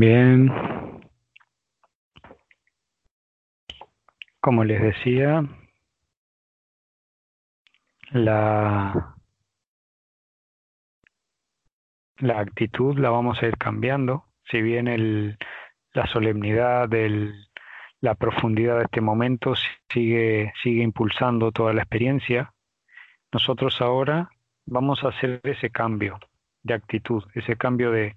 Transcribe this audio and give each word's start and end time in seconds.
Bien. 0.00 0.50
Como 4.40 4.64
les 4.64 4.80
decía, 4.80 5.44
la, 8.12 9.14
la 12.16 12.38
actitud 12.40 12.98
la 12.98 13.10
vamos 13.10 13.42
a 13.42 13.46
ir 13.46 13.58
cambiando. 13.58 14.24
Si 14.50 14.62
bien 14.62 14.88
el, 14.88 15.36
la 15.92 16.06
solemnidad, 16.06 16.88
del, 16.88 17.34
la 18.00 18.14
profundidad 18.14 18.78
de 18.78 18.84
este 18.84 19.02
momento 19.02 19.52
sigue, 19.90 20.54
sigue 20.62 20.82
impulsando 20.82 21.52
toda 21.52 21.74
la 21.74 21.82
experiencia, 21.82 22.54
nosotros 23.32 23.82
ahora 23.82 24.30
vamos 24.64 25.04
a 25.04 25.08
hacer 25.08 25.42
ese 25.44 25.68
cambio 25.68 26.18
de 26.62 26.72
actitud, 26.72 27.22
ese 27.34 27.56
cambio 27.56 27.90
de, 27.90 28.16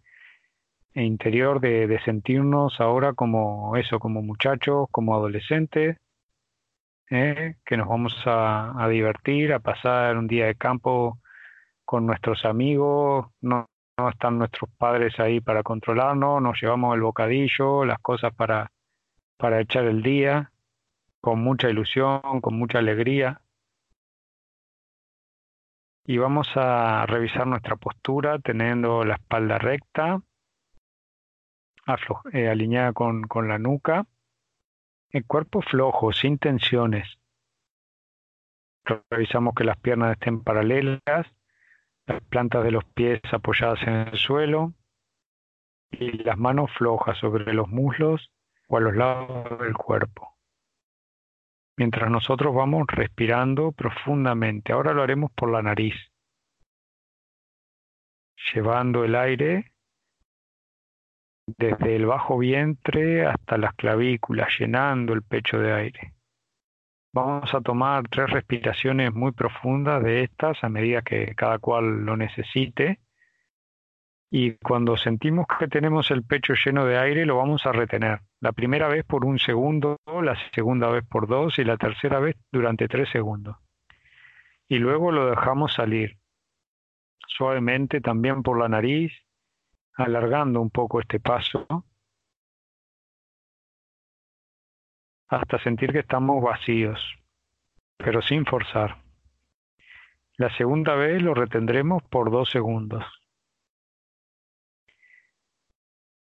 interior 0.95 1.59
de, 1.59 1.87
de, 1.87 1.99
sentirnos 2.01 2.79
ahora 2.79 3.13
como 3.13 3.75
eso, 3.77 3.99
como 3.99 4.21
muchachos, 4.21 4.87
como 4.91 5.15
adolescentes, 5.15 5.97
¿eh? 7.09 7.55
que 7.65 7.77
nos 7.77 7.87
vamos 7.87 8.15
a, 8.25 8.83
a, 8.83 8.87
divertir, 8.89 9.53
a 9.53 9.59
pasar 9.59 10.17
un 10.17 10.27
día 10.27 10.45
de 10.45 10.55
campo 10.55 11.19
con 11.85 12.05
nuestros 12.05 12.45
amigos, 12.45 13.27
no, 13.41 13.67
no 13.97 14.09
están 14.09 14.37
nuestros 14.37 14.69
padres 14.77 15.19
ahí 15.19 15.39
para 15.39 15.63
controlarnos, 15.63 16.41
nos 16.41 16.61
llevamos 16.61 16.95
el 16.95 17.01
bocadillo, 17.01 17.85
las 17.85 17.99
cosas 17.99 18.33
para, 18.33 18.71
para 19.37 19.61
echar 19.61 19.85
el 19.85 20.01
día, 20.01 20.51
con 21.21 21.39
mucha 21.41 21.69
ilusión, 21.69 22.21
con 22.41 22.55
mucha 22.55 22.79
alegría. 22.79 23.41
Y 26.05 26.17
vamos 26.17 26.49
a 26.55 27.05
revisar 27.05 27.47
nuestra 27.47 27.77
postura 27.77 28.39
teniendo 28.39 29.05
la 29.05 29.15
espalda 29.15 29.57
recta, 29.57 30.21
eh, 32.31 32.47
alineada 32.47 32.93
con, 32.93 33.23
con 33.23 33.47
la 33.47 33.57
nuca, 33.57 34.05
el 35.09 35.25
cuerpo 35.25 35.61
flojo, 35.61 36.11
sin 36.13 36.37
tensiones. 36.37 37.19
Revisamos 39.09 39.53
que 39.55 39.63
las 39.63 39.77
piernas 39.77 40.13
estén 40.13 40.43
paralelas, 40.43 41.01
las 42.05 42.21
plantas 42.29 42.63
de 42.63 42.71
los 42.71 42.85
pies 42.85 43.21
apoyadas 43.31 43.81
en 43.83 43.93
el 43.93 44.17
suelo 44.17 44.73
y 45.91 46.23
las 46.23 46.37
manos 46.37 46.71
flojas 46.77 47.17
sobre 47.17 47.53
los 47.53 47.69
muslos 47.69 48.31
o 48.67 48.77
a 48.77 48.81
los 48.81 48.95
lados 48.95 49.59
del 49.59 49.73
cuerpo. 49.73 50.35
Mientras 51.77 52.09
nosotros 52.09 52.53
vamos 52.53 52.85
respirando 52.87 53.71
profundamente, 53.71 54.73
ahora 54.73 54.93
lo 54.93 55.01
haremos 55.01 55.31
por 55.31 55.51
la 55.51 55.61
nariz, 55.61 55.95
llevando 58.53 59.03
el 59.03 59.15
aire 59.15 59.72
desde 61.45 61.95
el 61.95 62.05
bajo 62.05 62.37
vientre 62.37 63.25
hasta 63.25 63.57
las 63.57 63.73
clavículas, 63.73 64.49
llenando 64.57 65.13
el 65.13 65.23
pecho 65.23 65.59
de 65.59 65.73
aire. 65.73 66.13
Vamos 67.13 67.53
a 67.53 67.61
tomar 67.61 68.07
tres 68.09 68.29
respiraciones 68.31 69.13
muy 69.13 69.31
profundas 69.33 70.03
de 70.03 70.23
estas 70.23 70.63
a 70.63 70.69
medida 70.69 71.03
que 71.03 71.35
cada 71.35 71.59
cual 71.59 72.05
lo 72.05 72.17
necesite. 72.17 72.99
Y 74.31 74.53
cuando 74.57 74.97
sentimos 74.97 75.45
que 75.59 75.67
tenemos 75.67 76.09
el 76.09 76.23
pecho 76.23 76.55
lleno 76.55 76.85
de 76.85 76.97
aire, 76.97 77.25
lo 77.27 77.37
vamos 77.37 77.67
a 77.67 77.71
retener. 77.71 78.21
La 78.39 78.51
primera 78.51 78.87
vez 78.87 79.05
por 79.05 79.25
un 79.25 79.37
segundo, 79.37 79.97
la 80.07 80.35
segunda 80.55 80.89
vez 80.89 81.05
por 81.07 81.27
dos 81.27 81.59
y 81.59 81.63
la 81.63 81.77
tercera 81.77 82.19
vez 82.19 82.35
durante 82.51 82.87
tres 82.87 83.09
segundos. 83.09 83.57
Y 84.67 84.79
luego 84.79 85.11
lo 85.11 85.29
dejamos 85.29 85.73
salir 85.73 86.17
suavemente 87.27 88.01
también 88.01 88.41
por 88.41 88.59
la 88.59 88.69
nariz 88.69 89.13
alargando 89.95 90.61
un 90.61 90.69
poco 90.69 90.99
este 90.99 91.19
paso 91.19 91.85
hasta 95.27 95.59
sentir 95.59 95.91
que 95.91 95.99
estamos 95.99 96.43
vacíos, 96.43 96.99
pero 97.97 98.21
sin 98.21 98.45
forzar. 98.45 99.01
La 100.37 100.55
segunda 100.57 100.95
vez 100.95 101.21
lo 101.21 101.33
retendremos 101.33 102.03
por 102.03 102.31
dos 102.31 102.49
segundos. 102.49 103.03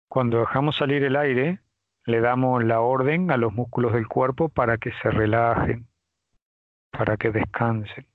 Cuando 0.07 0.39
dejamos 0.39 0.77
salir 0.77 1.03
el 1.03 1.15
aire, 1.15 1.61
le 2.05 2.21
damos 2.21 2.63
la 2.63 2.79
orden 2.79 3.31
a 3.31 3.37
los 3.37 3.53
músculos 3.53 3.93
del 3.93 4.07
cuerpo 4.07 4.49
para 4.49 4.77
que 4.77 4.91
se 5.01 5.11
relajen, 5.11 5.87
para 6.91 7.17
que 7.17 7.31
descansen. 7.31 8.07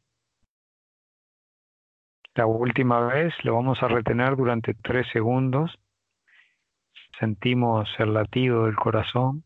La 2.35 2.47
última 2.47 3.01
vez 3.01 3.35
lo 3.45 3.55
vamos 3.55 3.83
a 3.83 3.89
retener 3.89 4.37
durante 4.37 4.73
tres 4.73 5.07
segundos. 5.13 5.79
Sentimos 7.19 7.89
el 7.99 8.15
latido 8.15 8.65
del 8.65 8.75
corazón. 8.75 9.45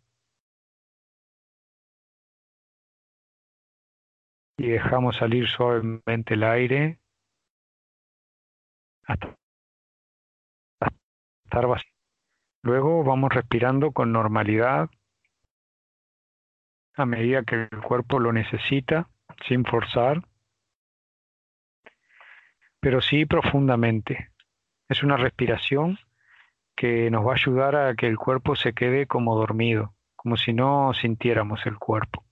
Y 4.58 4.68
dejamos 4.68 5.16
salir 5.16 5.48
suavemente 5.48 6.34
el 6.34 6.44
aire 6.44 7.00
hasta, 9.04 9.36
estar 11.44 11.66
vacío. 11.66 11.90
Luego 12.62 13.04
vamos 13.04 13.32
respirando 13.34 13.92
con 13.92 14.12
normalidad 14.12 14.88
a 16.94 17.04
medida 17.04 17.42
que 17.42 17.68
el 17.70 17.82
cuerpo 17.82 18.18
lo 18.18 18.32
necesita, 18.32 19.10
sin 19.46 19.64
forzar 19.64 20.22
pero 22.86 23.00
sí 23.00 23.26
profundamente. 23.26 24.30
Es 24.88 25.02
una 25.02 25.16
respiración 25.16 25.98
que 26.76 27.10
nos 27.10 27.26
va 27.26 27.32
a 27.32 27.34
ayudar 27.34 27.74
a 27.74 27.96
que 27.96 28.06
el 28.06 28.16
cuerpo 28.16 28.54
se 28.54 28.74
quede 28.74 29.08
como 29.08 29.34
dormido, 29.34 29.96
como 30.14 30.36
si 30.36 30.52
no 30.52 30.94
sintiéramos 30.94 31.66
el 31.66 31.78
cuerpo. 31.78 32.24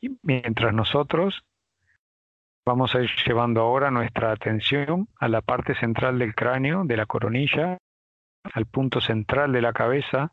Y 0.00 0.18
mientras 0.24 0.74
nosotros 0.74 1.44
vamos 2.66 2.96
a 2.96 3.00
ir 3.00 3.10
llevando 3.24 3.60
ahora 3.60 3.92
nuestra 3.92 4.32
atención 4.32 5.08
a 5.20 5.28
la 5.28 5.42
parte 5.42 5.76
central 5.76 6.18
del 6.18 6.34
cráneo, 6.34 6.82
de 6.86 6.96
la 6.96 7.06
coronilla, 7.06 7.78
al 8.52 8.66
punto 8.66 9.00
central 9.00 9.52
de 9.52 9.62
la 9.62 9.72
cabeza, 9.72 10.32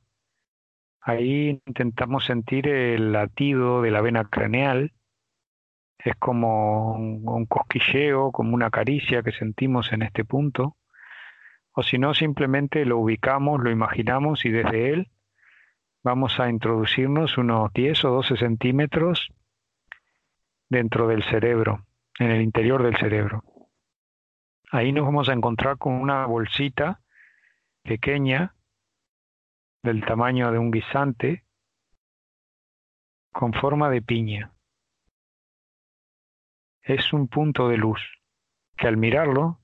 ahí 1.02 1.62
intentamos 1.68 2.26
sentir 2.26 2.68
el 2.68 3.12
latido 3.12 3.84
de 3.84 3.92
la 3.92 4.02
vena 4.02 4.28
craneal 4.28 4.92
es 6.06 6.16
como 6.18 6.94
un, 6.94 7.46
cosquilleo, 7.48 8.32
como 8.32 8.54
una 8.54 8.70
caricia 8.70 9.24
que 9.24 9.32
sentimos 9.32 9.92
en 9.92 10.04
este 10.04 10.24
punto, 10.24 10.78
o 11.72 11.82
si 11.82 11.98
no, 11.98 12.14
simplemente 12.14 12.86
lo 12.86 13.00
ubicamos, 13.00 13.60
lo 13.60 13.72
imaginamos 13.72 14.46
y 14.46 14.52
desde 14.52 14.94
él 14.94 15.12
vamos 16.04 16.40
a 16.40 16.48
introducirnos 16.48 17.40
unos 17.40 17.74
10 17.74 18.06
o 18.06 18.10
12 18.12 18.38
centímetros 18.38 19.30
dentro 20.70 21.08
del 21.08 21.24
cerebro, 21.24 21.88
en 22.20 22.30
el 22.30 22.44
interior 22.44 22.84
del 22.84 22.96
cerebro. 22.98 23.44
Ahí 24.72 24.94
nos 24.94 25.06
vamos 25.06 25.28
a 25.28 25.34
encontrar 25.34 25.80
con 25.80 25.94
una 25.94 26.28
bolsita 26.28 27.02
pequeña 27.82 28.54
del 29.82 30.06
tamaño 30.06 30.52
de 30.52 30.60
un 30.60 30.70
guisante 30.70 31.46
con 33.32 33.54
forma 33.54 33.90
de 33.90 34.04
piña 34.04 34.55
es 36.86 37.14
un 37.14 37.28
punto 37.28 37.68
de 37.68 37.78
luz 37.78 38.00
que 38.78 38.88
al 38.88 38.96
mirarlo 38.96 39.60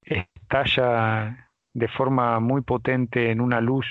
estalla 0.00 1.50
de 1.74 1.88
forma 1.88 2.40
muy 2.40 2.62
potente 2.62 3.30
en 3.30 3.40
una 3.40 3.60
luz 3.60 3.86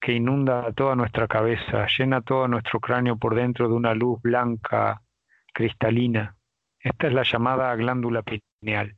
que 0.00 0.12
inunda 0.12 0.72
toda 0.72 0.94
nuestra 0.94 1.26
cabeza, 1.28 1.86
llena 1.98 2.22
todo 2.22 2.48
nuestro 2.48 2.80
cráneo 2.80 3.16
por 3.16 3.34
dentro 3.34 3.68
de 3.68 3.74
una 3.74 3.94
luz 3.94 4.20
blanca, 4.22 5.02
cristalina. 5.52 6.36
Esta 6.78 7.08
es 7.08 7.12
la 7.12 7.22
llamada 7.22 7.74
glándula 7.74 8.22
pineal. 8.22 8.96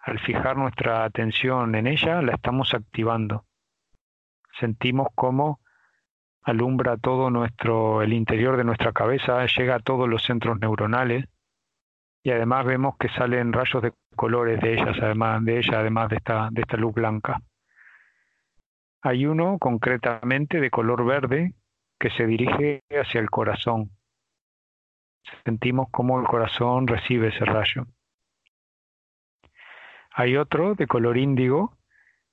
Al 0.00 0.18
fijar 0.20 0.56
nuestra 0.56 1.04
atención 1.04 1.74
en 1.74 1.86
ella, 1.86 2.22
la 2.22 2.34
estamos 2.34 2.74
activando. 2.74 3.44
Sentimos 4.58 5.08
cómo 5.14 5.60
alumbra 6.46 6.96
todo 6.96 7.28
nuestro, 7.28 8.02
el 8.02 8.12
interior 8.12 8.56
de 8.56 8.62
nuestra 8.62 8.92
cabeza, 8.92 9.44
llega 9.46 9.74
a 9.74 9.80
todos 9.80 10.08
los 10.08 10.22
centros 10.22 10.58
neuronales 10.60 11.26
y 12.22 12.30
además 12.30 12.64
vemos 12.64 12.96
que 12.98 13.08
salen 13.08 13.52
rayos 13.52 13.82
de 13.82 13.92
colores 14.14 14.60
de 14.60 14.74
ellas, 14.74 14.96
además 15.02 15.44
de 15.44 15.58
ella, 15.58 15.80
además 15.80 16.08
de 16.08 16.16
esta, 16.16 16.48
de 16.52 16.60
esta 16.62 16.76
luz 16.76 16.94
blanca. 16.94 17.42
Hay 19.02 19.26
uno 19.26 19.58
concretamente 19.58 20.60
de 20.60 20.70
color 20.70 21.04
verde 21.04 21.54
que 21.98 22.10
se 22.10 22.26
dirige 22.26 22.82
hacia 22.90 23.20
el 23.20 23.28
corazón. 23.28 23.90
Sentimos 25.44 25.88
cómo 25.90 26.20
el 26.20 26.26
corazón 26.26 26.86
recibe 26.86 27.28
ese 27.28 27.44
rayo. 27.44 27.86
Hay 30.12 30.36
otro 30.36 30.76
de 30.76 30.86
color 30.86 31.18
índigo 31.18 31.76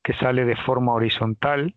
que 0.03 0.13
sale 0.13 0.45
de 0.45 0.55
forma 0.55 0.93
horizontal 0.93 1.75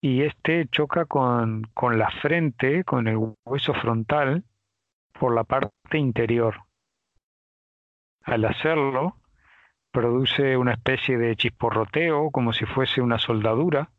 y 0.00 0.22
este 0.22 0.68
choca 0.68 1.06
con, 1.06 1.64
con 1.74 1.98
la 1.98 2.10
frente, 2.22 2.84
con 2.84 3.08
el 3.08 3.18
hueso 3.44 3.74
frontal, 3.74 4.44
por 5.18 5.34
la 5.34 5.44
parte 5.44 5.98
interior. 5.98 6.56
Al 8.22 8.44
hacerlo, 8.44 9.16
produce 9.90 10.56
una 10.56 10.72
especie 10.72 11.18
de 11.18 11.34
chisporroteo, 11.34 12.30
como 12.30 12.52
si 12.52 12.64
fuese 12.66 13.00
una 13.00 13.18
soldadura. 13.18 13.90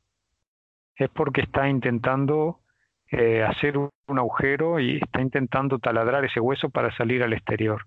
Es 0.96 1.10
porque 1.10 1.42
está 1.42 1.68
intentando 1.68 2.62
eh, 3.08 3.44
hacer 3.44 3.78
un 3.78 3.90
agujero 4.08 4.80
y 4.80 4.98
está 4.98 5.22
intentando 5.22 5.80
taladrar 5.80 6.24
ese 6.26 6.40
hueso 6.40 6.70
para 6.70 6.96
salir 6.96 7.24
al 7.24 7.34
exterior. 7.34 7.86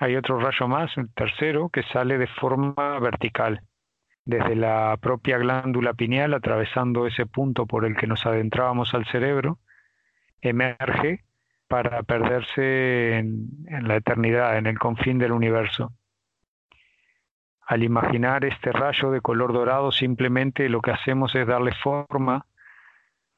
Hay 0.00 0.16
otro 0.16 0.38
rayo 0.38 0.68
más, 0.68 0.96
el 0.96 1.12
tercero, 1.12 1.70
que 1.70 1.82
sale 1.84 2.18
de 2.18 2.28
forma 2.28 2.98
vertical 3.00 3.62
desde 4.28 4.56
la 4.56 4.94
propia 5.00 5.38
glándula 5.38 5.94
pineal, 5.94 6.34
atravesando 6.34 7.06
ese 7.06 7.24
punto 7.24 7.64
por 7.64 7.86
el 7.86 7.96
que 7.96 8.06
nos 8.06 8.26
adentrábamos 8.26 8.92
al 8.92 9.06
cerebro, 9.06 9.58
emerge 10.42 11.24
para 11.66 12.02
perderse 12.02 13.16
en, 13.16 13.48
la 13.84 13.96
eternidad, 13.96 14.58
en 14.58 14.66
el 14.66 14.78
confín 14.78 15.16
del 15.16 15.32
universo. 15.32 15.94
Al 17.66 17.82
imaginar 17.82 18.44
este 18.44 18.70
rayo 18.70 19.10
de 19.10 19.22
color 19.22 19.54
dorado, 19.54 19.92
simplemente 19.92 20.68
lo 20.68 20.82
que 20.82 20.90
hacemos 20.90 21.34
es 21.34 21.46
darle 21.46 21.72
forma 21.72 22.44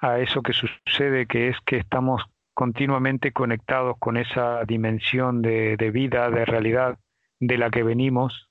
a 0.01 0.19
eso 0.19 0.43
que 0.43 0.53
sucede, 0.53 1.27
que 1.27 1.51
es 1.51 1.57
que 1.65 1.77
estamos 1.77 2.25
continuamente 2.53 3.31
conectados 3.31 3.95
con 4.01 4.17
esa 4.17 4.65
dimensión 4.65 5.41
de 5.41 5.91
vida, 5.93 6.29
de 6.31 6.45
realidad 6.45 6.99
de 7.39 7.59
la 7.59 7.71
que 7.71 7.85
venimos 7.85 8.50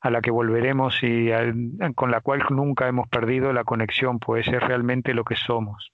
a 0.00 0.10
la 0.10 0.20
que 0.20 0.30
volveremos 0.30 0.98
y 1.02 1.30
con 1.94 2.10
la 2.10 2.20
cual 2.20 2.44
nunca 2.50 2.88
hemos 2.88 3.08
perdido 3.08 3.52
la 3.52 3.64
conexión, 3.64 4.18
pues 4.18 4.46
es 4.46 4.60
realmente 4.60 5.14
lo 5.14 5.24
que 5.24 5.36
somos. 5.36 5.92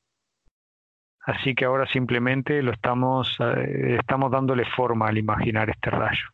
Así 1.24 1.54
que 1.54 1.64
ahora 1.64 1.86
simplemente 1.86 2.62
lo 2.62 2.72
estamos, 2.72 3.36
eh, 3.40 3.96
estamos 4.00 4.30
dándole 4.30 4.64
forma 4.64 5.08
al 5.08 5.18
imaginar 5.18 5.70
este 5.70 5.90
rayo. 5.90 6.26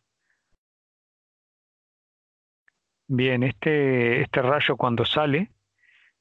Bien, 3.07 3.43
este, 3.43 4.21
este 4.21 4.41
rayo 4.41 4.77
cuando 4.77 5.05
sale, 5.05 5.51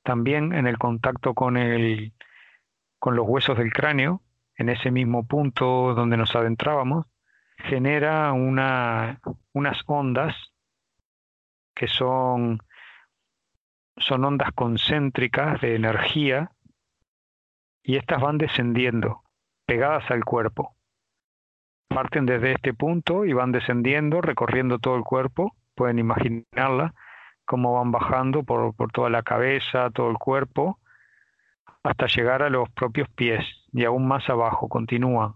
también 0.02 0.54
en 0.54 0.66
el 0.66 0.78
contacto 0.78 1.34
con, 1.34 1.56
el, 1.56 2.12
con 2.98 3.16
los 3.16 3.26
huesos 3.26 3.56
del 3.58 3.72
cráneo, 3.72 4.22
en 4.56 4.68
ese 4.68 4.90
mismo 4.90 5.26
punto 5.26 5.94
donde 5.94 6.16
nos 6.16 6.34
adentrábamos, 6.34 7.06
genera 7.58 8.32
una, 8.32 9.20
unas 9.52 9.78
ondas 9.86 10.34
que 11.78 11.86
son, 11.86 12.58
son 13.96 14.24
ondas 14.24 14.50
concéntricas 14.52 15.60
de 15.60 15.76
energía 15.76 16.50
y 17.84 17.96
estas 17.96 18.20
van 18.20 18.36
descendiendo, 18.36 19.22
pegadas 19.64 20.10
al 20.10 20.24
cuerpo. 20.24 20.74
Parten 21.88 22.26
desde 22.26 22.52
este 22.52 22.74
punto 22.74 23.24
y 23.24 23.32
van 23.32 23.52
descendiendo, 23.52 24.20
recorriendo 24.20 24.80
todo 24.80 24.96
el 24.96 25.04
cuerpo, 25.04 25.54
pueden 25.76 26.00
imaginarla, 26.00 26.94
cómo 27.44 27.74
van 27.74 27.92
bajando 27.92 28.42
por, 28.42 28.74
por 28.74 28.90
toda 28.90 29.08
la 29.08 29.22
cabeza, 29.22 29.90
todo 29.90 30.10
el 30.10 30.18
cuerpo, 30.18 30.80
hasta 31.84 32.06
llegar 32.06 32.42
a 32.42 32.50
los 32.50 32.68
propios 32.70 33.08
pies 33.10 33.44
y 33.72 33.84
aún 33.84 34.08
más 34.08 34.28
abajo, 34.28 34.68
continúan. 34.68 35.34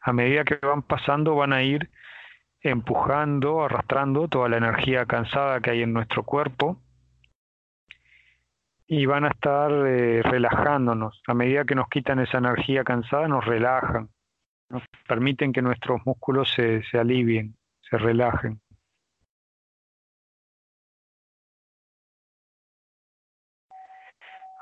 A 0.00 0.12
medida 0.12 0.44
que 0.44 0.56
van 0.64 0.82
pasando 0.82 1.34
van 1.34 1.52
a 1.52 1.64
ir 1.64 1.90
empujando, 2.62 3.64
arrastrando 3.64 4.28
toda 4.28 4.48
la 4.48 4.58
energía 4.58 5.04
cansada 5.06 5.60
que 5.60 5.70
hay 5.70 5.82
en 5.82 5.92
nuestro 5.92 6.22
cuerpo 6.22 6.78
y 8.86 9.06
van 9.06 9.24
a 9.24 9.28
estar 9.28 9.70
eh, 9.86 10.22
relajándonos. 10.22 11.22
A 11.26 11.34
medida 11.34 11.64
que 11.64 11.74
nos 11.74 11.88
quitan 11.88 12.20
esa 12.20 12.38
energía 12.38 12.84
cansada, 12.84 13.26
nos 13.26 13.44
relajan, 13.44 14.10
nos 14.68 14.82
permiten 15.08 15.52
que 15.52 15.62
nuestros 15.62 16.00
músculos 16.04 16.52
se, 16.52 16.82
se 16.84 16.98
alivien, 16.98 17.56
se 17.80 17.98
relajen. 17.98 18.60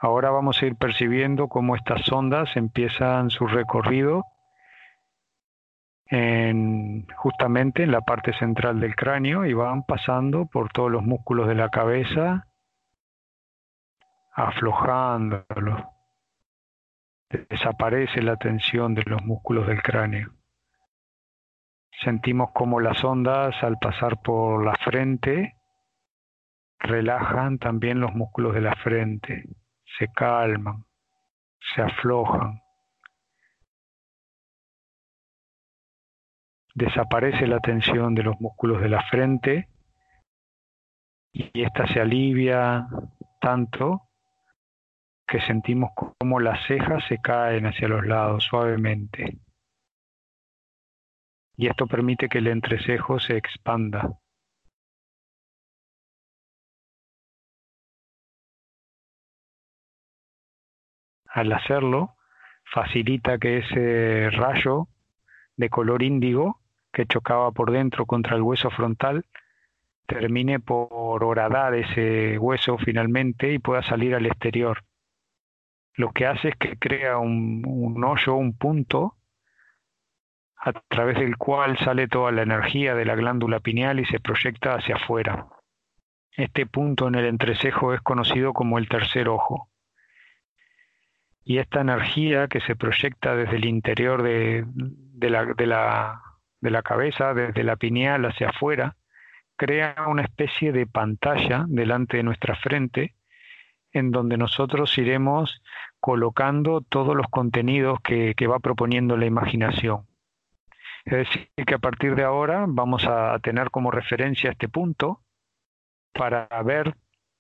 Ahora 0.03 0.31
vamos 0.31 0.63
a 0.63 0.67
ir 0.67 0.77
percibiendo 0.77 1.49
cómo 1.49 1.77
estas 1.77 2.11
ondas 2.11 2.57
empiezan 2.57 3.29
su 3.29 3.47
recorrido 3.47 4.25
en 6.11 7.07
justamente 7.17 7.85
en 7.85 7.93
la 7.93 8.01
parte 8.01 8.33
central 8.35 8.81
del 8.81 8.97
cráneo 8.97 9.47
y 9.47 9.53
van 9.53 9.85
pasando 9.85 10.47
por 10.47 10.71
todos 10.73 10.91
los 10.91 11.03
músculos 11.03 11.49
de 11.49 11.55
la 11.55 11.69
cabeza, 11.71 12.49
aflojándolos. 14.33 15.83
Desaparece 17.31 18.23
la 18.23 18.37
tensión 18.37 18.95
de 18.95 19.05
los 19.07 19.23
músculos 19.25 19.67
del 19.69 19.83
cráneo. 19.83 20.33
Sentimos 22.03 22.51
como 22.53 22.81
las 22.81 23.05
ondas 23.05 23.55
al 23.63 23.79
pasar 23.79 24.21
por 24.21 24.65
la 24.65 24.75
frente 24.77 25.55
relajan 26.81 27.59
también 27.59 28.01
los 28.01 28.15
músculos 28.15 28.55
de 28.55 28.63
la 28.63 28.75
frente, 28.77 29.45
se 29.99 30.09
calman, 30.09 30.85
se 31.75 31.83
aflojan. 31.83 32.61
Desaparece 36.75 37.47
la 37.47 37.61
tensión 37.61 38.15
de 38.15 38.23
los 38.23 38.41
músculos 38.41 38.81
de 38.81 38.89
la 38.89 39.03
frente 39.03 39.69
y 41.33 41.63
esta 41.63 41.87
se 41.87 42.01
alivia 42.01 42.87
tanto 43.41 44.11
que 45.27 45.41
sentimos 45.43 45.91
como 45.95 46.41
las 46.41 46.67
cejas 46.67 47.05
se 47.09 47.19
caen 47.19 47.67
hacia 47.67 47.89
los 47.89 48.05
lados 48.05 48.45
suavemente. 48.45 49.39
Y 51.57 51.69
esto 51.69 51.87
permite 51.87 52.29
que 52.29 52.39
el 52.39 52.49
entrecejo 52.49 53.21
se 53.21 53.37
expanda. 53.37 54.19
Al 61.27 61.53
hacerlo, 61.53 62.17
facilita 62.65 63.39
que 63.39 63.59
ese 63.59 64.31
rayo 64.31 64.89
de 65.57 65.71
color 65.71 66.03
índigo 66.03 66.60
que 66.93 67.07
chocaba 67.07 67.53
por 67.53 67.71
dentro 67.71 68.07
contra 68.07 68.37
el 68.37 68.43
hueso 68.43 68.71
frontal 68.71 69.25
termine 70.07 70.59
por 70.59 71.23
horadar 71.25 71.75
ese 71.75 72.37
hueso 72.39 72.79
finalmente 72.79 73.53
y 73.53 73.59
pueda 73.59 73.83
salir 73.83 74.15
al 74.15 74.27
exterior 74.27 74.83
lo 76.01 76.13
que 76.13 76.27
hace 76.27 76.49
es 76.49 76.57
que 76.57 76.79
crea 76.79 77.19
un, 77.19 78.03
hoyo, 78.05 78.35
un 78.35 78.57
punto, 78.57 79.17
a 80.57 80.73
través 80.73 81.19
del 81.19 81.37
cual 81.37 81.79
sale 81.79 82.09
toda 82.09 82.33
la 82.33 82.43
energía 82.43 82.95
de 82.95 83.05
la 83.05 83.15
glándula 83.15 83.61
pineal 83.61 84.01
y 84.01 84.05
se 84.07 84.21
proyecta 84.21 84.75
hacia 84.75 84.97
afuera. 84.97 85.47
Este 86.33 86.67
punto 86.67 87.09
en 87.09 87.17
el 87.17 87.27
entrecejo 87.27 87.93
es 87.93 88.01
conocido 88.01 88.53
como 88.53 88.79
el 88.79 88.89
tercer 88.89 89.29
ojo. 89.29 89.69
Y 91.45 91.59
esta 91.59 91.81
energía 91.81 92.49
que 92.49 92.61
se 92.61 92.77
proyecta 92.77 93.35
desde 93.35 93.57
el 93.57 93.65
interior 93.65 94.23
de, 94.23 94.65
de, 94.67 95.31
la, 95.31 95.45
de, 95.47 95.67
la, 95.67 96.23
de 96.61 96.71
la 96.71 96.83
cabeza, 96.83 97.35
desde 97.35 97.65
la 97.65 97.77
pineal 97.77 98.25
hacia 98.25 98.51
afuera, 98.51 98.97
crea 99.57 99.95
una 100.09 100.23
especie 100.23 100.73
de 100.73 100.87
pantalla 100.87 101.65
delante 101.69 102.17
de 102.17 102.23
nuestra 102.23 102.57
frente 102.57 103.15
en 103.93 104.11
donde 104.11 104.37
nosotros 104.37 104.97
iremos 104.99 105.63
colocando 105.99 106.81
todos 106.81 107.17
los 107.17 107.27
contenidos 107.29 107.99
que, 108.01 108.35
va 108.47 108.59
proponiendo 108.59 109.17
la 109.17 109.27
imaginación. 109.27 110.07
Es 111.05 111.13
decir, 111.13 111.49
que 111.67 111.75
a 111.75 111.79
partir 111.79 112.15
de 112.15 112.25
ahora 112.25 112.65
vamos 112.69 113.07
a 113.07 113.39
tener 113.41 113.71
como 113.71 113.91
referencia 113.91 114.51
este 114.51 114.69
punto 114.69 115.23
para 116.13 116.47
ver 116.65 116.95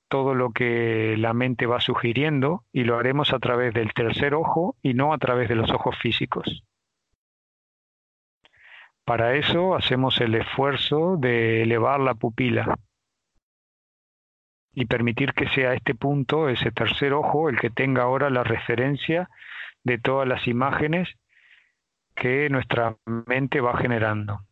todo 0.09 0.35
lo 0.35 0.50
que 0.50 1.17
la 1.19 1.35
mente 1.35 1.67
va 1.67 1.81
sugiriendo 1.81 2.65
y 2.73 2.85
lo 2.85 2.99
haremos 2.99 3.33
a 3.33 3.39
través 3.39 3.73
del 3.73 3.93
tercer 3.93 4.35
ojo 4.35 4.77
y 4.83 4.95
no 4.95 5.12
a 5.12 5.19
través 5.19 5.49
de 5.49 5.55
los 5.55 5.71
ojos 5.71 5.97
físicos. 5.99 6.65
Para 9.11 9.35
eso 9.35 9.75
hacemos 9.75 10.21
el 10.21 10.37
esfuerzo 10.37 11.17
de 11.17 11.64
elevar 11.64 11.99
la 11.99 12.14
pupila 12.14 12.79
y 14.73 14.87
permitir 14.87 15.33
que 15.33 15.49
sea 15.49 15.75
este 15.75 15.97
punto, 15.97 16.49
ese 16.49 16.71
tercer 16.71 17.12
ojo, 17.12 17.49
el 17.49 17.59
que 17.59 17.71
tenga 17.71 18.05
ahora 18.05 18.31
la 18.31 18.45
referencia 18.45 19.29
de 19.83 19.99
todas 19.99 20.29
las 20.29 20.47
imágenes 20.47 21.09
que 22.14 22.49
nuestra 22.50 22.99
mente 23.26 23.61
va 23.61 23.76
generando. 23.79 24.43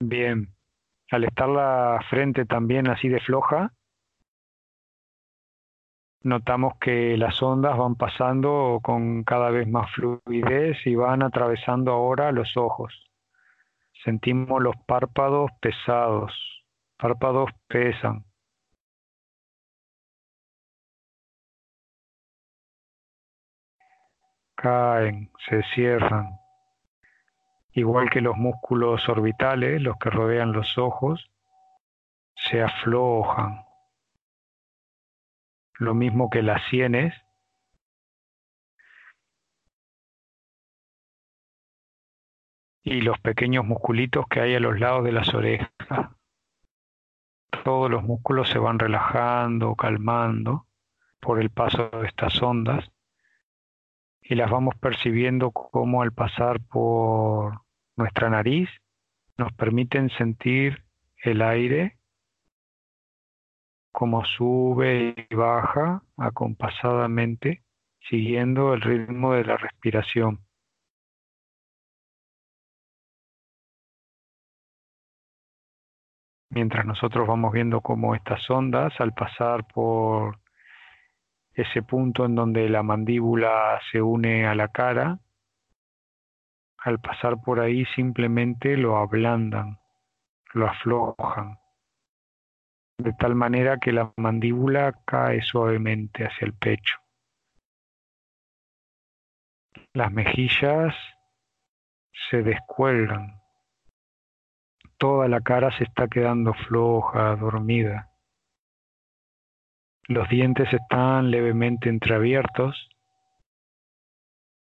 Bien, 0.00 0.48
al 1.12 1.22
estar 1.22 1.48
la 1.48 2.04
frente 2.10 2.44
también 2.44 2.88
así 2.88 3.08
de 3.08 3.20
floja, 3.20 3.72
notamos 6.22 6.74
que 6.80 7.16
las 7.16 7.42
ondas 7.42 7.76
van 7.76 7.94
pasando 7.96 8.80
con 8.82 9.24
cada 9.24 9.50
vez 9.50 9.68
más 9.68 9.90
fluidez 9.92 10.78
y 10.86 10.94
van 10.94 11.22
atravesando 11.22 11.92
ahora 11.92 12.32
los 12.32 12.56
ojos. 12.56 13.08
Sentimos 14.04 14.62
los 14.62 14.76
párpados 14.86 15.50
pesados, 15.60 16.32
párpados 16.96 17.50
pesan. 17.68 18.24
Caen, 24.56 25.30
se 25.48 25.62
cierran. 25.74 26.38
Igual 27.72 28.10
que 28.10 28.20
los 28.20 28.36
músculos 28.36 29.08
orbitales, 29.08 29.80
los 29.80 29.96
que 29.98 30.10
rodean 30.10 30.52
los 30.52 30.78
ojos, 30.78 31.30
se 32.34 32.60
aflojan. 32.62 33.67
Lo 35.78 35.94
mismo 35.94 36.30
que 36.30 36.42
las 36.42 36.62
sienes. 36.68 37.14
Y 42.82 43.00
los 43.02 43.18
pequeños 43.20 43.64
musculitos 43.64 44.26
que 44.28 44.40
hay 44.40 44.54
a 44.54 44.60
los 44.60 44.78
lados 44.78 45.04
de 45.04 45.12
las 45.12 45.32
orejas 45.34 45.70
todos 47.68 47.90
los 47.90 48.02
músculos 48.02 48.48
se 48.48 48.58
van 48.58 48.78
relajando, 48.78 49.74
calmando 49.74 50.66
por 51.20 51.38
el 51.38 51.50
paso 51.50 51.90
de 51.90 52.06
estas 52.06 52.40
ondas 52.42 52.90
y 54.22 54.36
las 54.36 54.50
vamos 54.50 54.74
percibiendo 54.76 55.50
como 55.50 56.00
al 56.00 56.12
pasar 56.12 56.60
por 56.60 57.60
nuestra 57.94 58.30
nariz 58.30 58.70
nos 59.36 59.52
permiten 59.52 60.08
sentir 60.08 60.82
el 61.22 61.42
aire 61.42 61.97
como 63.92 64.24
sube 64.24 65.14
y 65.30 65.34
baja 65.34 66.02
acompasadamente 66.16 67.62
siguiendo 68.08 68.74
el 68.74 68.80
ritmo 68.80 69.34
de 69.34 69.44
la 69.44 69.56
respiración. 69.56 70.48
mientras 76.58 76.84
nosotros 76.84 77.28
vamos 77.28 77.52
viendo 77.52 77.80
cómo 77.80 78.16
estas 78.16 78.50
ondas, 78.50 78.92
al 78.98 79.12
pasar 79.14 79.64
por 79.72 80.40
ese 81.52 81.82
punto 81.82 82.24
en 82.24 82.34
donde 82.34 82.68
la 82.68 82.82
mandíbula 82.82 83.80
se 83.92 84.02
une 84.02 84.44
a 84.44 84.56
la 84.56 84.66
cara, 84.66 85.20
al 86.78 87.00
pasar 87.00 87.40
por 87.44 87.60
ahí 87.60 87.84
simplemente 87.94 88.76
lo 88.76 88.96
ablandan, 88.96 89.78
lo 90.52 90.66
aflojan, 90.66 91.58
de 92.98 93.12
tal 93.12 93.34
manera 93.34 93.78
que 93.78 93.92
la 93.92 94.12
mandíbula 94.16 94.92
cae 95.06 95.40
suavemente 95.42 96.24
hacia 96.24 96.46
el 96.46 96.54
pecho. 96.54 96.98
Las 99.94 100.12
mejillas 100.12 100.94
se 102.30 102.42
descuelgan 102.42 103.38
Toda 104.98 105.28
la 105.28 105.40
cara 105.42 105.70
se 105.78 105.84
está 105.84 106.08
quedando 106.08 106.54
floja, 106.54 107.36
dormida. 107.36 108.10
Los 110.08 110.28
dientes 110.28 110.72
están 110.72 111.30
levemente 111.30 111.88
entreabiertos 111.88 112.88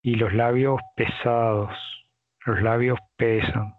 y 0.01 0.15
los 0.15 0.33
labios 0.33 0.81
pesados. 0.97 1.71
Los 2.45 2.61
labios 2.61 2.99
pesan. 3.15 3.73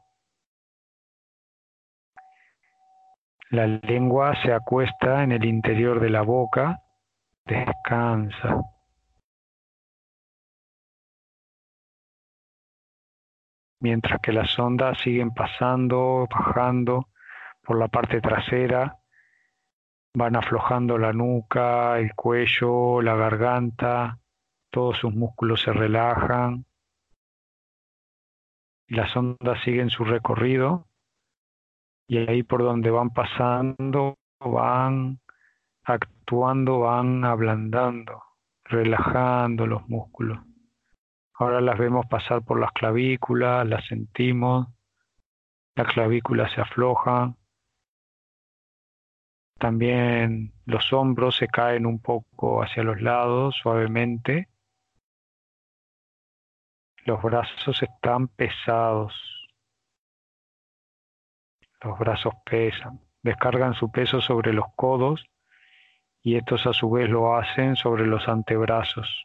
La 3.51 3.67
lengua 3.67 4.35
se 4.43 4.53
acuesta 4.53 5.23
en 5.23 5.33
el 5.33 5.45
interior 5.45 6.01
de 6.01 6.11
la 6.11 6.23
boca, 6.23 6.83
descansa. 7.45 8.61
mientras 13.81 14.21
que 14.21 14.33
las 14.33 14.59
ondas 14.59 14.99
siguen 14.99 15.31
pasando, 15.31 16.27
bajando 16.29 17.11
por 17.63 17.79
la 17.79 17.87
parte 17.87 18.21
trasera, 18.21 18.97
van 20.15 20.35
aflojando 20.35 20.99
la 20.99 21.13
nuca, 21.13 21.97
el 22.01 22.13
cuello, 22.17 23.01
la 23.03 23.15
garganta, 23.15 24.19
todos 24.71 24.99
sus 24.99 25.15
músculos 25.15 25.63
se 25.63 25.73
relajan 25.73 26.67
las 28.89 29.15
ondas 29.17 29.61
siguen 29.65 29.91
su 29.91 30.05
recorrido 30.05 30.88
y 32.09 32.19
ahí 32.19 32.43
por 32.43 32.63
donde 32.63 32.91
van 32.91 33.11
pasando 33.11 34.17
van 34.41 35.21
actuando, 35.85 36.81
van 36.81 37.25
ablandando, 37.25 38.23
relajando 38.65 39.67
los 39.67 39.89
músculos 39.89 40.39
Ahora 41.41 41.61
las 41.61 41.79
vemos 41.79 42.05
pasar 42.07 42.43
por 42.43 42.59
las 42.59 42.73
clavículas, 42.73 43.65
las 43.65 43.87
sentimos, 43.87 44.67
las 45.77 45.87
clavículas 45.87 46.53
se 46.53 46.61
aflojan. 46.61 47.37
También 49.57 50.53
los 50.67 50.93
hombros 50.93 51.37
se 51.37 51.47
caen 51.47 51.87
un 51.87 52.01
poco 52.01 52.61
hacia 52.61 52.83
los 52.83 53.01
lados 53.01 53.55
suavemente. 53.63 54.49
Los 57.05 57.23
brazos 57.23 57.81
están 57.85 58.27
pesados. 58.27 59.38
Los 61.83 61.99
brazos 61.99 62.35
pesan. 62.45 63.01
Descargan 63.23 63.75
su 63.75 63.91
peso 63.91 64.21
sobre 64.21 64.53
los 64.53 64.67
codos 64.75 65.25
y 66.23 66.37
estos 66.37 66.67
a 66.67 66.73
su 66.73 66.91
vez 66.91 67.09
lo 67.09 67.37
hacen 67.37 67.77
sobre 67.77 68.07
los 68.07 68.29
antebrazos. 68.29 69.25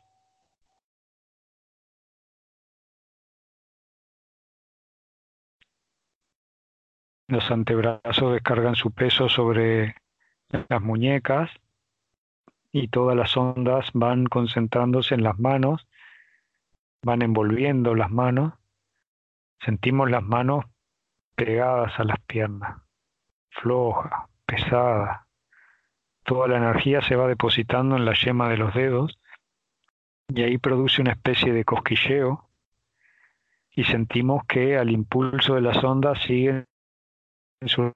Los 7.27 7.49
antebrazos 7.49 8.33
descargan 8.33 8.75
su 8.75 8.91
peso 8.91 9.29
sobre 9.29 9.95
las 10.69 10.81
muñecas 10.81 11.49
y 12.71 12.89
todas 12.89 13.15
las 13.15 13.35
ondas 13.37 13.89
van 13.93 14.25
concentrándose 14.25 15.15
en 15.15 15.23
las 15.23 15.39
manos, 15.39 15.87
van 17.01 17.21
envolviendo 17.21 17.95
las 17.95 18.11
manos. 18.11 18.53
Sentimos 19.59 20.11
las 20.11 20.23
manos 20.23 20.65
pegadas 21.35 21.99
a 21.99 22.03
las 22.03 22.19
piernas, 22.21 22.81
floja, 23.49 24.27
pesada. 24.45 25.27
Toda 26.23 26.47
la 26.47 26.57
energía 26.57 27.01
se 27.01 27.15
va 27.15 27.27
depositando 27.27 27.97
en 27.97 28.05
la 28.05 28.13
yema 28.13 28.49
de 28.49 28.57
los 28.57 28.73
dedos 28.73 29.19
y 30.29 30.43
ahí 30.43 30.57
produce 30.57 31.01
una 31.01 31.11
especie 31.11 31.51
de 31.53 31.65
cosquilleo 31.65 32.49
y 33.71 33.83
sentimos 33.85 34.45
que 34.45 34.77
al 34.77 34.91
impulso 34.91 35.55
de 35.55 35.61
las 35.61 35.83
ondas 35.83 36.19
siguen 36.21 36.65
su 37.65 37.91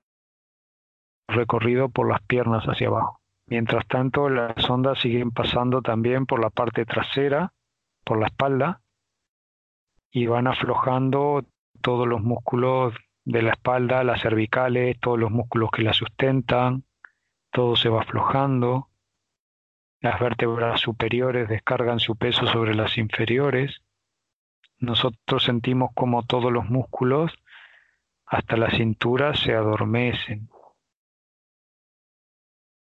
recorrido 1.27 1.89
por 1.89 2.10
las 2.10 2.22
piernas 2.22 2.65
hacia 2.65 2.88
abajo. 2.88 3.22
Mientras 3.46 3.88
tanto, 3.88 4.29
las 4.29 4.70
ondas 4.70 5.00
siguen 5.00 5.32
pasando 5.32 5.82
también 5.82 6.25
por 6.25 6.41
la 6.41 6.50
parte 6.50 6.86
trasera, 6.86 7.53
por 8.03 8.20
la 8.20 8.27
espalda, 8.27 8.82
y 10.12 10.25
van 10.25 10.48
aflojando 10.48 11.46
todos 11.82 12.08
los 12.08 12.22
músculos 12.22 12.94
de 13.27 13.41
la 13.41 13.51
espalda, 13.51 14.05
las 14.05 14.22
cervicales, 14.22 14.98
todos 15.01 15.19
los 15.19 15.32
músculos 15.32 15.69
que 15.71 15.82
la 15.82 15.91
sustentan, 15.91 16.86
todo 17.51 17.75
se 17.75 17.89
va 17.89 18.04
aflojando. 18.04 18.88
Las 19.99 20.17
vértebras 20.21 20.80
superiores 20.80 21.49
descargan 21.49 21.99
su 21.99 22.15
peso 22.15 22.47
sobre 22.47 22.73
las 22.73 22.97
inferiores. 22.97 23.82
Nosotros 24.80 25.43
sentimos 25.43 25.91
como 25.93 26.23
todos 26.23 26.54
los 26.54 26.69
músculos 26.69 27.34
hasta 28.25 28.56
la 28.56 28.69
cintura 28.71 29.36
se 29.36 29.54
adormecen, 29.54 30.49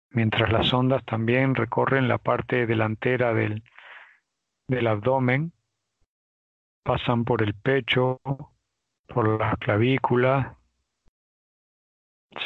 mientras 0.08 0.50
las 0.50 0.72
ondas 0.72 1.04
también 1.04 1.54
recorren 1.54 2.08
la 2.08 2.16
parte 2.16 2.66
delantera 2.66 3.34
del, 3.34 3.62
del 4.68 4.86
abdomen, 4.86 5.52
pasan 6.82 7.24
por 7.24 7.42
el 7.42 7.54
pecho, 7.54 8.20
por 9.12 9.40
las 9.40 9.56
clavículas, 9.58 10.56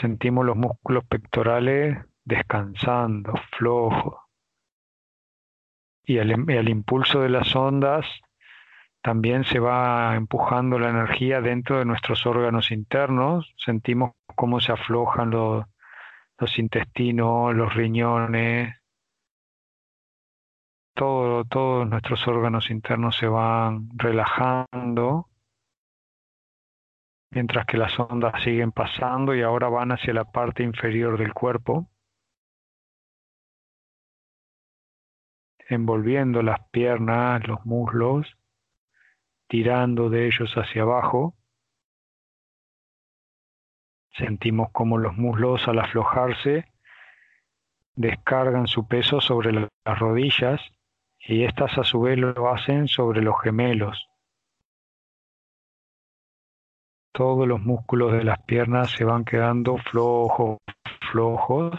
sentimos 0.00 0.44
los 0.44 0.56
músculos 0.56 1.04
pectorales 1.04 1.98
descansando, 2.24 3.34
flojos, 3.56 4.14
y 6.06 6.18
al 6.18 6.68
impulso 6.68 7.20
de 7.20 7.30
las 7.30 7.54
ondas 7.56 8.06
también 9.04 9.44
se 9.44 9.58
va 9.58 10.16
empujando 10.16 10.78
la 10.78 10.88
energía 10.88 11.42
dentro 11.42 11.78
de 11.78 11.84
nuestros 11.84 12.24
órganos 12.24 12.70
internos. 12.70 13.52
Sentimos 13.58 14.12
cómo 14.34 14.60
se 14.60 14.72
aflojan 14.72 15.28
los, 15.28 15.66
los 16.38 16.58
intestinos, 16.58 17.54
los 17.54 17.74
riñones. 17.74 18.74
Todo, 20.94 21.44
todos 21.44 21.86
nuestros 21.86 22.26
órganos 22.26 22.70
internos 22.70 23.16
se 23.16 23.26
van 23.26 23.90
relajando 23.94 25.28
mientras 27.34 27.66
que 27.66 27.76
las 27.76 27.98
ondas 27.98 28.42
siguen 28.42 28.72
pasando 28.72 29.34
y 29.34 29.42
ahora 29.42 29.68
van 29.68 29.92
hacia 29.92 30.14
la 30.14 30.24
parte 30.24 30.62
inferior 30.62 31.18
del 31.18 31.34
cuerpo, 31.34 31.88
envolviendo 35.68 36.42
las 36.42 36.60
piernas, 36.70 37.46
los 37.46 37.64
muslos 37.66 38.36
tirando 39.48 40.10
de 40.10 40.26
ellos 40.26 40.52
hacia 40.54 40.82
abajo. 40.82 41.34
Sentimos 44.12 44.70
como 44.72 44.98
los 44.98 45.16
muslos 45.16 45.66
al 45.68 45.80
aflojarse 45.80 46.70
descargan 47.96 48.66
su 48.66 48.88
peso 48.88 49.20
sobre 49.20 49.52
las 49.52 49.98
rodillas 49.98 50.60
y 51.18 51.44
éstas 51.44 51.78
a 51.78 51.84
su 51.84 52.00
vez 52.00 52.18
lo 52.18 52.52
hacen 52.52 52.88
sobre 52.88 53.22
los 53.22 53.40
gemelos. 53.42 54.08
Todos 57.16 57.46
los 57.46 57.60
músculos 57.60 58.12
de 58.12 58.24
las 58.24 58.42
piernas 58.42 58.90
se 58.90 59.04
van 59.04 59.24
quedando 59.24 59.78
flojos, 59.78 60.58
flojos. 61.12 61.72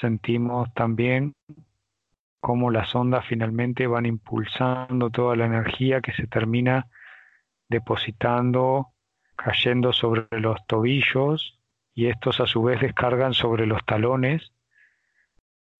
Sentimos 0.00 0.72
también 0.72 1.34
cómo 2.40 2.70
las 2.70 2.94
ondas 2.94 3.26
finalmente 3.26 3.86
van 3.86 4.06
impulsando 4.06 5.10
toda 5.10 5.36
la 5.36 5.44
energía 5.44 6.00
que 6.00 6.14
se 6.14 6.26
termina 6.26 6.88
depositando, 7.68 8.88
cayendo 9.36 9.92
sobre 9.92 10.26
los 10.40 10.66
tobillos 10.66 11.60
y 11.94 12.06
estos 12.06 12.40
a 12.40 12.46
su 12.46 12.62
vez 12.62 12.80
descargan 12.80 13.34
sobre 13.34 13.66
los 13.66 13.84
talones 13.84 14.50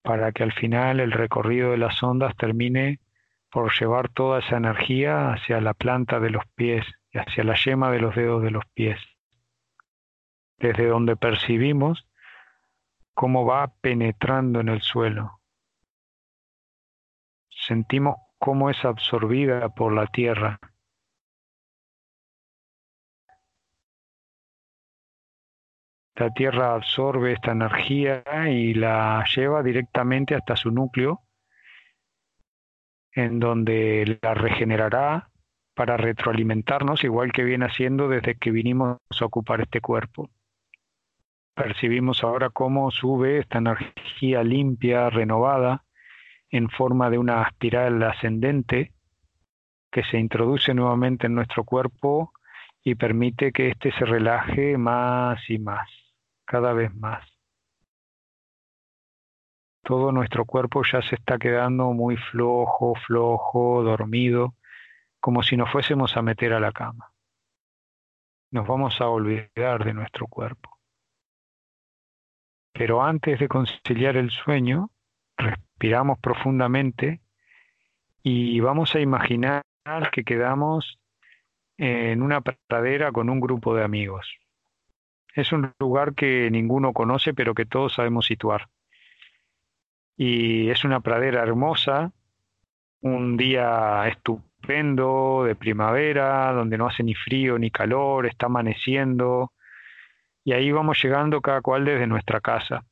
para 0.03 0.31
que 0.33 0.43
al 0.43 0.53
final 0.53 1.01
el 1.01 1.13
recorrido 1.13 1.71
de 1.71 1.79
las 1.79 2.03
ondas 2.03 2.37
termine 2.37 3.01
por 3.53 3.71
llevar 3.79 4.09
toda 4.09 4.39
esa 4.39 4.57
energía 4.57 5.31
hacia 5.33 5.61
la 5.61 5.75
planta 5.75 6.19
de 6.19 6.31
los 6.31 6.45
pies 6.55 6.87
y 7.11 7.19
hacia 7.19 7.45
la 7.45 7.55
yema 7.55 7.91
de 7.91 8.01
los 8.01 8.17
dedos 8.17 8.43
de 8.43 8.51
los 8.51 8.65
pies, 8.73 8.99
desde 10.57 10.87
donde 10.87 11.17
percibimos 11.17 12.09
cómo 13.13 13.45
va 13.45 13.75
penetrando 13.83 14.61
en 14.61 14.71
el 14.71 14.81
suelo, 14.81 15.43
sentimos 17.51 18.17
cómo 18.39 18.71
es 18.71 18.83
absorbida 18.87 19.69
por 19.69 19.93
la 19.93 20.07
tierra. 20.07 20.59
La 26.15 26.31
tierra 26.31 26.75
absorbe 26.75 27.33
esta 27.33 27.53
energía 27.53 28.23
y 28.49 28.73
la 28.73 29.23
lleva 29.35 29.63
directamente 29.63 30.35
hasta 30.35 30.57
su 30.57 30.71
núcleo, 30.71 31.21
en 33.15 33.41
donde 33.41 34.19
la 34.23 34.35
regenerará 34.35 35.31
para 35.75 35.97
retroalimentarnos, 35.97 37.05
igual 37.05 37.33
que 37.33 37.45
viene 37.45 37.67
haciendo 37.67 38.09
desde 38.09 38.37
que 38.37 38.51
vinimos 38.51 38.99
a 39.21 39.25
ocupar 39.25 39.61
este 39.61 39.81
cuerpo. 39.81 40.31
Percibimos 41.55 42.23
ahora 42.25 42.51
cómo 42.51 42.91
sube 42.91 43.39
esta 43.39 43.59
energía 43.59 44.43
limpia, 44.43 45.11
renovada, 45.11 45.85
en 46.51 46.69
forma 46.69 47.11
de 47.11 47.19
una 47.19 47.43
espiral 47.43 48.03
ascendente 48.03 48.93
que 49.91 50.03
se 50.05 50.19
introduce 50.19 50.75
nuevamente 50.75 51.27
en 51.27 51.35
nuestro 51.35 51.65
cuerpo 51.65 52.33
y 52.83 52.95
permite 52.95 53.53
que 53.53 53.69
éste 53.69 53.93
se 53.93 54.05
relaje 54.05 54.77
más 54.77 55.39
y 55.49 55.59
más, 55.59 55.89
cada 56.45 56.73
vez 56.73 56.95
más. 56.95 57.32
Todo 59.83 60.13
nuestro 60.13 60.45
cuerpo 60.45 60.83
ya 60.85 61.03
se 61.03 61.17
está 61.17 61.39
quedando 61.39 61.93
muy 61.93 62.17
flojo, 62.17 62.95
flojo, 62.95 63.83
dormido, 63.83 64.55
como 65.21 65.43
si 65.43 65.57
nos 65.57 65.71
fuésemos 65.71 66.17
a 66.17 66.23
meter 66.23 66.53
a 66.53 66.61
la 66.61 66.73
cama. 66.73 67.13
Nos 68.53 68.67
vamos 68.67 69.01
a 69.01 69.09
olvidar 69.09 69.85
de 69.85 69.95
nuestro 69.95 70.27
cuerpo. 70.29 70.79
Pero 72.73 73.03
antes 73.03 73.39
de 73.41 73.49
conciliar 73.49 74.17
el 74.17 74.31
sueño, 74.31 74.91
respiramos 75.37 76.19
profundamente 76.21 77.21
y 78.23 78.61
vamos 78.61 78.95
a 78.95 79.01
imaginar 79.01 79.63
que 80.13 80.25
quedamos 80.25 80.99
en 81.77 82.23
una 82.23 82.41
pradera 82.41 83.11
con 83.11 83.29
un 83.29 83.41
grupo 83.41 83.75
de 83.75 83.83
amigos. 83.83 84.39
Es 85.35 85.53
un 85.53 85.73
lugar 85.81 86.15
que 86.15 86.51
ninguno 86.51 86.93
conoce, 86.93 87.35
pero 87.35 87.55
que 87.55 87.67
todos 87.67 87.95
sabemos 87.95 88.27
situar. 88.27 88.69
Y 90.17 90.71
es 90.71 90.85
una 90.85 91.01
pradera 91.01 91.43
hermosa, 91.43 92.13
un 93.01 93.37
día 93.37 94.07
estupendo 94.09 95.45
de 95.45 95.57
primavera, 95.57 96.53
donde 96.53 96.79
no 96.79 96.87
hace 96.87 97.03
ni 97.03 97.15
frío 97.15 97.59
ni 97.59 97.71
calor, 97.71 98.27
está 98.27 98.47
amaneciendo, 98.47 99.53
y 100.45 100.53
ahí 100.53 100.73
vamos 100.73 101.03
llegando 101.03 101.41
cada 101.41 101.61
cual 101.61 101.85
desde 101.85 102.07
nuestra 102.07 102.41
casa. 102.41 102.85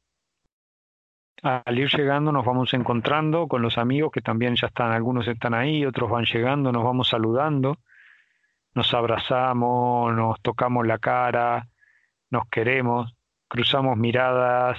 Al 1.42 1.78
ir 1.78 1.88
llegando 1.88 2.32
nos 2.32 2.44
vamos 2.44 2.74
encontrando 2.74 3.48
con 3.48 3.62
los 3.62 3.78
amigos 3.78 4.12
que 4.12 4.20
también 4.20 4.56
ya 4.56 4.66
están, 4.66 4.92
algunos 4.92 5.26
están 5.26 5.54
ahí, 5.54 5.86
otros 5.86 6.10
van 6.10 6.26
llegando, 6.26 6.70
nos 6.70 6.84
vamos 6.84 7.08
saludando, 7.08 7.78
nos 8.74 8.92
abrazamos, 8.92 10.14
nos 10.14 10.40
tocamos 10.42 10.86
la 10.86 10.98
cara, 10.98 11.68
nos 12.30 12.46
queremos, 12.50 13.14
cruzamos 13.48 13.96
miradas, 13.96 14.78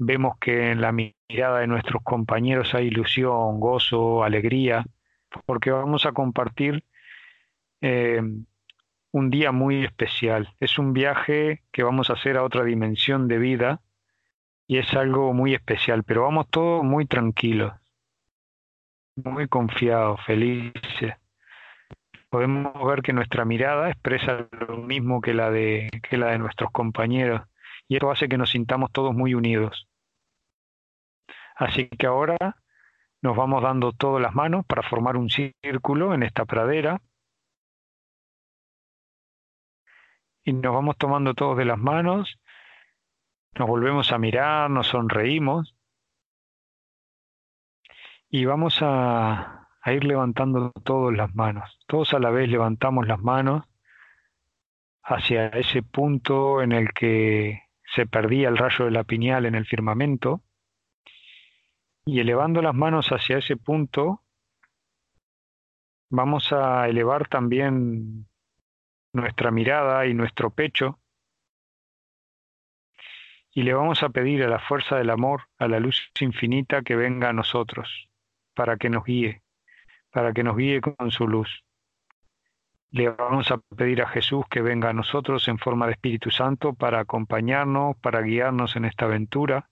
vemos 0.00 0.38
que 0.40 0.70
en 0.70 0.80
la 0.80 0.92
mirada 0.92 1.60
de 1.60 1.66
nuestros 1.66 2.02
compañeros 2.02 2.74
hay 2.74 2.86
ilusión, 2.86 3.60
gozo, 3.60 4.24
alegría, 4.24 4.84
porque 5.44 5.70
vamos 5.70 6.06
a 6.06 6.12
compartir 6.12 6.84
eh, 7.82 8.22
un 9.12 9.30
día 9.30 9.52
muy 9.52 9.84
especial. 9.84 10.54
Es 10.58 10.78
un 10.78 10.94
viaje 10.94 11.62
que 11.70 11.82
vamos 11.82 12.08
a 12.08 12.14
hacer 12.14 12.38
a 12.38 12.44
otra 12.44 12.64
dimensión 12.64 13.28
de 13.28 13.38
vida 13.38 13.82
y 14.66 14.78
es 14.78 14.92
algo 14.94 15.34
muy 15.34 15.54
especial, 15.54 16.02
pero 16.02 16.22
vamos 16.22 16.48
todos 16.48 16.82
muy 16.82 17.04
tranquilos, 17.04 17.74
muy 19.16 19.48
confiados, 19.48 20.24
felices. 20.24 21.14
Podemos 22.30 22.72
ver 22.86 23.02
que 23.02 23.12
nuestra 23.12 23.44
mirada 23.44 23.90
expresa 23.90 24.48
lo 24.66 24.78
mismo 24.78 25.20
que 25.20 25.34
la 25.34 25.50
de, 25.50 25.90
que 26.08 26.16
la 26.16 26.28
de 26.28 26.38
nuestros 26.38 26.70
compañeros 26.70 27.42
y 27.90 27.96
esto 27.96 28.10
hace 28.10 28.28
que 28.28 28.38
nos 28.38 28.50
sintamos 28.50 28.92
todos 28.92 29.12
muy 29.12 29.34
unidos. 29.34 29.89
Así 31.60 31.90
que 31.90 32.06
ahora 32.06 32.56
nos 33.20 33.36
vamos 33.36 33.62
dando 33.62 33.92
todas 33.92 34.22
las 34.22 34.34
manos 34.34 34.64
para 34.64 34.82
formar 34.82 35.18
un 35.18 35.28
círculo 35.28 36.14
en 36.14 36.22
esta 36.22 36.46
pradera. 36.46 37.02
Y 40.42 40.54
nos 40.54 40.72
vamos 40.72 40.96
tomando 40.96 41.34
todos 41.34 41.58
de 41.58 41.66
las 41.66 41.76
manos, 41.76 42.40
nos 43.58 43.68
volvemos 43.68 44.10
a 44.10 44.16
mirar, 44.16 44.70
nos 44.70 44.86
sonreímos. 44.86 45.76
Y 48.30 48.46
vamos 48.46 48.78
a, 48.80 49.68
ir 49.84 50.04
levantando 50.04 50.72
todas 50.82 51.14
las 51.14 51.34
manos. 51.34 51.78
Todos 51.86 52.14
a 52.14 52.20
la 52.20 52.30
vez 52.30 52.48
levantamos 52.48 53.06
las 53.06 53.20
manos 53.20 53.66
hacia 55.02 55.48
ese 55.48 55.82
punto 55.82 56.62
en 56.62 56.72
el 56.72 56.94
que 56.94 57.64
se 57.94 58.06
perdía 58.06 58.48
el 58.48 58.56
rayo 58.56 58.86
de 58.86 58.92
la 58.92 59.04
piñal 59.04 59.44
en 59.44 59.54
el 59.54 59.66
firmamento 59.66 60.42
y 62.04 62.20
elevando 62.20 62.62
las 62.62 62.74
manos 62.74 63.08
hacia 63.08 63.38
ese 63.38 63.56
punto, 63.56 64.22
vamos 66.10 66.52
a 66.52 66.88
elevar 66.88 67.28
también 67.28 68.26
nuestra 69.12 69.50
mirada 69.50 70.06
y 70.06 70.14
nuestro 70.14 70.50
pecho 70.50 70.98
y 73.52 73.62
le 73.62 73.74
vamos 73.74 74.02
a 74.02 74.10
pedir 74.10 74.44
a 74.44 74.48
la 74.48 74.60
fuerza 74.60 74.96
del 74.96 75.10
amor, 75.10 75.42
a 75.58 75.66
la 75.66 75.80
luz 75.80 76.10
infinita 76.20 76.82
que 76.82 76.94
venga 76.94 77.30
a 77.30 77.32
nosotros, 77.32 78.08
para 78.54 78.76
que 78.76 78.88
nos 78.88 79.04
guíe, 79.04 79.42
para 80.10 80.32
que 80.32 80.44
nos 80.44 80.56
guíe 80.56 80.80
con 80.80 81.10
su 81.10 81.26
luz. 81.26 81.64
Le 82.92 83.08
vamos 83.08 83.50
a 83.50 83.58
pedir 83.58 84.02
a 84.02 84.08
Jesús 84.08 84.44
que 84.48 84.62
venga 84.62 84.90
a 84.90 84.92
nosotros 84.92 85.46
en 85.48 85.58
forma 85.58 85.86
de 85.86 85.92
Espíritu 85.92 86.30
Santo 86.30 86.74
para 86.74 87.00
acompañarnos, 87.00 87.96
para 87.96 88.20
guiarnos 88.20 88.76
en 88.76 88.84
esta 88.84 89.06
aventura 89.06 89.68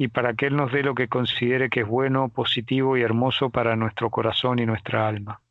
y 0.00 0.08
para 0.08 0.32
que 0.32 0.46
Él 0.46 0.56
nos 0.56 0.72
dé 0.72 0.82
lo 0.82 0.94
que 0.94 1.08
considere 1.08 1.68
que 1.68 1.80
es 1.80 1.86
bueno, 1.86 2.30
positivo 2.30 2.96
y 2.96 3.02
hermoso 3.02 3.50
para 3.50 3.76
nuestro 3.76 4.08
corazón 4.08 4.58
y 4.58 4.64
nuestra 4.64 5.06
alma. 5.06 5.42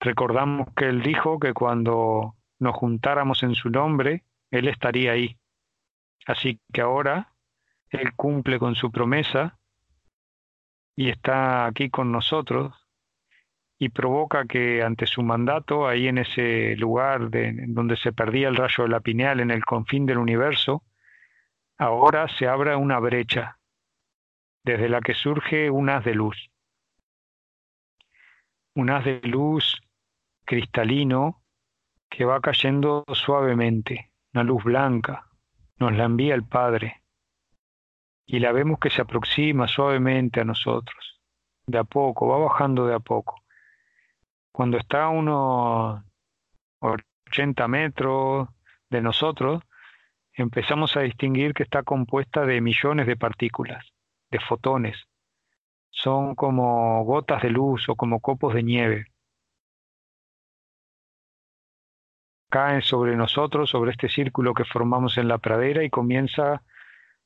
Recordamos 0.00 0.66
que 0.74 0.86
Él 0.86 1.00
dijo 1.00 1.38
que 1.38 1.54
cuando 1.54 2.34
nos 2.58 2.74
juntáramos 2.74 3.44
en 3.44 3.54
su 3.54 3.70
nombre, 3.70 4.24
Él 4.50 4.66
estaría 4.66 5.12
ahí. 5.12 5.38
Así 6.26 6.58
que 6.72 6.80
ahora 6.80 7.32
Él 7.90 8.12
cumple 8.16 8.58
con 8.58 8.74
su 8.74 8.90
promesa 8.90 9.56
y 10.96 11.10
está 11.10 11.64
aquí 11.64 11.90
con 11.90 12.10
nosotros 12.10 12.74
y 13.78 13.90
provoca 13.90 14.46
que 14.46 14.82
ante 14.82 15.06
su 15.06 15.22
mandato, 15.22 15.86
ahí 15.86 16.08
en 16.08 16.18
ese 16.18 16.74
lugar 16.74 17.30
de, 17.30 17.54
donde 17.68 17.96
se 17.96 18.12
perdía 18.12 18.48
el 18.48 18.56
rayo 18.56 18.82
de 18.82 18.90
la 18.90 18.98
pineal 18.98 19.38
en 19.38 19.52
el 19.52 19.64
confín 19.64 20.06
del 20.06 20.18
universo, 20.18 20.82
ahora 21.78 22.28
se 22.28 22.48
abra 22.48 22.76
una 22.76 22.98
brecha 22.98 23.58
desde 24.64 24.88
la 24.88 25.00
que 25.00 25.14
surge 25.14 25.70
un 25.70 25.88
haz 25.88 26.04
de 26.04 26.14
luz. 26.14 26.50
Un 28.74 28.90
haz 28.90 29.04
de 29.04 29.20
luz 29.22 29.80
cristalino 30.44 31.42
que 32.10 32.24
va 32.24 32.40
cayendo 32.40 33.04
suavemente, 33.12 34.12
una 34.34 34.42
luz 34.42 34.64
blanca, 34.64 35.26
nos 35.78 35.92
la 35.92 36.04
envía 36.04 36.34
el 36.34 36.44
Padre 36.44 37.02
y 38.26 38.40
la 38.40 38.52
vemos 38.52 38.78
que 38.78 38.90
se 38.90 39.02
aproxima 39.02 39.68
suavemente 39.68 40.40
a 40.40 40.44
nosotros, 40.44 41.20
de 41.66 41.78
a 41.78 41.84
poco, 41.84 42.28
va 42.28 42.38
bajando 42.38 42.86
de 42.86 42.94
a 42.94 43.00
poco. 43.00 43.42
Cuando 44.52 44.76
está 44.76 45.04
a 45.04 45.08
unos 45.08 46.02
80 46.80 47.68
metros 47.68 48.48
de 48.90 49.00
nosotros, 49.00 49.62
empezamos 50.42 50.96
a 50.96 51.00
distinguir 51.00 51.54
que 51.54 51.62
está 51.64 51.82
compuesta 51.82 52.44
de 52.46 52.60
millones 52.60 53.06
de 53.06 53.16
partículas, 53.16 53.84
de 54.30 54.40
fotones. 54.40 54.96
Son 55.90 56.34
como 56.34 57.04
gotas 57.04 57.42
de 57.42 57.50
luz 57.50 57.88
o 57.88 57.96
como 57.96 58.20
copos 58.20 58.54
de 58.54 58.62
nieve. 58.62 59.06
caen 62.48 62.82
sobre 62.82 63.16
nosotros, 63.16 63.70
sobre 63.70 63.90
este 63.90 64.08
círculo 64.08 64.54
que 64.54 64.64
formamos 64.64 65.18
en 65.18 65.28
la 65.28 65.38
pradera 65.38 65.84
y 65.84 65.90
comienza 65.90 66.62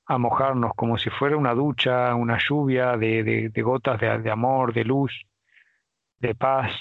a 0.07 0.19
mojarnos 0.19 0.73
como 0.75 0.99
si 0.99 1.11
fuera 1.11 1.37
una 1.37 1.55
ducha, 1.55 2.15
una 2.15 2.39
lluvia 2.39 2.97
de, 2.97 3.53
gotas 3.57 4.01
de, 4.01 4.19
de 4.19 4.31
amor, 4.31 4.75
de 4.75 4.85
luz, 4.85 5.13
de 6.19 6.35
paz. 6.35 6.73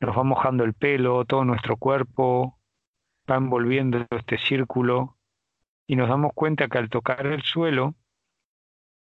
Nos 0.00 0.16
va 0.16 0.24
mojando 0.24 0.64
el 0.64 0.74
pelo, 0.74 1.24
todo 1.24 1.44
nuestro 1.44 1.76
cuerpo, 1.76 2.58
va 3.30 3.36
envolviendo 3.36 4.06
este 4.10 4.36
círculo 4.38 5.16
y 5.86 5.96
nos 5.96 6.08
damos 6.08 6.32
cuenta 6.34 6.68
que 6.68 6.78
al 6.78 6.88
tocar 6.88 7.26
el 7.26 7.42
suelo 7.42 7.94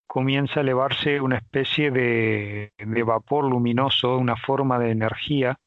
comienza 0.06 0.60
a 0.60 0.62
elevarse 0.62 1.20
una 1.20 1.36
especie 1.36 1.90
de, 1.90 2.72
de 2.78 3.02
vapor 3.02 3.44
luminoso, 3.44 4.16
una 4.16 4.36
forma 4.36 4.78
de 4.78 4.90
energía 4.90 5.58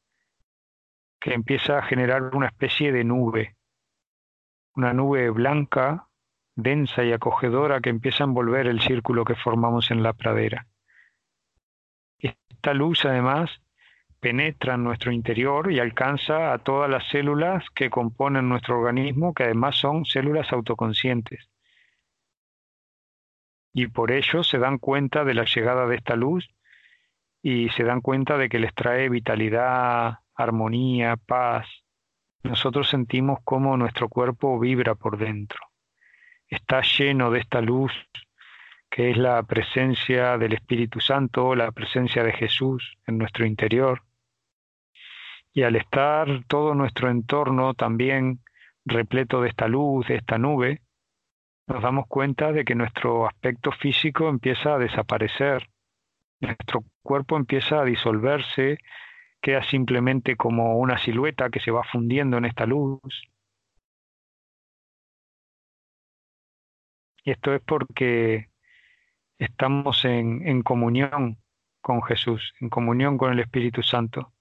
que 1.20 1.34
empieza 1.34 1.78
a 1.78 1.82
generar 1.82 2.34
una 2.34 2.46
especie 2.46 2.92
de 2.92 3.04
nube, 3.04 3.56
una 4.74 4.92
nube 4.92 5.30
blanca, 5.30 6.08
densa 6.54 7.04
y 7.04 7.12
acogedora 7.12 7.80
que 7.80 7.90
empieza 7.90 8.24
a 8.24 8.26
envolver 8.26 8.66
el 8.66 8.80
círculo 8.80 9.24
que 9.24 9.34
formamos 9.34 9.90
en 9.90 10.02
la 10.02 10.12
pradera. 10.12 10.66
Esta 12.18 12.74
luz 12.74 13.04
además 13.04 13.60
penetra 14.20 14.74
en 14.74 14.84
nuestro 14.84 15.12
interior 15.12 15.70
y 15.72 15.78
alcanza 15.78 16.52
a 16.52 16.58
todas 16.58 16.90
las 16.90 17.06
células 17.08 17.64
que 17.74 17.90
componen 17.90 18.48
nuestro 18.48 18.78
organismo, 18.78 19.34
que 19.34 19.44
además 19.44 19.76
son 19.76 20.04
células 20.04 20.52
autoconscientes. 20.52 21.48
Y 23.72 23.86
por 23.88 24.10
ello 24.10 24.42
se 24.42 24.58
dan 24.58 24.78
cuenta 24.78 25.24
de 25.24 25.34
la 25.34 25.44
llegada 25.44 25.86
de 25.86 25.96
esta 25.96 26.16
luz 26.16 26.48
y 27.42 27.68
se 27.70 27.84
dan 27.84 28.00
cuenta 28.00 28.36
de 28.36 28.48
que 28.48 28.58
les 28.58 28.74
trae 28.74 29.08
vitalidad, 29.08 30.18
armonía, 30.34 31.16
paz, 31.16 31.66
nosotros 32.42 32.88
sentimos 32.88 33.40
cómo 33.44 33.76
nuestro 33.76 34.08
cuerpo 34.08 34.58
vibra 34.58 34.94
por 34.94 35.18
dentro. 35.18 35.58
Está 36.46 36.82
lleno 36.82 37.30
de 37.30 37.40
esta 37.40 37.60
luz 37.60 37.92
que 38.90 39.10
es 39.10 39.16
la 39.18 39.42
presencia 39.42 40.38
del 40.38 40.54
Espíritu 40.54 41.00
Santo, 41.00 41.54
la 41.54 41.72
presencia 41.72 42.22
de 42.22 42.32
Jesús 42.32 42.96
en 43.06 43.18
nuestro 43.18 43.44
interior. 43.44 44.02
Y 45.58 45.64
al 45.64 45.74
estar 45.74 46.44
todo 46.46 46.72
nuestro 46.76 47.10
entorno 47.10 47.74
también 47.74 48.38
repleto 48.84 49.40
de 49.42 49.48
esta 49.48 49.66
luz, 49.66 50.06
de 50.06 50.14
esta 50.14 50.38
nube, 50.38 50.82
nos 51.66 51.82
damos 51.82 52.06
cuenta 52.06 52.52
de 52.52 52.64
que 52.64 52.76
nuestro 52.76 53.26
aspecto 53.26 53.72
físico 53.72 54.28
empieza 54.28 54.74
a 54.74 54.78
desaparecer, 54.78 55.68
nuestro 56.38 56.84
cuerpo 57.02 57.36
empieza 57.36 57.80
a 57.80 57.84
disolverse 57.84 58.78
queda 59.42 59.64
simplemente 59.64 60.36
como 60.36 60.78
una 60.78 60.96
silueta 60.96 61.50
que 61.50 61.58
se 61.58 61.72
va 61.72 61.82
fundiendo 61.82 62.36
en 62.36 62.44
esta 62.44 62.64
luz. 62.64 63.00
Y 67.24 67.32
esto 67.32 67.52
es 67.52 67.62
porque 67.62 68.46
estamos 69.38 70.04
en, 70.04 70.46
en 70.46 70.62
comunión 70.62 71.38
con 71.80 72.00
Jesús, 72.04 72.54
en 72.60 72.68
comunión 72.68 73.18
con 73.18 73.32
el 73.32 73.40
Espíritu 73.40 73.82
Santo. 73.82 74.32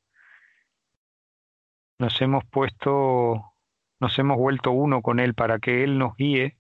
Nos 1.99 2.21
hemos 2.21 2.45
puesto, 2.45 3.53
nos 3.99 4.19
hemos 4.19 4.37
vuelto 4.37 4.71
uno 4.71 5.01
con 5.01 5.19
Él 5.19 5.33
para 5.33 5.59
que 5.59 5.83
Él 5.83 5.97
nos 5.97 6.15
guíe 6.15 6.57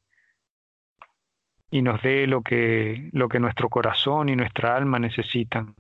y 1.69 1.81
nos 1.81 2.01
dé 2.01 2.27
lo 2.27 2.41
que, 2.41 3.09
lo 3.13 3.29
que 3.29 3.39
nuestro 3.39 3.69
corazón 3.69 4.29
y 4.29 4.35
nuestra 4.35 4.75
alma 4.75 4.99
necesitan. 4.99 5.75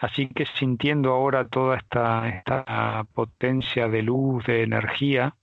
Así 0.00 0.28
que 0.28 0.46
sintiendo 0.46 1.12
ahora 1.12 1.46
toda 1.46 1.76
esta, 1.76 2.28
esta 2.28 3.04
potencia 3.14 3.88
de 3.88 4.02
luz, 4.02 4.44
de 4.46 4.64
energía, 4.64 5.36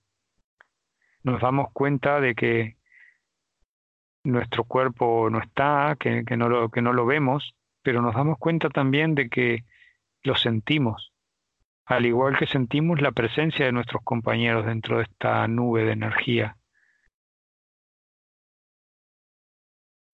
nos 1.22 1.40
damos 1.40 1.72
cuenta 1.72 2.20
de 2.20 2.34
que 2.34 2.76
nuestro 4.24 4.64
cuerpo 4.64 5.30
no 5.30 5.40
está, 5.40 5.96
que, 5.98 6.22
no 6.36 6.48
lo, 6.48 6.68
que 6.68 6.82
no 6.82 6.92
lo 6.92 7.06
vemos, 7.06 7.54
pero 7.82 8.02
nos 8.02 8.14
damos 8.14 8.38
cuenta 8.38 8.68
también 8.68 9.14
de 9.14 9.30
que 9.30 9.64
lo 10.22 10.34
sentimos, 10.34 11.12
al 11.90 12.06
igual 12.06 12.38
que 12.38 12.46
sentimos 12.46 13.00
la 13.00 13.10
presencia 13.10 13.66
de 13.66 13.72
nuestros 13.72 14.02
compañeros 14.04 14.64
dentro 14.64 14.98
de 14.98 15.04
esta 15.04 15.48
nube 15.48 15.84
de 15.84 15.92
energía. 15.92 16.56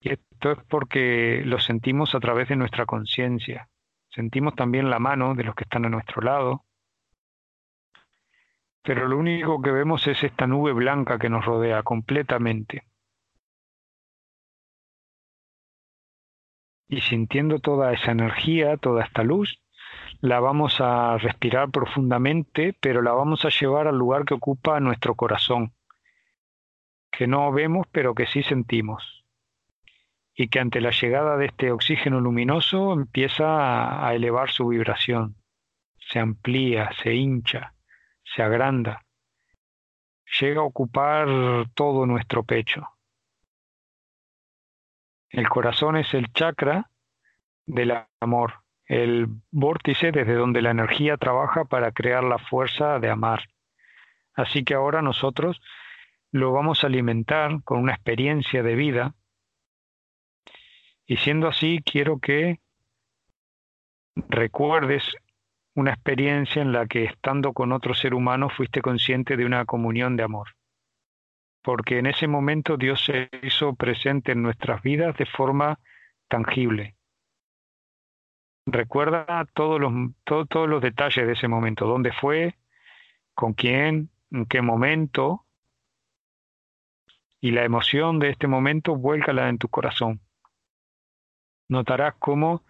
Y 0.00 0.12
esto 0.12 0.52
es 0.52 0.58
porque 0.70 1.42
lo 1.44 1.58
sentimos 1.58 2.14
a 2.14 2.20
través 2.20 2.48
de 2.48 2.56
nuestra 2.56 2.86
conciencia. 2.86 3.68
Sentimos 4.08 4.54
también 4.54 4.88
la 4.88 4.98
mano 4.98 5.34
de 5.34 5.44
los 5.44 5.54
que 5.54 5.64
están 5.64 5.84
a 5.84 5.90
nuestro 5.90 6.22
lado. 6.22 6.64
Pero 8.82 9.06
lo 9.06 9.18
único 9.18 9.60
que 9.60 9.70
vemos 9.70 10.06
es 10.06 10.24
esta 10.24 10.46
nube 10.46 10.72
blanca 10.72 11.18
que 11.18 11.28
nos 11.28 11.44
rodea 11.44 11.82
completamente. 11.82 12.86
Y 16.88 17.02
sintiendo 17.02 17.58
toda 17.58 17.92
esa 17.92 18.12
energía, 18.12 18.78
toda 18.78 19.04
esta 19.04 19.22
luz, 19.24 19.60
la 20.20 20.40
vamos 20.40 20.80
a 20.80 21.18
respirar 21.18 21.70
profundamente, 21.70 22.76
pero 22.80 23.02
la 23.02 23.12
vamos 23.12 23.44
a 23.44 23.50
llevar 23.50 23.86
al 23.86 23.96
lugar 23.96 24.24
que 24.24 24.34
ocupa 24.34 24.80
nuestro 24.80 25.14
corazón, 25.14 25.72
que 27.10 27.26
no 27.26 27.52
vemos, 27.52 27.86
pero 27.92 28.14
que 28.14 28.26
sí 28.26 28.42
sentimos. 28.42 29.24
Y 30.34 30.48
que 30.48 30.60
ante 30.60 30.80
la 30.80 30.90
llegada 30.90 31.36
de 31.36 31.46
este 31.46 31.70
oxígeno 31.70 32.20
luminoso 32.20 32.92
empieza 32.92 34.06
a, 34.06 34.14
elevar 34.14 34.50
su 34.50 34.68
vibración, 34.68 35.36
se 35.98 36.18
amplía, 36.18 36.90
se 37.02 37.14
hincha, 37.14 37.74
se 38.22 38.42
agranda, 38.42 39.02
llega 40.40 40.60
a 40.60 40.64
ocupar 40.64 41.26
todo 41.74 42.04
nuestro 42.04 42.44
pecho. 42.44 42.86
El 45.30 45.48
corazón 45.48 45.96
es 45.96 46.12
el 46.14 46.32
chakra 46.32 46.90
del 47.64 47.92
amor, 48.20 48.65
el 48.86 49.26
vórtice 49.50 50.12
desde 50.12 50.34
donde 50.34 50.62
la 50.62 50.70
energía 50.70 51.16
trabaja 51.16 51.64
para 51.64 51.92
crear 51.92 52.24
la 52.24 52.38
fuerza 52.38 52.98
de 52.98 53.10
amar. 53.10 53.44
Así 54.34 54.64
que 54.64 54.74
ahora 54.74 55.02
nosotros 55.02 55.60
lo 56.30 56.52
vamos 56.52 56.84
a 56.84 56.86
alimentar 56.86 57.62
con 57.64 57.78
una 57.78 57.92
experiencia 57.92 58.62
de 58.62 58.74
vida 58.74 59.14
y 61.06 61.16
siendo 61.18 61.46
así, 61.46 61.82
quiero 61.84 62.18
que 62.18 62.58
recuerdes 64.16 65.16
una 65.74 65.92
experiencia 65.92 66.62
en 66.62 66.72
la 66.72 66.86
que 66.86 67.04
estando 67.04 67.52
con 67.52 67.70
otro 67.70 67.94
ser 67.94 68.12
humano 68.12 68.48
fuiste 68.50 68.80
consciente 68.80 69.36
de 69.36 69.44
una 69.44 69.64
comunión 69.66 70.16
de 70.16 70.24
amor. 70.24 70.48
Porque 71.62 71.98
en 71.98 72.06
ese 72.06 72.26
momento 72.26 72.76
Dios 72.76 73.04
se 73.04 73.28
hizo 73.42 73.74
presente 73.74 74.32
en 74.32 74.42
nuestras 74.42 74.82
vidas 74.82 75.16
de 75.16 75.26
forma 75.26 75.78
tangible. 76.28 76.95
Recuerda 78.66 79.46
todos 79.54 79.80
los, 79.80 79.92
todos 80.24 80.68
los 80.68 80.82
detalles 80.82 81.24
de 81.24 81.32
ese 81.34 81.46
momento, 81.46 81.86
dónde 81.86 82.12
fue, 82.12 82.56
con 83.32 83.52
quién, 83.52 84.10
en 84.32 84.46
qué 84.46 84.60
momento, 84.60 85.46
y 87.40 87.52
la 87.52 87.64
emoción 87.64 88.18
de 88.18 88.30
este 88.30 88.48
momento 88.48 88.96
vuélcala 88.96 89.48
en 89.48 89.58
tu 89.58 89.68
corazón. 89.68 90.20
Notarás 91.68 92.14
cómo 92.18 92.64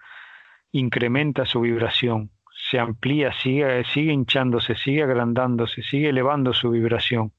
incrementa 0.71 1.47
su 1.47 1.63
vibración, 1.63 2.31
se 2.71 2.79
amplía, 2.79 3.33
sigue, 3.33 3.85
sigue 3.85 4.13
hinchándose, 4.13 4.75
sigue 4.75 5.03
agrandándose, 5.03 5.83
sigue 5.83 6.11
elevando 6.11 6.53
su 6.53 6.71
vibración. 6.71 7.33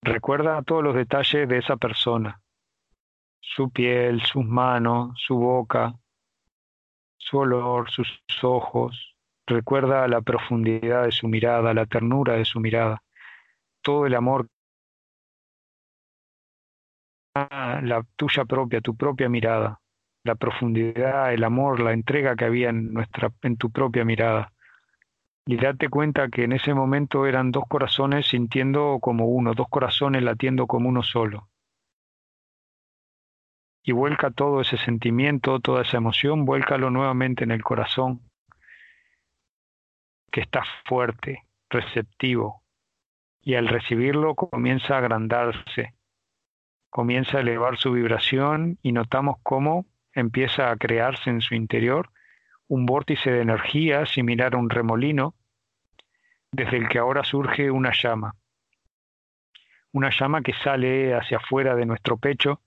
Recuerda 0.00 0.62
todos 0.62 0.84
los 0.84 0.94
detalles 0.94 1.48
de 1.48 1.58
esa 1.58 1.76
persona, 1.76 2.40
su 3.54 3.70
piel, 3.70 4.22
sus 4.22 4.44
manos, 4.44 5.20
su 5.26 5.36
boca, 5.36 5.94
su 7.16 7.38
olor, 7.38 7.90
sus 7.90 8.08
ojos. 8.42 9.16
Recuerda 9.46 10.08
la 10.08 10.22
profundidad 10.22 11.04
de 11.04 11.12
su 11.12 11.28
mirada, 11.28 11.74
la 11.74 11.86
ternura 11.86 12.34
de 12.34 12.44
su 12.44 12.60
mirada, 12.60 13.02
todo 13.82 14.06
el 14.06 14.14
amor 14.14 14.48
la 17.34 18.04
tuya 18.16 18.44
propia, 18.44 18.80
tu 18.80 18.96
propia 18.96 19.28
mirada, 19.28 19.80
la 20.22 20.36
profundidad, 20.36 21.32
el 21.32 21.42
amor, 21.44 21.80
la 21.80 21.92
entrega 21.92 22.36
que 22.36 22.44
había 22.44 22.70
en, 22.70 22.92
nuestra, 22.92 23.32
en 23.42 23.56
tu 23.56 23.70
propia 23.70 24.04
mirada. 24.04 24.52
Y 25.46 25.56
date 25.56 25.88
cuenta 25.88 26.28
que 26.28 26.44
en 26.44 26.52
ese 26.52 26.72
momento 26.72 27.26
eran 27.26 27.50
dos 27.50 27.64
corazones 27.68 28.28
sintiendo 28.28 28.98
como 29.00 29.26
uno, 29.26 29.52
dos 29.52 29.68
corazones 29.68 30.22
latiendo 30.22 30.66
como 30.66 30.88
uno 30.88 31.02
solo. 31.02 31.48
Y 33.84 33.92
vuelca 33.92 34.30
todo 34.30 34.62
ese 34.62 34.78
sentimiento, 34.78 35.60
toda 35.60 35.82
esa 35.82 35.98
emoción, 35.98 36.46
vuélcalo 36.46 36.90
nuevamente 36.90 37.44
en 37.44 37.52
el 37.52 37.62
corazón, 37.62 38.22
que 40.32 40.40
está 40.40 40.64
fuerte, 40.86 41.44
receptivo, 41.70 42.64
y 43.42 43.54
al 43.54 43.68
recibirlo 43.68 44.34
comienza 44.34 44.94
a 44.94 44.98
agrandarse, 44.98 45.94
comienza 46.88 47.38
a 47.38 47.40
elevar 47.42 47.76
su 47.76 47.92
vibración 47.92 48.78
y 48.82 48.92
notamos 48.92 49.36
cómo 49.42 49.86
empieza 50.14 50.70
a 50.70 50.76
crearse 50.76 51.28
en 51.28 51.42
su 51.42 51.54
interior 51.54 52.10
un 52.68 52.86
vórtice 52.86 53.30
de 53.30 53.42
energía 53.42 54.06
similar 54.06 54.54
a 54.54 54.58
un 54.58 54.70
remolino, 54.70 55.34
desde 56.50 56.78
el 56.78 56.88
que 56.88 56.98
ahora 56.98 57.22
surge 57.22 57.70
una 57.70 57.92
llama. 57.92 58.34
Una 59.92 60.10
llama 60.10 60.40
que 60.42 60.54
sale 60.54 61.14
hacia 61.14 61.36
afuera 61.36 61.74
de 61.74 61.86
nuestro 61.86 62.16
pecho, 62.16 62.62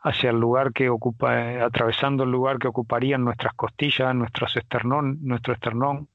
hacia 0.00 0.30
el 0.30 0.38
lugar 0.38 0.72
que 0.72 0.88
ocupa, 0.88 1.64
atravesando 1.64 2.24
el 2.24 2.30
lugar 2.30 2.58
que 2.58 2.68
ocuparían 2.68 3.24
nuestras 3.24 3.54
costillas, 3.54 4.14
nuestros 4.14 4.56
esternón, 4.56 5.18
nuestro 5.22 5.54
esternón, 5.54 6.08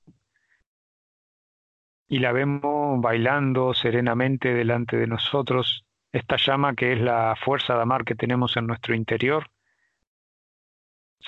y 2.08 2.19
la 2.19 2.32
vemos 2.32 3.02
bailando 3.02 3.74
serenamente 3.74 4.54
delante 4.54 4.98
de 4.98 5.08
nosotros, 5.08 5.86
esta 6.12 6.38
llama 6.38 6.76
que 6.76 6.93
es 6.93 7.02
la 7.02 7.36
fuerza 7.43 7.76
de 7.76 7.82
amar 7.82 8.06
que 8.06 8.15
tenemos 8.15 8.56
en 8.56 8.67
nuestro 8.67 8.93
interior, 8.93 9.50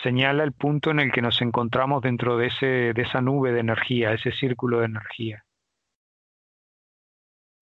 señala 0.04 0.44
el 0.44 0.54
punto 0.54 0.92
en 0.92 1.00
el 1.00 1.12
que 1.12 1.22
nos 1.22 1.42
encontramos 1.42 2.02
dentro 2.02 2.38
de, 2.38 2.48
ese, 2.48 2.94
de 2.94 3.02
esa 3.02 3.22
nube 3.22 3.52
de 3.52 3.62
energía, 3.62 4.14
ese 4.14 4.32
círculo 4.32 4.80
de 4.80 4.86
energía. 4.86 5.46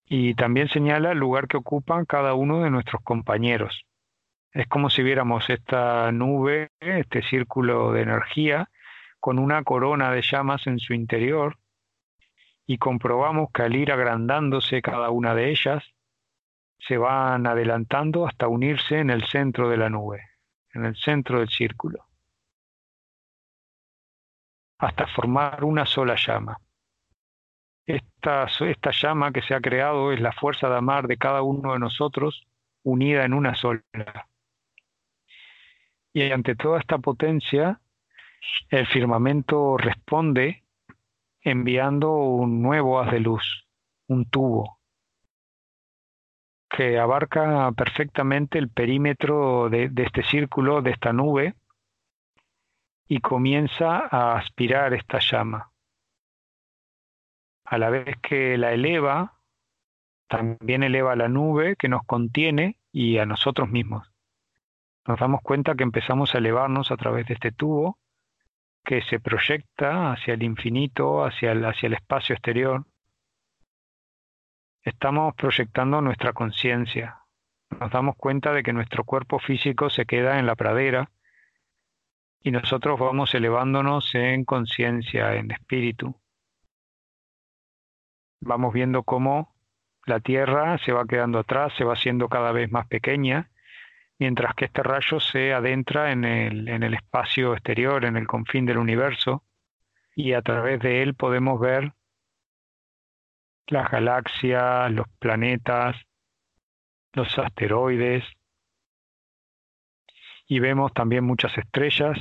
Y 0.05 0.35
también 0.35 0.67
señala 0.67 1.13
el 1.13 1.17
lugar 1.17 1.47
que 1.47 1.57
ocupan 1.57 2.05
cada 2.05 2.33
uno 2.33 2.61
de 2.61 2.69
nuestros 2.69 3.01
compañeros. 3.03 3.85
Es 4.53 4.67
como 4.67 4.91
si 4.91 5.01
viéramos 5.01 5.49
esta 5.49 6.11
nube, 6.11 6.69
este 6.79 7.23
círculo 7.23 7.91
de 7.91 8.03
energía, 8.03 8.69
con 9.19 9.39
una 9.39 9.63
corona 9.63 10.11
de 10.11 10.21
llamas 10.21 10.67
en 10.67 10.77
su 10.77 10.93
interior, 10.93 11.57
y 12.67 12.77
comprobamos 12.77 13.49
que 13.51 13.63
al 13.63 13.75
ir 13.75 13.91
agrandándose 13.91 14.81
cada 14.83 15.09
una 15.09 15.33
de 15.33 15.49
ellas, 15.49 15.83
se 16.77 16.97
van 16.97 17.47
adelantando 17.47 18.27
hasta 18.27 18.47
unirse 18.47 18.99
en 18.99 19.09
el 19.09 19.25
centro 19.25 19.69
de 19.69 19.77
la 19.77 19.89
nube, 19.89 20.21
en 20.73 20.85
el 20.85 20.95
centro 20.97 21.39
del 21.39 21.49
círculo, 21.49 22.05
hasta 24.77 25.07
formar 25.07 25.63
una 25.63 25.85
sola 25.87 26.15
llama. 26.15 26.59
Esta, 27.85 28.45
esta 28.45 28.91
llama 28.91 29.31
que 29.31 29.41
se 29.41 29.55
ha 29.55 29.61
creado 29.61 30.11
es 30.11 30.21
la 30.21 30.31
fuerza 30.31 30.69
de 30.69 30.77
amar 30.77 31.07
de 31.07 31.17
cada 31.17 31.41
uno 31.41 31.73
de 31.73 31.79
nosotros 31.79 32.45
unida 32.83 33.25
en 33.25 33.33
una 33.33 33.55
sola. 33.55 33.81
Y 36.13 36.31
ante 36.31 36.55
toda 36.55 36.79
esta 36.79 36.99
potencia, 36.99 37.81
el 38.69 38.85
firmamento 38.87 39.77
responde 39.77 40.63
enviando 41.41 42.13
un 42.13 42.61
nuevo 42.61 42.99
haz 42.99 43.11
de 43.11 43.19
luz, 43.19 43.67
un 44.07 44.29
tubo, 44.29 44.79
que 46.69 46.99
abarca 46.99 47.71
perfectamente 47.71 48.59
el 48.59 48.69
perímetro 48.69 49.69
de, 49.69 49.91
este 49.97 50.23
círculo, 50.23 50.81
de 50.81 50.91
esta 50.91 51.13
nube, 51.13 51.55
y 53.07 53.19
comienza 53.19 54.07
a 54.09 54.37
aspirar 54.37 54.93
esta 54.93 55.19
llama. 55.19 55.71
A 57.65 57.77
la 57.77 57.89
vez 57.89 58.17
que 58.21 58.57
la 58.57 58.73
eleva, 58.73 59.39
también 60.27 60.83
eleva 60.83 61.15
la 61.15 61.27
nube 61.27 61.75
que 61.75 61.89
nos 61.89 62.03
contiene 62.05 62.77
y 62.91 63.17
a 63.17 63.25
nosotros 63.25 63.69
mismos. 63.69 64.12
Nos 65.05 65.19
damos 65.19 65.41
cuenta 65.41 65.75
que 65.75 65.83
empezamos 65.83 66.33
a 66.33 66.37
elevarnos 66.37 66.91
a 66.91 66.97
través 66.97 67.27
de 67.27 67.33
este 67.33 67.51
tubo 67.51 67.97
que 68.83 69.01
se 69.01 69.19
proyecta 69.19 70.11
hacia 70.11 70.33
el 70.33 70.43
infinito, 70.43 71.23
hacia 71.23 71.51
el, 71.51 71.65
hacia 71.65 71.87
el 71.87 71.93
espacio 71.93 72.33
exterior, 72.35 72.85
estamos 74.81 75.33
proyectando 75.35 76.01
nuestra 76.01 76.33
conciencia. 76.33 77.19
Nos 77.69 77.91
damos 77.91 78.15
cuenta 78.17 78.51
de 78.51 78.63
que 78.63 78.73
nuestro 78.73 79.03
cuerpo 79.03 79.39
físico 79.39 79.89
se 79.89 80.05
queda 80.05 80.37
en 80.37 80.45
la 80.45 80.55
pradera 80.55 81.09
y 82.41 82.51
nosotros 82.51 82.99
vamos 82.99 83.33
elevándonos 83.33 84.13
en 84.15 84.43
conciencia, 84.43 85.35
en 85.35 85.51
espíritu. 85.51 86.19
Vamos 88.41 88.73
viendo 88.73 89.03
cómo 89.03 89.55
la 90.05 90.19
Tierra 90.19 90.77
se 90.79 90.91
va 90.91 91.05
quedando 91.05 91.39
atrás, 91.39 91.73
se 91.77 91.85
va 91.85 91.93
haciendo 91.93 92.27
cada 92.27 92.51
vez 92.51 92.69
más 92.69 92.85
pequeña, 92.87 93.49
mientras 94.19 94.55
que 94.55 94.65
este 94.65 94.83
rayo 94.83 95.19
se 95.19 95.53
adentra 95.53 96.11
en 96.11 96.23
el, 96.25 96.67
en 96.67 96.83
el 96.83 96.93
espacio 96.93 97.53
exterior, 97.53 98.05
en 98.05 98.17
el 98.17 98.27
confín 98.27 98.65
del 98.65 98.77
universo, 98.77 99.43
y 100.15 100.33
a 100.33 100.41
través 100.41 100.79
de 100.79 101.01
él 101.01 101.15
podemos 101.15 101.59
ver 101.59 101.93
las 103.67 103.89
galaxias, 103.89 104.91
los 104.91 105.07
planetas, 105.19 105.95
los 107.13 107.37
asteroides, 107.37 108.23
y 110.47 110.59
vemos 110.59 110.93
también 110.93 111.23
muchas 111.23 111.57
estrellas, 111.57 112.17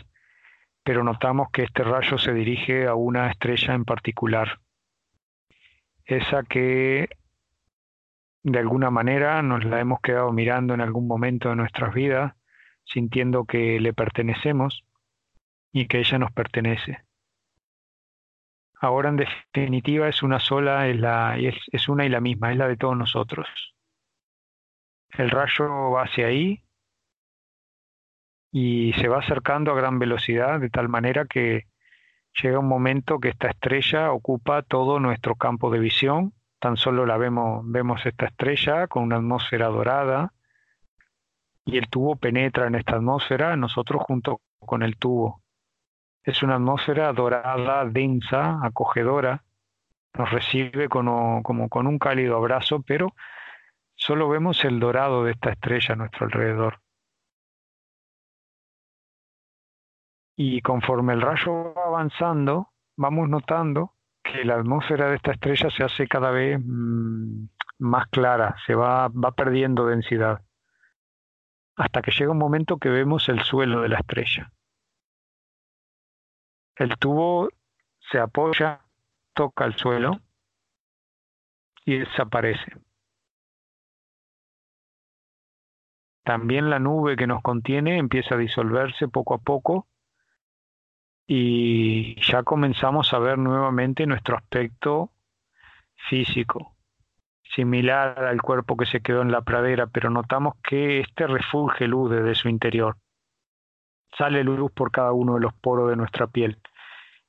pero 0.83 1.05
notamos 1.05 1.49
que 1.53 1.63
este 1.63 1.85
rayo 1.85 2.19
se 2.19 2.33
dirige 2.33 2.87
a 2.87 2.95
una 2.95 3.31
estrella 3.31 3.75
en 3.75 3.85
particular, 3.85 4.61
esa 6.05 6.43
que 6.43 7.09
de 8.43 8.59
alguna 8.59 8.91
manera 8.91 9.43
nos 9.43 9.65
la 9.65 9.81
hemos 9.81 10.01
quedado 10.01 10.33
mirando 10.33 10.75
en 10.75 10.81
algún 10.81 11.07
momento 11.07 11.51
de 11.51 11.57
nuestras 11.57 11.95
vidas, 11.95 12.35
sintiendo 12.85 13.45
que 13.45 13.79
le 13.79 13.93
pertenecemos 13.93 14.85
y 15.73 15.87
que 15.87 16.01
ella 16.01 16.19
nos 16.19 16.33
pertenece. 16.33 17.05
Ahora 18.81 19.11
en 19.11 19.17
definitiva 19.17 20.09
es 20.09 20.23
una 20.25 20.41
sola, 20.41 20.89
es, 20.89 20.99
la, 20.99 21.39
es, 21.39 21.55
es 21.71 21.89
una 21.89 22.05
y 22.05 22.09
la 22.09 22.21
misma, 22.21 22.51
es 22.51 22.59
la 22.59 22.67
de 22.67 22.77
todos 22.77 22.97
nosotros. 22.97 23.47
El 25.11 25.31
rayo 25.31 25.91
va 25.91 26.03
hacia 26.03 26.27
ahí 26.27 26.65
y 28.51 28.93
se 28.95 29.09
va 29.09 29.21
acercando 29.21 29.71
a 29.71 29.77
gran 29.77 29.99
velocidad 29.99 30.59
de 30.59 30.69
tal 30.69 30.89
manera 30.89 31.27
que 31.27 31.69
llega 32.43 32.59
un 32.59 32.69
momento 32.69 33.21
que 33.21 33.29
esta 33.29 33.49
estrella 33.49 34.11
ocupa 34.11 34.63
todo 34.63 34.99
nuestro 34.99 35.37
campo 35.37 35.71
de 35.71 35.79
visión 35.79 36.35
tan 36.63 36.77
solo 36.77 37.05
la 37.05 37.17
vemos, 37.17 37.65
vemos 37.65 38.07
esta 38.07 38.27
estrella 38.27 38.87
con 38.87 39.03
una 39.03 39.17
atmósfera 39.17 39.67
dorada 39.67 40.33
y 41.65 41.77
el 41.77 41.89
tubo 41.89 42.15
penetra 42.15 42.69
en 42.69 42.77
esta 42.77 42.95
atmósfera, 42.95 43.57
nosotros 43.57 44.01
junto 44.07 44.43
con 44.61 44.85
el 44.85 44.97
tubo. 44.97 45.43
Es 46.23 46.41
una 46.45 46.55
atmósfera 46.55 47.13
dorada, 47.13 47.85
densa, 47.87 48.61
acogedora, 48.65 49.43
nos 50.17 50.31
recibe 50.31 50.89
como, 50.89 51.43
como 51.43 51.69
con 51.69 51.89
un 51.89 51.99
cálido 51.99 52.37
abrazo, 52.37 52.81
pero 52.87 53.13
solo 53.97 54.29
vemos 54.29 54.65
el 54.65 54.79
dorado 54.79 55.25
de 55.25 55.33
esta 55.33 55.51
estrella 55.51 55.95
a 55.95 55.97
nuestro 55.97 56.27
alrededor. 56.27 56.81
Y 60.37 60.61
conforme 60.61 61.15
el 61.15 61.23
rayo 61.23 61.75
va 61.75 61.87
avanzando, 61.87 62.69
vamos 62.97 63.29
notando 63.29 63.95
que 64.23 64.45
la 64.45 64.55
atmósfera 64.55 65.09
de 65.09 65.17
esta 65.17 65.33
estrella 65.33 65.71
se 65.71 65.85
hace 65.85 66.09
cada 66.09 66.31
vez 66.31 66.61
mm, 66.63 67.47
más 67.79 68.07
clara, 68.09 68.57
se 68.67 68.75
va, 68.75 69.09
va 69.09 69.33
perdiendo 69.33 69.87
densidad, 69.87 70.43
hasta 71.77 72.03
que 72.03 72.13
llega 72.13 72.31
un 72.31 72.39
momento 72.39 72.79
que 72.79 72.89
vemos 72.89 73.29
el 73.29 73.41
suelo 73.43 73.81
de 73.81 73.89
la 73.89 73.99
estrella. 73.99 74.53
El 76.77 76.97
tubo 76.99 77.49
se 78.11 78.19
apoya, 78.19 78.81
toca 79.35 79.65
el 79.65 79.77
suelo 79.77 80.21
y 81.85 81.99
desaparece. 81.99 82.73
También 86.25 86.71
la 86.71 86.79
nube 86.79 87.17
que 87.17 87.27
nos 87.27 87.43
contiene 87.43 87.99
empieza 87.99 88.37
a 88.37 88.39
disolverse 88.39 89.09
poco 89.09 89.35
a 89.35 89.39
poco 89.39 89.89
y 91.35 92.21
ya 92.21 92.43
comenzamos 92.43 93.15
a 93.15 93.19
ver 93.19 93.39
nuevamente 93.39 94.07
nuestro 94.07 94.37
aspecto 94.37 95.13
físico, 96.11 96.77
similar 97.43 98.23
al 98.27 98.43
cuerpo 98.43 98.77
que 98.77 98.85
se 98.85 99.01
quedó 99.01 99.23
en 99.23 99.33
la 99.33 99.41
pradera, 99.41 99.87
pero 99.87 100.11
notamos 100.11 100.57
que 100.63 101.01
este 101.01 101.27
refulge 101.27 101.89
luz 101.89 102.11
desde 102.11 102.35
su 102.35 102.51
interior. 102.51 102.99
Sale 104.19 104.45
luz 104.45 104.71
por 104.73 104.91
cada 104.91 105.13
uno 105.13 105.37
de 105.37 105.41
los 105.41 105.55
poros 105.55 105.89
de 105.89 105.97
nuestra 105.97 106.27
piel. 106.27 106.59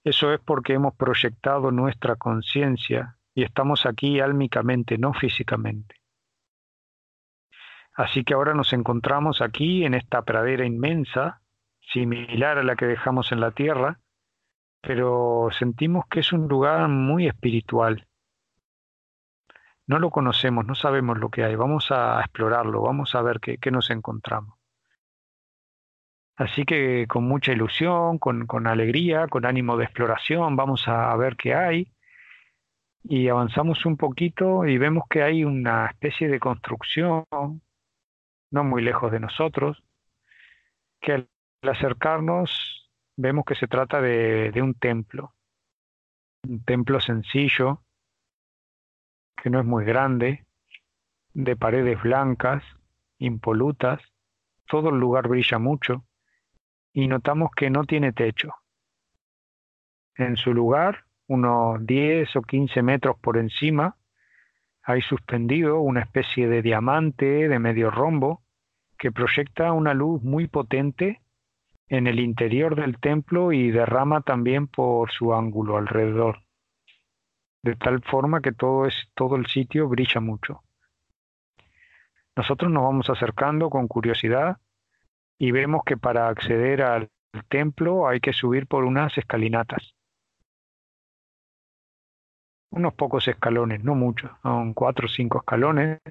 Eso 0.03 0.33
es 0.33 0.41
porque 0.41 0.73
hemos 0.73 0.95
proyectado 0.95 1.71
nuestra 1.71 2.17
conciencia 2.17 3.15
y 3.33 3.43
estamos 3.43 3.85
aquí 3.85 4.19
álmicamente, 4.19 4.97
no 4.97 5.13
físicamente. 5.13 5.95
Así 7.93 8.25
que 8.25 8.33
ahora 8.33 8.53
nos 8.53 8.73
encontramos 8.73 9.41
aquí 9.41 9.85
en 9.85 9.93
esta 9.93 10.23
pradera 10.23 10.65
inmensa, 10.65 11.39
similar 11.91 12.57
a 12.57 12.63
la 12.63 12.75
que 12.75 12.85
dejamos 12.85 13.31
en 13.31 13.39
la 13.39 13.51
Tierra, 13.51 13.99
pero 14.81 15.49
sentimos 15.51 16.05
que 16.09 16.21
es 16.21 16.33
un 16.33 16.47
lugar 16.47 16.87
muy 16.89 17.27
espiritual. 17.27 18.07
No 19.85 19.99
lo 19.99 20.11
conocemos, 20.11 20.65
no 20.65 20.75
sabemos 20.75 21.17
lo 21.17 21.29
que 21.29 21.43
hay, 21.43 21.55
vamos 21.55 21.91
a 21.91 22.19
explorarlo, 22.21 22.81
vamos 22.81 23.15
a 23.15 23.21
ver 23.21 23.39
qué, 23.39 23.71
nos 23.71 23.89
encontramos. 23.89 24.57
Así 26.35 26.65
que 26.65 27.05
con 27.07 27.25
mucha 27.25 27.51
ilusión, 27.51 28.17
con, 28.17 28.47
con 28.47 28.65
alegría, 28.67 29.27
con 29.27 29.45
ánimo 29.45 29.77
de 29.77 29.85
exploración, 29.85 30.55
vamos 30.55 30.87
a 30.87 31.15
ver 31.15 31.35
qué 31.35 31.53
hay 31.53 31.93
y 33.03 33.27
avanzamos 33.27 33.85
un 33.85 33.97
poquito 33.97 34.65
y 34.65 34.77
vemos 34.77 35.03
que 35.09 35.21
hay 35.21 35.43
una 35.43 35.87
especie 35.87 36.29
de 36.29 36.39
construcción 36.39 37.25
no 38.53 38.63
muy 38.63 38.83
lejos 38.83 39.11
de 39.11 39.19
nosotros, 39.19 39.83
que 41.01 41.27
al 41.63 41.69
acercarnos 41.69 42.91
vemos 43.15 43.45
que 43.45 43.55
se 43.55 43.67
trata 43.67 44.01
de, 44.01 44.51
un 44.61 44.73
templo, 44.73 45.33
un 46.43 46.63
templo 46.65 46.99
sencillo, 46.99 47.83
que 49.41 49.49
no 49.49 49.59
es 49.61 49.65
muy 49.65 49.85
grande, 49.85 50.45
de 51.33 51.55
paredes 51.55 52.01
blancas, 52.03 52.63
impolutas, 53.17 54.01
todo 54.67 54.89
el 54.89 54.99
lugar 54.99 55.29
brilla 55.29 55.57
mucho 55.57 56.05
y 56.91 57.07
notamos 57.07 57.51
que 57.55 57.69
no 57.69 57.85
tiene 57.85 58.11
techo. 58.11 58.53
En 60.15 60.35
su 60.35 60.53
lugar, 60.53 61.05
unos 61.27 61.85
10 61.85 62.35
o 62.35 62.41
15 62.41 62.81
metros 62.81 63.17
por 63.19 63.37
encima, 63.37 63.95
hay 64.83 65.01
suspendido 65.01 65.79
una 65.79 66.01
especie 66.01 66.49
de 66.49 66.61
diamante 66.61 67.47
de 67.47 67.59
medio 67.59 67.89
rombo 67.89 68.43
que 68.97 69.13
proyecta 69.13 69.71
una 69.71 69.93
luz 69.93 70.21
muy 70.23 70.47
potente 70.47 71.22
en 71.93 72.07
el 72.07 72.19
interior 72.19 72.75
del 72.75 72.97
templo 72.97 73.51
y 73.51 73.69
derrama 73.69 74.21
también 74.21 74.65
por 74.65 75.11
su 75.11 75.31
ángulo 75.31 75.77
alrededor, 75.77 76.41
de 77.61 77.75
tal 77.75 78.01
forma 78.01 78.41
que 78.41 78.51
todo, 78.51 78.87
es, 78.87 78.95
todo 79.13 79.35
el 79.35 79.45
sitio 79.45 79.87
brilla 79.87 80.19
mucho. 80.19 80.63
Nosotros 82.35 82.71
nos 82.71 82.81
vamos 82.81 83.11
acercando 83.11 83.69
con 83.69 83.87
curiosidad 83.87 84.57
y 85.37 85.51
vemos 85.51 85.83
que 85.85 85.95
para 85.95 86.29
acceder 86.29 86.81
al 86.81 87.11
templo 87.47 88.07
hay 88.07 88.19
que 88.19 88.33
subir 88.33 88.65
por 88.65 88.85
unas 88.85 89.15
escalinatas. 89.15 89.93
Unos 92.71 92.95
pocos 92.95 93.27
escalones, 93.27 93.83
no 93.83 93.93
muchos, 93.93 94.31
son 94.41 94.73
cuatro 94.73 95.05
o 95.05 95.09
cinco 95.09 95.37
escalones, 95.37 96.01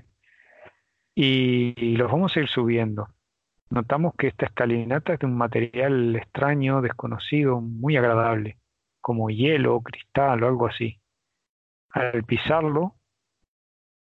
y 1.17 1.97
los 1.97 2.09
vamos 2.09 2.37
a 2.37 2.41
ir 2.41 2.47
subiendo. 2.47 3.09
Notamos 3.73 4.13
que 4.19 4.27
esta 4.27 4.45
escalinata 4.45 5.15
es 5.15 5.21
de 5.21 5.25
un 5.25 5.35
material 5.35 6.15
extraño, 6.15 6.83
desconocido, 6.83 7.63
muy 7.63 7.97
agradable, 7.97 8.59
como 9.01 9.31
hielo, 9.31 9.81
cristal 9.81 10.43
o 10.43 10.47
algo 10.47 10.67
así. 10.67 11.01
Al 11.89 12.23
pisarlo, 12.25 12.97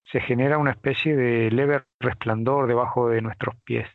se 0.04 0.20
genera 0.20 0.58
una 0.58 0.72
especie 0.72 1.16
de 1.16 1.50
leve 1.50 1.86
resplandor 2.02 2.68
debajo 2.68 3.08
de 3.08 3.22
nuestros 3.22 3.56
pies. 3.64 3.88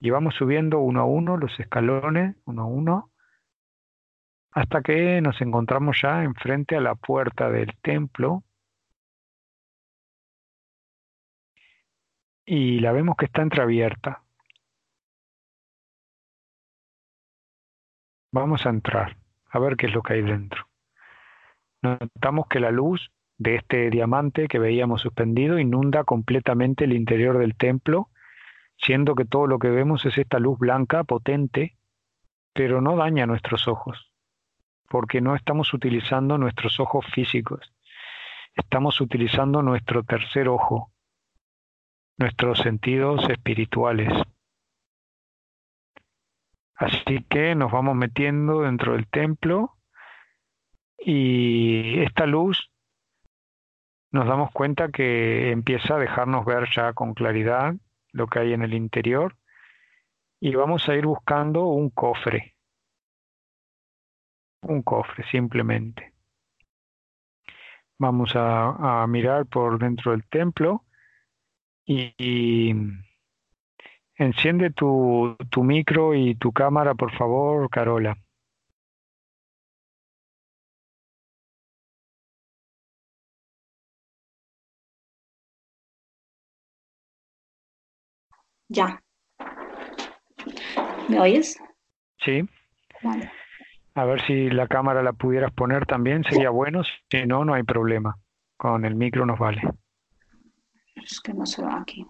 Y 0.00 0.10
vamos 0.10 0.34
subiendo 0.34 0.80
uno 0.80 1.02
a 1.02 1.04
uno 1.04 1.36
los 1.36 1.52
escalones, 1.60 2.34
uno 2.44 2.62
a 2.62 2.66
uno, 2.66 3.12
hasta 4.50 4.82
que 4.82 5.20
nos 5.20 5.40
encontramos 5.40 6.02
ya 6.02 6.24
enfrente 6.24 6.74
a 6.74 6.80
la 6.80 6.96
puerta 6.96 7.48
del 7.48 7.76
templo. 7.80 8.42
Y 12.44 12.80
la 12.80 12.90
vemos 12.90 13.14
que 13.16 13.26
está 13.26 13.42
entreabierta. 13.42 14.23
Vamos 18.34 18.66
a 18.66 18.70
entrar, 18.70 19.16
a 19.48 19.60
ver 19.60 19.76
qué 19.76 19.86
es 19.86 19.94
lo 19.94 20.02
que 20.02 20.14
hay 20.14 20.22
dentro. 20.22 20.66
Notamos 21.82 22.48
que 22.48 22.58
la 22.58 22.72
luz 22.72 23.12
de 23.38 23.54
este 23.54 23.90
diamante 23.90 24.48
que 24.48 24.58
veíamos 24.58 25.02
suspendido 25.02 25.60
inunda 25.60 26.02
completamente 26.02 26.82
el 26.82 26.94
interior 26.94 27.38
del 27.38 27.54
templo, 27.54 28.08
siendo 28.76 29.14
que 29.14 29.24
todo 29.24 29.46
lo 29.46 29.60
que 29.60 29.70
vemos 29.70 30.04
es 30.04 30.18
esta 30.18 30.40
luz 30.40 30.58
blanca 30.58 31.04
potente, 31.04 31.76
pero 32.52 32.80
no 32.80 32.96
daña 32.96 33.24
nuestros 33.24 33.68
ojos, 33.68 34.10
porque 34.88 35.20
no 35.20 35.36
estamos 35.36 35.72
utilizando 35.72 36.36
nuestros 36.36 36.80
ojos 36.80 37.06
físicos, 37.14 37.72
estamos 38.56 39.00
utilizando 39.00 39.62
nuestro 39.62 40.02
tercer 40.02 40.48
ojo, 40.48 40.90
nuestros 42.18 42.58
sentidos 42.58 43.30
espirituales. 43.30 44.12
Así 46.76 47.24
que 47.28 47.54
nos 47.54 47.70
vamos 47.70 47.94
metiendo 47.94 48.62
dentro 48.62 48.92
del 48.92 49.08
templo 49.08 49.76
y 50.98 52.00
esta 52.00 52.26
luz 52.26 52.70
nos 54.10 54.26
damos 54.26 54.50
cuenta 54.52 54.90
que 54.90 55.50
empieza 55.50 55.96
a 55.96 55.98
dejarnos 55.98 56.44
ver 56.44 56.68
ya 56.74 56.92
con 56.92 57.14
claridad 57.14 57.74
lo 58.12 58.26
que 58.26 58.38
hay 58.38 58.52
en 58.52 58.62
el 58.62 58.74
interior 58.74 59.36
y 60.40 60.54
vamos 60.54 60.88
a 60.88 60.94
ir 60.94 61.06
buscando 61.06 61.64
un 61.66 61.90
cofre. 61.90 62.54
Un 64.62 64.82
cofre, 64.82 65.24
simplemente. 65.30 66.12
Vamos 67.98 68.32
a, 68.34 69.06
mirar 69.08 69.46
por 69.46 69.78
dentro 69.78 70.12
del 70.12 70.28
templo 70.28 70.84
y, 71.86 72.74
enciende 74.16 74.70
tu, 74.70 75.36
tu 75.50 75.64
micro 75.64 76.14
y 76.14 76.34
tu 76.36 76.52
cámara, 76.52 76.94
por 76.94 77.12
favor, 77.16 77.68
Carola. 77.70 78.16
Ya. 88.68 89.00
¿Me 91.08 91.20
oyes? 91.20 91.56
Sí. 92.24 92.48
A 93.94 94.04
ver 94.04 94.26
si 94.26 94.50
la 94.50 94.66
cámara 94.66 95.02
la 95.02 95.12
pudieras 95.12 95.52
poner 95.52 95.86
también, 95.86 96.24
sería 96.24 96.50
bueno. 96.50 96.82
Si 97.10 97.26
no, 97.26 97.44
no 97.44 97.54
hay 97.54 97.62
problema. 97.62 98.16
Con 98.56 98.84
el 98.84 98.94
micro 98.94 99.26
nos 99.26 99.38
vale. 99.38 99.62
Es 100.96 101.20
que 101.20 101.34
no 101.34 101.46
se 101.46 101.62
va 101.62 101.80
aquí. 101.80 102.06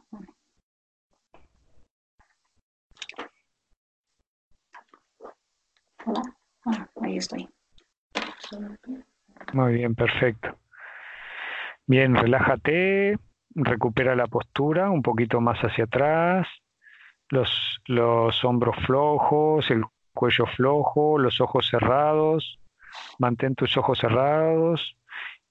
Ah, 6.07 6.88
ahí 7.02 7.16
estoy. 7.16 7.48
Muy 9.52 9.74
bien, 9.74 9.94
perfecto. 9.94 10.59
Bien, 11.86 12.14
relájate 12.14 13.18
recupera 13.55 14.16
la 14.16 14.26
postura 14.26 14.90
un 14.90 15.02
poquito 15.02 15.40
más 15.40 15.59
hacia 15.61 15.84
atrás, 15.84 16.48
los, 17.28 17.80
los 17.86 18.44
hombros 18.44 18.76
flojos, 18.86 19.70
el 19.70 19.84
cuello 20.12 20.46
flojo, 20.46 21.18
los 21.18 21.40
ojos 21.40 21.68
cerrados, 21.68 22.59
mantén 23.18 23.55
tus 23.55 23.76
ojos 23.76 23.98
cerrados 23.98 24.96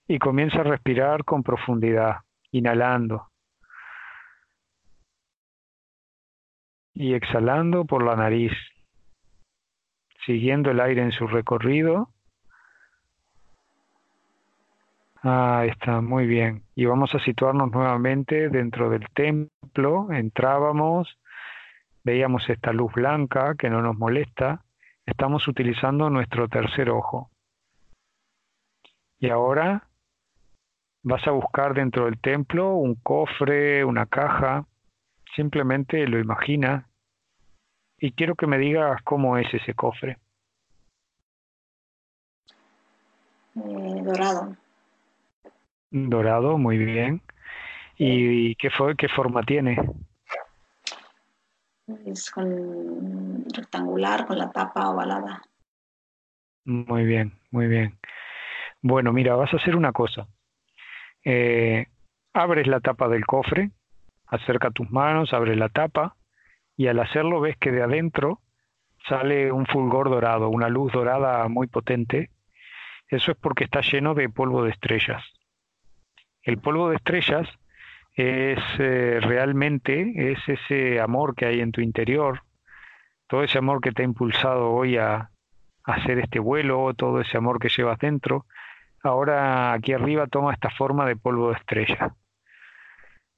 y 0.07 0.19
comienza 0.19 0.59
a 0.59 0.63
respirar 0.63 1.23
con 1.23 1.43
profundidad, 1.43 2.17
inhalando 2.51 3.29
y 6.93 7.13
exhalando 7.13 7.85
por 7.85 8.03
la 8.03 8.15
nariz, 8.15 8.53
siguiendo 10.25 10.71
el 10.71 10.79
aire 10.79 11.01
en 11.01 11.11
su 11.11 11.27
recorrido 11.27 12.13
Ah, 15.25 15.63
está, 15.65 16.01
muy 16.01 16.27
bien. 16.27 16.65
Y 16.75 16.83
vamos 16.85 17.15
a 17.15 17.19
situarnos 17.19 17.71
nuevamente 17.71 18.49
dentro 18.49 18.89
del 18.89 19.07
templo. 19.13 20.11
Entrábamos, 20.11 21.17
veíamos 22.03 22.49
esta 22.49 22.73
luz 22.73 22.91
blanca 22.91 23.55
que 23.57 23.69
no 23.69 23.81
nos 23.81 23.97
molesta. 23.97 24.65
Estamos 25.05 25.47
utilizando 25.47 26.09
nuestro 26.09 26.49
tercer 26.49 26.89
ojo. 26.89 27.31
Y 29.17 29.29
ahora 29.29 29.87
vas 31.03 31.25
a 31.25 31.31
buscar 31.31 31.73
dentro 31.73 32.05
del 32.05 32.19
templo 32.19 32.73
un 32.75 32.95
cofre, 32.95 33.85
una 33.85 34.07
caja. 34.07 34.65
Simplemente 35.37 36.05
lo 36.05 36.19
imaginas. 36.19 36.85
Y 38.03 38.11
quiero 38.11 38.35
que 38.35 38.47
me 38.47 38.57
digas 38.57 39.01
cómo 39.03 39.37
es 39.37 39.47
ese 39.53 39.73
cofre. 39.75 40.17
Eh, 43.55 44.01
dorado. 44.03 44.57
Dorado, 45.89 46.57
muy 46.57 46.77
bien. 46.79 47.21
¿Y 47.97 48.55
qué, 48.55 48.69
fue, 48.71 48.97
qué 48.97 49.07
forma 49.07 49.41
tiene? 49.43 49.77
Es 52.05 52.29
con 52.29 53.45
rectangular, 53.55 54.25
con 54.27 54.37
la 54.37 54.51
tapa 54.51 54.89
ovalada. 54.89 55.41
Muy 56.65 57.05
bien, 57.05 57.31
muy 57.51 57.67
bien. 57.67 57.97
Bueno, 58.81 59.13
mira, 59.13 59.37
vas 59.37 59.53
a 59.53 59.55
hacer 59.55 59.77
una 59.77 59.93
cosa. 59.93 60.27
Eh, 61.23 61.87
abres 62.33 62.67
la 62.67 62.81
tapa 62.81 63.07
del 63.07 63.25
cofre, 63.25 63.71
acerca 64.27 64.71
tus 64.71 64.91
manos, 64.91 65.31
abres 65.31 65.57
la 65.57 65.69
tapa 65.69 66.17
y 66.75 66.87
al 66.87 66.99
hacerlo 66.99 67.39
ves 67.39 67.57
que 67.57 67.71
de 67.71 67.83
adentro 67.83 68.41
sale 69.07 69.51
un 69.51 69.65
fulgor 69.65 70.09
dorado, 70.09 70.49
una 70.49 70.69
luz 70.69 70.91
dorada 70.91 71.47
muy 71.47 71.67
potente. 71.67 72.29
Eso 73.07 73.31
es 73.31 73.37
porque 73.37 73.65
está 73.65 73.81
lleno 73.81 74.13
de 74.13 74.29
polvo 74.29 74.63
de 74.63 74.71
estrellas. 74.71 75.23
El 76.41 76.57
polvo 76.57 76.89
de 76.89 76.95
estrellas 76.95 77.47
es 78.15 78.59
eh, 78.79 79.19
realmente 79.21 80.31
es 80.31 80.39
ese 80.47 80.99
amor 80.99 81.35
que 81.35 81.45
hay 81.45 81.61
en 81.61 81.71
tu 81.71 81.81
interior, 81.81 82.41
todo 83.27 83.43
ese 83.43 83.57
amor 83.57 83.81
que 83.81 83.91
te 83.91 84.03
ha 84.03 84.05
impulsado 84.05 84.71
hoy 84.71 84.97
a, 84.97 85.29
hacer 85.85 86.19
este 86.19 86.39
vuelo, 86.39 86.93
todo 86.93 87.19
ese 87.19 87.37
amor 87.37 87.59
que 87.59 87.69
llevas 87.69 87.99
dentro, 87.99 88.45
ahora 89.03 89.73
aquí 89.73 89.91
arriba 89.91 90.27
toma 90.27 90.53
esta 90.53 90.69
forma 90.69 91.05
de 91.05 91.17
polvo 91.17 91.49
de 91.49 91.57
estrella. 91.57 92.15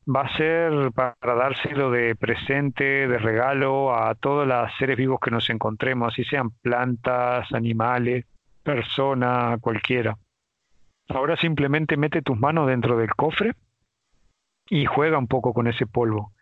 Va 0.08 0.22
a 0.22 0.38
ser 0.38 0.92
para 0.94 1.36
dárselo 1.36 1.90
de 1.90 2.16
presente, 2.16 3.08
de 3.08 3.18
regalo 3.18 3.96
a 3.96 4.14
todos 4.14 4.48
los 4.48 4.72
seres 4.78 4.98
vivos 4.98 5.20
que 5.20 5.32
nos 5.32 5.50
encontremos, 5.50 6.14
así 6.14 6.24
sean 6.24 6.52
plantas, 6.62 7.52
animales, 7.54 8.26
personas, 8.62 9.60
cualquiera. 9.62 10.16
Ahora 11.10 11.38
simplemente 11.38 11.98
mete 11.98 12.22
tus 12.22 12.38
manos 12.38 12.68
dentro 12.68 12.98
del 12.98 13.16
cofre 13.16 13.54
y 14.68 14.86
juega 14.86 15.18
un 15.18 15.28
poco 15.28 15.54
con 15.54 15.68
ese 15.68 15.88
polvo. 15.88 16.34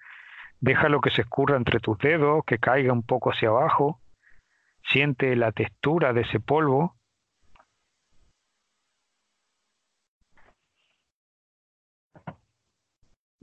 Déjalo 0.60 1.02
que 1.02 1.12
se 1.12 1.22
escurra 1.22 1.58
entre 1.58 1.80
tus 1.80 1.98
dedos, 1.98 2.44
que 2.46 2.58
caiga 2.58 2.94
un 2.94 3.04
poco 3.04 3.32
hacia 3.32 3.50
abajo. 3.50 4.00
Siente 4.84 5.36
la 5.36 5.52
textura 5.52 6.14
de 6.14 6.22
ese 6.22 6.40
polvo. 6.40 6.96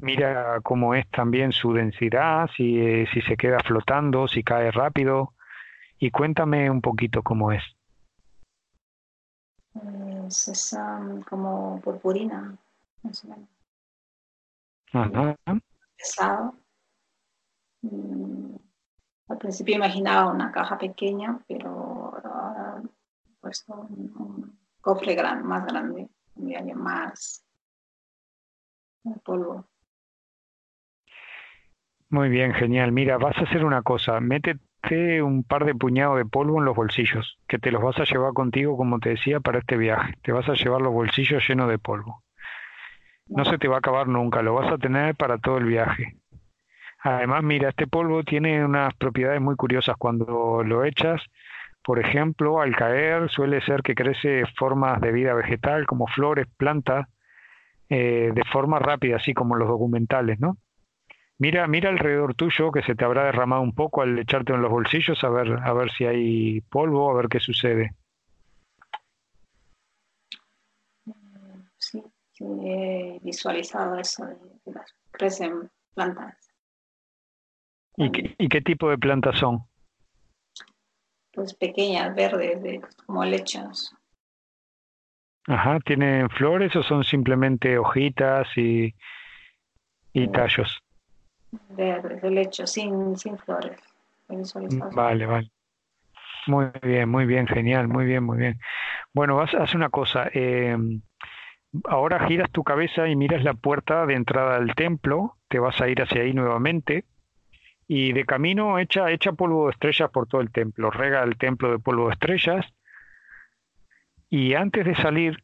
Mira 0.03 0.61
cómo 0.63 0.95
es 0.95 1.09
también 1.11 1.53
su 1.53 1.73
densidad, 1.73 2.49
si, 2.57 2.81
eh, 2.81 3.07
si 3.13 3.21
se 3.23 3.37
queda 3.37 3.59
flotando, 3.61 4.29
si 4.29 4.43
cae 4.43 4.71
rápido. 4.71 5.35
Y 5.99 6.11
cuéntame 6.11 6.71
un 6.71 6.81
poquito 6.81 7.23
cómo 7.23 7.53
es. 7.53 7.63
Es 10.27 10.49
esa 10.49 11.01
como 11.29 11.81
purpurina, 11.81 12.57
más 13.03 13.25
o 13.25 13.29
menos. 13.29 13.49
Pesado. 15.97 16.55
Mm, 17.83 18.57
al 19.29 19.39
principio 19.39 19.77
imaginaba 19.77 20.33
una 20.33 20.51
caja 20.51 20.79
pequeña, 20.79 21.39
pero 21.47 21.69
ahora 22.25 22.83
he 22.83 23.33
puesto 23.41 23.75
un, 23.75 24.59
cofre 24.81 25.15
gran, 25.15 25.47
más 25.47 25.67
grande, 25.67 26.09
donde 26.35 26.57
haya 26.57 26.75
más 26.75 27.45
polvo. 29.23 29.70
Muy 32.11 32.29
bien, 32.29 32.53
genial. 32.55 32.93
Mira, 32.93 33.19
vas 33.19 33.37
a 33.39 33.43
hacer 33.43 33.65
una 33.65 33.83
cosa. 33.83 34.21
Métete 34.21 35.23
un 35.23 35.45
par 35.45 35.65
de 35.65 35.75
puñados 35.75 36.19
de 36.19 36.27
polvo 36.27 36.59
en 36.59 36.65
los 36.65 36.77
bolsillos, 36.77 37.39
que 37.49 37.59
te 37.59 37.71
los 37.71 37.83
vas 37.83 37.99
a 37.99 38.05
llevar 38.05 38.33
contigo, 38.33 38.77
como 38.77 38.99
te 38.99 39.11
decía, 39.11 39.41
para 39.41 39.59
este 39.61 39.77
viaje. 39.77 40.15
Te 40.23 40.33
vas 40.33 40.49
a 40.49 40.55
llevar 40.55 40.83
los 40.83 40.93
bolsillos 40.93 41.43
llenos 41.49 41.69
de 41.69 41.79
polvo. 41.79 42.23
No 43.29 43.45
se 43.47 43.59
te 43.59 43.69
va 43.69 43.77
a 43.77 43.79
acabar 43.79 44.09
nunca, 44.09 44.43
lo 44.43 44.55
vas 44.55 44.71
a 44.73 44.79
tener 44.79 45.15
para 45.15 45.39
todo 45.39 45.59
el 45.59 45.65
viaje. 45.65 46.17
Además, 47.03 47.43
mira, 47.43 47.71
este 47.71 47.87
polvo 47.87 48.25
tiene 48.25 48.65
unas 48.65 48.95
propiedades 48.95 49.41
muy 49.41 49.57
curiosas. 49.57 49.97
Cuando 49.99 50.63
lo 50.65 50.85
echas, 50.85 51.23
por 51.83 51.99
ejemplo, 51.99 52.61
al 52.61 52.77
caer 52.77 53.31
suele 53.31 53.61
ser 53.63 53.83
que 53.83 53.95
crece 53.95 54.45
formas 54.59 55.01
de 55.01 55.13
vida 55.13 55.35
vegetal 55.35 55.87
como 55.87 56.07
flores, 56.09 56.47
plantas, 56.57 57.09
eh, 57.91 58.33
de 58.35 58.45
forma 58.53 58.79
rápida, 58.79 59.17
así 59.17 59.35
como 59.35 59.57
los 59.57 59.69
documentales, 59.69 60.41
¿no? 60.41 60.57
Mira, 61.41 61.67
mira 61.67 61.89
alrededor 61.89 62.35
tuyo 62.35 62.71
que 62.71 62.83
se 62.83 62.95
te 62.95 63.03
habrá 63.03 63.25
derramado 63.25 63.63
un 63.63 63.75
poco 63.75 64.03
al 64.03 64.19
echarte 64.19 64.53
en 64.53 64.61
los 64.61 64.71
bolsillos 64.71 65.25
a 65.25 65.31
ver, 65.31 65.59
a 65.65 65.73
ver 65.73 65.91
si 65.91 66.05
hay 66.05 66.61
polvo, 66.61 67.11
a 67.11 67.15
ver 67.15 67.29
qué 67.31 67.41
sucede. 67.41 67.97
Sí, 71.79 72.05
sí 72.33 72.45
he 72.45 73.19
visualizado 73.23 73.99
eso 73.99 74.27
de 74.27 74.37
que 74.67 74.81
crecen 75.13 75.71
plantas. 75.95 76.53
¿Y 77.97 78.13
qué, 78.13 78.35
¿Y 78.37 78.49
qué 78.51 78.61
tipo 78.61 78.91
de 78.91 78.99
plantas 78.99 79.39
son? 79.39 79.61
Pues 81.33 81.55
pequeñas, 81.55 82.15
verdes, 82.15 82.83
como 83.07 83.25
lechos. 83.25 83.97
Ajá, 85.47 85.81
¿tienen 85.81 86.29
flores 86.29 86.77
o 86.77 86.83
son 86.83 87.03
simplemente 87.03 87.79
hojitas 87.79 88.47
y, 88.59 88.95
y 90.13 90.29
tallos? 90.29 90.83
De, 91.69 92.31
lecho, 92.31 92.67
sin, 92.67 93.17
sin 93.17 93.39
flores. 93.39 93.79
Vale, 94.93 95.27
vale. 95.27 95.51
Muy 96.47 96.67
bien, 96.83 97.09
muy 97.09 97.27
bien, 97.27 97.47
genial, 97.47 97.89
muy 97.89 98.05
bien, 98.05 98.23
muy 98.23 98.39
bien. 98.39 98.59
Bueno, 99.13 99.37
vas, 99.37 99.55
haz 99.55 99.75
una 99.75 99.91
cosa. 99.91 100.29
Eh, 100.33 100.77
ahora 101.85 102.27
giras 102.27 102.51
tu 102.51 102.65
cabeza 102.65 103.09
y 103.09 103.17
miras 103.17 103.45
la 103.45 103.55
puerta 103.55 104.07
de 104.07 104.15
entrada 104.15 104.59
del 104.59 104.75
templo, 104.75 105.37
te 105.49 105.59
vas 105.59 105.81
a 105.81 105.89
ir 105.89 106.01
hacia 106.03 106.23
ahí 106.23 106.33
nuevamente 106.33 107.05
y 107.87 108.13
de 108.13 108.25
camino 108.25 108.79
echa, 108.79 109.11
echa 109.11 109.33
polvo 109.33 109.67
de 109.67 109.73
estrellas 109.73 110.11
por 110.11 110.29
todo 110.29 110.41
el 110.41 110.53
templo, 110.53 110.91
rega 110.91 111.23
el 111.23 111.37
templo 111.37 111.73
de 111.73 111.79
polvo 111.81 112.07
de 112.07 112.13
estrellas 112.13 112.67
y 114.29 114.55
antes 114.55 114.85
de 114.85 114.95
salir, 114.95 115.43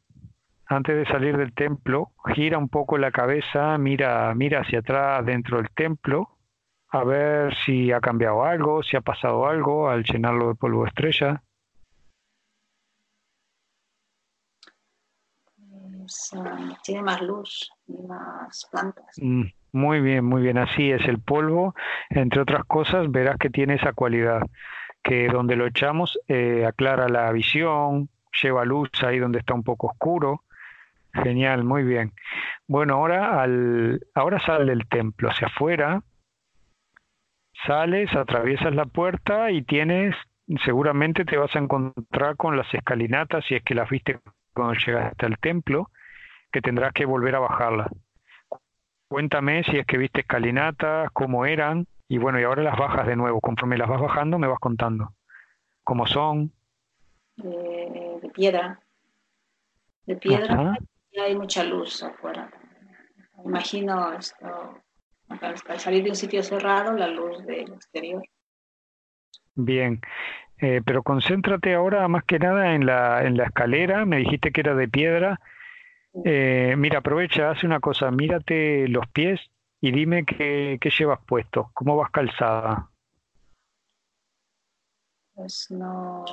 antes 0.66 0.96
de 0.96 1.06
salir 1.06 1.36
del 1.36 1.54
templo, 1.54 2.12
gira 2.34 2.58
un 2.58 2.68
poco 2.68 2.98
la 2.98 3.10
cabeza, 3.10 3.78
mira, 3.78 4.34
mira 4.34 4.60
hacia 4.60 4.80
atrás 4.80 5.24
dentro 5.24 5.58
del 5.58 5.70
templo 5.70 6.36
a 6.88 7.04
ver 7.04 7.54
si 7.64 7.92
ha 7.92 8.00
cambiado 8.00 8.44
algo, 8.44 8.82
si 8.82 8.96
ha 8.96 9.00
pasado 9.00 9.46
algo 9.46 9.88
al 9.88 10.04
llenarlo 10.04 10.48
de 10.48 10.54
polvo 10.54 10.82
de 10.82 10.88
estrella. 10.88 11.42
tiene 16.84 17.02
más 17.02 17.20
luz 17.20 17.70
y 17.88 18.06
más 18.06 18.68
plantas. 18.70 19.04
Mm, 19.20 19.42
muy 19.72 20.00
bien, 20.00 20.24
muy 20.24 20.42
bien. 20.42 20.58
Así 20.58 20.90
es 20.90 21.04
el 21.06 21.20
polvo. 21.20 21.74
Entre 22.10 22.40
otras 22.40 22.64
cosas, 22.64 23.10
verás 23.10 23.36
que 23.38 23.50
tiene 23.50 23.74
esa 23.74 23.92
cualidad, 23.92 24.42
que 25.02 25.28
donde 25.28 25.56
lo 25.56 25.66
echamos 25.66 26.18
eh, 26.28 26.64
aclara 26.64 27.08
la 27.08 27.30
visión, 27.32 28.08
lleva 28.40 28.64
luz 28.64 28.90
ahí 29.02 29.18
donde 29.18 29.40
está 29.40 29.54
un 29.54 29.64
poco 29.64 29.88
oscuro. 29.88 30.44
Genial, 31.22 31.64
muy 31.64 31.82
bien. 31.82 32.12
Bueno, 32.66 32.94
ahora, 32.94 33.42
al, 33.42 34.00
ahora 34.14 34.40
sale 34.40 34.66
del 34.66 34.88
templo 34.88 35.30
hacia 35.30 35.48
afuera, 35.48 36.02
sales, 37.66 38.14
atraviesas 38.14 38.74
la 38.74 38.86
puerta 38.86 39.50
y 39.50 39.62
tienes, 39.62 40.14
seguramente 40.64 41.24
te 41.24 41.36
vas 41.36 41.54
a 41.54 41.58
encontrar 41.58 42.36
con 42.36 42.56
las 42.56 42.72
escalinatas, 42.74 43.44
si 43.46 43.54
es 43.54 43.62
que 43.62 43.74
las 43.74 43.88
viste 43.88 44.20
cuando 44.52 44.74
llegaste 44.74 45.26
al 45.26 45.38
templo, 45.38 45.90
que 46.52 46.60
tendrás 46.60 46.92
que 46.92 47.04
volver 47.04 47.36
a 47.36 47.40
bajarlas. 47.40 47.88
Cuéntame 49.08 49.62
si 49.64 49.78
es 49.78 49.86
que 49.86 49.98
viste 49.98 50.20
escalinatas, 50.20 51.10
cómo 51.12 51.46
eran, 51.46 51.86
y 52.08 52.18
bueno, 52.18 52.40
y 52.40 52.44
ahora 52.44 52.62
las 52.62 52.78
bajas 52.78 53.06
de 53.06 53.16
nuevo. 53.16 53.40
Conforme 53.40 53.78
las 53.78 53.88
vas 53.88 54.00
bajando, 54.00 54.38
me 54.38 54.46
vas 54.46 54.58
contando 54.58 55.12
cómo 55.84 56.06
son. 56.06 56.52
De, 57.36 58.30
piedra. 58.34 58.80
De 60.06 60.16
piedra 60.16 60.76
y 60.80 60.95
hay 61.22 61.36
mucha 61.36 61.64
luz 61.64 62.02
afuera. 62.02 62.50
Imagino 63.44 64.12
esto, 64.12 64.82
al 65.28 65.80
salir 65.80 66.04
de 66.04 66.10
un 66.10 66.16
sitio 66.16 66.42
cerrado, 66.42 66.92
la 66.92 67.08
luz 67.08 67.44
del 67.46 67.72
exterior. 67.72 68.22
Bien, 69.54 70.00
eh, 70.58 70.82
pero 70.84 71.02
concéntrate 71.02 71.74
ahora 71.74 72.06
más 72.08 72.24
que 72.24 72.38
nada 72.38 72.74
en 72.74 72.86
la, 72.86 73.24
en 73.24 73.36
la 73.36 73.44
escalera, 73.44 74.04
me 74.04 74.18
dijiste 74.18 74.52
que 74.52 74.60
era 74.60 74.74
de 74.74 74.88
piedra. 74.88 75.40
Eh, 76.24 76.74
mira, 76.78 76.98
aprovecha, 76.98 77.50
hace 77.50 77.66
una 77.66 77.80
cosa, 77.80 78.10
mírate 78.10 78.88
los 78.88 79.06
pies 79.08 79.40
y 79.80 79.92
dime 79.92 80.24
qué, 80.24 80.78
qué 80.80 80.90
llevas 80.90 81.20
puesto, 81.26 81.70
cómo 81.74 81.96
vas 81.96 82.10
calzada. 82.10 82.90
Pues 85.34 85.70
no. 85.70 86.24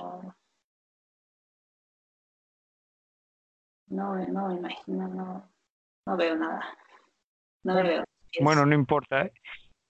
No, 3.94 4.16
no 4.16 4.48
me 4.48 4.56
imagino, 4.56 5.08
no, 5.08 5.50
no 6.08 6.18
veo 6.18 6.36
nada. 6.36 6.64
No 7.64 7.76
veo. 7.76 8.04
Bueno, 8.42 8.66
no 8.66 8.74
importa. 8.74 9.30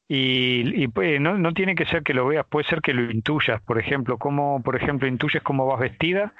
Y, 0.10 0.84
y 0.84 0.88
pues, 0.90 1.22
no, 1.22 1.38
no 1.38 1.54
tiene 1.54 1.76
que 1.76 1.86
ser 1.86 2.04
que 2.04 2.14
lo 2.14 2.28
veas, 2.28 2.46
puede 2.46 2.68
ser 2.68 2.82
que 2.82 2.94
lo 2.94 3.10
intuyas, 3.10 3.62
por 3.62 3.80
ejemplo, 3.80 4.18
cómo, 4.18 4.62
por 4.62 4.76
ejemplo, 4.76 5.08
intuyes 5.08 5.42
cómo 5.42 5.66
vas 5.66 5.80
vestida. 5.80 6.34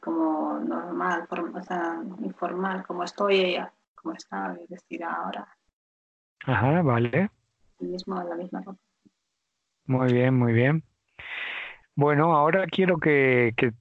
como 0.00 0.58
normal, 0.60 1.26
o 1.30 1.62
sea, 1.62 2.02
informal, 2.20 2.84
como 2.86 3.04
estoy 3.04 3.40
ella, 3.40 3.72
como 3.94 4.14
está 4.14 4.54
vestida 4.68 5.10
ahora. 5.10 5.48
Ajá, 6.44 6.82
vale. 6.82 7.30
mismo, 7.78 8.22
la 8.22 8.36
misma 8.36 8.60
ropa. 8.60 8.78
Muy 9.86 10.12
bien, 10.12 10.34
muy 10.34 10.52
bien. 10.52 10.84
Bueno, 11.94 12.34
ahora 12.34 12.66
quiero 12.66 12.96
que, 12.96 13.52
que 13.56 13.72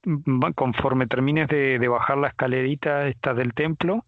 conforme 0.56 1.08
termines 1.08 1.48
de, 1.48 1.80
de 1.80 1.88
bajar 1.88 2.18
la 2.18 2.28
escalerita 2.28 3.08
esta 3.08 3.34
del 3.34 3.54
templo, 3.54 4.06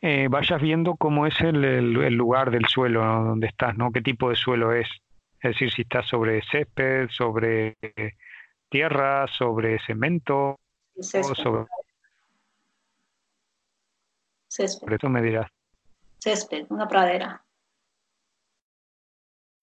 eh, 0.00 0.28
vayas 0.30 0.62
viendo 0.62 0.94
cómo 0.94 1.26
es 1.26 1.40
el, 1.40 1.64
el, 1.64 2.14
lugar 2.14 2.52
del 2.52 2.66
suelo 2.66 3.00
donde 3.00 3.48
estás, 3.48 3.76
¿no? 3.76 3.90
¿Qué 3.90 4.00
tipo 4.00 4.30
de 4.30 4.36
suelo 4.36 4.72
es? 4.72 4.88
Es 5.40 5.52
decir, 5.52 5.72
si 5.72 5.82
estás 5.82 6.06
sobre 6.06 6.40
césped, 6.42 7.08
sobre 7.10 7.76
tierra, 8.68 9.26
sobre 9.26 9.80
cemento, 9.80 10.60
césped. 11.00 11.34
sobre... 11.34 11.66
Césped. 14.48 14.92
eso 14.92 15.08
me 15.08 15.22
dirás. 15.22 15.50
Césped, 16.18 16.66
una 16.68 16.86
pradera. 16.86 17.42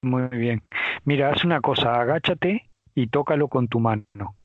Muy 0.02 0.28
bien. 0.28 0.62
Mira, 1.06 1.32
haz 1.32 1.46
una 1.46 1.62
cosa, 1.62 2.02
agáchate 2.02 2.70
y 2.96 3.08
tócalo 3.08 3.48
con 3.48 3.68
tu 3.68 3.80
mano. 3.80 4.36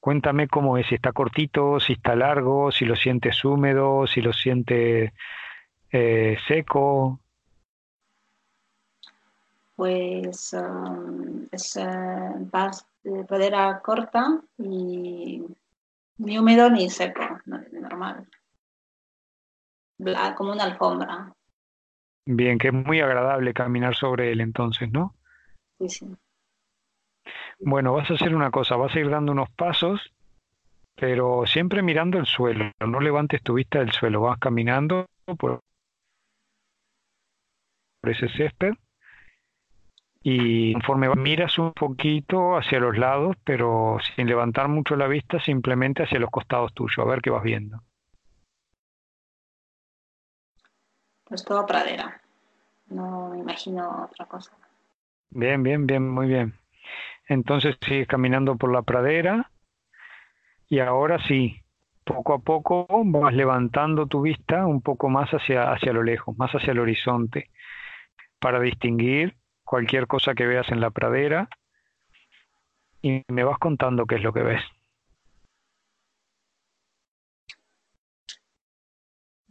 Cuéntame 0.00 0.48
cómo 0.48 0.78
es, 0.78 0.86
si 0.86 0.94
está 0.94 1.12
cortito, 1.12 1.78
si 1.78 1.92
está 1.92 2.16
largo, 2.16 2.72
si 2.72 2.86
lo 2.86 2.96
sientes 2.96 3.44
húmedo, 3.44 4.06
si 4.06 4.22
lo 4.22 4.32
sientes 4.32 5.12
eh, 5.92 6.38
seco. 6.48 7.20
Pues 9.76 10.54
um, 10.54 11.46
es 11.52 11.76
uh, 11.76 12.50
corta 13.82 14.40
y 14.58 15.42
ni 16.18 16.38
húmedo 16.38 16.70
ni 16.70 16.88
seco, 16.88 17.22
normal. 17.44 18.26
como 20.36 20.52
una 20.52 20.64
alfombra. 20.64 21.34
Bien, 22.26 22.58
que 22.58 22.68
es 22.68 22.74
muy 22.74 23.00
agradable 23.00 23.52
caminar 23.52 23.94
sobre 23.94 24.32
él 24.32 24.40
entonces, 24.40 24.90
¿no? 24.90 25.14
Sí, 25.78 25.88
sí. 25.88 26.16
Bueno, 27.62 27.92
vas 27.92 28.10
a 28.10 28.14
hacer 28.14 28.34
una 28.34 28.50
cosa, 28.50 28.76
vas 28.76 28.94
a 28.96 29.00
ir 29.00 29.10
dando 29.10 29.32
unos 29.32 29.50
pasos, 29.50 30.12
pero 30.94 31.44
siempre 31.46 31.82
mirando 31.82 32.18
el 32.18 32.24
suelo, 32.24 32.72
no 32.80 33.00
levantes 33.00 33.42
tu 33.42 33.54
vista 33.54 33.80
del 33.80 33.92
suelo, 33.92 34.22
vas 34.22 34.38
caminando 34.38 35.04
por, 35.38 35.60
ese 38.02 38.30
césped 38.30 38.72
y 40.22 40.72
conforme 40.72 41.14
miras 41.16 41.58
un 41.58 41.72
poquito 41.72 42.56
hacia 42.56 42.80
los 42.80 42.96
lados, 42.96 43.36
pero 43.44 43.98
sin 44.16 44.26
levantar 44.26 44.68
mucho 44.68 44.96
la 44.96 45.06
vista, 45.06 45.38
simplemente 45.38 46.02
hacia 46.02 46.18
los 46.18 46.30
costados 46.30 46.72
tuyos, 46.72 46.98
a 46.98 47.04
ver 47.04 47.20
qué 47.20 47.28
vas 47.28 47.42
viendo. 47.42 47.82
Pues 51.24 51.44
toda 51.44 51.66
pradera, 51.66 52.20
no 52.88 53.28
me 53.28 53.38
imagino 53.38 54.04
otra 54.10 54.24
cosa. 54.24 54.52
Bien, 55.30 55.62
bien, 55.62 55.86
bien, 55.86 56.08
muy 56.08 56.26
bien. 56.26 56.54
Entonces 57.30 57.76
sigues 57.80 58.08
caminando 58.08 58.56
por 58.56 58.72
la 58.72 58.82
pradera 58.82 59.52
y 60.68 60.80
ahora 60.80 61.16
sí, 61.28 61.62
poco 62.02 62.34
a 62.34 62.40
poco 62.40 62.88
vas 62.90 63.32
levantando 63.32 64.08
tu 64.08 64.22
vista 64.22 64.66
un 64.66 64.82
poco 64.82 65.08
más 65.08 65.30
hacia, 65.30 65.70
hacia 65.70 65.92
lo 65.92 66.02
lejos, 66.02 66.36
más 66.36 66.50
hacia 66.50 66.72
el 66.72 66.80
horizonte, 66.80 67.48
para 68.40 68.58
distinguir 68.58 69.36
cualquier 69.62 70.08
cosa 70.08 70.34
que 70.34 70.44
veas 70.44 70.68
en 70.72 70.80
la 70.80 70.90
pradera 70.90 71.48
y 73.00 73.22
me 73.28 73.44
vas 73.44 73.58
contando 73.58 74.06
qué 74.06 74.16
es 74.16 74.22
lo 74.24 74.32
que 74.32 74.42
ves. 74.42 74.62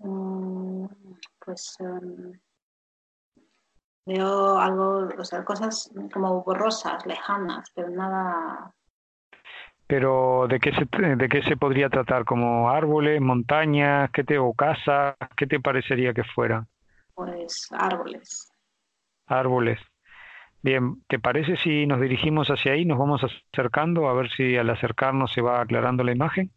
Mm, 0.04 0.86
pues 1.46 1.78
em, 1.80 2.34
Veo 4.10 4.58
algo, 4.58 5.08
o 5.20 5.24
sea, 5.24 5.46
cosas 5.46 5.92
como 6.12 6.44
borrosas, 6.44 7.06
lejanas, 7.06 7.72
pero 7.76 7.92
nada. 7.92 8.74
Pero 9.86 10.48
¿de 10.50 10.60
qué 10.60 10.72
se, 10.72 11.16
de 11.16 11.30
qué 11.30 11.44
se 11.44 11.56
podría 11.56 11.90
tratar? 11.90 12.26
¿Como 12.26 12.72
árboles, 12.72 13.22
montañas, 13.22 14.10
qué 14.12 14.24
te, 14.24 14.40
o 14.40 14.52
casas? 14.54 15.16
¿Qué 15.38 15.46
te 15.46 15.60
parecería 15.60 16.12
que 16.16 16.24
fuera? 16.24 16.66
Pues 17.14 17.68
árboles. 17.72 18.52
Árboles. 19.28 19.80
Bien, 20.64 21.04
¿te 21.08 21.20
parece 21.20 21.56
si 21.58 21.86
nos 21.86 22.02
dirigimos 22.02 22.48
hacia 22.48 22.72
ahí, 22.72 22.86
nos 22.86 22.98
vamos 22.98 23.22
acercando 23.24 24.10
a 24.10 24.14
ver 24.16 24.32
si 24.32 24.58
al 24.58 24.72
acercarnos 24.72 25.32
se 25.34 25.42
va 25.42 25.62
aclarando 25.62 26.04
la 26.04 26.14
imagen? 26.14 26.52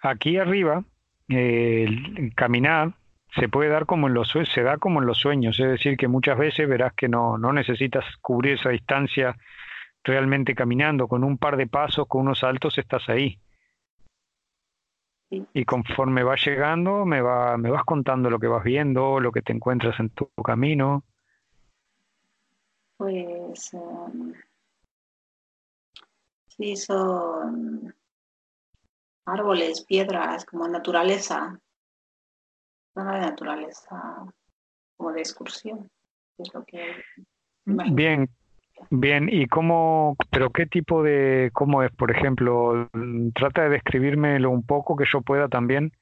Aquí 0.00 0.36
arriba 0.36 0.84
el 1.28 2.32
caminar 2.34 2.94
se 3.34 3.48
puede 3.48 3.70
dar 3.70 3.86
como 3.86 4.08
en 4.08 4.14
los 4.14 4.30
se 4.30 4.62
da 4.62 4.76
como 4.78 5.00
en 5.00 5.06
los 5.06 5.18
sueños, 5.18 5.58
es 5.58 5.68
decir, 5.68 5.96
que 5.96 6.08
muchas 6.08 6.38
veces 6.38 6.68
verás 6.68 6.92
que 6.94 7.08
no, 7.08 7.38
no 7.38 7.52
necesitas 7.52 8.04
cubrir 8.20 8.54
esa 8.54 8.70
distancia 8.70 9.36
realmente 10.04 10.54
caminando, 10.54 11.08
con 11.08 11.24
un 11.24 11.38
par 11.38 11.56
de 11.56 11.66
pasos, 11.66 12.06
con 12.08 12.22
unos 12.22 12.40
saltos 12.40 12.76
estás 12.76 13.08
ahí. 13.08 13.38
Y 15.54 15.64
conforme 15.64 16.22
vas 16.24 16.44
llegando, 16.44 17.06
me, 17.06 17.22
va, 17.22 17.56
me 17.56 17.70
vas 17.70 17.84
contando 17.84 18.28
lo 18.28 18.38
que 18.38 18.48
vas 18.48 18.62
viendo, 18.62 19.18
lo 19.18 19.32
que 19.32 19.40
te 19.40 19.52
encuentras 19.52 19.98
en 19.98 20.10
tu 20.10 20.28
camino. 20.44 21.04
Pues 22.98 23.72
um, 23.72 24.34
Sí, 26.56 26.76
son 26.76 27.94
árboles, 29.24 29.84
piedras, 29.84 30.44
como 30.44 30.66
naturaleza. 30.68 31.60
Zona 32.94 33.14
de 33.14 33.20
naturaleza, 33.20 34.26
como 34.96 35.12
de 35.12 35.20
excursión. 35.20 35.90
Es 36.38 36.52
lo 36.52 36.64
que 36.64 37.02
Bien, 37.64 38.28
bien. 38.90 39.28
¿Y 39.30 39.46
cómo, 39.46 40.16
pero 40.30 40.50
qué 40.50 40.66
tipo 40.66 41.02
de, 41.02 41.50
cómo 41.52 41.82
es, 41.82 41.92
por 41.92 42.10
ejemplo? 42.10 42.88
Trata 43.34 43.64
de 43.64 43.70
describírmelo 43.70 44.50
un 44.50 44.64
poco 44.64 44.96
que 44.96 45.04
yo 45.10 45.22
pueda 45.22 45.48
también 45.48 45.92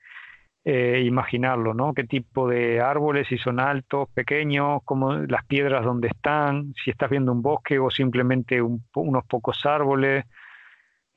eh, 0.65 1.03
imaginarlo, 1.05 1.75
¿no? 1.75 1.93
¿Qué 1.95 2.05
tipo 2.05 2.49
de 2.49 2.81
árboles, 2.81 3.29
si 3.29 3.39
son 3.39 3.61
altos, 3.61 4.09
pequeños, 4.15 4.81
cómo 4.85 5.13
las 5.15 5.45
piedras 5.47 5.85
donde 5.85 6.09
están, 6.09 6.75
si 6.83 6.91
estás 6.91 7.11
viendo 7.11 7.33
un 7.33 7.43
bosque 7.43 7.79
o 7.79 7.91
simplemente 7.91 8.61
unos 8.63 9.25
pocos 9.27 9.65
árboles? 9.67 10.25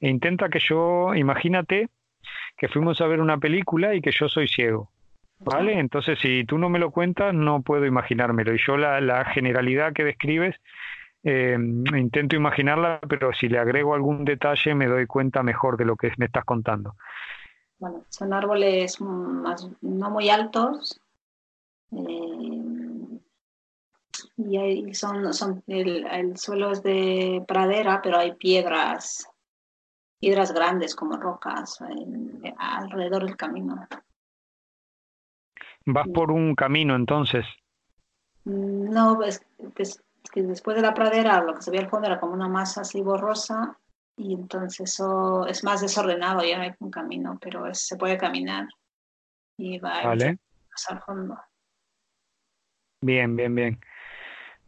E 0.03 0.09
intenta 0.09 0.49
que 0.49 0.59
yo, 0.59 1.15
imagínate 1.15 1.87
que 2.57 2.67
fuimos 2.67 2.99
a 2.99 3.07
ver 3.07 3.21
una 3.21 3.37
película 3.37 3.95
y 3.95 4.01
que 4.01 4.11
yo 4.11 4.27
soy 4.27 4.49
ciego. 4.49 4.91
¿Vale? 5.39 5.79
Entonces, 5.79 6.19
si 6.19 6.43
tú 6.43 6.57
no 6.57 6.67
me 6.67 6.77
lo 6.77 6.91
cuentas, 6.91 7.33
no 7.33 7.61
puedo 7.61 7.85
imaginármelo. 7.85 8.53
Y 8.53 8.59
yo 8.65 8.75
la, 8.75 8.99
la 8.99 9.23
generalidad 9.23 9.93
que 9.93 10.03
describes, 10.03 10.57
eh, 11.23 11.55
intento 11.57 12.35
imaginarla, 12.35 12.99
pero 13.07 13.31
si 13.31 13.47
le 13.47 13.59
agrego 13.59 13.93
algún 13.95 14.25
detalle 14.25 14.75
me 14.75 14.87
doy 14.87 15.05
cuenta 15.05 15.41
mejor 15.41 15.77
de 15.77 15.85
lo 15.85 15.95
que 15.95 16.11
me 16.17 16.25
estás 16.25 16.43
contando. 16.43 16.95
Bueno, 17.79 18.03
son 18.09 18.33
árboles 18.33 18.99
más, 18.99 19.69
no 19.81 20.09
muy 20.09 20.29
altos. 20.29 20.99
Eh, 21.93 23.19
y 24.35 24.57
hay, 24.57 24.93
son, 24.93 25.33
son 25.33 25.63
el, 25.67 26.05
el, 26.07 26.37
suelo 26.37 26.71
es 26.71 26.83
de 26.83 27.41
pradera, 27.47 28.01
pero 28.01 28.17
hay 28.17 28.33
piedras, 28.33 29.29
piedras 30.23 30.53
grandes 30.53 30.95
como 30.95 31.17
rocas 31.17 31.79
alrededor 32.57 33.25
del 33.25 33.35
camino. 33.35 33.85
¿Vas 35.85 36.07
por 36.13 36.31
un 36.31 36.55
camino 36.55 36.95
entonces? 36.95 37.45
No, 38.45 39.21
es, 39.21 39.45
que 40.31 40.43
después 40.43 40.77
de 40.77 40.81
la 40.81 40.93
pradera 40.93 41.43
lo 41.43 41.55
que 41.55 41.61
se 41.61 41.71
ve 41.71 41.79
al 41.79 41.89
fondo 41.89 42.07
era 42.07 42.21
como 42.21 42.31
una 42.31 42.47
masa 42.47 42.81
así 42.81 43.01
borrosa 43.01 43.77
y 44.15 44.33
entonces 44.33 44.93
eso 44.93 45.45
es 45.45 45.61
más 45.65 45.81
desordenado, 45.81 46.41
ya 46.41 46.55
no 46.55 46.63
hay 46.63 46.71
un 46.79 46.89
camino, 46.89 47.37
pero 47.41 47.73
se 47.73 47.97
puede 47.97 48.17
caminar 48.17 48.69
y 49.57 49.77
va 49.79 50.03
vale. 50.03 50.37
más 50.71 50.89
al 50.89 51.01
fondo. 51.01 51.37
Bien, 53.01 53.35
bien, 53.35 53.53
bien. 53.53 53.79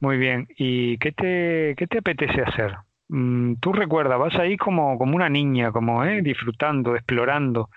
Muy 0.02 0.18
bien. 0.18 0.50
¿Y 0.58 0.98
qué 0.98 1.14
te, 1.14 1.76
qué 1.78 1.88
te 1.88 2.00
apetece 2.00 2.42
hacer? 2.42 2.76
Mm, 3.10 3.56
tú 3.56 3.74
recuerdas, 3.74 4.20
vas 4.20 4.36
ahí 4.36 4.58
como, 4.58 4.98
como 4.98 5.16
una 5.16 5.30
niña, 5.30 5.72
como 5.72 6.04
eh, 6.04 6.22
disfrutando, 6.22 6.96
explorando. 6.96 7.70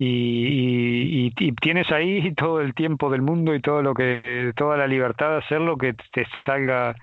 Y, 0.00 1.32
y, 1.36 1.52
tienes 1.54 1.90
ahí 1.90 2.32
todo 2.36 2.60
el 2.60 2.74
tiempo 2.74 3.10
del 3.10 3.22
mundo 3.22 3.54
y 3.54 3.60
todo 3.60 3.82
lo 3.82 3.94
que 3.94 4.52
toda 4.56 4.76
la 4.76 4.86
libertad 4.86 5.30
de 5.30 5.36
hacer 5.38 5.60
lo 5.60 5.76
que 5.76 5.94
te 6.12 6.26
salga 6.44 6.94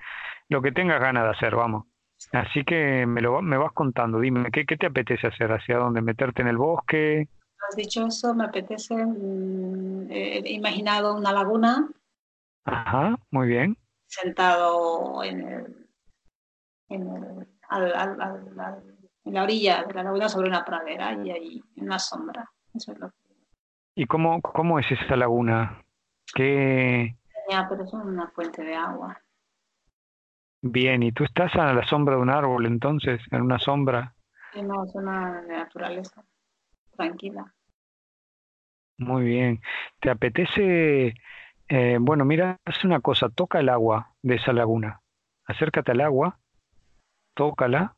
lo 0.48 0.62
que 0.62 0.72
tengas 0.72 1.00
ganas 1.00 1.24
de 1.24 1.30
hacer 1.30 1.54
vamos. 1.54 1.86
Así 2.32 2.64
que 2.64 3.04
me 3.06 3.20
lo 3.20 3.42
me 3.42 3.58
vas 3.58 3.72
contando. 3.72 4.20
Dime 4.20 4.50
qué, 4.50 4.64
qué 4.64 4.76
te 4.76 4.86
apetece 4.86 5.26
hacer 5.26 5.52
hacia 5.52 5.76
dónde 5.76 6.00
meterte 6.00 6.42
en 6.42 6.48
el 6.48 6.56
bosque 6.56 7.28
has 7.68 7.76
dicho 7.76 8.06
eso 8.06 8.34
me 8.34 8.44
apetece 8.44 8.94
mm, 8.94 10.10
he 10.10 10.52
imaginado 10.52 11.14
una 11.14 11.32
laguna. 11.32 11.88
Ajá 12.64 13.16
muy 13.30 13.48
bien. 13.48 13.76
Sentado 14.06 15.22
en 15.24 15.40
el, 15.40 15.85
en 16.88 17.02
el 17.02 17.48
al, 17.68 17.94
al, 17.94 18.82
en 19.24 19.34
la 19.34 19.42
orilla 19.42 19.84
de 19.84 19.94
la 19.94 20.04
laguna 20.04 20.28
sobre 20.28 20.48
una 20.48 20.64
pradera 20.64 21.12
y 21.12 21.30
ahí 21.30 21.62
en 21.76 21.84
una 21.84 21.98
sombra 21.98 22.50
¿Y 23.94 24.06
cómo, 24.06 24.42
cómo 24.42 24.78
es 24.78 24.90
esa 24.90 25.16
laguna? 25.16 25.82
¿Qué... 26.34 27.16
Ya, 27.50 27.66
pero 27.68 27.84
es 27.84 27.92
una 27.92 28.28
fuente 28.28 28.62
de 28.62 28.74
agua. 28.74 29.18
Bien, 30.60 31.02
¿y 31.02 31.12
tú 31.12 31.24
estás 31.24 31.54
a 31.54 31.72
la 31.72 31.86
sombra 31.86 32.16
de 32.16 32.22
un 32.22 32.30
árbol 32.30 32.66
entonces, 32.66 33.20
en 33.30 33.42
una 33.42 33.58
sombra? 33.58 34.14
Sí, 34.52 34.62
no, 34.62 34.84
es 34.84 34.94
una 34.94 35.42
naturaleza 35.42 36.24
tranquila. 36.96 37.54
Muy 38.98 39.24
bien. 39.24 39.60
¿Te 40.00 40.10
apetece? 40.10 41.14
Eh, 41.68 41.98
bueno, 42.00 42.24
mira, 42.24 42.58
haz 42.64 42.84
una 42.84 43.00
cosa, 43.00 43.28
toca 43.28 43.60
el 43.60 43.68
agua 43.68 44.14
de 44.22 44.36
esa 44.36 44.52
laguna. 44.52 45.00
Acércate 45.44 45.92
al 45.92 46.00
agua, 46.00 46.38
tócala. 47.36 47.94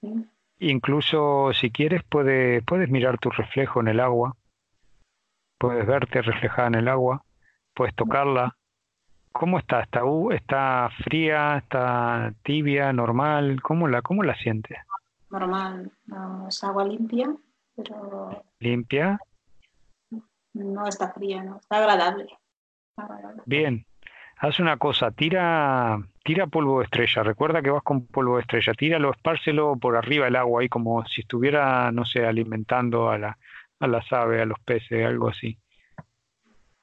Sí. 0.00 0.26
Incluso 0.60 1.52
si 1.52 1.70
quieres 1.70 2.02
puedes, 2.04 2.64
puedes 2.64 2.88
mirar 2.88 3.18
tu 3.18 3.30
reflejo 3.30 3.80
en 3.80 3.88
el 3.88 4.00
agua, 4.00 4.36
puedes 5.58 5.84
verte 5.86 6.22
reflejada 6.22 6.68
en 6.68 6.76
el 6.76 6.88
agua, 6.88 7.24
puedes 7.74 7.94
tocarla. 7.94 8.56
¿Cómo 9.32 9.58
está? 9.58 9.80
¿Está, 9.80 10.02
está 10.30 10.88
fría? 11.04 11.58
¿Está 11.58 12.32
tibia? 12.42 12.92
¿Normal? 12.92 13.60
¿Cómo 13.60 13.88
la, 13.88 14.02
cómo 14.02 14.22
la 14.22 14.36
sientes? 14.36 14.78
Normal, 15.30 15.90
es 16.46 16.62
agua 16.62 16.84
limpia, 16.84 17.34
pero... 17.74 18.44
¿Limpia? 18.60 19.18
No 20.52 20.86
está 20.86 21.12
fría, 21.12 21.42
no, 21.42 21.56
está 21.56 21.78
agradable. 21.78 22.28
agradable. 22.96 23.42
Bien, 23.46 23.86
haz 24.36 24.60
una 24.60 24.76
cosa, 24.76 25.10
tira, 25.10 25.98
tira 26.22 26.46
polvo 26.46 26.78
de 26.78 26.84
estrella, 26.84 27.22
recuerda 27.22 27.62
que 27.62 27.70
vas 27.70 27.82
con 27.82 28.06
polvo 28.06 28.36
de 28.36 28.42
estrella, 28.42 28.74
tíralo, 28.74 29.10
espárcelo 29.10 29.76
por 29.76 29.96
arriba 29.96 30.26
del 30.26 30.36
agua, 30.36 30.62
ahí 30.62 30.68
como 30.68 31.04
si 31.06 31.22
estuviera, 31.22 31.90
no 31.92 32.04
sé, 32.04 32.24
alimentando 32.24 33.10
a, 33.10 33.18
la, 33.18 33.38
a 33.80 33.86
las 33.86 34.12
aves, 34.12 34.42
a 34.42 34.46
los 34.46 34.60
peces, 34.60 35.04
algo 35.04 35.28
así. 35.28 35.58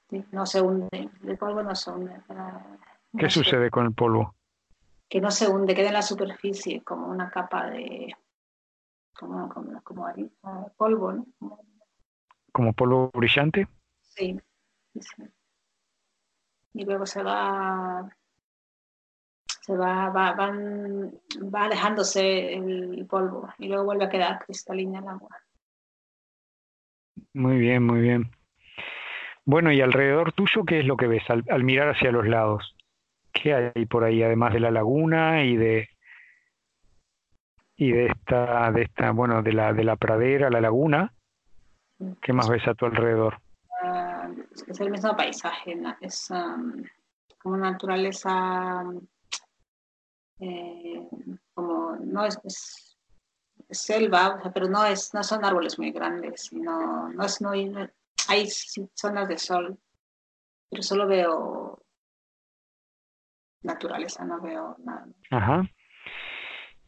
Sí, 0.10 0.24
no 0.32 0.46
se 0.46 0.62
hunde, 0.62 1.10
el 1.28 1.38
polvo 1.38 1.64
no 1.64 1.76
se 1.76 1.92
hunde. 1.92 2.14
¿Qué 3.18 3.30
sucede 3.30 3.70
con 3.70 3.86
el 3.86 3.94
polvo? 3.94 4.36
Que 5.08 5.22
no 5.22 5.32
se 5.32 5.48
hunde, 5.48 5.76
queda 5.76 5.88
en 5.88 5.94
la 5.94 6.02
superficie 6.02 6.84
como 6.84 7.08
una 7.08 7.30
capa 7.30 7.70
de, 7.70 8.14
como, 9.14 9.50
como, 9.50 9.82
como 9.82 10.74
polvo, 10.78 11.14
¿no? 11.14 11.26
¿Como 12.52 12.74
polvo 12.74 13.12
brillante? 13.14 13.68
Sí, 14.02 14.40
sí. 14.96 15.24
Y 16.74 16.86
luego 16.86 17.06
se 17.06 17.24
va 17.24 18.10
se 19.70 19.78
va, 19.78 20.10
va, 20.10 20.34
van, 20.34 21.14
va 21.54 21.66
alejándose 21.66 22.56
el 22.56 23.06
polvo 23.08 23.54
y 23.60 23.68
luego 23.68 23.86
vuelve 23.86 24.06
a 24.06 24.10
quedar 24.10 24.40
cristalina 24.44 24.98
el 24.98 25.08
agua. 25.08 25.30
Muy 27.36 27.60
bien, 27.60 27.86
muy 27.86 28.02
bien. 28.02 28.32
Bueno, 29.46 29.72
y 29.72 29.80
alrededor 29.80 30.32
tuyo, 30.32 30.64
¿qué 30.66 30.80
es 30.80 30.86
lo 30.86 30.98
que 30.98 31.06
ves 31.06 31.22
al, 31.30 31.44
al 31.50 31.64
mirar 31.64 31.90
hacia 31.90 32.12
los 32.12 32.26
lados? 32.26 32.76
¿Qué 33.32 33.54
hay 33.54 33.86
por 33.86 34.06
ahí, 34.06 34.24
además 34.24 34.54
de 34.54 34.60
la 34.60 34.72
laguna 34.72 35.44
y 35.44 35.56
de 35.56 35.88
y 37.76 37.92
de 37.92 38.08
esta, 38.08 38.72
de 38.72 38.82
esta, 38.82 39.12
bueno, 39.12 39.44
de 39.44 39.54
la 39.54 39.72
de 39.72 39.84
la 39.84 39.98
pradera, 39.98 40.50
la 40.50 40.62
laguna? 40.62 41.14
¿Qué 42.24 42.34
más 42.34 42.50
ves 42.50 42.68
a 42.68 42.74
tu 42.74 42.88
alrededor? 42.88 43.38
Uh, 43.84 44.34
es 44.68 44.82
el 44.82 44.90
mismo 44.90 45.16
paisaje, 45.16 45.78
es 46.02 46.32
um, 46.32 46.84
como 47.38 47.56
naturaleza 47.58 48.84
eh, 50.40 51.08
como 51.54 51.96
no 51.98 52.26
es, 52.26 52.40
es, 52.44 52.98
selva, 53.72 54.42
pero 54.54 54.68
no 54.68 54.86
es, 54.86 55.14
no 55.14 55.24
son 55.24 55.46
árboles 55.46 55.78
muy 55.78 55.92
grandes, 55.92 56.52
no, 56.54 57.10
no 57.10 57.24
es 57.24 57.40
no, 57.42 57.52
hay 58.28 58.48
zonas 58.96 59.28
de 59.28 59.38
sol, 59.38 59.78
pero 60.70 60.82
solo 60.82 61.08
veo 61.08 61.84
naturaleza, 63.62 64.26
no 64.26 64.42
veo 64.42 64.76
nada. 64.80 65.08
Ajá. 65.30 65.70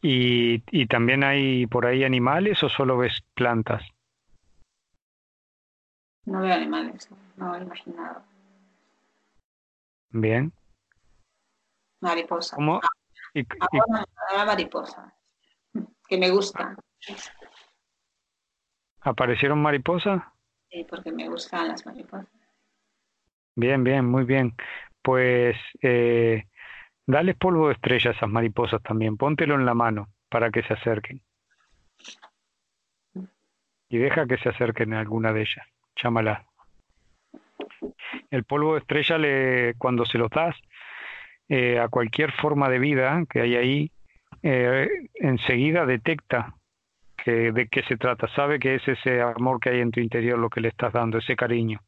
¿Y, 0.00 0.64
¿Y 0.76 0.86
también 0.86 1.22
hay 1.22 1.66
por 1.66 1.86
ahí 1.86 2.02
animales 2.02 2.62
o 2.64 2.68
solo 2.68 2.98
ves 2.98 3.22
plantas? 3.34 3.82
No 6.24 6.40
veo 6.40 6.54
animales, 6.54 7.08
no 7.36 7.54
he 7.54 7.62
imaginado. 7.62 8.24
Bien. 10.10 10.52
Mariposa. 12.00 12.56
¿Cómo, 12.56 12.80
y, 13.34 13.40
y... 13.40 13.46
Ahora 14.30 14.44
mariposa, 14.46 15.14
que 16.08 16.18
me 16.18 16.30
gusta. 16.30 16.76
¿Aparecieron 19.00 19.60
mariposas? 19.60 20.22
Sí, 20.70 20.86
porque 20.88 21.12
me 21.12 21.28
gustan 21.28 21.68
las 21.68 21.84
mariposas. 21.84 22.28
Bien, 23.54 23.84
bien, 23.84 24.06
muy 24.06 24.24
bien. 24.24 24.54
Pues 25.02 25.56
eh, 25.82 26.44
dale 27.06 27.34
polvo 27.34 27.68
de 27.68 27.74
estrella 27.74 28.10
a 28.10 28.14
esas 28.14 28.28
mariposas 28.28 28.82
también, 28.82 29.16
póntelo 29.16 29.54
en 29.54 29.66
la 29.66 29.74
mano 29.74 30.08
para 30.28 30.50
que 30.50 30.62
se 30.62 30.74
acerquen. 30.74 31.22
Y 33.88 33.98
deja 33.98 34.26
que 34.26 34.38
se 34.38 34.48
acerquen 34.48 34.94
a 34.94 35.00
alguna 35.00 35.32
de 35.32 35.42
ellas, 35.42 35.66
chámala. 35.96 36.46
El 38.30 38.44
polvo 38.44 38.74
de 38.74 38.80
estrella, 38.80 39.18
le, 39.18 39.74
cuando 39.74 40.06
se 40.06 40.16
lo 40.16 40.28
das, 40.28 40.56
eh, 41.48 41.78
a 41.78 41.88
cualquier 41.88 42.32
forma 42.32 42.68
de 42.68 42.78
vida 42.78 43.24
que 43.28 43.40
hay 43.40 43.56
ahí, 43.56 43.92
eh, 44.42 44.88
enseguida 45.14 45.86
detecta 45.86 46.54
que, 47.16 47.52
de 47.52 47.68
qué 47.68 47.82
se 47.84 47.96
trata, 47.96 48.26
sabe 48.34 48.58
que 48.58 48.76
es 48.76 48.88
ese 48.88 49.20
amor 49.20 49.60
que 49.60 49.70
hay 49.70 49.80
en 49.80 49.90
tu 49.90 50.00
interior 50.00 50.38
lo 50.38 50.50
que 50.50 50.60
le 50.60 50.68
estás 50.68 50.92
dando, 50.92 51.18
ese 51.18 51.36
cariño. 51.36 51.80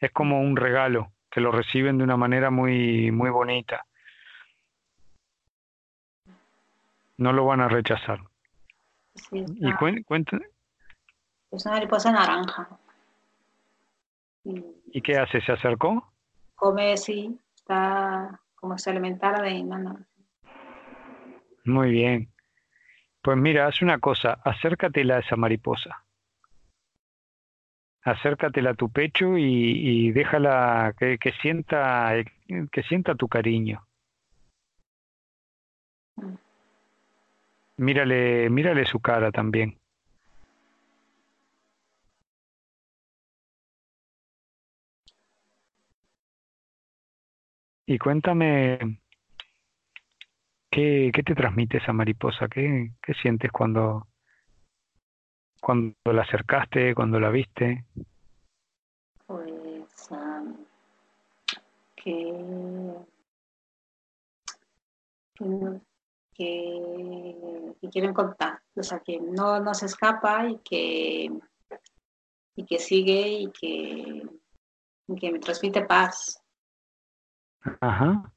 Es 0.00 0.10
como 0.12 0.40
un 0.40 0.56
regalo, 0.56 1.12
que 1.30 1.40
lo 1.40 1.52
reciben 1.52 1.98
de 1.98 2.04
una 2.04 2.16
manera 2.16 2.50
muy, 2.50 3.10
muy 3.10 3.30
bonita. 3.30 3.84
No 7.18 7.32
lo 7.32 7.46
van 7.46 7.60
a 7.60 7.68
rechazar. 7.68 8.20
y 9.30 10.02
cuenta. 10.04 10.38
Es 11.50 11.66
una 11.66 11.74
mariposa 11.74 12.10
naranja. 12.10 12.68
¿Y 14.44 15.00
qué 15.02 15.18
hace? 15.18 15.40
¿Se 15.40 15.52
acercó? 15.52 16.12
Come, 16.56 16.96
sí, 16.96 17.38
está 17.54 18.41
como 18.62 18.78
se 18.78 18.90
alimentara 18.90 19.42
de 19.42 19.54
mi 19.54 19.68
Muy 21.64 21.90
bien. 21.90 22.32
Pues 23.20 23.36
mira, 23.36 23.66
haz 23.66 23.82
una 23.82 23.98
cosa, 23.98 24.38
acércatela 24.44 25.16
a 25.16 25.18
esa 25.18 25.34
mariposa. 25.34 26.04
Acércatela 28.04 28.70
a 28.70 28.74
tu 28.74 28.88
pecho 28.88 29.36
y, 29.36 30.12
déjala 30.12 30.94
que, 30.96 31.18
sienta, 31.40 32.12
que 32.70 32.82
sienta 32.84 33.16
tu 33.16 33.26
cariño. 33.26 33.84
Mírale, 37.78 38.48
mírale 38.48 38.84
su 38.84 39.00
cara 39.00 39.32
también. 39.32 39.76
Y 47.92 47.98
cuéntame, 47.98 48.78
¿Qué, 50.70 51.12
te 51.12 51.34
transmite 51.34 51.76
esa 51.76 51.92
mariposa? 51.92 52.48
¿Qué, 52.48 52.92
qué 53.02 53.12
sientes 53.12 53.52
cuando, 53.52 54.06
cuando 55.60 55.94
la 56.06 56.22
acercaste, 56.22 56.94
cuando 56.94 57.20
la 57.20 57.28
viste? 57.28 57.84
Pues 59.26 60.08
que, 61.96 62.34
que, 66.34 67.36
que, 67.78 67.90
quieren 67.90 68.14
contar, 68.14 68.62
o 68.74 68.82
sea, 68.82 69.00
que 69.00 69.20
no, 69.20 69.60
no 69.60 69.74
se 69.74 69.84
escapa 69.84 70.48
y 70.48 70.56
que, 70.60 71.30
y 72.56 72.64
que 72.64 72.78
sigue 72.78 73.28
y 73.28 73.50
que, 73.50 74.22
y 75.08 75.14
que 75.14 75.30
me 75.30 75.40
transmite 75.40 75.82
paz. 75.82 76.41
Ajá. 77.80 78.32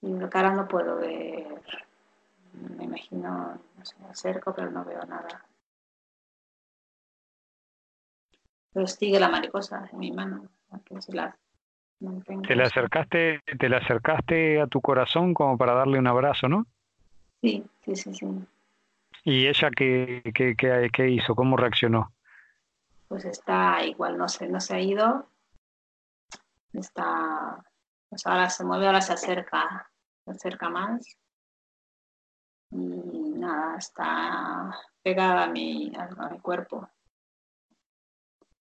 La 0.00 0.28
cara 0.30 0.52
no 0.52 0.68
puedo 0.68 0.96
ver. 0.96 1.60
Me 2.76 2.84
imagino, 2.84 3.60
no 3.76 3.84
sé, 3.84 3.96
me 4.00 4.08
acerco, 4.08 4.54
pero 4.54 4.70
no 4.70 4.84
veo 4.84 5.04
nada. 5.04 5.44
Pero 8.72 8.86
sigue 8.86 9.18
la 9.18 9.28
mariposa 9.28 9.88
en 9.92 9.98
mi 9.98 10.12
mano. 10.12 10.48
te 12.46 12.54
la 12.54 12.64
acercaste, 12.64 13.40
te 13.58 13.68
la 13.68 13.78
acercaste 13.78 14.60
a 14.60 14.66
tu 14.66 14.80
corazón 14.80 15.34
como 15.34 15.58
para 15.58 15.74
darle 15.74 15.98
un 15.98 16.06
abrazo, 16.06 16.48
¿no? 16.48 16.66
Sí, 17.40 17.64
sí, 17.84 17.96
sí, 17.96 18.14
sí. 18.14 18.26
¿Y 19.24 19.46
ella 19.46 19.70
qué, 19.70 20.22
qué, 20.34 20.54
qué, 20.56 20.88
qué 20.92 21.10
hizo? 21.10 21.34
¿Cómo 21.34 21.56
reaccionó? 21.56 22.12
Pues 23.08 23.24
está 23.24 23.84
igual, 23.84 24.16
no 24.16 24.28
sé, 24.28 24.48
no 24.48 24.60
se 24.60 24.74
ha 24.76 24.80
ido. 24.80 25.26
Está 26.72 27.62
pues 28.08 28.26
ahora 28.26 28.48
se 28.48 28.64
mueve, 28.64 28.86
ahora 28.86 29.00
se 29.00 29.12
acerca, 29.12 29.90
se 30.24 30.30
acerca 30.30 30.68
más. 30.70 31.18
Y 32.70 32.76
nada, 32.76 33.76
está 33.76 34.74
pegada 35.02 35.44
a 35.44 35.48
mi, 35.48 35.92
a 35.96 36.28
mi 36.28 36.40
cuerpo. 36.40 36.88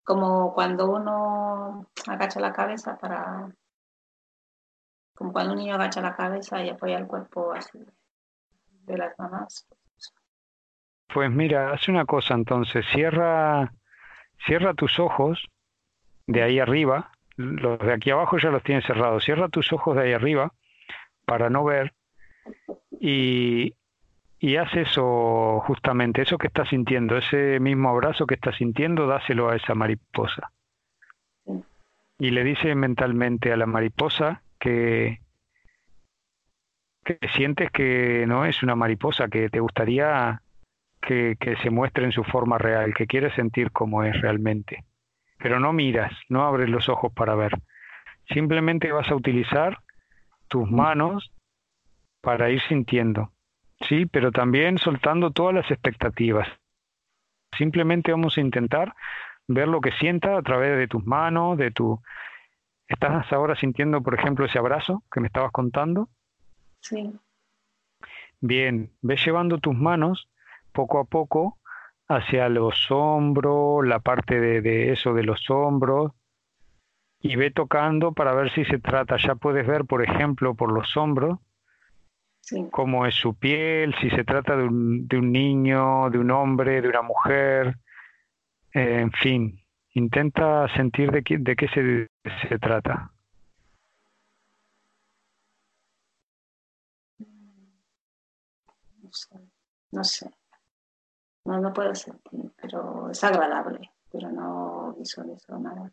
Como 0.05 0.53
cuando 0.55 0.91
uno 0.91 1.87
agacha 2.07 2.41
la 2.41 2.53
cabeza 2.53 2.99
para. 2.99 3.49
Como 5.15 5.33
cuando 5.33 5.53
un 5.53 5.59
niño 5.59 5.75
agacha 5.75 6.01
la 6.01 6.17
cabeza 6.17 6.63
y 6.63 6.71
apoya 6.71 6.99
el 6.99 7.07
cuerpo 7.07 7.53
así 7.53 7.79
de 8.67 8.99
las 8.99 9.17
mamás. 9.19 9.69
Pues 11.13 11.31
mira, 11.31 11.73
hace 11.73 11.91
una 11.91 12.07
cosa 12.07 12.35
entonces, 12.35 12.85
cierra, 12.93 13.73
cierra 14.47 14.75
tus 14.75 14.99
ojos 14.99 15.47
de 16.27 16.43
ahí 16.43 16.59
arriba 16.59 17.13
los 17.43 17.79
de 17.79 17.93
aquí 17.93 18.11
abajo 18.11 18.39
ya 18.39 18.51
los 18.51 18.63
tienes 18.63 18.85
cerrados. 18.85 19.25
Cierra 19.25 19.49
tus 19.49 19.73
ojos 19.73 19.97
de 19.97 20.03
ahí 20.03 20.13
arriba 20.13 20.53
para 21.25 21.51
no 21.51 21.65
ver 21.65 21.93
y, 23.01 23.75
y 24.39 24.57
haz 24.57 24.75
eso 24.75 25.61
justamente, 25.67 26.23
eso 26.23 26.39
que 26.39 26.49
estás 26.49 26.69
sintiendo, 26.69 27.17
ese 27.17 27.61
mismo 27.61 27.89
abrazo 27.89 28.27
que 28.27 28.35
estás 28.35 28.57
sintiendo, 28.57 29.07
dáselo 29.07 29.49
a 29.49 29.57
esa 29.57 29.75
mariposa. 29.75 30.53
Y 32.19 32.31
le 32.31 32.45
dice 32.45 32.75
mentalmente 32.75 33.53
a 33.53 33.57
la 33.57 33.67
mariposa 33.67 34.43
que, 34.59 35.21
que 37.05 37.19
sientes 37.35 37.71
que 37.71 38.25
no 38.29 38.45
es 38.45 38.63
una 38.63 38.77
mariposa, 38.77 39.29
que 39.29 39.49
te 39.49 39.59
gustaría 39.59 40.41
que, 41.01 41.37
que 41.41 41.57
se 41.57 41.71
muestre 41.71 42.05
en 42.05 42.13
su 42.13 42.23
forma 42.23 42.59
real, 42.59 42.95
que 42.95 43.07
quieres 43.07 43.35
sentir 43.35 43.73
como 43.73 44.05
es 44.05 44.21
realmente 44.21 44.85
pero 45.43 45.59
no 45.59 45.73
miras, 45.73 46.13
no 46.29 46.45
abres 46.45 46.71
los 46.71 46.89
ojos 46.89 47.13
para 47.13 47.35
ver. 47.35 47.53
Simplemente 48.33 48.93
vas 48.93 49.11
a 49.11 49.17
utilizar 49.17 49.79
tus 50.47 50.71
manos 50.71 51.33
para 52.21 52.49
ir 52.51 52.63
sintiendo, 52.69 53.33
¿sí? 53.89 54.07
Pero 54.07 54.31
también 54.31 54.79
soltando 54.79 55.33
todas 55.33 55.55
las 55.55 55.71
expectativas. 55.71 56.49
Simplemente 57.59 58.13
vamos 58.13 58.39
a 58.39 58.41
intentar 58.41 58.95
ver 59.49 59.67
lo 59.67 59.81
que 59.81 59.91
sienta 59.93 60.37
a 60.37 60.43
través 60.43 60.79
de 60.79 60.87
tus 60.87 61.05
manos, 61.05 61.59
de 61.59 61.73
tu... 61.73 62.01
¿Estás 62.87 63.33
ahora 63.33 63.57
sintiendo, 63.57 64.01
por 64.01 64.15
ejemplo, 64.15 64.45
ese 64.45 64.59
abrazo 64.59 65.03
que 65.11 65.21
me 65.21 65.27
estabas 65.27 65.51
contando? 65.51 66.09
Sí. 66.81 67.13
Bien, 68.41 68.93
ves 69.01 69.25
llevando 69.25 69.59
tus 69.59 69.75
manos 69.75 70.29
poco 70.73 71.01
a 71.01 71.05
poco 71.05 71.59
hacia 72.17 72.49
los 72.49 72.91
hombros, 72.91 73.87
la 73.87 74.01
parte 74.01 74.41
de, 74.41 74.93
eso 74.93 75.15
de 75.15 75.23
los 75.23 75.49
hombros, 75.51 76.13
y 77.21 77.37
ve 77.37 77.51
tocando 77.51 78.13
para 78.13 78.35
ver 78.35 78.53
si 78.53 78.65
se 78.65 78.79
trata. 78.79 79.17
Ya 79.17 79.35
puedes 79.35 79.67
ver, 79.67 79.85
por 79.85 80.03
ejemplo, 80.03 80.55
por 80.55 80.73
los 80.73 80.97
hombros, 80.97 81.39
cómo 82.71 83.07
es 83.07 83.15
su 83.15 83.35
piel, 83.35 83.95
si 84.01 84.11
se 84.11 84.25
trata 84.25 84.57
de 84.57 84.65
un, 84.65 85.07
de 85.09 85.19
un 85.19 85.33
niño, 85.33 86.11
de 86.11 86.19
un 86.19 86.31
hombre, 86.31 86.83
de 86.83 86.89
una 86.89 87.03
mujer, 87.03 87.79
eh, 88.75 89.01
en 89.01 89.13
fin. 89.13 89.59
Intenta 89.95 90.69
sentir 90.75 91.11
de 91.11 91.23
qué, 91.23 91.39
de 91.39 91.55
qué 91.55 91.69
se, 91.69 92.09
se 92.49 92.59
trata. 92.59 93.13
No 99.03 99.11
sé. 99.13 99.39
No 99.93 100.05
sé. 100.05 100.42
No, 101.45 101.59
no 101.61 101.73
puedo 101.73 101.95
sentir, 101.95 102.51
pero 102.61 103.11
es 103.11 103.23
agradable, 103.25 103.91
pero 104.11 104.31
no 104.31 104.95
visualizo 104.99 105.59
nada. 105.59 105.91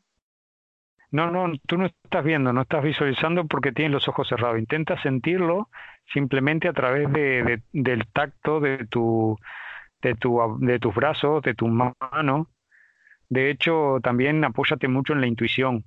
No, 1.11 1.31
no, 1.31 1.51
tú 1.65 1.77
no 1.77 1.87
estás 1.87 2.23
viendo, 2.23 2.53
no 2.53 2.61
estás 2.61 2.83
visualizando 2.83 3.45
porque 3.45 3.71
tienes 3.71 3.93
los 3.93 4.07
ojos 4.07 4.27
cerrados. 4.27 4.59
Intenta 4.59 5.01
sentirlo 5.01 5.69
simplemente 6.13 6.67
a 6.67 6.73
través 6.73 7.11
de, 7.11 7.63
del 7.73 8.07
tacto 8.11 8.59
de 8.59 8.85
tu, 8.85 9.35
de 10.03 10.13
tu, 10.15 10.39
de 10.59 10.79
tus 10.79 10.93
brazos, 10.93 11.41
de 11.41 11.55
tu 11.55 11.67
mano. 11.67 12.47
De 13.27 13.49
hecho, 13.49 13.97
también 14.03 14.43
apóyate 14.43 14.87
mucho 14.87 15.13
en 15.13 15.21
la 15.21 15.27
intuición. 15.27 15.83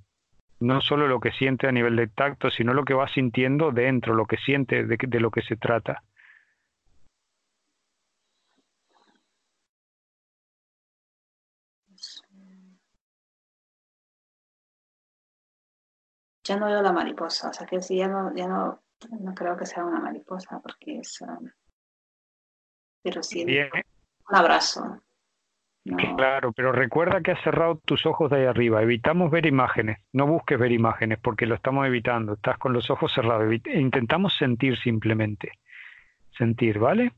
No 0.58 0.80
solo 0.80 1.06
lo 1.06 1.20
que 1.20 1.32
siente 1.32 1.68
a 1.68 1.72
nivel 1.72 1.94
de 1.96 2.08
tacto, 2.08 2.50
sino 2.50 2.74
lo 2.74 2.84
que 2.84 2.94
vas 2.94 3.12
sintiendo 3.12 3.70
dentro, 3.70 4.14
lo 4.14 4.26
que 4.26 4.38
siente 4.38 4.84
de, 4.84 4.96
de 4.96 5.20
lo 5.20 5.30
que 5.30 5.42
se 5.42 5.56
trata. 5.56 6.02
Ya 16.52 16.58
no 16.58 16.66
veo 16.66 16.82
la 16.82 16.92
mariposa, 16.92 17.48
o 17.48 17.52
sea 17.52 17.66
que 17.66 17.80
sí, 17.80 17.96
ya 17.96 18.08
no, 18.08 18.34
ya 18.34 18.46
no, 18.46 18.82
no 19.20 19.34
creo 19.34 19.56
que 19.56 19.64
sea 19.64 19.84
una 19.84 20.00
mariposa 20.00 20.60
porque 20.62 20.98
es, 20.98 21.20
um, 21.22 21.48
pero 23.02 23.22
sí, 23.22 23.44
un 23.44 24.36
abrazo. 24.36 25.00
Claro, 26.16 26.52
pero 26.52 26.70
recuerda 26.70 27.22
que 27.22 27.32
has 27.32 27.42
cerrado 27.42 27.80
tus 27.84 28.06
ojos 28.06 28.30
de 28.30 28.36
ahí 28.36 28.44
arriba. 28.44 28.82
Evitamos 28.82 29.32
ver 29.32 29.46
imágenes. 29.46 29.98
No 30.12 30.28
busques 30.28 30.56
ver 30.56 30.70
imágenes 30.70 31.18
porque 31.18 31.44
lo 31.44 31.56
estamos 31.56 31.84
evitando. 31.88 32.34
Estás 32.34 32.56
con 32.58 32.72
los 32.72 32.88
ojos 32.88 33.12
cerrados. 33.12 33.52
Intentamos 33.66 34.36
sentir 34.36 34.78
simplemente. 34.78 35.50
Sentir, 36.38 36.78
¿vale? 36.78 37.12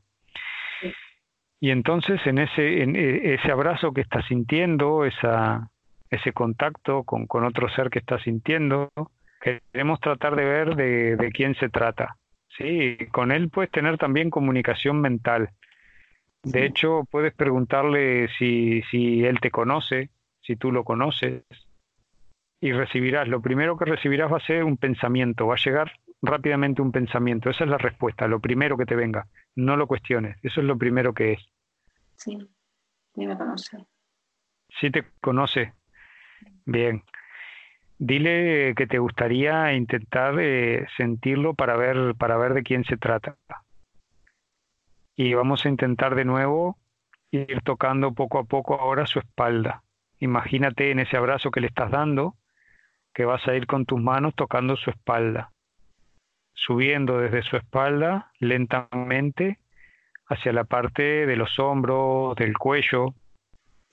Y 1.59 1.69
entonces 1.69 2.19
en 2.25 2.39
ese, 2.39 2.81
en 2.81 2.95
e, 2.95 3.35
ese 3.35 3.51
abrazo 3.51 3.93
que 3.93 4.01
estás 4.01 4.25
sintiendo, 4.25 5.05
esa, 5.05 5.69
ese 6.09 6.33
contacto 6.33 7.03
con, 7.03 7.27
con 7.27 7.43
otro 7.43 7.69
ser 7.69 7.91
que 7.91 7.99
estás 7.99 8.23
sintiendo, 8.23 8.89
queremos 9.45 9.99
tratar 9.99 10.35
de 10.35 10.45
ver 10.45 10.75
de, 10.75 11.15
de 11.15 11.31
quién 11.31 11.55
se 11.55 11.69
trata. 11.69 12.17
Sí, 12.57 12.97
con 13.11 13.31
él 13.31 13.49
puedes 13.49 13.71
tener 13.71 13.97
también 13.97 14.29
comunicación 14.29 15.01
mental. 15.01 15.49
De 16.43 16.65
hecho, 16.65 17.03
puedes 17.09 17.33
preguntarle 17.33 18.29
si, 18.37 18.81
si 18.91 19.25
él 19.25 19.39
te 19.39 19.51
conoce, 19.51 20.09
si 20.41 20.55
tú 20.55 20.71
lo 20.71 20.83
conoces, 20.83 21.43
y 22.61 22.71
recibirás, 22.71 23.27
lo 23.27 23.41
primero 23.41 23.77
que 23.77 23.85
recibirás 23.85 24.31
va 24.31 24.37
a 24.37 24.45
ser 24.45 24.63
un 24.63 24.77
pensamiento, 24.77 25.47
va 25.47 25.55
a 25.55 25.63
llegar 25.63 25.91
rápidamente 26.21 26.81
un 26.81 26.91
pensamiento. 26.91 27.49
Esa 27.49 27.63
es 27.63 27.69
la 27.69 27.77
respuesta, 27.77 28.27
lo 28.27 28.39
primero 28.39 28.77
que 28.77 28.85
te 28.85 28.95
venga. 28.95 29.27
No 29.55 29.75
lo 29.75 29.87
cuestiones, 29.87 30.37
eso 30.43 30.61
es 30.61 30.67
lo 30.67 30.77
primero 30.77 31.13
que 31.13 31.33
es. 31.33 31.45
Sí, 32.15 32.37
sí 33.13 33.27
me 33.27 33.37
conoce. 33.37 33.85
Sí 34.79 34.89
te 34.91 35.03
conoce. 35.21 35.73
Bien. 36.65 37.03
Dile 37.97 38.73
que 38.75 38.87
te 38.87 38.99
gustaría 38.99 39.73
intentar 39.73 40.35
eh, 40.39 40.85
sentirlo 40.97 41.53
para 41.53 41.77
ver, 41.77 42.15
para 42.15 42.37
ver 42.37 42.53
de 42.53 42.63
quién 42.63 42.83
se 42.83 42.97
trata. 42.97 43.37
Y 45.15 45.33
vamos 45.33 45.65
a 45.65 45.69
intentar 45.69 46.15
de 46.15 46.25
nuevo 46.25 46.77
ir 47.31 47.61
tocando 47.61 48.13
poco 48.13 48.39
a 48.39 48.43
poco 48.43 48.79
ahora 48.79 49.07
su 49.07 49.19
espalda. 49.19 49.83
Imagínate 50.19 50.91
en 50.91 50.99
ese 50.99 51.17
abrazo 51.17 51.51
que 51.51 51.61
le 51.61 51.67
estás 51.67 51.91
dando, 51.91 52.35
que 53.13 53.25
vas 53.25 53.47
a 53.47 53.55
ir 53.55 53.65
con 53.65 53.85
tus 53.85 54.01
manos 54.01 54.33
tocando 54.35 54.75
su 54.75 54.89
espalda, 54.89 55.51
subiendo 56.53 57.19
desde 57.19 57.43
su 57.43 57.57
espalda 57.57 58.31
lentamente 58.39 59.59
hacia 60.27 60.51
la 60.51 60.63
parte 60.63 61.25
de 61.25 61.35
los 61.35 61.59
hombros, 61.59 62.35
del 62.35 62.57
cuello. 62.57 63.13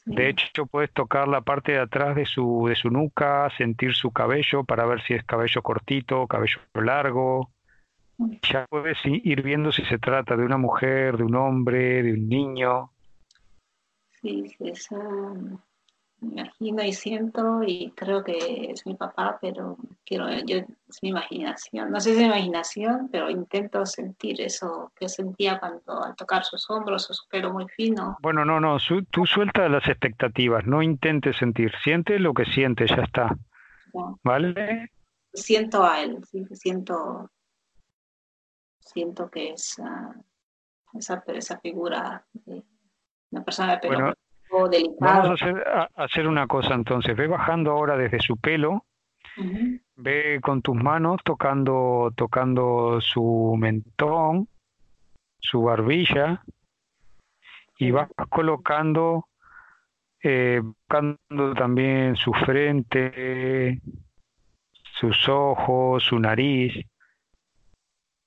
De 0.04 0.28
hecho, 0.28 0.66
puedes 0.66 0.92
tocar 0.92 1.28
la 1.28 1.42
parte 1.42 1.72
de 1.72 1.78
atrás 1.78 2.16
de 2.16 2.26
su, 2.26 2.66
de 2.68 2.74
su 2.74 2.90
nuca, 2.90 3.48
sentir 3.56 3.94
su 3.94 4.10
cabello 4.10 4.64
para 4.64 4.84
ver 4.84 5.00
si 5.02 5.14
es 5.14 5.24
cabello 5.24 5.62
cortito, 5.62 6.26
cabello 6.26 6.58
largo. 6.74 7.50
Ya 8.42 8.66
puedes 8.68 8.98
ir 9.04 9.42
viendo 9.42 9.72
si 9.72 9.84
se 9.84 9.98
trata 9.98 10.36
de 10.36 10.44
una 10.44 10.58
mujer, 10.58 11.16
de 11.16 11.24
un 11.24 11.34
hombre, 11.36 12.02
de 12.02 12.12
un 12.14 12.28
niño. 12.28 12.90
Sí, 14.20 14.44
me 14.60 14.72
imagino 16.22 16.82
y 16.82 16.92
siento 16.92 17.62
y 17.66 17.92
creo 17.96 18.22
que 18.22 18.70
es 18.70 18.86
mi 18.86 18.94
papá, 18.94 19.38
pero 19.40 19.76
quiero, 20.04 20.28
yo, 20.46 20.58
es 20.58 21.02
mi 21.02 21.10
imaginación. 21.10 21.90
No 21.90 22.00
sé 22.00 22.10
si 22.10 22.16
es 22.16 22.22
mi 22.22 22.26
imaginación, 22.26 23.08
pero 23.10 23.28
intento 23.28 23.84
sentir 23.86 24.40
eso 24.40 24.92
que 24.96 25.08
sentía 25.08 25.58
cuando 25.58 26.04
al 26.04 26.14
tocar 26.16 26.44
sus 26.44 26.68
hombros 26.70 27.10
o 27.10 27.14
su 27.14 27.28
pelo 27.28 27.52
muy 27.52 27.68
fino. 27.68 28.16
Bueno, 28.22 28.44
no, 28.44 28.60
no, 28.60 28.78
tú 29.10 29.26
suelta 29.26 29.68
las 29.68 29.86
expectativas, 29.88 30.64
no 30.66 30.82
intentes 30.82 31.36
sentir, 31.36 31.72
siente 31.82 32.18
lo 32.18 32.34
que 32.34 32.44
sientes, 32.44 32.90
ya 32.90 33.02
está. 33.02 33.36
¿Vale? 34.22 34.90
Siento 35.34 35.84
a 35.84 36.02
él, 36.02 36.18
sí, 36.24 36.46
siento, 36.52 37.30
siento 38.80 39.30
que 39.30 39.50
es 39.50 39.78
uh, 39.78 40.98
esa, 40.98 41.22
esa 41.26 41.58
figura 41.58 42.24
de 42.32 42.62
una 43.30 43.44
persona 43.44 43.72
de 43.72 43.78
pelo. 43.78 44.14
Vamos 45.00 45.40
a 45.42 45.88
hacer, 45.96 46.28
una 46.28 46.46
cosa 46.46 46.74
entonces. 46.74 47.16
Ve 47.16 47.26
bajando 47.26 47.70
ahora 47.70 47.96
desde 47.96 48.20
su 48.20 48.36
pelo. 48.36 48.84
Ve 49.96 50.40
con 50.42 50.60
tus 50.60 50.76
manos 50.76 51.20
tocando, 51.24 52.12
tocando 52.14 53.00
su 53.00 53.56
mentón, 53.58 54.48
su 55.38 55.62
barbilla. 55.62 56.42
Y 57.78 57.90
vas 57.90 58.10
colocando, 58.28 59.26
eh, 60.22 60.62
también 60.86 62.16
su 62.16 62.32
frente, 62.32 63.80
sus 65.00 65.28
ojos, 65.28 66.04
su 66.04 66.18
nariz. 66.18 66.74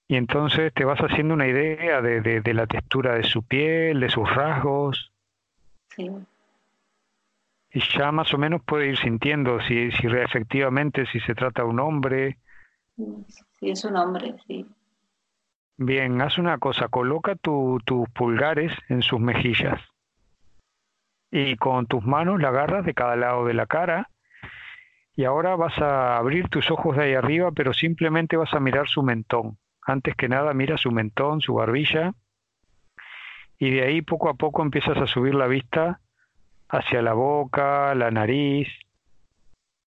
Y 0.07 0.15
entonces 0.15 0.73
te 0.73 0.85
vas 0.85 0.99
haciendo 0.99 1.35
una 1.35 1.47
idea 1.47 2.01
de, 2.01 2.21
de 2.21 2.53
la 2.53 2.67
textura 2.67 3.13
de 3.13 3.23
su 3.23 3.43
piel, 3.43 3.99
de 3.99 4.09
sus 4.09 4.27
rasgos 4.33 5.14
y 5.97 7.81
ya 7.97 8.11
más 8.13 8.33
o 8.33 8.37
menos 8.37 8.61
puede 8.63 8.87
ir 8.87 8.97
sintiendo 8.97 9.59
si, 9.59 9.91
si 9.91 10.07
efectivamente 10.07 11.05
si 11.07 11.19
se 11.19 11.35
trata 11.35 11.63
de 11.63 11.67
un 11.67 11.81
hombre. 11.81 12.39
Sí, 13.59 13.69
es 13.69 13.83
un 13.83 13.97
hombre, 13.97 14.33
sí. 14.47 14.65
Bien, 15.77 16.21
haz 16.21 16.37
una 16.37 16.57
cosa, 16.57 16.87
coloca 16.87 17.35
tus 17.35 18.09
pulgares 18.13 18.71
en 18.87 19.01
sus 19.01 19.19
mejillas 19.19 19.81
y 21.31 21.57
con 21.57 21.85
tus 21.85 22.01
manos 22.05 22.41
la 22.41 22.47
agarras 22.47 22.85
de 22.85 22.93
cada 22.93 23.17
lado 23.17 23.45
de 23.45 23.53
la 23.53 23.65
cara 23.65 24.09
y 25.17 25.25
ahora 25.25 25.57
vas 25.57 25.77
a 25.79 26.15
abrir 26.15 26.47
tus 26.47 26.71
ojos 26.71 26.95
de 26.95 27.03
ahí 27.03 27.13
arriba, 27.13 27.51
pero 27.51 27.73
simplemente 27.73 28.37
vas 28.37 28.53
a 28.53 28.61
mirar 28.61 28.87
su 28.87 29.03
mentón. 29.03 29.57
Antes 29.81 30.15
que 30.15 30.29
nada 30.29 30.53
mira 30.53 30.77
su 30.77 30.91
mentón, 30.91 31.41
su 31.41 31.55
barbilla 31.55 32.13
y 33.57 33.71
de 33.71 33.83
ahí 33.83 34.01
poco 34.01 34.29
a 34.29 34.33
poco 34.33 34.61
empiezas 34.61 34.97
a 34.97 35.07
subir 35.07 35.35
la 35.35 35.47
vista 35.47 36.01
hacia 36.69 37.01
la 37.01 37.13
boca, 37.13 37.95
la 37.95 38.11
nariz 38.11 38.67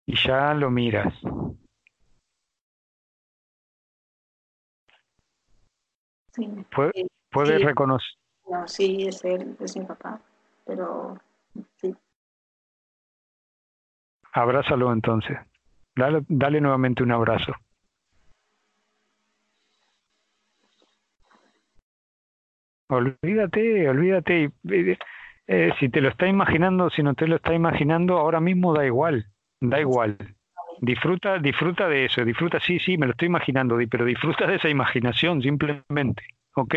y 0.05 0.15
ya 0.15 0.53
lo 0.53 0.72
miras. 0.72 1.13
Sí. 6.34 6.47
¿Puedes 7.32 7.61
reconocer? 7.63 8.07
No, 8.49 8.68
sí, 8.68 9.07
es 9.07 9.24
él, 9.26 9.57
es 9.59 9.76
mi 9.76 9.86
papá, 9.86 10.22
pero 10.65 11.20
sí. 11.76 11.93
Abrázalo 14.32 14.93
entonces. 14.93 15.38
Dale, 15.95 16.22
dale 16.28 16.61
nuevamente 16.61 17.03
un 17.03 17.11
abrazo. 17.11 17.53
Olvídate, 22.90 23.90
olvídate. 23.90 24.52
Eh, 25.48 25.72
si 25.80 25.90
te 25.90 26.02
lo 26.02 26.10
está 26.10 26.28
imaginando, 26.28 26.90
si 26.90 27.04
no 27.04 27.14
te 27.14 27.28
lo 27.28 27.38
está 27.38 27.54
imaginando, 27.54 28.18
ahora 28.18 28.40
mismo 28.40 28.74
da 28.74 28.86
igual, 28.86 29.26
da 29.62 29.80
igual. 29.80 30.18
Disfruta, 30.82 31.40
disfruta 31.40 31.88
de 31.88 32.06
eso, 32.06 32.24
disfruta, 32.24 32.60
sí, 32.60 32.80
sí, 32.80 32.98
me 32.98 33.08
lo 33.08 33.14
estoy 33.14 33.28
imaginando, 33.28 33.78
pero 33.90 34.06
disfruta 34.06 34.46
de 34.46 34.56
esa 34.56 34.70
imaginación 34.70 35.42
simplemente, 35.42 36.24
¿ok? 36.56 36.76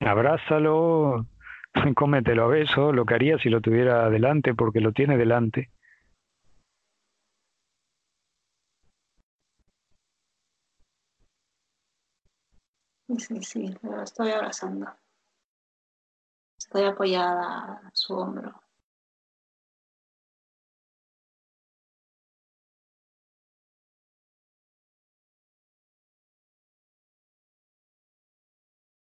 Abrázalo, 0.00 1.26
cómetelo 1.96 2.44
a 2.44 2.48
beso, 2.48 2.92
lo 2.92 3.04
que 3.04 3.14
haría 3.14 3.38
si 3.38 3.50
lo 3.50 3.60
tuviera 3.60 4.08
delante, 4.10 4.54
porque 4.54 4.80
lo 4.80 4.92
tiene 4.92 5.16
delante. 5.18 5.70
Sí, 13.08 13.40
sí, 13.42 13.74
lo 13.82 14.02
estoy 14.02 14.30
abrazando. 14.30 14.86
Estoy 16.58 16.84
apoyada 16.84 17.80
a 17.84 17.90
su 17.92 18.14
hombro. 18.14 18.60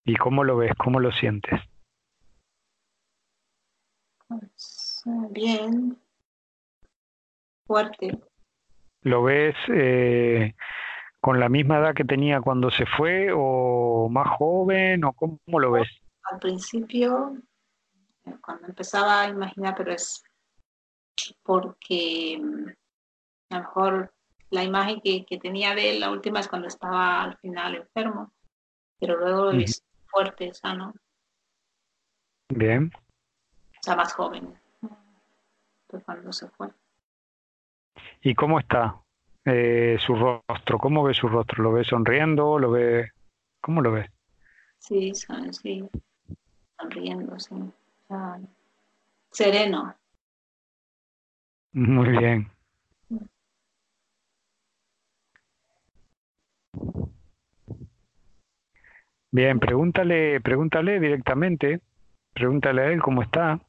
¿Y 0.05 0.17
cómo 0.17 0.43
lo 0.43 0.57
ves? 0.57 0.73
¿Cómo 0.77 0.99
lo 0.99 1.11
sientes? 1.13 1.61
Pues, 4.27 5.03
bien, 5.29 5.97
fuerte. 7.65 8.19
¿Lo 9.01 9.23
ves 9.23 9.55
eh, 9.69 10.55
con 11.23 11.39
la 11.39 11.47
misma 11.47 11.77
edad 11.77 11.95
que 11.95 12.03
tenía 12.03 12.41
cuando 12.41 12.69
se 12.69 12.85
fue 12.85 13.29
o 13.33 14.09
más 14.09 14.27
joven 14.37 15.05
o 15.05 15.13
cómo, 15.13 15.39
lo 15.57 15.71
ves? 15.71 15.87
Al 16.29 16.37
principio, 16.37 17.37
cuando 18.41 18.67
empezaba 18.67 19.21
a 19.21 19.29
imaginar, 19.29 19.73
pero 19.77 19.93
es 19.93 20.21
porque 21.41 22.37
mm, 22.43 22.67
a 23.51 23.55
lo 23.55 23.61
mejor 23.61 24.13
la 24.49 24.65
imagen 24.65 24.99
que, 24.99 25.25
tenía 25.41 25.73
de 25.73 25.91
él, 25.91 26.01
la 26.01 26.11
última 26.11 26.41
es 26.41 26.49
cuando 26.49 26.67
estaba 26.67 27.23
al 27.23 27.37
final 27.37 27.75
enfermo, 27.75 28.33
pero 28.99 29.17
luego 29.17 29.45
lo 29.45 29.51
he 29.53 29.57
visto 29.59 29.87
fuerte, 30.07 30.53
sano. 30.53 30.93
Bien. 32.49 32.91
O 32.93 33.79
sea, 33.81 33.95
más 33.95 34.11
joven, 34.11 34.59
pues 35.87 36.03
cuando 36.03 36.33
se 36.33 36.49
fue. 36.49 36.67
¿Y 38.21 38.35
cómo 38.35 38.59
está? 38.59 39.02
Eh, 39.45 39.97
su 39.99 40.15
rostro? 40.15 40.77
¿Cómo 40.77 41.03
ve 41.03 41.13
su 41.13 41.27
rostro? 41.27 41.63
¿Lo 41.63 41.71
ve 41.73 41.83
sonriendo? 41.83 42.59
¿Lo 42.59 42.71
ve... 42.71 43.11
¿Cómo 43.61 43.81
lo 43.81 43.91
ves? 43.91 44.09
Sí, 44.79 45.13
sí, 45.15 45.89
sonriendo, 46.77 47.39
sí. 47.39 47.55
sereno. 49.31 49.95
Muy 51.73 52.09
bien. 52.09 52.51
Bien, 59.31 59.59
pregúntale, 59.59 60.39
pregúntale 60.41 60.99
directamente, 60.99 61.81
pregúntale 62.33 62.81
a 62.83 62.91
él 62.91 63.01
cómo 63.01 63.23
está. 63.23 63.59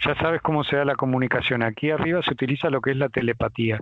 Ya 0.00 0.14
sabes 0.16 0.40
cómo 0.42 0.64
se 0.64 0.76
da 0.76 0.84
la 0.84 0.96
comunicación. 0.96 1.62
Aquí 1.62 1.90
arriba 1.90 2.22
se 2.22 2.32
utiliza 2.32 2.70
lo 2.70 2.80
que 2.80 2.92
es 2.92 2.96
la 2.96 3.08
telepatía. 3.08 3.80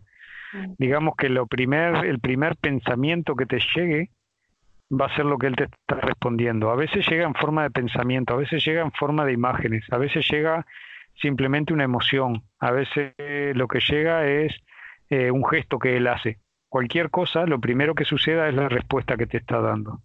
Mm. 0.53 0.75
Digamos 0.79 1.15
que 1.17 1.29
lo 1.29 1.47
primer, 1.47 2.05
el 2.05 2.21
primer 2.21 2.57
pensamiento 2.57 3.37
que 3.37 3.47
te 3.47 3.61
llegue 3.75 4.11
va 4.91 5.07
a 5.07 5.17
ser 5.17 5.27
lo 5.27 5.39
que 5.39 5.47
él 5.49 5.57
te 5.57 5.65
está 5.65 5.97
respondiendo. 5.97 6.71
A 6.71 6.77
veces 6.77 7.07
llega 7.09 7.27
en 7.27 7.35
forma 7.35 7.63
de 7.63 7.71
pensamiento, 7.71 8.35
a 8.35 8.39
veces 8.39 8.65
llega 8.65 8.83
en 8.83 8.93
forma 8.93 9.25
de 9.25 9.33
imágenes, 9.33 9.85
a 9.91 9.99
veces 9.99 10.27
llega 10.31 10.67
simplemente 11.21 11.73
una 11.73 11.85
emoción, 11.85 12.43
a 12.59 12.71
veces 12.71 13.13
lo 13.55 13.69
que 13.69 13.81
llega 13.81 14.27
es 14.27 14.55
eh, 15.11 15.31
un 15.31 15.45
gesto 15.45 15.79
que 15.79 15.97
él 15.97 16.07
hace. 16.07 16.39
Cualquier 16.69 17.11
cosa, 17.11 17.47
lo 17.47 17.61
primero 17.61 17.95
que 17.95 18.05
suceda 18.05 18.49
es 18.49 18.55
la 18.55 18.69
respuesta 18.69 19.17
que 19.17 19.27
te 19.27 19.39
está 19.39 19.61
dando. 19.61 20.01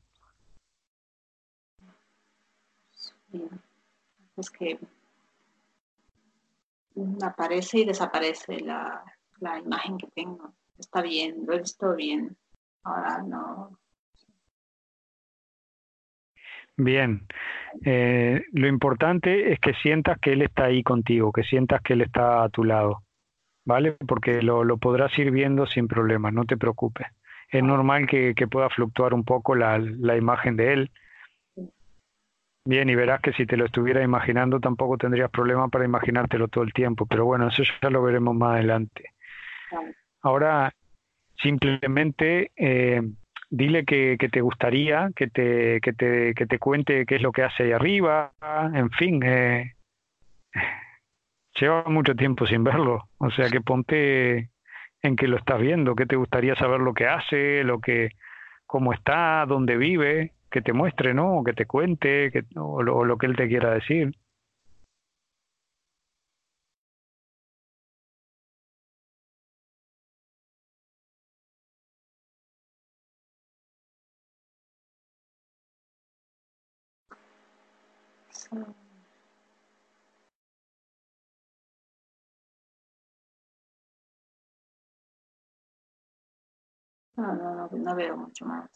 Es 4.38 4.50
que 4.50 4.78
aparece 7.22 7.80
y 7.80 7.86
desaparece 7.86 8.60
la, 8.62 9.04
la 9.40 9.60
imagen 9.60 9.98
que 9.98 10.08
tengo. 10.16 10.54
Está 10.78 11.02
bien, 11.02 11.46
lo 11.46 11.54
he 11.54 11.60
visto 11.60 11.96
bien. 11.96 12.36
Ahora 12.84 13.22
no, 13.22 13.80
Bien, 16.76 17.28
eh, 17.86 18.44
lo 18.52 18.68
importante 18.68 19.52
es 19.52 19.60
que 19.60 19.76
sientas 19.76 20.18
que 20.20 20.34
Él 20.34 20.42
está 20.42 20.66
ahí 20.66 20.82
contigo, 20.82 21.32
que 21.32 21.44
sientas 21.44 21.82
que 21.82 21.94
Él 21.94 22.02
está 22.02 22.44
a 22.44 22.50
tu 22.50 22.64
lado, 22.64 23.04
¿vale? 23.64 23.96
Porque 24.08 24.42
lo, 24.42 24.64
lo 24.64 24.78
podrás 24.78 25.18
ir 25.20 25.30
viendo 25.30 25.68
sin 25.68 25.88
problema, 25.88 26.32
no 26.32 26.46
te 26.46 26.58
preocupes. 26.58 27.08
Es 27.50 27.62
normal 27.64 28.08
que, 28.08 28.34
que 28.34 28.48
pueda 28.48 28.70
fluctuar 28.70 29.14
un 29.14 29.24
poco 29.24 29.54
la, 29.54 29.78
la 29.78 30.18
imagen 30.18 30.56
de 30.58 30.74
Él. 30.74 30.92
Bien, 32.66 32.90
y 32.90 32.96
verás 32.96 33.22
que 33.22 33.34
si 33.34 33.46
te 33.46 33.58
lo 33.58 33.66
estuviera 33.66 34.02
imaginando 34.02 34.60
tampoco 34.60 34.98
tendrías 34.98 35.30
problema 35.30 35.68
para 35.68 35.86
imaginártelo 35.86 36.48
todo 36.48 36.64
el 36.64 36.72
tiempo, 36.72 37.06
pero 37.06 37.26
bueno, 37.26 37.48
eso 37.50 37.64
ya 37.82 37.90
lo 37.90 38.02
veremos 38.02 38.36
más 38.36 38.56
adelante. 38.56 39.14
Ahora, 40.22 40.74
simplemente... 41.38 42.52
Eh, 42.56 43.02
dile 43.56 43.86
que, 43.86 44.18
que, 44.20 44.30
te 44.30 44.42
gustaría 44.42 45.12
que 45.16 45.28
te, 45.28 45.80
que, 45.82 45.94
te, 45.94 46.34
que 46.34 46.48
te 46.48 46.58
cuente 46.58 47.06
qué 47.06 47.18
es 47.18 47.22
lo 47.22 47.32
que 47.32 47.44
hace 47.44 47.64
ahí 47.64 47.72
arriba, 47.72 48.32
en 48.74 48.90
fin, 48.90 49.22
eh, 49.24 49.76
lleva 51.60 51.84
mucho 51.84 52.16
tiempo 52.16 52.48
sin 52.48 52.64
verlo, 52.64 53.10
o 53.20 53.30
sea 53.30 53.50
que 53.50 53.62
ponte 53.62 54.50
en 55.04 55.16
que 55.16 55.28
lo 55.28 55.38
estás 55.38 55.62
viendo, 55.62 55.96
que 55.96 56.08
te 56.08 56.16
gustaría 56.16 56.56
saber 56.56 56.80
lo 56.80 56.96
que 56.96 57.06
hace, 57.06 57.64
lo 57.64 57.80
que, 57.80 58.10
cómo 58.66 58.92
está, 58.92 59.46
dónde 59.48 59.78
vive, 59.78 60.33
que 60.54 60.62
te 60.62 60.74
muestre, 60.74 61.14
¿no? 61.16 61.40
O 61.40 61.44
que 61.44 61.54
te 61.54 61.66
cuente, 61.66 62.32
que, 62.32 62.46
o 62.58 62.84
lo 62.84 63.18
que 63.18 63.26
él 63.28 63.36
te 63.36 63.50
quiera 63.50 63.74
decir. 63.74 64.14
No, 87.18 87.34
no, 87.36 87.68
no, 87.72 87.96
veo 87.96 88.16
mucho 88.18 88.46
más. 88.46 88.70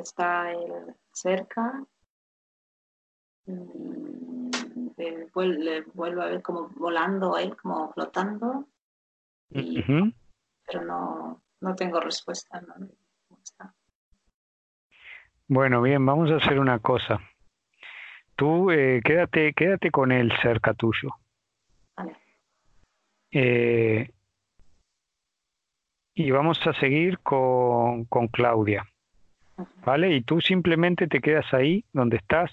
Está 0.00 0.52
él 0.52 0.94
cerca. 1.12 1.84
le 3.46 5.84
vuelvo 5.92 6.22
a 6.22 6.26
ver 6.26 6.42
como 6.42 6.68
volando 6.70 7.36
él, 7.38 7.56
como 7.56 7.92
flotando. 7.92 8.68
Pero 9.50 10.84
no, 10.84 11.42
no 11.60 11.74
tengo 11.74 12.00
respuesta. 12.00 12.62
Bueno, 15.46 15.82
bien, 15.82 16.04
vamos 16.04 16.30
a 16.30 16.36
hacer 16.36 16.58
una 16.58 16.78
cosa. 16.78 17.20
Tú 18.36 18.70
eh, 18.70 19.00
quédate, 19.04 19.52
quédate 19.52 19.90
con 19.90 20.10
él 20.10 20.32
cerca 20.42 20.74
tuyo. 20.74 21.10
Vale. 21.96 22.16
Eh, 23.30 24.10
y 26.14 26.30
vamos 26.30 26.64
a 26.66 26.72
seguir 26.74 27.20
con, 27.20 28.04
con 28.06 28.28
Claudia. 28.28 28.88
¿Vale? 29.84 30.14
Y 30.14 30.22
tú 30.22 30.40
simplemente 30.40 31.06
te 31.06 31.20
quedas 31.20 31.52
ahí 31.54 31.84
donde 31.92 32.16
estás. 32.16 32.50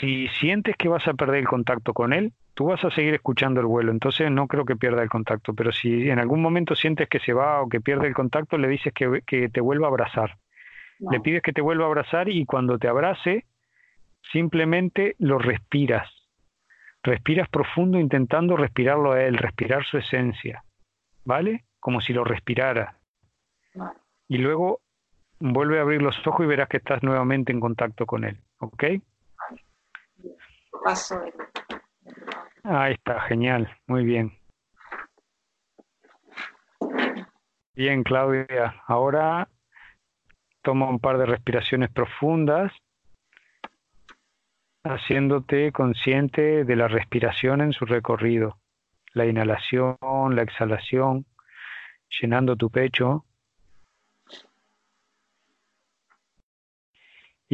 Si 0.00 0.28
sientes 0.28 0.76
que 0.76 0.88
vas 0.88 1.06
a 1.08 1.14
perder 1.14 1.40
el 1.40 1.48
contacto 1.48 1.94
con 1.94 2.12
él, 2.12 2.32
tú 2.54 2.66
vas 2.66 2.84
a 2.84 2.90
seguir 2.90 3.14
escuchando 3.14 3.60
el 3.60 3.66
vuelo, 3.66 3.90
entonces 3.90 4.30
no 4.30 4.46
creo 4.46 4.64
que 4.64 4.76
pierda 4.76 5.02
el 5.02 5.08
contacto, 5.08 5.54
pero 5.54 5.72
si 5.72 6.08
en 6.08 6.18
algún 6.18 6.40
momento 6.40 6.74
sientes 6.74 7.08
que 7.08 7.18
se 7.18 7.32
va 7.32 7.60
o 7.62 7.68
que 7.68 7.80
pierde 7.80 8.06
el 8.06 8.14
contacto, 8.14 8.58
le 8.58 8.68
dices 8.68 8.92
que, 8.92 9.22
que 9.26 9.48
te 9.48 9.60
vuelva 9.60 9.86
a 9.86 9.90
abrazar. 9.90 10.38
Le 11.10 11.20
pides 11.20 11.42
que 11.42 11.52
te 11.52 11.60
vuelva 11.60 11.84
a 11.84 11.88
abrazar 11.88 12.28
y 12.28 12.46
cuando 12.46 12.78
te 12.78 12.88
abrace, 12.88 13.46
simplemente 14.32 15.16
lo 15.18 15.38
respiras. 15.38 16.08
Respiras 17.02 17.48
profundo 17.48 17.98
intentando 17.98 18.56
respirarlo 18.56 19.12
a 19.12 19.22
él, 19.22 19.36
respirar 19.36 19.84
su 19.84 19.98
esencia. 19.98 20.64
¿Vale? 21.24 21.64
Como 21.80 22.00
si 22.00 22.12
lo 22.12 22.24
respirara. 22.24 22.98
Y 24.28 24.38
luego 24.38 24.80
vuelve 25.40 25.78
a 25.78 25.82
abrir 25.82 26.02
los 26.02 26.26
ojos 26.26 26.44
y 26.44 26.48
verás 26.48 26.68
que 26.68 26.78
estás 26.78 27.02
nuevamente 27.02 27.52
en 27.52 27.60
contacto 27.60 28.06
con 28.06 28.24
él. 28.24 28.38
¿Ok? 28.58 28.84
Ahí 32.64 32.94
está, 32.94 33.20
genial, 33.22 33.68
muy 33.86 34.04
bien. 34.04 34.32
Bien, 37.74 38.02
Claudia, 38.04 38.82
ahora 38.86 39.48
toma 40.62 40.88
un 40.88 41.00
par 41.00 41.18
de 41.18 41.26
respiraciones 41.26 41.90
profundas 41.90 42.72
haciéndote 44.84 45.72
consciente 45.72 46.64
de 46.64 46.76
la 46.76 46.88
respiración 46.88 47.62
en 47.62 47.72
su 47.72 47.86
recorrido, 47.86 48.58
la 49.12 49.26
inhalación, 49.26 49.96
la 50.00 50.42
exhalación, 50.42 51.26
llenando 52.20 52.56
tu 52.56 52.70
pecho. 52.70 53.24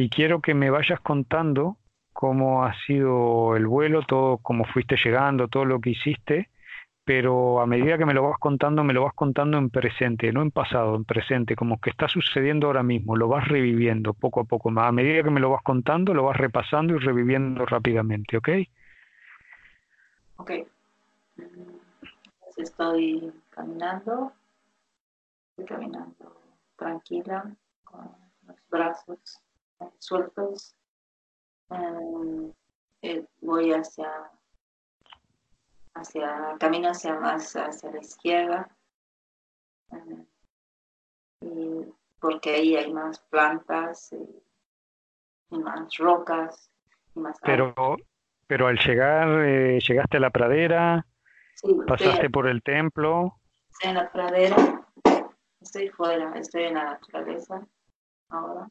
Y 0.01 0.09
quiero 0.09 0.41
que 0.41 0.55
me 0.55 0.71
vayas 0.71 0.99
contando 0.99 1.77
cómo 2.11 2.65
ha 2.65 2.73
sido 2.87 3.55
el 3.55 3.67
vuelo, 3.67 4.01
todo 4.01 4.39
cómo 4.39 4.65
fuiste 4.65 4.95
llegando, 4.97 5.47
todo 5.47 5.65
lo 5.65 5.79
que 5.79 5.91
hiciste 5.91 6.49
pero 7.03 7.59
a 7.59 7.65
medida 7.65 7.97
que 7.97 8.05
me 8.05 8.13
lo 8.13 8.23
vas 8.23 8.37
contando, 8.39 8.83
me 8.83 8.93
lo 8.93 9.03
vas 9.03 9.13
contando 9.13 9.57
en 9.57 9.69
presente, 9.69 10.31
no 10.31 10.41
en 10.43 10.51
pasado, 10.51 10.95
en 10.95 11.03
presente, 11.03 11.55
como 11.55 11.79
que 11.81 11.89
está 11.89 12.07
sucediendo 12.07 12.67
ahora 12.67 12.83
mismo, 12.83 13.15
lo 13.15 13.27
vas 13.27 13.47
reviviendo 13.47 14.13
poco 14.13 14.39
a 14.39 14.43
poco. 14.45 14.69
A 14.69 14.91
medida 14.91 15.23
que 15.23 15.31
me 15.31 15.39
lo 15.39 15.49
vas 15.49 15.63
contando, 15.63 16.13
lo 16.13 16.23
vas 16.23 16.37
repasando 16.37 16.95
y 16.95 16.99
reviviendo 16.99 17.65
rápidamente, 17.65 18.37
¿ok? 18.37 18.49
Ok. 20.37 20.51
Estoy 22.55 23.33
caminando, 23.49 24.31
estoy 25.49 25.65
caminando 25.65 26.39
tranquila, 26.77 27.51
con 27.83 28.09
los 28.47 28.69
brazos 28.69 29.41
sueltos. 29.99 30.75
Eh, 31.71 32.53
eh, 33.03 33.25
voy 33.41 33.71
hacia 33.71 34.31
hacia, 35.93 36.55
camino 36.59 36.89
hacia 36.89 37.15
más 37.15 37.55
hacia 37.55 37.91
la 37.91 37.99
izquierda, 37.99 38.69
eh, 39.91 40.25
y 41.41 41.85
porque 42.19 42.55
ahí 42.55 42.75
hay 42.75 42.93
más 42.93 43.19
plantas 43.29 44.13
y, 44.13 45.57
más 45.57 45.97
rocas. 45.97 46.69
Y 47.15 47.19
más 47.19 47.37
pero, 47.41 47.73
pero 48.47 48.67
al 48.67 48.77
llegar, 48.77 49.27
eh, 49.45 49.79
llegaste 49.79 50.17
a 50.17 50.21
la 50.21 50.29
pradera, 50.29 51.05
pasaste 51.87 52.29
por 52.29 52.47
el 52.47 52.61
templo. 52.63 53.37
Estoy 53.71 53.89
en 53.89 53.95
la 53.95 54.11
pradera, 54.11 54.87
estoy 55.59 55.89
fuera, 55.89 56.37
estoy 56.37 56.63
en 56.65 56.75
la 56.75 56.83
naturaleza 56.85 57.65
ahora. 58.29 58.69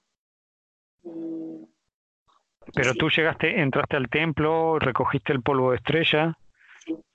Pero 2.74 2.94
tú 2.94 3.08
llegaste, 3.08 3.60
entraste 3.60 3.96
al 3.96 4.08
templo, 4.08 4.78
recogiste 4.78 5.32
el 5.32 5.42
polvo 5.42 5.70
de 5.70 5.76
estrella. 5.78 6.36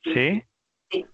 ¿Sí? 0.04 0.44
Sí. 0.90 1.06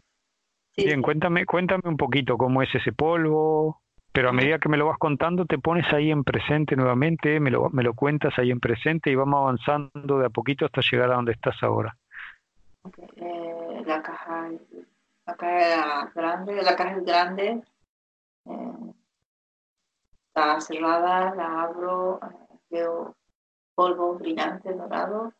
Bien, 0.78 1.01
cuéntame, 1.01 1.45
cuéntame 1.45 1.84
un 1.86 1.97
poquito 1.97 2.38
cómo 2.38 2.61
es 2.61 2.74
ese 2.74 2.93
polvo, 2.93 3.82
pero 4.11 4.30
a 4.30 4.34
medida 4.34 4.59
que 4.59 4.69
me 4.69 4.78
lo 4.78 4.88
vas 4.88 4.97
contando 4.97 5.45
te 5.45 5.57
pones 5.57 5.91
ahí 5.93 6.11
en 6.11 6.24
presente 6.24 6.76
nuevamente, 6.76 7.39
me 7.39 7.51
lo, 7.51 7.69
me 7.69 7.84
lo 7.84 7.93
cuentas 7.93 8.38
ahí 8.38 8.51
en 8.51 8.59
presente 8.59 9.11
y 9.11 9.15
vamos 9.15 9.41
avanzando 9.41 10.19
de 10.19 10.26
a 10.26 10.30
poquito 10.30 10.65
hasta 10.65 10.82
llegar 10.82 11.11
a 11.11 11.15
donde 11.15 11.34
estás 11.34 11.61
ahora. 11.61 11.95
Eh, 13.17 13.84
la 13.86 14.01
caja, 14.01 14.49
la 15.26 15.36
caja 15.36 16.11
grande, 16.15 16.61
la 16.63 16.76
caja 16.76 16.97
es 16.97 17.05
grande, 17.05 17.61
eh, 18.45 18.93
está 20.28 20.59
cerrada, 20.61 21.36
la 21.36 21.63
abro, 21.63 22.19
veo 22.72 23.15
polvo 23.76 24.15
brillante 24.15 24.74
dorado 24.74 25.34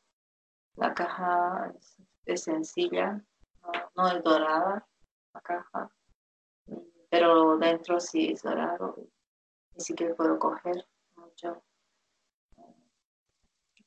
La 0.76 0.94
caja 0.94 1.74
es, 2.26 2.44
sencilla, 2.44 3.22
no, 3.96 4.08
es 4.08 4.24
dorada 4.24 4.88
la 5.34 5.42
caja, 5.42 5.90
pero 7.10 7.58
dentro 7.58 8.00
sí 8.00 8.32
es 8.32 8.42
dorado 8.42 8.96
sí 9.78 9.96
que 9.96 10.14
puedo 10.14 10.38
coger 10.40 10.88
mucho 11.16 11.64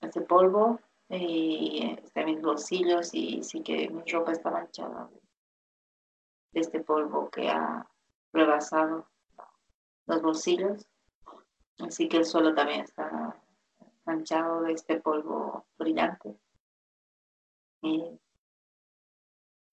este 0.00 0.20
polvo 0.22 0.80
y 1.08 1.96
está 2.02 2.24
mis 2.24 2.40
bolsillos 2.42 3.14
y 3.14 3.42
sí 3.42 3.62
que 3.62 3.88
mi 3.88 4.02
ropa 4.10 4.32
está 4.32 4.50
manchada 4.50 5.08
de 6.52 6.60
este 6.60 6.80
polvo 6.80 7.30
que 7.30 7.48
ha 7.48 7.88
rebasado 8.32 9.08
los 10.06 10.22
bolsillos. 10.22 10.86
Así 11.78 12.08
que 12.08 12.18
el 12.18 12.24
suelo 12.24 12.54
también 12.54 12.80
está 12.80 13.36
manchado 14.04 14.62
de 14.62 14.72
este 14.72 15.00
polvo 15.00 15.66
brillante. 15.78 16.36
Y, 17.82 18.18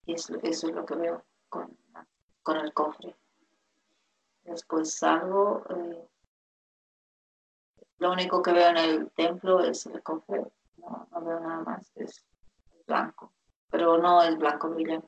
eso, 0.07 0.35
es 0.41 0.63
lo 0.63 0.85
que 0.85 0.95
veo 0.95 1.23
con, 1.47 1.77
con 2.43 2.57
el 2.57 2.73
cofre. 2.73 3.15
Después 4.43 4.93
salgo. 4.93 5.63
Eh, 5.69 6.07
lo 7.99 8.11
único 8.11 8.41
que 8.41 8.51
veo 8.51 8.69
en 8.69 8.77
el 8.77 9.11
templo 9.11 9.61
es 9.61 9.85
el 9.85 10.01
cofre. 10.01 10.51
No, 10.77 11.07
veo 11.21 11.39
nada 11.39 11.63
más. 11.63 11.91
Es 11.95 12.25
blanco. 12.87 13.31
Pero 13.69 13.97
no 13.99 14.21
es 14.23 14.37
blanco 14.37 14.69
brillante. 14.69 15.07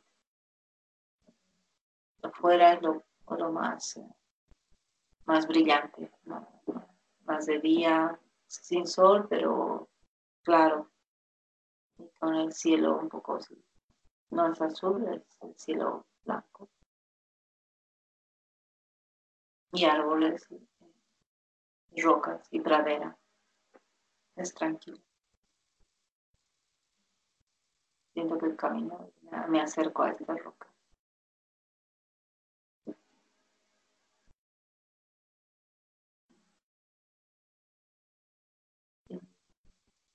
Afuera 2.21 2.73
es 2.73 2.81
lo, 2.81 3.03
lo 3.37 3.51
más, 3.51 3.97
eh, 3.97 4.07
más 5.25 5.47
brillante. 5.47 6.11
Más 7.25 7.45
de 7.45 7.59
día, 7.59 8.19
sin 8.47 8.85
sol, 8.87 9.27
pero 9.29 9.89
claro. 10.43 10.91
Y 11.97 12.09
con 12.19 12.35
el 12.35 12.51
cielo 12.51 12.97
un 12.99 13.09
poco. 13.09 13.39
No 14.29 14.51
es 14.51 14.61
azul, 14.61 15.07
es 15.13 15.41
el 15.41 15.57
cielo 15.57 16.05
blanco. 16.25 16.69
Y 19.71 19.85
árboles, 19.85 20.47
y 21.91 22.01
rocas 22.01 22.47
y 22.51 22.59
pradera. 22.59 23.17
Es 24.35 24.53
tranquilo. 24.53 24.99
Siento 28.13 28.37
que 28.37 28.45
el 28.47 28.55
camino 28.55 29.11
me 29.47 29.61
acerco 29.61 30.03
a 30.03 30.11
esta 30.11 30.35
roca. 30.35 30.72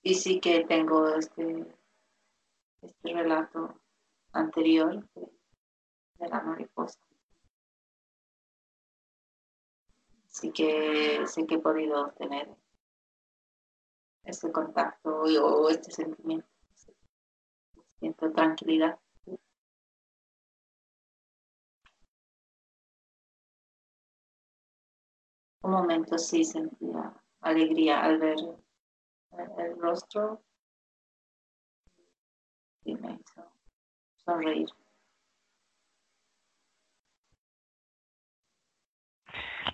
Y 0.03 0.14
sí 0.14 0.40
que 0.40 0.64
tengo 0.64 1.09
este, 1.14 1.66
este 2.82 3.12
relato 3.12 3.80
anterior 4.32 5.09
de, 5.14 6.28
la 6.28 6.40
mariposa. 6.42 6.99
Sí 10.26 10.53
que 10.53 11.26
sí 11.26 11.46
que 11.46 11.57
he 11.57 11.59
podido 11.59 12.12
tener 12.12 12.49
ese 14.24 14.53
contacto 14.53 15.22
o 15.22 15.68
este 15.68 15.90
sentimiento. 15.90 16.49
Siento 17.99 18.30
tranquilidad. 18.32 18.99
Un 25.62 25.72
momento 25.72 26.18
sí 26.18 26.44
sentía 26.44 27.14
alegría 27.40 28.01
al 28.03 28.18
ver 28.18 28.36
el 29.39 29.78
rostro 29.80 30.43
y 32.84 32.95
me 32.95 33.12
hizo 33.12 33.45
sonreír. 34.24 34.68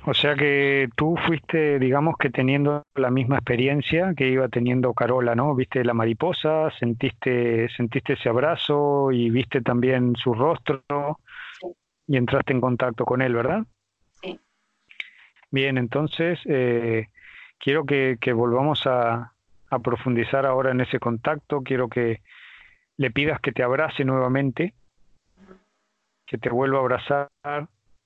O 0.06 0.12
sea 0.12 0.34
que 0.34 0.88
tú 0.96 1.16
fuiste, 1.26 1.78
digamos 1.78 2.16
que 2.18 2.28
teniendo 2.28 2.82
la 2.94 3.10
misma 3.10 3.36
experiencia 3.36 4.12
que 4.14 4.28
iba 4.28 4.48
teniendo 4.48 4.92
Carola, 4.92 5.34
¿no? 5.34 5.54
Viste 5.54 5.82
la 5.82 5.94
mariposa, 5.94 6.70
sentiste, 6.78 7.70
sentiste 7.70 8.12
ese 8.12 8.28
abrazo 8.28 9.12
y 9.12 9.30
viste 9.30 9.62
también 9.62 10.14
su 10.16 10.34
rostro 10.34 10.82
y 12.06 12.18
entraste 12.18 12.52
en 12.52 12.60
contacto 12.60 13.06
con 13.06 13.22
él, 13.22 13.34
¿verdad? 13.34 13.64
Sí. 14.20 14.38
Bien, 15.50 15.78
entonces 15.78 16.38
eh, 16.44 17.08
quiero 17.58 17.86
que, 17.86 18.18
que 18.20 18.34
volvamos 18.34 18.86
a, 18.86 19.33
a 19.74 19.80
profundizar 19.80 20.46
ahora 20.46 20.70
en 20.70 20.80
ese 20.80 20.98
contacto. 20.98 21.62
Quiero 21.62 21.88
que 21.88 22.20
le 22.96 23.10
pidas 23.10 23.40
que 23.40 23.52
te 23.52 23.62
abrace 23.62 24.04
nuevamente, 24.04 24.74
que 26.26 26.38
te 26.38 26.50
vuelva 26.50 26.78
a 26.78 26.80
abrazar 26.80 27.30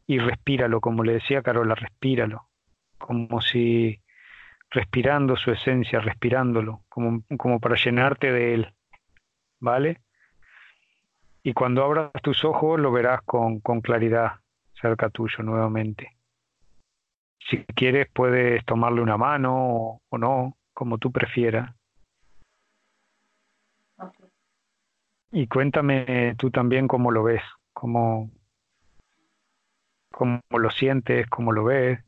y 0.06 0.18
respíralo, 0.18 0.80
como 0.80 1.04
le 1.04 1.14
decía 1.14 1.42
Carola, 1.42 1.74
respíralo, 1.74 2.48
como 2.98 3.40
si 3.40 4.00
respirando 4.70 5.36
su 5.36 5.50
esencia, 5.50 6.00
respirándolo, 6.00 6.82
como, 6.88 7.22
como 7.38 7.60
para 7.60 7.76
llenarte 7.76 8.32
de 8.32 8.54
él, 8.54 8.74
¿vale? 9.60 10.00
Y 11.43 11.52
cuando 11.52 11.84
abras 11.84 12.10
tus 12.22 12.44
ojos 12.44 12.78
lo 12.78 12.93
verás 12.93 13.22
con, 13.22 13.60
con 13.60 13.80
claridad 13.80 14.40
cerca 14.80 15.09
tuyo 15.09 15.43
nuevamente. 15.43 16.16
Si 17.48 17.64
quieres 17.64 18.09
puedes 18.12 18.64
tomarle 18.64 19.01
una 19.01 19.16
mano 19.16 20.01
o 20.09 20.18
no, 20.18 20.56
como 20.78 20.98
tú 20.98 21.10
prefieras. 21.10 21.74
Y 25.32 25.48
cuéntame 25.48 26.36
tú 26.38 26.52
también 26.52 26.86
cómo 26.86 27.10
lo 27.10 27.24
ves, 27.24 27.42
cómo, 27.72 28.30
cómo 30.12 30.40
lo 30.48 30.70
sientes, 30.70 31.28
cómo 31.28 31.50
lo 31.50 31.64
ves. 31.64 31.98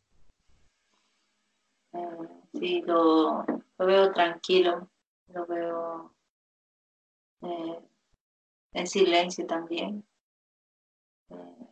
Eh, 1.95 2.29
sí, 2.53 2.83
lo, 2.87 3.45
veo 3.77 4.13
tranquilo, 4.13 4.89
lo 5.35 5.47
veo 5.47 6.15
eh, 7.43 7.81
en 8.75 8.87
silencio 8.87 9.47
también. 9.49 10.07
Eh, 11.31 11.70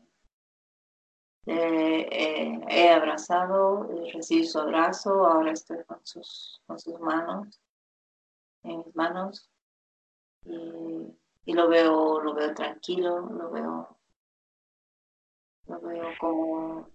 he 1.50 2.90
abrazado, 2.90 3.88
recibí 4.12 4.44
su 4.44 4.58
abrazo, 4.58 5.26
ahora 5.26 5.52
estoy 5.52 5.78
con 5.84 5.98
sus, 6.04 6.60
con 6.66 6.78
sus 6.78 6.98
manos, 7.00 7.60
en 8.64 8.78
mis 8.78 8.94
manos, 8.94 9.50
y, 10.44 11.54
lo 11.54 11.68
veo, 11.68 12.20
lo 12.20 12.34
veo 12.34 12.54
tranquilo, 12.54 13.20
lo 13.20 13.50
veo, 13.50 13.96
lo 15.66 15.80
veo 15.80 16.08
como, 16.20 16.88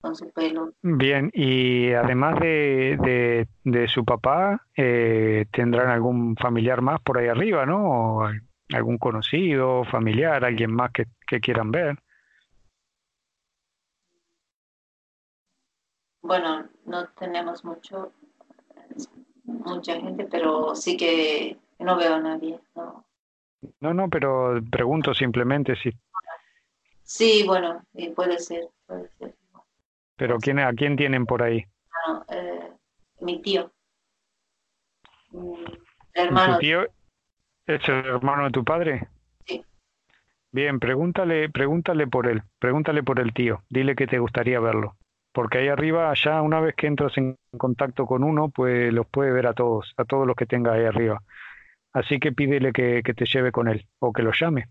con 0.00 0.16
su 0.16 0.30
pelo. 0.32 0.72
Bien, 0.82 1.30
y 1.32 1.92
además 1.92 2.40
de, 2.40 3.46
de, 3.64 3.88
su 3.88 4.04
papá, 4.04 4.66
eh, 4.76 5.46
¿tendrán 5.52 5.88
algún 5.88 6.36
familiar 6.36 6.82
más 6.82 7.00
por 7.00 7.18
ahí 7.18 7.28
arriba, 7.28 7.64
no? 7.64 8.28
algún 8.70 8.98
conocido, 8.98 9.84
familiar, 9.84 10.44
alguien 10.44 10.72
más 10.72 10.90
que, 10.92 11.06
que 11.26 11.40
quieran 11.40 11.70
ver. 11.70 11.98
Bueno, 16.22 16.68
no 16.84 17.08
tenemos 17.10 17.64
mucho, 17.64 18.12
mucha 19.44 20.00
gente, 20.00 20.26
pero 20.30 20.74
sí 20.74 20.96
que 20.96 21.56
no 21.78 21.96
veo 21.96 22.14
a 22.14 22.20
nadie. 22.20 22.58
No, 22.74 23.04
no, 23.80 23.94
no 23.94 24.08
pero 24.08 24.60
pregunto 24.70 25.14
simplemente 25.14 25.76
si... 25.76 25.90
Sí, 27.02 27.44
bueno, 27.46 27.82
puede 28.14 28.38
ser, 28.38 28.68
puede 28.86 29.08
ser. 29.18 29.34
¿Pero 30.16 30.38
quién, 30.38 30.58
a 30.58 30.72
quién 30.72 30.96
tienen 30.96 31.24
por 31.24 31.42
ahí? 31.42 31.64
eh, 32.28 32.72
mi 33.20 33.40
tío. 33.40 33.72
Mm, 35.30 35.64
hermano. 36.14 36.54
¿Tu 36.54 36.60
tío 36.60 36.82
es 37.66 37.88
el 37.88 38.04
hermano 38.06 38.44
de 38.44 38.50
tu 38.50 38.64
padre? 38.64 39.08
Sí. 39.46 39.64
Bien, 40.50 40.80
pregúntale, 40.80 41.48
pregúntale 41.48 42.06
por 42.06 42.26
él, 42.26 42.42
pregúntale 42.58 43.02
por 43.02 43.20
el 43.20 43.32
tío, 43.32 43.62
dile 43.70 43.94
que 43.94 44.06
te 44.06 44.18
gustaría 44.18 44.58
verlo 44.60 44.96
porque 45.38 45.58
ahí 45.58 45.68
arriba, 45.68 46.12
ya 46.14 46.42
una 46.42 46.58
vez 46.58 46.74
que 46.74 46.88
entras 46.88 47.16
en 47.16 47.36
contacto 47.56 48.06
con 48.06 48.24
uno, 48.24 48.48
pues 48.48 48.92
los 48.92 49.06
puede 49.06 49.30
ver 49.30 49.46
a 49.46 49.52
todos, 49.52 49.94
a 49.96 50.04
todos 50.04 50.26
los 50.26 50.34
que 50.34 50.46
tenga 50.46 50.72
ahí 50.72 50.84
arriba. 50.84 51.22
Así 51.92 52.18
que 52.18 52.32
pídele 52.32 52.72
que, 52.72 53.04
te 53.04 53.24
lleve 53.24 53.52
con 53.52 53.68
él 53.68 53.86
o 54.00 54.12
que 54.12 54.24
lo 54.24 54.32
llame. 54.32 54.66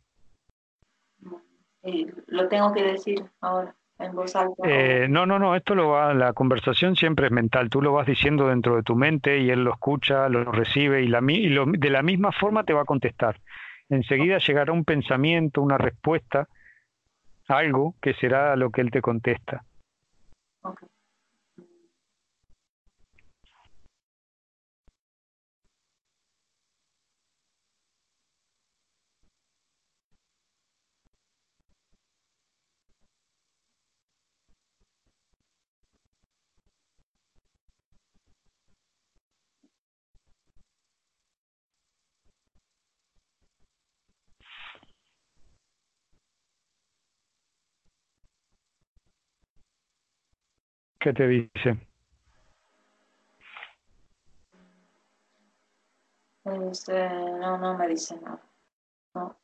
lo 2.27 2.49
tengo 2.49 2.73
que 2.73 2.83
decir 2.83 3.23
ahora. 3.39 3.73
En 3.97 4.13
voz 4.13 4.35
alta. 4.35 4.61
Eh, 4.65 5.07
no, 5.09 5.25
no, 5.25 5.39
no, 5.39 5.55
esto 5.55 5.73
lo 5.73 5.87
va, 5.87 6.13
la 6.13 6.33
conversación 6.33 6.97
siempre 6.97 7.27
es 7.27 7.31
mental, 7.31 7.69
tú 7.69 7.81
lo 7.81 7.93
vas 7.93 8.05
diciendo 8.05 8.49
dentro 8.49 8.75
de 8.75 8.83
tu 8.83 8.97
mente 8.97 9.39
y 9.39 9.49
él 9.49 9.63
lo 9.63 9.71
escucha, 9.71 10.27
lo 10.27 10.51
recibe 10.51 11.01
y, 11.01 11.07
la, 11.07 11.21
y 11.25 11.47
de 11.77 11.89
la 11.89 12.03
misma 12.03 12.33
forma 12.33 12.65
te 12.65 12.73
va 12.73 12.81
a 12.81 12.85
contestar. 12.85 13.39
Enseguida 13.87 14.39
llegará 14.39 14.73
un 14.73 14.83
pensamiento, 14.83 15.61
una 15.61 15.77
respuesta, 15.77 16.49
algo 17.47 17.95
que 18.01 18.13
será 18.15 18.57
lo 18.57 18.69
que 18.69 18.81
él 18.81 18.91
te 18.91 19.01
contesta. 19.01 19.63
Okay. 20.67 20.87
¿Qué 50.99 51.13
te 51.13 51.27
dice? 51.27 51.77
Pues 56.41 56.89
eh, 56.89 57.09
no, 57.39 57.57
no 57.59 57.77
me 57.77 57.87
dice 57.89 58.19
nada. 58.19 58.41
No, 59.13 59.37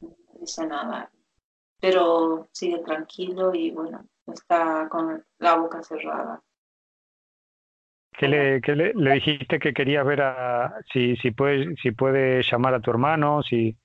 no 0.00 0.08
me 0.34 0.40
dice 0.40 0.66
nada. 0.66 1.10
Pero 1.80 2.48
sigue 2.52 2.80
tranquilo 2.80 3.54
y 3.54 3.70
bueno, 3.70 4.06
está 4.26 4.88
con 4.90 5.24
la 5.38 5.56
boca 5.56 5.82
cerrada. 5.82 6.42
¿Qué 8.16 8.28
le, 8.28 8.60
qué 8.60 8.76
le, 8.76 8.92
le 8.94 9.12
dijiste 9.14 9.58
que 9.58 9.72
querías 9.74 10.06
ver 10.06 10.22
a 10.22 10.80
si 10.92 11.16
si 11.16 11.32
puede 11.32 11.74
si 11.76 11.90
puede 11.90 12.42
llamar 12.42 12.74
a 12.74 12.80
tu 12.80 12.90
hermano, 12.90 13.42
si 13.42 13.76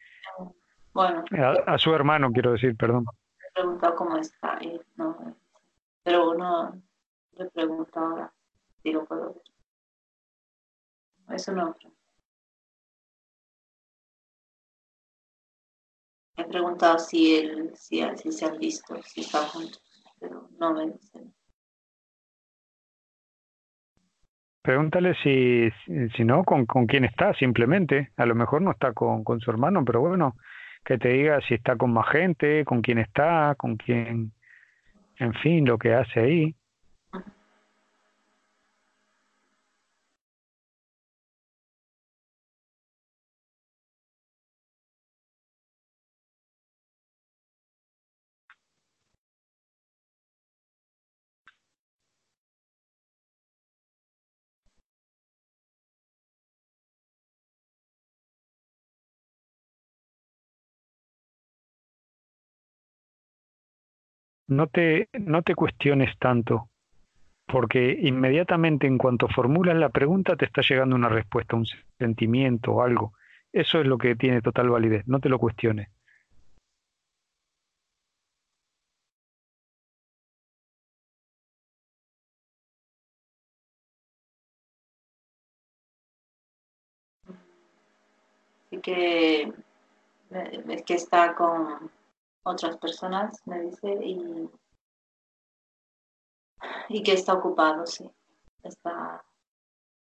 Bueno, 0.94 1.30
a, 1.32 1.74
a 1.74 1.78
su 1.78 1.94
hermano 1.94 2.32
quiero 2.32 2.52
decir, 2.54 2.76
perdón. 2.78 3.06
he 3.40 3.52
preguntado 3.54 3.96
cómo 3.96 4.18
está 4.18 4.58
y 4.62 4.80
no. 4.96 5.36
Pero 6.04 6.34
no 6.34 6.82
le 7.34 7.50
pregunto 7.50 8.00
ahora 8.00 8.34
si 8.82 8.92
lo 8.92 9.06
puedo 9.06 9.34
ver. 9.34 11.36
Eso 11.36 11.54
no. 11.54 11.76
He 16.38 16.44
preguntado 16.46 16.98
si 17.00 17.36
él, 17.36 17.72
si, 17.76 18.02
si 18.16 18.32
se 18.32 18.46
han 18.46 18.58
visto, 18.58 19.02
si 19.04 19.22
están 19.22 19.48
juntos, 19.50 19.84
pero 20.20 20.50
no 20.58 20.74
me 20.74 20.88
dicen. 20.88 21.34
Pregúntale 24.62 25.16
si, 25.24 25.70
si 26.16 26.24
no, 26.24 26.44
con, 26.44 26.66
con 26.66 26.86
quién 26.86 27.06
está, 27.06 27.34
simplemente. 27.34 28.12
A 28.18 28.26
lo 28.26 28.36
mejor 28.36 28.62
no 28.62 28.72
está 28.72 28.94
con, 28.94 29.24
con 29.24 29.40
su 29.40 29.52
hermano, 29.52 29.84
pero 29.84 30.02
bueno, 30.02 30.36
que 30.86 30.98
te 30.98 31.10
diga 31.10 31.40
si 31.48 31.56
está 31.56 31.76
con 31.76 31.92
más 31.92 32.10
gente, 32.10 32.64
con 32.66 32.82
quién 32.82 33.00
está, 33.00 33.56
con 33.58 33.78
quién, 33.78 34.32
en 35.20 35.34
fin, 35.36 35.66
lo 35.66 35.78
que 35.78 35.94
hace 35.94 36.20
ahí. 36.20 36.56
No 64.50 64.68
te, 64.68 65.08
no 65.14 65.44
te 65.44 65.56
cuestiones 65.56 66.18
tanto, 66.20 66.70
porque 67.48 67.98
inmediatamente 68.02 68.88
en 68.88 68.98
cuanto 68.98 69.28
formulas 69.30 69.78
la 69.78 69.90
pregunta 69.90 70.36
te 70.36 70.46
está 70.46 70.62
llegando 70.62 70.96
una 70.98 71.10
respuesta, 71.10 71.56
un 71.56 71.68
sentimiento 71.98 72.74
o 72.74 72.82
algo. 72.84 73.14
Eso 73.54 73.80
es 73.80 73.88
lo 73.88 73.98
que 73.98 74.16
tiene 74.16 74.42
total 74.42 74.70
validez, 74.70 75.08
no 75.08 75.20
te 75.20 75.30
lo 75.30 75.40
cuestiones. 75.40 75.90
Que 88.84 89.52
eh, 90.32 90.84
que 90.86 90.94
está 90.96 91.36
con 91.36 91.92
otras 92.44 92.78
personas, 92.78 93.42
me 93.46 93.62
dice, 93.62 93.98
y, 94.04 94.50
y 96.90 97.04
que 97.04 97.14
está 97.14 97.34
ocupado, 97.34 97.86
sí. 97.86 98.10
Está, 98.64 99.24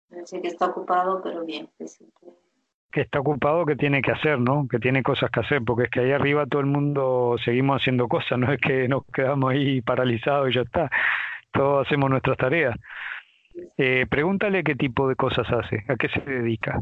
me 0.10 0.20
dice 0.20 0.42
que 0.42 0.48
está 0.48 0.68
ocupado, 0.68 1.22
pero 1.22 1.46
bien, 1.46 1.70
que 2.92 3.02
está 3.02 3.20
ocupado, 3.20 3.66
que 3.66 3.76
tiene 3.76 4.02
que 4.02 4.12
hacer, 4.12 4.40
¿no? 4.40 4.68
Que 4.68 4.80
tiene 4.80 5.04
cosas 5.04 5.30
que 5.30 5.42
hacer, 5.42 5.62
porque 5.64 5.84
es 5.84 5.90
que 5.90 6.00
ahí 6.02 6.12
arriba 6.12 6.46
todo 6.48 6.62
el 6.62 6.68
mundo 6.68 7.36
seguimos 7.44 7.82
haciendo 7.82 8.08
cosas, 8.08 8.40
no 8.40 8.52
es 8.52 8.60
que 8.60 8.88
nos 8.88 9.06
quedamos 9.14 9.52
ahí 9.52 9.82
paralizados 9.82 10.50
y 10.50 10.54
ya 10.54 10.62
está. 10.62 10.90
Todos 11.52 11.86
hacemos 11.86 12.10
nuestras 12.10 12.38
tareas. 12.38 12.76
Eh, 13.78 14.06
pregúntale 14.10 14.64
qué 14.64 14.76
tipo 14.76 15.08
de 15.08 15.16
cosas 15.16 15.48
hace, 15.52 15.84
a 15.88 15.96
qué 15.96 16.10
se 16.10 16.22
dedica. 16.22 16.82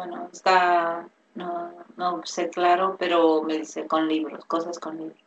Bueno, 0.00 0.30
está, 0.32 1.06
no, 1.34 1.72
no 1.98 2.22
sé 2.24 2.48
claro, 2.48 2.96
pero 2.98 3.42
me 3.42 3.58
dice 3.58 3.86
con 3.86 4.08
libros, 4.08 4.44
cosas 4.46 4.78
con 4.78 4.96
libros. 4.96 5.18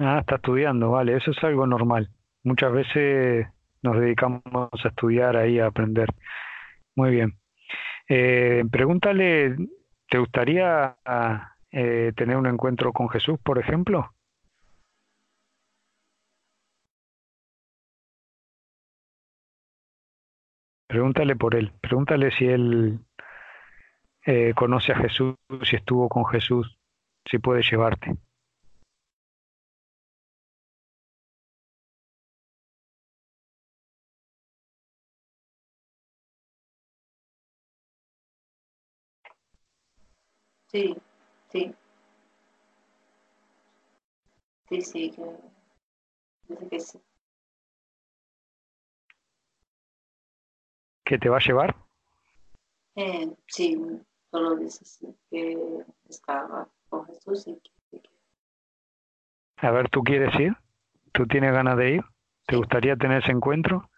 Ah, 0.00 0.20
está 0.20 0.36
estudiando, 0.36 0.92
vale, 0.92 1.16
eso 1.16 1.30
es 1.30 1.44
algo 1.44 1.66
normal. 1.66 2.08
Muchas 2.42 2.72
veces 2.72 3.46
nos 3.82 4.00
dedicamos 4.00 4.42
a 4.46 4.88
estudiar 4.88 5.36
ahí, 5.36 5.58
a 5.58 5.66
aprender. 5.66 6.08
Muy 6.96 7.10
bien. 7.10 7.38
Eh, 8.08 8.64
pregúntale, 8.70 9.56
¿te 10.08 10.18
gustaría 10.18 10.96
eh, 11.70 12.12
tener 12.16 12.36
un 12.38 12.46
encuentro 12.46 12.92
con 12.94 13.10
Jesús, 13.10 13.38
por 13.44 13.58
ejemplo? 13.58 14.10
Pregúntale 20.86 21.36
por 21.36 21.56
él, 21.56 21.72
pregúntale 21.82 22.30
si 22.38 22.46
él 22.46 23.00
eh, 24.26 24.52
conoce 24.54 24.92
a 24.92 24.96
Jesús, 24.96 25.34
si 25.62 25.76
estuvo 25.76 26.08
con 26.08 26.26
Jesús, 26.26 26.78
si 27.30 27.38
puede 27.38 27.62
llevarte. 27.62 28.16
Sí, 40.74 40.96
sí, 41.52 41.72
sí, 44.68 44.82
sí, 44.82 45.10
que 45.12 45.22
dice 46.48 46.68
que 46.68 46.80
sí. 46.80 46.98
¿Que 51.04 51.18
te 51.18 51.28
va 51.28 51.36
a 51.36 51.40
llevar? 51.40 51.76
Eh, 52.96 53.30
sí, 53.46 53.76
solo 54.34 54.56
dice 54.56 54.84
sí, 54.84 55.16
que 55.30 55.56
estaba 56.08 56.68
con 56.88 57.06
Jesús 57.06 57.46
y 57.46 57.62
que, 57.88 58.02
A 59.58 59.70
ver, 59.70 59.88
¿tú 59.90 60.02
quieres 60.02 60.34
ir? 60.40 60.56
¿Tú 61.12 61.24
tienes 61.28 61.52
ganas 61.52 61.76
de 61.76 61.90
ir? 61.92 62.04
¿Te 62.48 62.56
gustaría 62.56 62.96
tener 62.96 63.22
ese 63.22 63.30
encuentro? 63.30 63.88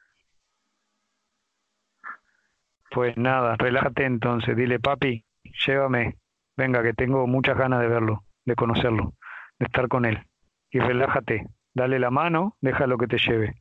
Pues 2.91 3.17
nada, 3.17 3.57
relájate 3.57 4.05
entonces, 4.05 4.55
dile 4.55 4.79
papi, 4.79 5.25
llévame, 5.67 6.19
venga 6.55 6.83
que 6.83 6.93
tengo 6.93 7.27
muchas 7.27 7.57
ganas 7.57 7.81
de 7.81 7.89
verlo, 7.89 8.25
de 8.45 8.57
conocerlo, 8.57 9.15
de 9.59 9.65
estar 9.65 9.89
con 9.89 10.05
él. 10.05 10.23
Y 10.71 10.81
relájate, 10.81 11.47
dale 11.73 11.99
la 11.99 12.11
mano, 12.11 12.59
déjalo 12.61 12.99
que 12.99 13.07
te 13.07 13.17
lleve. 13.17 13.55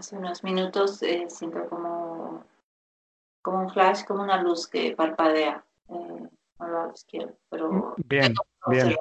Hace 0.00 0.16
unos 0.16 0.42
minutos 0.42 1.02
eh, 1.02 1.26
siento 1.28 1.68
como, 1.68 2.44
como 3.42 3.60
un 3.60 3.70
flash, 3.70 4.04
como 4.04 4.22
una 4.22 4.42
luz 4.42 4.66
que 4.66 4.96
parpadea 4.96 5.62
eh, 5.90 6.28
al 6.58 6.72
lado 6.72 6.92
izquierdo, 6.92 7.36
pero, 7.50 7.94
Bien, 8.06 8.34
bien, 8.66 8.96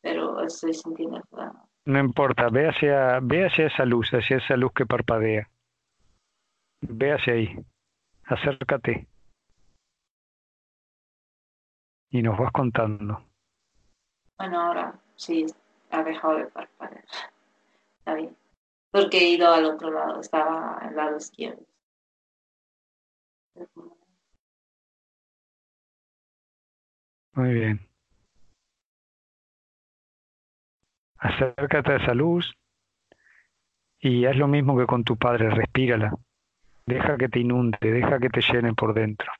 pero 0.00 0.42
estoy 0.42 0.72
sintiendo 0.72 1.20
la- 1.32 1.64
no 1.84 1.98
importa, 2.00 2.48
ve 2.50 2.68
hacia, 2.68 3.18
ve 3.20 3.46
hacia 3.46 3.66
esa 3.66 3.84
luz, 3.84 4.10
hacia 4.12 4.36
esa 4.38 4.56
luz 4.56 4.72
que 4.74 4.84
parpadea. 4.84 5.48
Ve 6.82 7.12
hacia 7.12 7.32
ahí, 7.34 7.64
acércate. 8.24 9.06
Y 12.10 12.22
nos 12.22 12.38
vas 12.38 12.52
contando. 12.52 13.24
Bueno, 14.38 14.60
ahora 14.60 14.98
sí 15.16 15.46
ha 15.90 16.02
dejado 16.02 16.36
de 16.36 16.46
parpadear. 16.46 17.04
Está 18.00 18.14
bien 18.14 18.36
porque 18.90 19.18
he 19.18 19.28
ido 19.30 19.52
al 19.52 19.64
otro 19.66 19.90
lado, 19.90 20.20
estaba 20.20 20.78
al 20.78 20.96
lado 20.96 21.16
izquierdo. 21.16 21.64
Muy 27.32 27.52
bien. 27.54 27.88
Acércate 31.18 31.92
a 31.92 31.96
esa 31.96 32.14
luz 32.14 32.52
y 34.00 34.24
haz 34.26 34.36
lo 34.36 34.48
mismo 34.48 34.78
que 34.78 34.86
con 34.86 35.04
tu 35.04 35.16
padre, 35.16 35.50
respírala. 35.50 36.12
Deja 36.86 37.16
que 37.16 37.28
te 37.28 37.40
inunde, 37.40 37.78
deja 37.80 38.18
que 38.18 38.30
te 38.30 38.40
llene 38.40 38.74
por 38.74 38.94
dentro. 38.94 39.30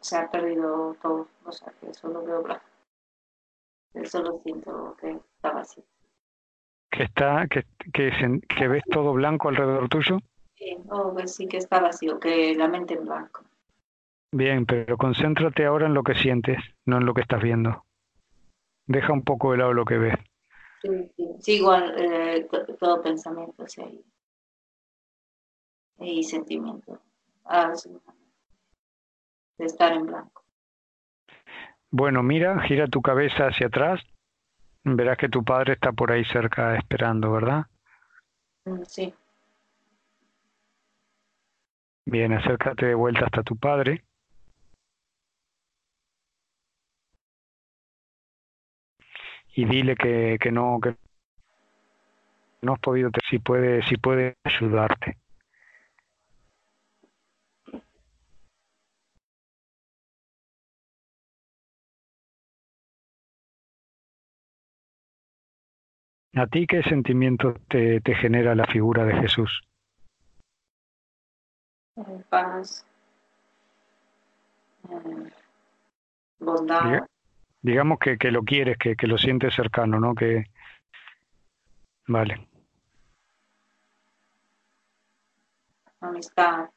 Se 0.00 0.16
ha 0.16 0.30
perdido 0.30 0.96
todo, 1.02 1.28
o 1.44 1.52
sea, 1.52 1.72
que 1.80 1.92
solo 1.94 2.24
veo 2.24 2.42
blanco. 2.42 2.64
Solo 4.04 4.40
siento 4.42 4.96
que 5.00 5.10
está 5.10 5.52
vacío. 5.52 5.84
¿Que, 6.90 7.04
está, 7.04 7.46
que, 7.48 7.64
que, 7.92 8.40
que 8.48 8.68
ves 8.68 8.82
todo 8.90 9.12
blanco 9.12 9.48
alrededor 9.48 9.88
tuyo? 9.88 10.18
Sí, 10.56 10.76
oh, 10.90 11.12
pues 11.12 11.34
sí 11.34 11.46
que 11.46 11.58
está 11.58 11.80
vacío, 11.80 12.18
que 12.18 12.54
la 12.54 12.68
mente 12.68 12.94
en 12.94 13.04
blanco. 13.04 13.44
Bien, 14.32 14.64
pero 14.64 14.96
concéntrate 14.96 15.66
ahora 15.66 15.86
en 15.86 15.94
lo 15.94 16.02
que 16.02 16.14
sientes, 16.14 16.58
no 16.86 16.98
en 16.98 17.06
lo 17.06 17.14
que 17.14 17.22
estás 17.22 17.42
viendo. 17.42 17.84
Deja 18.86 19.12
un 19.12 19.22
poco 19.22 19.52
de 19.52 19.58
lado 19.58 19.72
lo 19.72 19.84
que 19.84 19.98
ves. 19.98 20.18
Sí, 20.82 21.12
sí. 21.16 21.28
sí 21.40 21.52
igual 21.56 21.94
eh, 21.98 22.48
todo 22.78 23.02
pensamiento 23.02 23.66
sí, 23.66 24.04
y 25.98 26.22
sentimiento. 26.24 27.00
Ah, 27.44 27.74
sí 27.74 27.90
de 29.60 29.66
estar 29.66 29.92
en 29.92 30.06
blanco. 30.06 30.42
Bueno, 31.90 32.22
mira, 32.22 32.60
gira 32.62 32.86
tu 32.86 33.02
cabeza 33.02 33.48
hacia 33.48 33.66
atrás. 33.66 34.00
Verás 34.82 35.18
que 35.18 35.28
tu 35.28 35.44
padre 35.44 35.74
está 35.74 35.92
por 35.92 36.10
ahí 36.10 36.24
cerca 36.24 36.76
esperando, 36.76 37.30
¿verdad? 37.30 37.66
Mm, 38.64 38.82
sí. 38.84 39.14
Bien, 42.06 42.32
acércate 42.32 42.86
de 42.86 42.94
vuelta 42.94 43.26
hasta 43.26 43.42
tu 43.42 43.56
padre. 43.56 44.02
Y 49.54 49.66
dile 49.66 49.94
que, 49.96 50.38
que 50.40 50.50
no, 50.50 50.78
que 50.82 50.96
no 52.62 52.72
has 52.72 52.80
podido, 52.80 53.10
si 53.28 53.38
puede, 53.38 53.82
si 53.82 53.96
puede 53.96 54.36
ayudarte. 54.44 55.18
¿A 66.34 66.46
ti 66.46 66.66
qué 66.66 66.82
sentimiento 66.82 67.54
te, 67.68 68.00
te 68.00 68.14
genera 68.14 68.54
la 68.54 68.64
figura 68.66 69.04
de 69.04 69.14
Jesús? 69.14 69.62
Paz, 72.28 72.86
bondad. 76.38 77.02
digamos 77.60 77.98
que, 77.98 78.16
que, 78.16 78.30
lo 78.30 78.42
quieres, 78.42 78.78
que, 78.78 78.94
que 78.96 79.06
lo 79.06 79.18
sientes 79.18 79.54
cercano, 79.54 79.98
¿no? 79.98 80.14
Que 80.14 80.44
vale. 82.06 82.48
Amistad. 86.00 86.70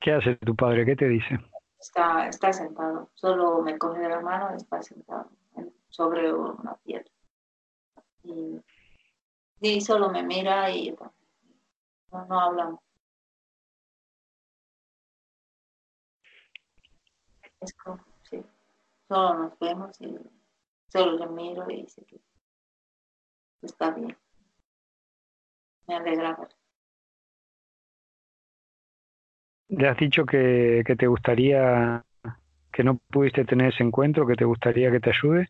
¿Qué 0.00 0.12
hace 0.12 0.34
tu 0.36 0.56
padre? 0.56 0.84
¿Qué 0.84 0.96
te 0.96 1.06
dice? 1.06 1.38
Está, 1.82 2.28
está 2.28 2.52
sentado, 2.52 3.10
solo 3.14 3.60
me 3.60 3.76
coge 3.76 3.98
de 3.98 4.08
la 4.08 4.20
mano 4.20 4.52
y 4.52 4.56
está 4.56 4.80
sentado 4.80 5.28
sobre 5.88 6.32
una 6.32 6.76
piedra. 6.76 7.10
Y, 8.22 9.80
solo 9.80 10.08
me 10.08 10.22
mira 10.22 10.70
y 10.70 10.92
no, 10.92 11.12
no 12.26 12.40
hablamos. 12.40 12.80
Es 17.58 17.74
como, 17.74 18.04
sí, 18.30 18.44
solo 19.08 19.34
nos 19.34 19.58
vemos 19.58 20.00
y 20.00 20.16
solo 20.86 21.18
le 21.18 21.26
miro 21.26 21.68
y 21.68 21.82
dice 21.82 22.04
que 22.04 22.20
está 23.62 23.90
bien. 23.90 24.16
Me 25.88 25.96
alegra 25.96 26.36
ver. 26.36 26.61
Le 29.72 29.88
has 29.88 29.96
dicho 29.96 30.26
que, 30.26 30.82
que 30.86 30.96
te 30.96 31.06
gustaría, 31.06 32.04
que 32.70 32.84
no 32.84 32.98
pudiste 33.10 33.46
tener 33.46 33.72
ese 33.72 33.82
encuentro, 33.82 34.26
que 34.26 34.34
te 34.34 34.44
gustaría 34.44 34.90
que 34.90 35.00
te 35.00 35.10
ayude. 35.10 35.48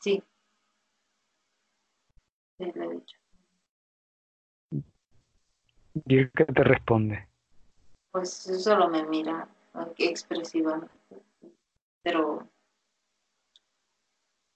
Sí. 0.00 0.22
Sí, 2.58 2.72
le 2.74 2.84
he 2.84 2.88
dicho. 2.90 3.16
¿Y 6.04 6.18
él 6.18 6.30
qué 6.34 6.44
te 6.46 6.64
responde? 6.64 7.28
Pues 8.10 8.32
solo 8.32 8.88
me 8.88 9.06
mira, 9.06 9.48
expresivamente. 9.96 10.92
Pero 12.02 12.48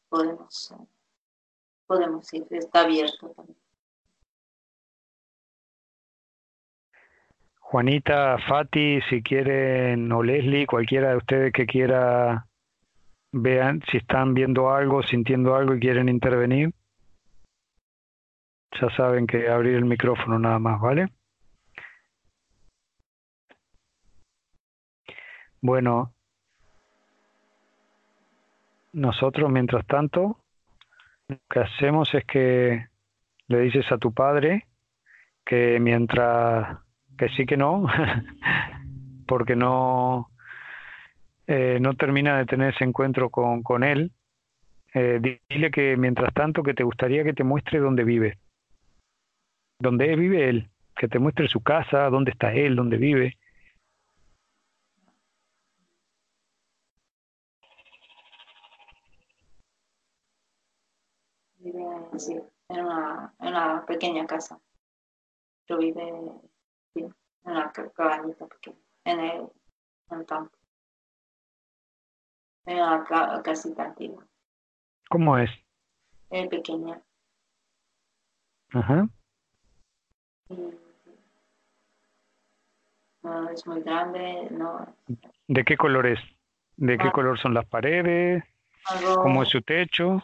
podemos, 0.09 0.75
podemos 1.87 2.35
ir, 2.35 2.47
está 2.51 2.81
abierto 2.81 3.29
también. 3.31 3.62
Juanita, 7.73 8.37
Fati, 8.37 9.01
si 9.09 9.23
quieren, 9.23 10.13
o 10.13 10.23
Leslie, 10.23 10.67
cualquiera 10.67 11.09
de 11.09 11.17
ustedes 11.17 11.53
que 11.55 11.65
quiera, 11.65 12.47
vean 13.33 13.81
si 13.91 13.97
están 13.97 14.35
viendo 14.35 14.71
algo, 14.71 15.03
sintiendo 15.03 15.57
algo 15.57 15.75
y 15.75 15.81
quieren 15.81 16.11
intervenir. 16.11 16.75
Ya 18.79 18.95
saben 18.95 19.27
que 19.27 19.49
abrir 19.49 19.77
el 19.77 19.87
micrófono 19.87 20.39
nada 20.39 20.59
más, 20.59 20.83
¿vale? 20.83 21.09
Bueno, 25.63 26.13
nosotros 28.93 29.51
mientras 29.51 29.87
tanto, 29.87 30.45
lo 31.27 31.39
que 31.49 31.61
hacemos 31.61 32.13
es 32.13 32.27
que 32.27 32.89
le 33.47 33.61
dices 33.61 33.91
a 33.91 33.97
tu 33.97 34.13
padre 34.13 34.67
que 35.47 35.81
mientras 35.81 36.83
que 37.17 37.29
sí 37.31 37.47
que 37.47 37.57
no, 37.57 37.87
porque 39.27 39.57
no, 39.57 40.29
eh, 41.47 41.79
no 41.81 41.95
termina 41.95 42.39
de 42.39 42.47
tener 42.47 42.75
ese 42.75 42.85
encuentro 42.85 43.31
con, 43.31 43.63
con 43.63 43.85
él. 43.85 44.13
Eh, 44.95 45.39
dile 45.49 45.71
que 45.71 45.97
mientras 45.97 46.33
tanto 46.35 46.63
que 46.63 46.75
te 46.75 46.83
gustaría 46.83 47.25
que 47.25 47.33
te 47.33 47.45
muestre 47.45 47.79
dónde 47.79 48.05
vive, 48.05 48.39
dónde 49.79 50.15
vive 50.17 50.49
él, 50.49 50.71
que 50.97 51.09
te 51.09 51.19
muestre 51.19 51.49
su 51.49 51.63
casa, 51.63 52.11
dónde 52.11 52.31
está 52.31 52.53
él, 52.53 52.77
dónde 52.77 52.99
vive. 52.99 53.39
Vive 61.59 61.85
sí, 62.19 62.39
en, 62.69 62.81
una, 62.85 63.35
en 63.41 63.49
una 63.49 63.87
pequeña 63.87 64.27
casa. 64.27 64.61
Yo 65.69 65.79
vive 65.79 66.03
en 66.95 67.15
una 67.45 67.73
cabañita 67.73 68.47
pequeña, 68.47 68.79
en 69.05 69.21
el, 69.21 69.49
en 70.11 70.25
campo. 70.25 70.57
En 72.67 72.77
una 72.77 73.43
casita 73.43 73.85
antigua. 73.85 74.25
¿Cómo 75.09 75.37
es? 75.39 75.51
Es 76.31 76.49
pequeña. 76.49 77.03
Ajá. 78.73 79.07
no 83.23 83.51
es 83.51 83.67
muy 83.67 83.83
grande, 83.83 84.49
no. 84.51 84.87
¿De 85.49 85.65
qué 85.65 85.77
color 85.77 86.07
es? 86.07 86.21
¿De 86.77 86.97
qué 86.97 87.11
color 87.13 87.39
son 87.39 87.55
las 87.55 87.67
paredes? 87.67 88.43
¿Cómo 89.17 89.43
es 89.43 89.49
su 89.51 89.61
techo? 89.63 90.23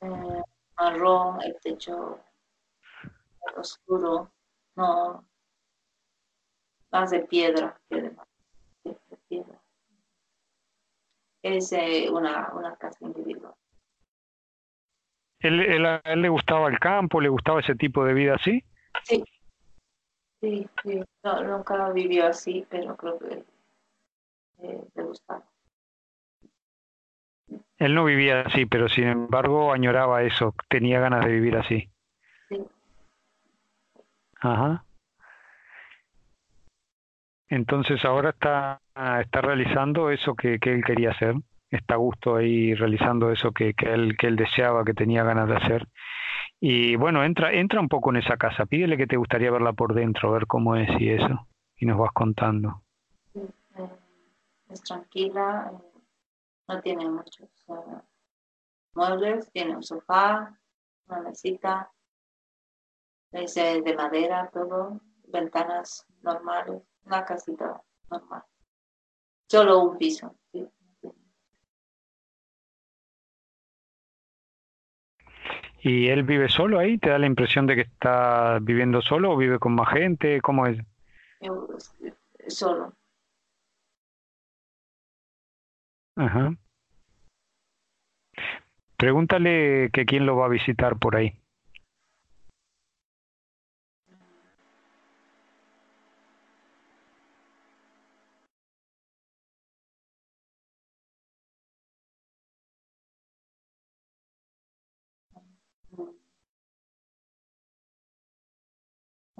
Eh, 0.00 0.42
marrón, 0.76 1.40
el 1.42 1.56
techo 1.62 2.18
oscuro 3.56 4.30
no, 4.76 5.24
más 6.90 7.10
de 7.10 7.20
piedra, 7.20 7.78
piedra, 7.88 8.26
tranquila. 8.82 9.62
Es 11.42 11.72
eh, 11.72 12.08
una, 12.10 12.52
una 12.54 12.76
casa 12.76 13.04
individual. 13.04 13.54
¿Él, 15.40 15.60
él, 15.60 15.86
¿A 15.86 16.00
él 16.04 16.22
le 16.22 16.28
gustaba 16.28 16.68
el 16.68 16.78
campo? 16.78 17.20
¿Le 17.20 17.28
gustaba 17.28 17.60
ese 17.60 17.74
tipo 17.74 18.04
de 18.04 18.14
vida 18.14 18.36
así? 18.36 18.62
Sí, 19.02 19.24
sí, 20.40 20.68
sí. 20.84 21.02
No, 21.24 21.42
nunca 21.42 21.90
vivió 21.90 22.26
así, 22.26 22.64
pero 22.70 22.96
creo 22.96 23.18
que 23.18 23.44
eh, 24.58 24.84
le 24.94 25.02
gustaba. 25.02 25.42
Él 27.78 27.94
no 27.94 28.04
vivía 28.04 28.42
así, 28.42 28.66
pero 28.66 28.88
sin 28.88 29.08
embargo 29.08 29.72
añoraba 29.72 30.22
eso, 30.22 30.54
tenía 30.68 31.00
ganas 31.00 31.24
de 31.24 31.32
vivir 31.32 31.56
así. 31.56 31.90
Sí. 32.48 32.64
Ajá. 34.42 34.84
Entonces 37.48 38.04
ahora 38.04 38.30
está, 38.30 38.80
está 39.20 39.40
realizando 39.40 40.10
eso 40.10 40.34
que, 40.34 40.58
que 40.58 40.72
él 40.72 40.82
quería 40.84 41.10
hacer, 41.10 41.36
está 41.70 41.94
a 41.94 41.98
gusto 41.98 42.36
ahí 42.36 42.74
realizando 42.74 43.30
eso 43.30 43.52
que, 43.52 43.74
que, 43.74 43.92
él, 43.92 44.16
que 44.16 44.26
él 44.26 44.36
deseaba, 44.36 44.84
que 44.84 44.94
tenía 44.94 45.22
ganas 45.22 45.48
de 45.48 45.56
hacer. 45.56 45.88
Y 46.60 46.96
bueno, 46.96 47.22
entra, 47.24 47.52
entra 47.52 47.80
un 47.80 47.88
poco 47.88 48.10
en 48.10 48.16
esa 48.16 48.36
casa, 48.36 48.66
pídele 48.66 48.96
que 48.96 49.06
te 49.06 49.16
gustaría 49.16 49.50
verla 49.50 49.72
por 49.72 49.94
dentro, 49.94 50.32
ver 50.32 50.46
cómo 50.46 50.76
es 50.76 50.88
y 51.00 51.10
eso, 51.10 51.46
y 51.76 51.86
nos 51.86 51.98
vas 51.98 52.12
contando. 52.12 52.82
Eh, 53.34 53.88
es 54.70 54.82
tranquila, 54.82 55.72
eh, 55.72 56.00
no 56.68 56.80
tiene 56.80 57.08
muchos 57.08 57.48
uh, 57.66 58.00
muebles, 58.94 59.52
tiene 59.52 59.76
un 59.76 59.82
sofá, 59.82 60.58
una 61.06 61.20
mesita, 61.20 61.90
es 63.32 63.54
de 63.54 63.94
madera 63.96 64.50
todo, 64.52 65.00
ventanas 65.28 66.06
normales, 66.22 66.82
una 67.04 67.24
casita 67.24 67.80
normal. 68.10 68.42
Solo 69.48 69.80
un 69.80 69.98
piso. 69.98 70.34
¿sí? 70.52 70.68
¿Y 75.84 76.08
él 76.08 76.22
vive 76.22 76.48
solo 76.48 76.78
ahí? 76.78 76.96
¿Te 76.98 77.10
da 77.10 77.18
la 77.18 77.26
impresión 77.26 77.66
de 77.66 77.74
que 77.74 77.80
está 77.82 78.58
viviendo 78.62 79.02
solo 79.02 79.32
o 79.32 79.36
vive 79.36 79.58
con 79.58 79.74
más 79.74 79.92
gente? 79.92 80.40
¿Cómo 80.40 80.66
es? 80.66 80.78
Yo, 81.40 81.66
solo. 82.46 82.94
Ajá. 86.14 86.54
Pregúntale 88.96 89.90
que 89.92 90.06
quién 90.06 90.24
lo 90.24 90.36
va 90.36 90.46
a 90.46 90.50
visitar 90.50 90.96
por 90.98 91.16
ahí. 91.16 91.42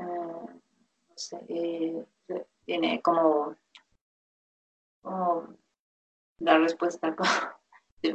no 0.02 0.46
sé, 0.46 0.60
eh, 1.48 2.04
tiene 2.64 3.00
como, 3.02 3.56
como 5.00 5.56
la 6.38 6.58
respuesta 6.58 7.14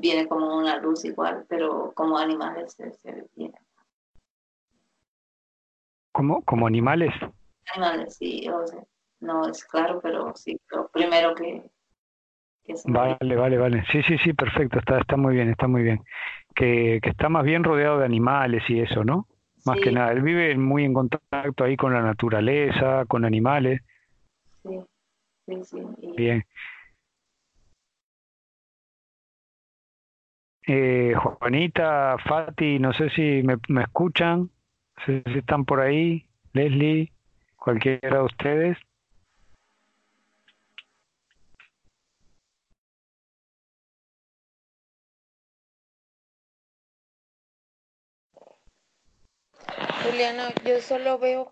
viene 0.02 0.28
como 0.28 0.57
una 0.57 0.78
luz 0.78 1.06
igual, 1.06 1.45
pero 1.48 1.91
como 1.94 2.18
animales 2.18 2.74
se, 2.74 2.91
se 2.91 3.26
viene. 3.36 3.60
¿Como, 6.11 6.41
como 6.44 6.68
animales? 6.68 7.14
Animales, 7.76 8.15
sí, 8.15 8.48
o 8.49 8.65
sea, 8.65 8.84
no 9.19 9.48
es 9.48 9.64
claro, 9.65 9.99
pero 10.02 10.36
sí, 10.36 10.60
lo 10.72 10.88
primero 10.90 11.36
que... 11.36 11.69
que 12.64 12.76
se 12.76 12.90
me 12.90 12.98
Vale, 12.98 13.36
vale, 13.36 13.57
vale. 13.57 13.86
Sí, 13.91 14.02
sí, 14.03 14.18
sí, 14.24 14.34
perfecto, 14.34 14.80
está, 14.80 14.99
está 14.99 15.15
muy 15.15 15.36
bien, 15.36 15.49
está 15.49 15.68
muy 15.68 15.84
bien. 15.84 16.03
Que, 16.56 16.99
que 17.03 17.10
está 17.10 17.30
más 17.30 17.44
bien 17.44 17.64
rodeado 17.64 17.99
de 17.99 18.06
animales 18.06 18.64
y 18.68 18.80
eso, 18.80 19.03
¿no? 19.03 19.28
Más 19.68 19.76
Sí. 19.80 19.84
que 19.84 19.91
nada, 19.91 20.14
él 20.14 20.22
vive 20.22 20.56
muy 20.57 20.85
en 20.85 20.94
contacto 20.94 21.64
ahí 21.65 21.76
con 21.76 21.94
la 21.94 22.02
naturaleza, 22.02 23.03
con 23.06 23.26
animales. 23.26 23.81
Sí, 24.64 24.80
sí, 25.45 25.64
sí. 25.64 25.77
y- 26.02 26.15
Bien. 26.15 26.45
Eh, 30.65 31.14
Juanita, 31.15 32.18
Fati, 32.26 32.80
no 32.80 32.94
sé 32.94 33.10
si 33.10 33.41
me, 33.44 33.57
me 33.68 33.84
escuchan, 33.84 34.39
no 34.98 35.06
sé 35.06 35.23
si 35.26 35.39
están 35.39 35.65
por 35.65 35.81
ahí, 35.81 36.26
Leslie, 36.53 37.11
cualquiera 37.57 38.19
de 38.19 38.23
ustedes. 38.23 38.77
Juliana, 50.04 50.54
yo 50.66 50.82
solo 50.82 51.18
veo 51.20 51.52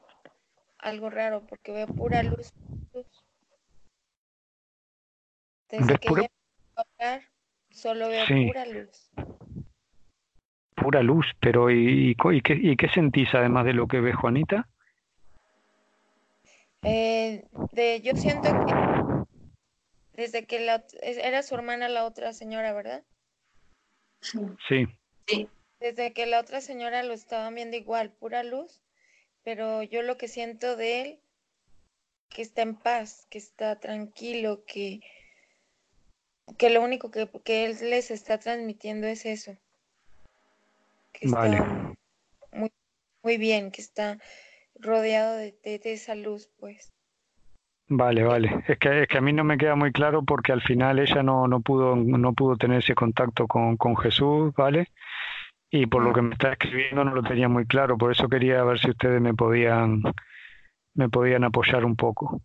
algo 0.79 1.09
raro 1.09 1.45
porque 1.47 1.71
veo 1.71 1.87
pura 1.87 2.23
luz. 2.23 2.53
Desde 5.69 5.87
¿Ves 5.87 5.99
que 5.99 6.07
pura- 6.09 6.27
hablar, 6.75 7.21
solo 7.71 8.09
veo 8.09 8.25
Sí. 8.27 8.47
pura 8.47 8.65
luz. 8.65 9.11
Pura 10.75 11.01
luz, 11.01 11.25
pero 11.39 11.71
¿y, 11.71 12.11
y, 12.11 12.15
co- 12.15 12.31
y 12.31 12.41
qué, 12.41 12.53
y 12.53 12.75
qué 12.75 12.89
sentís 12.89 13.33
además 13.33 13.65
de 13.65 13.73
lo 13.73 13.87
que 13.87 13.99
ves, 14.01 14.15
Juanita? 14.15 14.67
Eh, 16.83 17.47
de, 17.71 18.01
yo 18.01 18.13
siento 18.15 18.49
que 18.65 18.73
desde 20.13 20.45
que 20.45 20.59
la, 20.59 20.83
era 21.01 21.41
su 21.41 21.55
hermana 21.55 21.89
la 21.89 22.05
otra 22.05 22.31
señora, 22.33 22.73
¿verdad? 22.73 23.03
Sí, 24.21 24.39
Sí, 24.67 24.87
sí, 25.27 25.49
Desde 25.85 26.13
que 26.13 26.25
la 26.25 26.39
otra 26.39 26.61
señora 26.61 27.03
lo 27.03 27.13
estaban 27.13 27.53
viendo 27.53 27.77
igual, 27.77 28.11
pura 28.11 28.41
luz, 28.41 28.81
pero 29.43 29.83
yo 29.83 30.01
lo 30.01 30.17
que 30.17 30.27
siento 30.27 30.75
de 30.75 31.01
él, 31.01 31.19
que 32.29 32.41
está 32.41 32.63
en 32.63 32.75
paz, 32.75 33.27
que 33.29 33.37
está 33.37 33.79
tranquilo, 33.79 34.65
que, 34.65 35.01
que 36.57 36.71
lo 36.71 36.81
único 36.81 37.11
que, 37.11 37.29
que 37.43 37.65
él 37.65 37.77
les 37.91 38.09
está 38.09 38.39
transmitiendo 38.39 39.05
es 39.05 39.27
eso, 39.27 39.55
que 41.13 41.27
está 41.27 41.49
Vale. 41.51 41.95
muy, 42.51 42.71
muy 43.21 43.37
bien, 43.37 43.69
que 43.69 43.81
está 43.81 44.17
rodeado 44.79 45.35
de, 45.35 45.51
de- 45.63 45.77
de 45.77 45.93
esa 45.93 46.15
luz, 46.15 46.49
pues. 46.59 46.91
vale, 47.87 48.23
vale. 48.23 48.63
Es 48.67 48.77
que, 48.79 49.03
es 49.03 49.07
que 49.07 49.17
a 49.17 49.21
mí 49.21 49.33
no 49.33 49.43
me 49.43 49.57
queda 49.57 49.75
muy 49.75 49.91
claro 49.91 50.23
porque 50.23 50.51
al 50.51 50.61
final 50.61 50.99
ella 50.99 51.23
no, 51.23 51.47
no 51.47 51.61
pudo, 51.61 51.95
no 51.95 52.33
pudo 52.33 52.57
tener 52.57 52.79
ese 52.79 52.95
contacto 52.95 53.47
con, 53.47 53.77
con 53.77 53.95
Jesús, 53.97 54.53
¿vale? 54.55 54.91
Y 55.71 55.87
por 55.87 56.03
lo 56.03 56.11
Mm. 56.11 56.13
que 56.13 56.21
me 56.21 56.33
está 56.33 56.51
escribiendo 56.53 57.03
no 57.03 57.15
lo 57.15 57.23
tenía 57.23 57.49
muy 57.49 57.65
claro, 57.65 57.97
por 57.97 58.11
eso 58.11 58.29
quería 58.29 58.63
ver 58.63 58.79
si 58.79 58.89
ustedes 58.89 59.21
me 59.21 59.33
podían, 59.33 60.01
me 60.93 61.09
podían 61.09 61.43
apoyar 61.43 61.85
un 61.85 61.95
poco. 61.95 62.41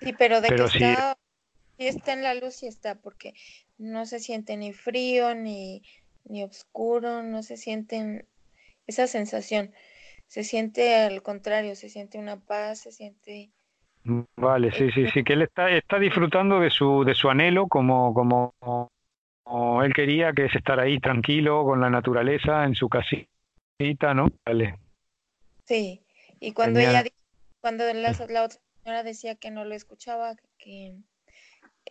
Sí, 0.00 0.12
pero 0.18 0.40
de 0.40 0.48
Pero 0.50 0.68
que 0.68 0.78
sí. 0.78 0.84
está, 0.84 1.18
sí 1.78 1.86
está 1.86 2.12
en 2.12 2.22
la 2.22 2.34
luz, 2.34 2.54
sí 2.56 2.66
está, 2.66 2.96
porque 2.96 3.34
no 3.78 4.06
se 4.06 4.18
siente 4.20 4.56
ni 4.56 4.72
frío, 4.72 5.34
ni, 5.34 5.82
ni 6.24 6.42
oscuro, 6.44 7.22
no 7.22 7.42
se 7.42 7.56
siente 7.56 8.26
esa 8.86 9.06
sensación. 9.06 9.72
Se 10.26 10.42
siente 10.42 10.94
al 10.96 11.22
contrario, 11.22 11.76
se 11.76 11.88
siente 11.88 12.18
una 12.18 12.40
paz, 12.40 12.80
se 12.80 12.92
siente... 12.92 13.52
Vale, 14.36 14.70
sí, 14.72 14.90
sí, 14.90 15.06
sí, 15.08 15.24
que 15.24 15.32
él 15.32 15.42
está, 15.42 15.70
está 15.70 15.98
disfrutando 15.98 16.60
de 16.60 16.70
su, 16.70 17.04
de 17.04 17.14
su 17.14 17.30
anhelo 17.30 17.68
como, 17.68 18.12
como, 18.12 18.54
como 19.44 19.82
él 19.84 19.94
quería, 19.94 20.32
que 20.34 20.46
es 20.46 20.54
estar 20.56 20.80
ahí 20.80 20.98
tranquilo 21.00 21.64
con 21.64 21.80
la 21.80 21.90
naturaleza 21.90 22.64
en 22.64 22.74
su 22.74 22.88
casita, 22.88 24.14
¿no? 24.14 24.28
Vale, 24.46 24.78
Sí, 25.66 26.02
y 26.40 26.52
cuando 26.52 26.80
Genial. 26.80 27.04
ella, 27.04 27.10
cuando 27.60 27.84
la, 27.92 28.12
la 28.28 28.44
otra 28.44 28.60
señora 28.82 29.02
decía 29.02 29.34
que 29.36 29.50
no 29.50 29.64
lo 29.64 29.74
escuchaba, 29.74 30.36
que 30.58 30.96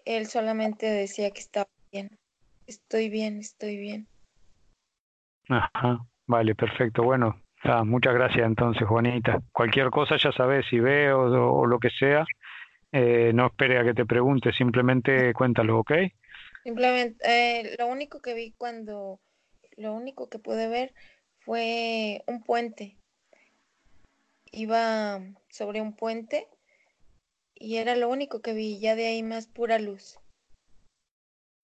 él 0.05 0.27
solamente 0.27 0.87
decía 0.87 1.31
que 1.31 1.41
estaba 1.41 1.69
bien, 1.91 2.19
estoy 2.67 3.09
bien, 3.09 3.39
estoy 3.39 3.77
bien. 3.77 4.07
ajá, 5.49 5.99
vale, 6.27 6.55
perfecto. 6.55 7.03
Bueno, 7.03 7.41
ah, 7.63 7.83
muchas 7.83 8.13
gracias 8.13 8.45
entonces, 8.45 8.87
Juanita. 8.87 9.39
Cualquier 9.51 9.89
cosa 9.89 10.17
ya 10.17 10.31
sabes, 10.31 10.65
si 10.69 10.79
veo 10.79 11.21
o, 11.23 11.61
o 11.61 11.65
lo 11.65 11.79
que 11.79 11.89
sea, 11.89 12.25
eh, 12.91 13.31
no 13.33 13.47
espere 13.47 13.79
a 13.79 13.83
que 13.83 13.93
te 13.93 14.05
pregunte, 14.05 14.53
simplemente 14.53 15.33
cuéntalo, 15.33 15.79
¿ok? 15.79 15.93
Simplemente, 16.63 17.17
eh, 17.25 17.75
lo 17.77 17.87
único 17.87 18.21
que 18.21 18.33
vi 18.33 18.53
cuando, 18.53 19.19
lo 19.77 19.93
único 19.93 20.29
que 20.29 20.39
pude 20.39 20.67
ver 20.67 20.93
fue 21.39 22.23
un 22.27 22.43
puente. 22.43 22.97
Iba 24.53 25.19
sobre 25.49 25.81
un 25.81 25.95
puente 25.95 26.47
y 27.55 27.77
era 27.77 27.95
lo 27.95 28.09
único 28.09 28.41
que 28.43 28.53
vi, 28.53 28.79
ya 28.79 28.95
de 28.95 29.07
ahí 29.07 29.23
más 29.23 29.47
pura 29.47 29.79
luz. 29.79 30.19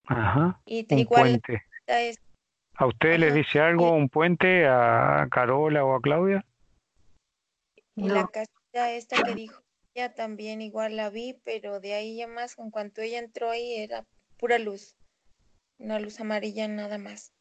Ajá, 0.08 0.60
Y 0.66 0.86
un 0.90 0.98
igual 1.00 1.06
puente. 1.06 1.62
es, 1.86 2.16
¿A 2.74 2.86
usted 2.86 3.16
le 3.20 3.30
Ajá, 3.30 3.32
dice 3.32 3.60
algo, 3.60 3.94
y- 3.94 3.94
un 3.94 4.08
puente, 4.08 4.66
a 4.66 5.28
Carola 5.30 5.84
o 5.84 5.94
a 5.94 6.00
Claudia? 6.00 6.44
y 7.94 8.08
la 8.08 8.24
no, 8.24 8.30
casita 8.30 8.92
esta 8.92 9.20
que 9.22 9.34
dijo, 9.34 9.62
ella 9.94 10.14
también 10.14 10.60
igual 10.60 10.96
la 10.96 11.08
vi, 11.10 11.40
pero 11.44 11.78
de 11.78 11.94
ahí 11.94 12.16
ya 12.16 12.26
más, 12.26 12.58
en 12.58 12.70
cuanto 12.72 13.00
ella 13.00 13.20
entró 13.20 13.50
ahí 13.50 13.74
era 13.76 14.04
pura 14.40 14.58
luz, 14.58 14.96
una 15.78 16.00
luz 16.00 16.18
amarilla 16.18 16.66
nada 16.66 16.96
más, 16.96 17.34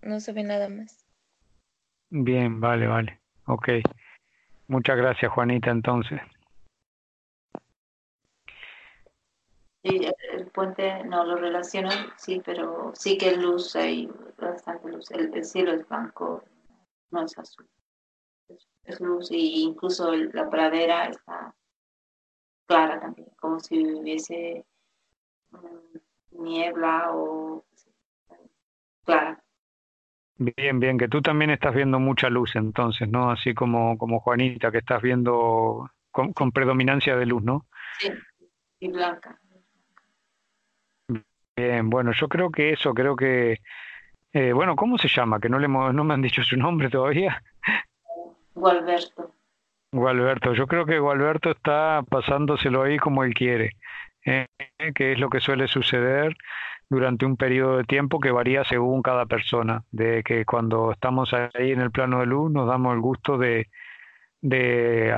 no 0.00 0.20
se 0.20 0.32
ve 0.32 0.42
nada 0.42 0.70
más. 0.70 1.06
Bien, 2.08 2.60
vale, 2.60 2.86
vale, 2.86 3.20
ok. 3.46 3.68
Muchas 4.68 4.96
gracias 4.96 5.30
Juanita 5.32 5.70
entonces. 5.70 6.18
Sí, 9.82 10.00
el 10.32 10.46
puente 10.46 11.04
no 11.04 11.24
lo 11.24 11.36
relaciono, 11.36 11.90
sí, 12.16 12.42
pero 12.44 12.92
sí 12.94 13.18
que 13.18 13.36
luz, 13.36 13.76
hay 13.76 14.10
bastante 14.38 14.88
luz. 14.88 15.10
El, 15.10 15.44
cielo 15.44 15.74
es 15.74 15.86
blanco, 15.86 16.42
no 17.10 17.22
es 17.22 17.38
azul. 17.38 17.68
Es, 18.84 19.00
luz 19.00 19.30
y 19.30 19.62
incluso 19.62 20.12
la 20.12 20.48
pradera 20.48 21.08
está 21.08 21.54
clara 22.66 22.98
también, 22.98 23.28
como 23.38 23.60
si 23.60 23.78
hubiese 23.94 24.64
mm, 25.50 25.98
niebla 26.38 27.10
o 27.12 27.64
clara. 29.04 29.42
Bien, 30.38 30.78
bien, 30.78 30.98
que 30.98 31.08
tú 31.08 31.22
también 31.22 31.50
estás 31.50 31.74
viendo 31.74 31.98
mucha 31.98 32.28
luz 32.28 32.56
entonces, 32.56 33.08
¿no? 33.08 33.30
Así 33.30 33.54
como, 33.54 33.96
como 33.96 34.20
Juanita, 34.20 34.70
que 34.70 34.78
estás 34.78 35.00
viendo 35.00 35.90
con, 36.10 36.32
con 36.32 36.52
predominancia 36.52 37.16
de 37.16 37.26
luz, 37.26 37.42
¿no? 37.42 37.66
Sí, 37.98 38.10
y 38.80 38.88
blanca. 38.90 39.40
Bien, 41.56 41.88
bueno, 41.88 42.12
yo 42.12 42.28
creo 42.28 42.50
que 42.50 42.72
eso, 42.72 42.92
creo 42.92 43.16
que, 43.16 43.60
eh, 44.32 44.52
bueno, 44.52 44.76
¿cómo 44.76 44.98
se 44.98 45.08
llama? 45.08 45.40
Que 45.40 45.48
no, 45.48 45.58
le 45.58 45.68
no 45.68 46.04
me 46.04 46.12
han 46.12 46.20
dicho 46.20 46.42
su 46.42 46.58
nombre 46.58 46.90
todavía. 46.90 47.42
Gualberto. 48.54 49.32
Gualberto, 49.92 50.52
yo 50.52 50.66
creo 50.66 50.84
que 50.84 50.98
Gualberto 50.98 51.50
está 51.50 52.02
pasándoselo 52.10 52.82
ahí 52.82 52.98
como 52.98 53.24
él 53.24 53.32
quiere, 53.32 53.70
eh, 54.26 54.46
que 54.94 55.12
es 55.12 55.18
lo 55.18 55.30
que 55.30 55.40
suele 55.40 55.68
suceder 55.68 56.36
durante 56.90 57.24
un 57.24 57.36
periodo 57.36 57.78
de 57.78 57.84
tiempo 57.84 58.20
que 58.20 58.30
varía 58.30 58.64
según 58.64 59.02
cada 59.02 59.26
persona, 59.26 59.84
de 59.90 60.22
que 60.22 60.44
cuando 60.44 60.92
estamos 60.92 61.32
ahí 61.32 61.72
en 61.72 61.80
el 61.80 61.90
plano 61.90 62.20
de 62.20 62.26
luz 62.26 62.52
nos 62.52 62.68
damos 62.68 62.94
el 62.94 63.00
gusto 63.00 63.38
de, 63.38 63.68
de 64.42 65.08
eh, 65.08 65.14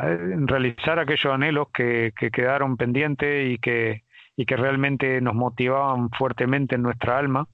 realizar 0.46 0.98
aquellos 0.98 1.32
anhelos 1.32 1.68
que, 1.74 2.12
que 2.16 2.30
quedaron 2.30 2.76
pendientes 2.76 3.50
y 3.50 3.58
que 3.58 4.04
y 4.38 4.46
que 4.46 4.56
realmente 4.56 5.20
nos 5.20 5.34
motivaban 5.34 6.10
fuertemente 6.10 6.76
en 6.76 6.82
nuestra 6.82 7.18
alma. 7.18 7.48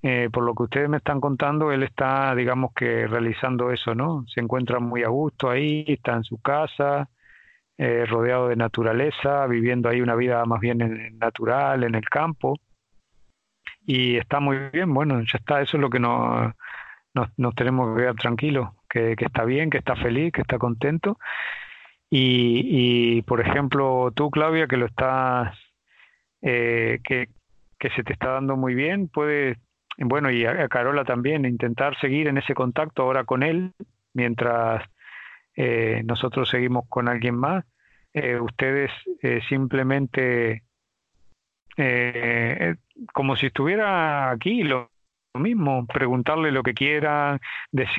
Eh, 0.00 0.28
por 0.32 0.44
lo 0.44 0.54
que 0.54 0.62
ustedes 0.62 0.88
me 0.88 0.98
están 0.98 1.20
contando, 1.20 1.72
él 1.72 1.82
está, 1.82 2.36
digamos 2.36 2.72
que, 2.72 3.08
realizando 3.08 3.72
eso, 3.72 3.96
¿no? 3.96 4.24
Se 4.28 4.40
encuentra 4.40 4.78
muy 4.78 5.02
a 5.02 5.08
gusto 5.08 5.50
ahí, 5.50 5.84
está 5.88 6.14
en 6.14 6.22
su 6.22 6.40
casa, 6.40 7.10
eh, 7.78 8.04
rodeado 8.06 8.48
de 8.48 8.56
naturaleza, 8.56 9.46
viviendo 9.46 9.88
ahí 9.88 10.00
una 10.00 10.16
vida 10.16 10.44
más 10.44 10.60
bien 10.60 11.16
natural, 11.18 11.84
en 11.84 11.94
el 11.94 12.08
campo. 12.08 12.58
Y 13.86 14.16
está 14.16 14.40
muy 14.40 14.58
bien, 14.72 14.92
bueno, 14.92 15.20
ya 15.22 15.38
está, 15.38 15.62
eso 15.62 15.76
es 15.76 15.80
lo 15.80 15.88
que 15.88 16.00
nos, 16.00 16.52
nos, 17.14 17.54
tenemos 17.54 17.94
que 17.94 18.02
quedar 18.02 18.16
tranquilos, 18.16 18.70
que, 18.88 19.16
que, 19.16 19.24
está 19.26 19.44
bien, 19.44 19.70
que 19.70 19.78
está 19.78 19.96
feliz, 19.96 20.32
que 20.32 20.42
está 20.42 20.58
contento. 20.58 21.18
Y, 22.10 23.18
y, 23.18 23.22
por 23.22 23.40
ejemplo, 23.40 24.10
tú, 24.14 24.30
Claudia, 24.30 24.66
que 24.66 24.76
lo 24.76 24.86
estás 24.86 25.56
eh, 26.42 27.00
que, 27.04 27.28
que, 27.78 27.90
se 27.90 28.02
te 28.04 28.12
está 28.12 28.30
dando 28.32 28.56
muy 28.56 28.74
bien, 28.74 29.08
puedes, 29.08 29.58
bueno, 29.98 30.30
y 30.30 30.44
a, 30.44 30.68
Carola 30.68 31.04
también, 31.04 31.44
intentar 31.44 31.98
seguir 32.00 32.28
en 32.28 32.38
ese 32.38 32.54
contacto 32.54 33.02
ahora 33.02 33.24
con 33.24 33.42
él, 33.42 33.72
mientras 34.14 34.84
eh, 35.60 36.02
nosotros 36.04 36.48
seguimos 36.48 36.84
con 36.88 37.08
alguien 37.08 37.34
más. 37.34 37.64
Eh, 38.14 38.38
ustedes 38.38 38.92
simplemente, 39.48 40.62
como 43.12 43.34
si 43.36 43.46
estuviera 43.46 44.30
aquí, 44.30 44.62
lo, 44.62 44.90
mismo, 45.34 45.84
preguntarle 45.86 46.52
lo 46.52 46.62
que 46.62 46.74
quieran, 46.74 47.40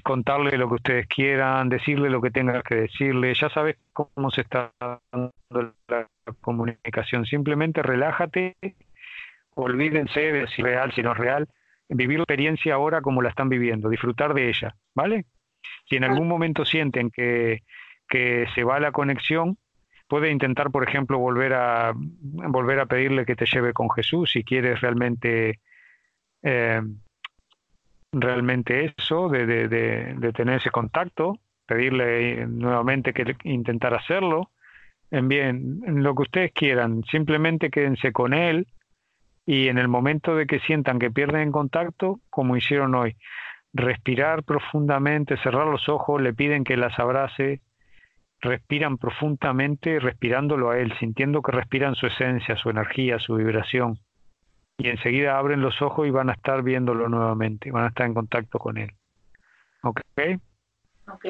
contarle 0.03 0.57
lo 0.57 0.69
que 0.69 0.75
ustedes 0.75 1.07
quieran, 1.07 1.69
decirle 1.69 2.09
lo 2.09 2.21
que 2.21 2.31
tengas 2.31 2.63
que 2.63 2.75
decirle, 2.75 3.33
ya 3.33 3.49
sabes 3.49 3.77
cómo 3.93 4.31
se 4.31 4.41
está 4.41 4.71
dando 4.79 5.33
la 5.87 6.07
comunicación, 6.41 7.25
simplemente 7.25 7.81
relájate, 7.81 8.55
olvídense 9.55 10.19
de 10.31 10.47
si 10.47 10.61
es 10.61 10.67
real, 10.67 10.91
si 10.93 11.01
no 11.01 11.11
es 11.11 11.17
real, 11.17 11.49
vivir 11.89 12.19
la 12.19 12.23
experiencia 12.23 12.75
ahora 12.75 13.01
como 13.01 13.21
la 13.21 13.29
están 13.29 13.49
viviendo, 13.49 13.89
disfrutar 13.89 14.33
de 14.33 14.49
ella, 14.49 14.75
¿vale? 14.95 15.25
Si 15.89 15.95
en 15.95 16.03
algún 16.03 16.27
momento 16.27 16.65
sienten 16.65 17.09
que, 17.09 17.63
que 18.07 18.47
se 18.55 18.63
va 18.63 18.79
la 18.79 18.91
conexión, 18.91 19.57
puede 20.07 20.31
intentar, 20.31 20.71
por 20.71 20.87
ejemplo, 20.87 21.19
volver 21.19 21.53
a 21.53 21.93
volver 21.95 22.79
a 22.79 22.85
pedirle 22.87 23.25
que 23.25 23.35
te 23.35 23.45
lleve 23.45 23.73
con 23.73 23.89
Jesús 23.91 24.31
si 24.31 24.43
quieres 24.43 24.81
realmente 24.81 25.59
eh, 26.41 26.81
realmente 28.11 28.93
eso, 28.97 29.29
de, 29.29 29.45
de, 29.45 29.67
de, 29.67 30.33
tener 30.33 30.57
ese 30.57 30.71
contacto, 30.71 31.37
pedirle 31.65 32.47
nuevamente 32.47 33.13
que 33.13 33.35
intentar 33.43 33.93
hacerlo. 33.93 34.51
En 35.11 35.27
bien, 35.27 35.81
en 35.85 36.03
lo 36.03 36.13
que 36.15 36.23
ustedes 36.23 36.51
quieran, 36.53 37.03
simplemente 37.03 37.69
quédense 37.69 38.11
con 38.11 38.33
él 38.33 38.67
y 39.45 39.67
en 39.67 39.79
el 39.79 39.87
momento 39.87 40.35
de 40.35 40.45
que 40.45 40.59
sientan 40.59 40.99
que 40.99 41.09
pierden 41.09 41.51
contacto, 41.51 42.19
como 42.29 42.55
hicieron 42.55 42.93
hoy, 42.93 43.15
respirar 43.73 44.43
profundamente, 44.43 45.37
cerrar 45.37 45.67
los 45.67 45.87
ojos, 45.89 46.21
le 46.21 46.33
piden 46.33 46.63
que 46.63 46.77
las 46.77 46.97
abrace, 46.99 47.61
respiran 48.41 48.97
profundamente, 48.97 49.99
respirándolo 49.99 50.71
a 50.71 50.79
él, 50.79 50.93
sintiendo 50.99 51.41
que 51.41 51.51
respiran 51.51 51.95
su 51.95 52.07
esencia, 52.07 52.55
su 52.57 52.69
energía, 52.69 53.19
su 53.19 53.35
vibración 53.35 53.99
y 54.79 54.87
enseguida 54.87 55.37
abren 55.37 55.61
los 55.61 55.81
ojos 55.81 56.07
y 56.07 56.09
van 56.09 56.29
a 56.29 56.33
estar 56.33 56.63
viéndolo 56.63 57.09
nuevamente, 57.09 57.69
van 57.69 57.83
a 57.83 57.87
estar 57.89 58.07
en 58.07 58.13
contacto 58.13 58.57
con 58.59 58.77
él. 58.77 58.89
¿Ok? 59.83 60.01
Ok. 61.11 61.25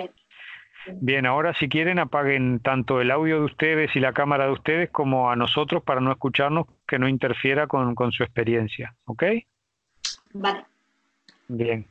Bien, 1.02 1.26
ahora 1.26 1.54
si 1.56 1.68
quieren 1.68 2.00
apaguen 2.00 2.60
tanto 2.60 3.02
el 3.02 3.12
audio 3.12 3.40
de 3.40 3.46
ustedes 3.46 3.96
y 3.96 4.00
la 4.00 4.14
cámara 4.14 4.46
de 4.46 4.52
ustedes 4.52 4.90
como 4.92 5.30
a 5.32 5.36
nosotros 5.36 5.84
para 5.84 6.00
no 6.00 6.12
escucharnos, 6.12 6.68
que 6.88 7.00
no 7.00 7.08
interfiera 7.08 7.68
con, 7.68 7.96
con 7.96 8.12
su 8.12 8.24
experiencia. 8.24 8.96
¿Ok? 9.06 9.24
Vale. 10.34 10.66
Bien. 11.48 11.86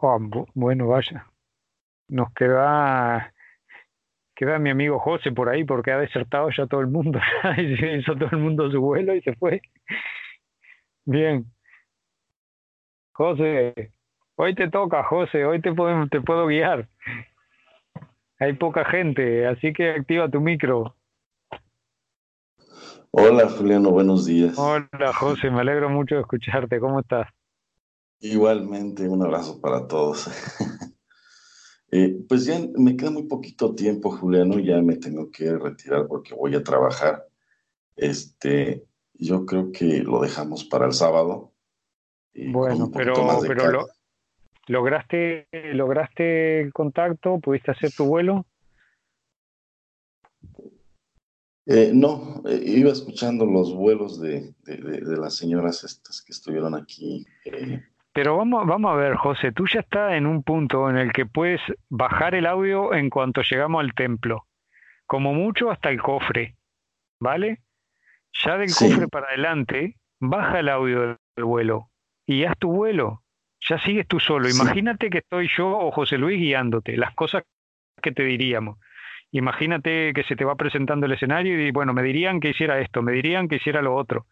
Oh, 0.00 0.18
bueno, 0.54 0.88
vaya 0.88 1.26
nos 2.08 2.32
queda 2.34 3.32
queda 4.36 4.58
mi 4.58 4.70
amigo 4.70 4.98
José 4.98 5.32
por 5.32 5.48
ahí 5.48 5.64
porque 5.64 5.92
ha 5.92 5.98
desertado 5.98 6.50
ya 6.50 6.66
todo 6.66 6.80
el 6.80 6.88
mundo, 6.88 7.18
hizo 7.98 8.14
todo 8.16 8.28
el 8.32 8.38
mundo 8.38 8.70
su 8.70 8.80
vuelo 8.80 9.14
y 9.14 9.22
se 9.22 9.34
fue. 9.34 9.60
Bien. 11.06 11.46
José, 13.12 13.92
hoy 14.36 14.54
te 14.54 14.68
toca, 14.70 15.04
José, 15.04 15.44
hoy 15.44 15.60
te 15.60 15.72
puedo, 15.72 16.08
te 16.08 16.20
puedo 16.20 16.46
guiar. 16.46 16.88
Hay 18.40 18.54
poca 18.54 18.84
gente, 18.84 19.46
así 19.46 19.72
que 19.72 19.90
activa 19.90 20.28
tu 20.28 20.40
micro. 20.40 20.96
Hola 23.16 23.48
Juliano, 23.48 23.92
buenos 23.92 24.26
días. 24.26 24.58
Hola 24.58 25.12
José, 25.12 25.48
me 25.48 25.60
alegro 25.60 25.88
mucho 25.88 26.16
de 26.16 26.22
escucharte. 26.22 26.80
¿Cómo 26.80 26.98
estás? 26.98 27.28
Igualmente, 28.18 29.08
un 29.08 29.22
abrazo 29.22 29.60
para 29.60 29.86
todos. 29.86 30.28
Eh, 31.96 32.24
pues 32.28 32.44
ya 32.44 32.58
me 32.76 32.96
queda 32.96 33.12
muy 33.12 33.28
poquito 33.28 33.72
tiempo, 33.76 34.10
Juliano, 34.10 34.58
ya 34.58 34.82
me 34.82 34.96
tengo 34.96 35.30
que 35.30 35.56
retirar 35.56 36.08
porque 36.08 36.34
voy 36.34 36.52
a 36.56 36.64
trabajar. 36.64 37.28
Este, 37.94 38.84
yo 39.12 39.46
creo 39.46 39.70
que 39.70 40.02
lo 40.02 40.20
dejamos 40.20 40.64
para 40.64 40.86
el 40.86 40.92
sábado. 40.92 41.52
bueno, 42.34 42.90
pero, 42.92 43.14
pero 43.46 43.86
lograste, 44.66 45.46
lograste 45.52 46.62
el 46.62 46.72
contacto, 46.72 47.38
pudiste 47.38 47.70
hacer 47.70 47.92
tu 47.92 48.06
vuelo. 48.06 48.44
Eh, 51.66 51.92
no, 51.94 52.42
eh, 52.46 52.62
iba 52.64 52.92
escuchando 52.92 53.46
los 53.46 53.74
vuelos 53.74 54.20
de, 54.20 54.52
de, 54.64 55.16
las 55.16 55.36
señoras 55.36 55.82
estas 55.82 56.22
que 56.22 56.32
estuvieron 56.32 56.74
aquí. 56.74 57.26
Pero 58.12 58.36
vamos, 58.36 58.66
vamos 58.66 58.92
a 58.92 58.96
ver, 58.96 59.14
José, 59.16 59.50
tú 59.52 59.66
ya 59.66 59.80
estás 59.80 60.12
en 60.12 60.26
un 60.26 60.42
punto 60.42 60.90
en 60.90 60.98
el 60.98 61.12
que 61.12 61.24
puedes 61.24 61.60
bajar 61.88 62.34
el 62.34 62.46
audio 62.46 62.92
en 62.94 63.08
cuanto 63.08 63.40
llegamos 63.42 63.82
al 63.82 63.94
templo, 63.94 64.46
como 65.06 65.32
mucho 65.32 65.70
hasta 65.70 65.88
el 65.88 66.02
cofre, 66.02 66.56
¿vale? 67.18 67.62
Ya 68.44 68.58
del 68.58 68.70
cofre 68.72 69.08
para 69.08 69.28
adelante, 69.28 69.96
baja 70.20 70.60
el 70.60 70.68
audio 70.68 71.00
del 71.36 71.44
vuelo 71.44 71.90
y 72.26 72.44
haz 72.44 72.58
tu 72.58 72.72
vuelo. 72.72 73.22
Ya 73.66 73.78
sigues 73.78 74.06
tú 74.06 74.20
solo. 74.20 74.48
Imagínate 74.50 75.08
que 75.08 75.18
estoy 75.18 75.48
yo 75.56 75.68
o 75.68 75.90
José 75.90 76.18
Luis 76.18 76.38
guiándote, 76.38 76.98
las 76.98 77.14
cosas 77.14 77.44
que 78.02 78.12
te 78.12 78.22
diríamos. 78.22 78.78
Imagínate 79.34 80.12
que 80.14 80.22
se 80.22 80.36
te 80.36 80.44
va 80.44 80.54
presentando 80.54 81.06
el 81.06 81.12
escenario 81.12 81.60
y 81.60 81.72
bueno, 81.72 81.92
me 81.92 82.04
dirían 82.04 82.38
que 82.38 82.50
hiciera 82.50 82.80
esto, 82.80 83.02
me 83.02 83.10
dirían 83.10 83.48
que 83.48 83.56
hiciera 83.56 83.82
lo 83.82 83.96
otro. 83.96 84.26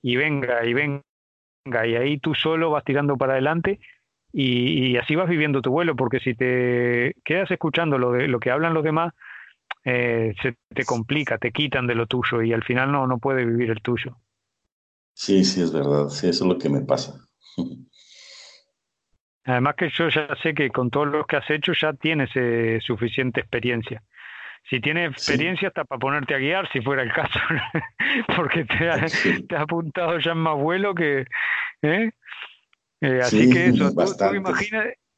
Y 0.00 0.14
venga, 0.14 0.64
y 0.64 0.72
venga 0.72 1.02
y 1.84 1.96
ahí 1.96 2.18
tú 2.18 2.32
solo 2.32 2.70
vas 2.70 2.84
tirando 2.84 3.16
para 3.16 3.32
adelante 3.32 3.80
y, 4.32 4.96
así 4.98 5.16
vas 5.16 5.28
viviendo 5.28 5.62
tu 5.62 5.72
vuelo, 5.72 5.96
porque 5.96 6.20
si 6.20 6.34
te 6.34 7.16
quedas 7.24 7.50
escuchando 7.50 7.98
lo, 7.98 8.12
de, 8.12 8.28
lo 8.28 8.38
que 8.38 8.52
hablan 8.52 8.72
los 8.72 8.84
demás, 8.84 9.14
eh, 9.84 10.32
se 10.40 10.54
te 10.68 10.84
complica, 10.84 11.38
te 11.38 11.50
quitan 11.50 11.88
de 11.88 11.96
lo 11.96 12.06
tuyo 12.06 12.40
y 12.40 12.52
al 12.52 12.62
final 12.62 12.92
no, 12.92 13.08
no 13.08 13.18
puedes 13.18 13.44
vivir 13.44 13.70
el 13.70 13.82
tuyo. 13.82 14.16
Sí, 15.12 15.42
sí, 15.42 15.60
es 15.60 15.72
verdad, 15.72 16.08
sí, 16.08 16.28
eso 16.28 16.44
es 16.44 16.48
lo 16.48 16.56
que 16.56 16.68
me 16.68 16.82
pasa. 16.82 17.26
Además 19.44 19.74
que 19.74 19.90
yo 19.90 20.08
ya 20.08 20.28
sé 20.40 20.54
que 20.54 20.70
con 20.70 20.90
todo 20.90 21.06
lo 21.06 21.24
que 21.24 21.34
has 21.34 21.50
hecho 21.50 21.72
ya 21.72 21.94
tienes 21.94 22.30
eh, 22.36 22.78
suficiente 22.80 23.40
experiencia. 23.40 24.04
Si 24.68 24.80
tienes 24.80 25.12
experiencia 25.12 25.68
hasta 25.68 25.84
para 25.84 25.98
ponerte 25.98 26.34
a 26.34 26.38
guiar, 26.38 26.70
si 26.72 26.80
fuera 26.80 27.02
el 27.02 27.12
caso, 27.12 27.38
porque 28.36 28.64
te 29.48 29.56
ha 29.56 29.60
apuntado 29.60 30.18
ya 30.18 30.32
en 30.32 30.38
más 30.38 30.56
vuelo 30.56 30.94
que... 30.94 31.26
¿eh? 31.82 32.10
Eh, 33.00 33.20
así 33.22 33.50
que 33.50 33.66
eso, 33.66 33.92
tú, 33.92 34.34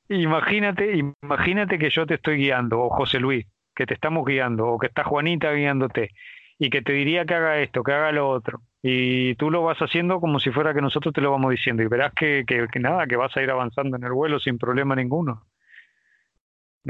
imagínate, 0.08 1.02
imagínate 1.22 1.78
que 1.78 1.90
yo 1.90 2.06
te 2.06 2.14
estoy 2.14 2.38
guiando, 2.38 2.80
o 2.80 2.90
José 2.90 3.20
Luis, 3.20 3.46
que 3.74 3.86
te 3.86 3.94
estamos 3.94 4.26
guiando, 4.26 4.66
o 4.66 4.78
que 4.78 4.88
está 4.88 5.04
Juanita 5.04 5.52
guiándote, 5.52 6.10
y 6.58 6.70
que 6.70 6.82
te 6.82 6.92
diría 6.92 7.24
que 7.24 7.34
haga 7.34 7.58
esto, 7.60 7.82
que 7.82 7.92
haga 7.92 8.12
lo 8.12 8.28
otro, 8.28 8.60
y 8.82 9.34
tú 9.36 9.50
lo 9.50 9.62
vas 9.62 9.78
haciendo 9.78 10.20
como 10.20 10.40
si 10.40 10.50
fuera 10.50 10.74
que 10.74 10.82
nosotros 10.82 11.14
te 11.14 11.20
lo 11.20 11.30
vamos 11.30 11.52
diciendo, 11.52 11.82
y 11.82 11.86
verás 11.86 12.12
que, 12.14 12.44
que, 12.46 12.66
que 12.70 12.80
nada, 12.80 13.06
que 13.06 13.16
vas 13.16 13.34
a 13.36 13.42
ir 13.42 13.50
avanzando 13.50 13.96
en 13.96 14.04
el 14.04 14.12
vuelo 14.12 14.40
sin 14.40 14.58
problema 14.58 14.96
ninguno. 14.96 15.46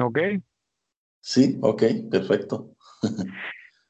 ¿Ok? 0.01 0.18
Sí, 1.28 1.59
ok, 1.60 1.82
perfecto. 2.10 2.70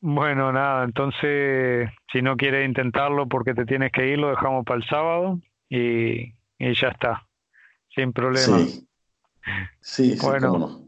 bueno, 0.00 0.50
nada, 0.52 0.82
entonces, 0.82 1.88
si 2.12 2.20
no 2.20 2.36
quieres 2.36 2.68
intentarlo 2.68 3.28
porque 3.28 3.54
te 3.54 3.64
tienes 3.64 3.92
que 3.92 4.08
ir, 4.08 4.18
lo 4.18 4.30
dejamos 4.30 4.64
para 4.64 4.80
el 4.80 4.88
sábado 4.88 5.38
y, 5.68 6.34
y 6.58 6.74
ya 6.74 6.88
está, 6.88 7.28
sin 7.94 8.12
problema. 8.12 8.58
Sí, 8.58 10.16
sí, 10.16 10.18
bueno. 10.20 10.82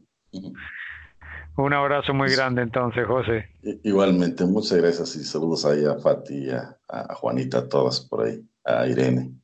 Un 1.56 1.72
abrazo 1.72 2.14
muy 2.14 2.32
grande 2.32 2.62
entonces, 2.62 3.06
José. 3.06 3.48
Igualmente, 3.84 4.44
muchas 4.44 4.78
gracias 4.78 5.14
y 5.14 5.22
saludos 5.22 5.64
ahí 5.64 5.84
a 5.84 6.00
Fati, 6.00 6.50
a, 6.50 6.76
a 6.88 7.14
Juanita, 7.14 7.58
a 7.58 7.68
todas 7.68 8.00
por 8.00 8.26
ahí, 8.26 8.44
a 8.64 8.88
Irene. 8.88 9.34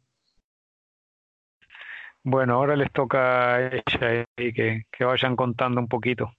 Bueno, 2.24 2.54
ahora 2.54 2.74
les 2.74 2.90
toca 2.90 3.54
a 3.54 3.66
ella 3.68 4.24
y 4.36 4.52
que, 4.52 4.86
que 4.90 5.04
vayan 5.04 5.36
contando 5.36 5.80
un 5.80 5.86
poquito. 5.86 6.32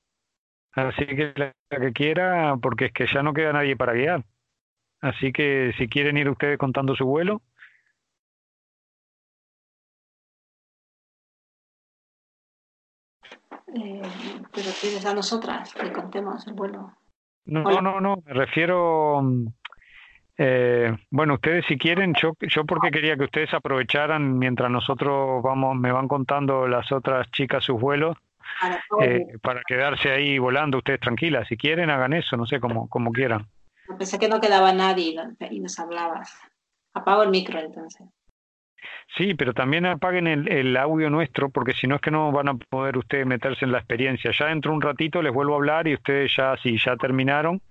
Así 0.78 1.08
que 1.08 1.34
la 1.36 1.54
que 1.70 1.92
quiera, 1.92 2.56
porque 2.62 2.86
es 2.86 2.92
que 2.92 3.08
ya 3.08 3.24
no 3.24 3.34
queda 3.34 3.52
nadie 3.52 3.76
para 3.76 3.94
guiar. 3.94 4.24
Así 5.02 5.32
que 5.32 5.74
si 5.78 5.88
quieren 5.88 6.18
ir 6.18 6.30
ustedes 6.30 6.60
contando 6.60 6.96
su 6.96 7.06
vuelo, 7.06 7.42
Eh, 13.76 14.02
pero 14.54 14.68
tienes 14.82 15.06
a 15.06 15.14
nosotras 15.14 15.74
que 15.74 15.92
contemos 15.92 16.48
el 16.48 16.54
vuelo. 16.54 16.94
No, 17.46 17.64
no, 17.82 18.00
no, 18.00 18.24
me 18.26 18.34
refiero, 18.34 19.22
eh, 20.38 20.96
bueno, 21.12 21.34
ustedes 21.36 21.66
si 21.66 21.78
quieren, 21.78 22.14
yo, 22.14 22.34
yo 22.40 22.66
porque 22.66 22.92
quería 22.92 23.18
que 23.18 23.26
ustedes 23.26 23.54
aprovecharan 23.54 24.38
mientras 24.38 24.72
nosotros 24.72 25.44
vamos, 25.44 25.76
me 25.76 25.92
van 25.92 26.08
contando 26.08 26.68
las 26.68 26.92
otras 26.92 27.30
chicas 27.32 27.64
sus 27.64 27.80
vuelos, 27.80 28.18
eh, 29.02 29.26
para 29.42 29.62
quedarse 29.68 30.12
ahí 30.12 30.38
volando 30.38 30.78
ustedes 30.78 31.00
tranquilas. 31.00 31.48
Si 31.48 31.58
quieren, 31.58 31.90
hagan 31.90 32.14
eso, 32.14 32.38
no 32.38 32.46
sé, 32.46 32.60
como, 32.60 32.90
como 32.90 33.12
quieran. 33.12 33.48
Pensé 33.98 34.20
que 34.20 34.28
no 34.28 34.42
quedaba 34.42 34.74
nadie 34.74 35.16
y 35.50 35.60
nos 35.60 35.80
hablabas. 35.80 36.34
Apago 36.94 37.24
el 37.24 37.30
micro 37.30 37.60
entonces. 37.60 38.08
Sí, 39.16 39.34
pero 39.34 39.54
también 39.54 39.86
apaguen 39.86 40.28
el, 40.28 40.48
el, 40.52 40.76
audio 40.78 41.10
nuestro, 41.10 41.50
porque 41.50 41.74
si 41.74 41.88
no 41.88 41.96
es 41.96 42.02
que 42.02 42.12
no 42.12 42.32
van 42.32 42.50
a 42.50 42.56
poder 42.56 42.98
ustedes 42.98 43.26
meterse 43.26 43.66
en 43.66 43.72
la 43.72 43.80
experiencia. 43.80 44.32
Ya 44.32 44.48
dentro 44.48 44.72
de 44.72 44.76
un 44.78 44.82
ratito 44.82 45.22
les 45.22 45.34
vuelvo 45.34 45.54
a 45.54 45.58
hablar 45.58 45.88
y 45.88 45.94
ustedes 45.94 46.36
ya, 46.36 46.58
si 46.58 46.78
ya 46.78 46.96
terminaron, 46.98 47.62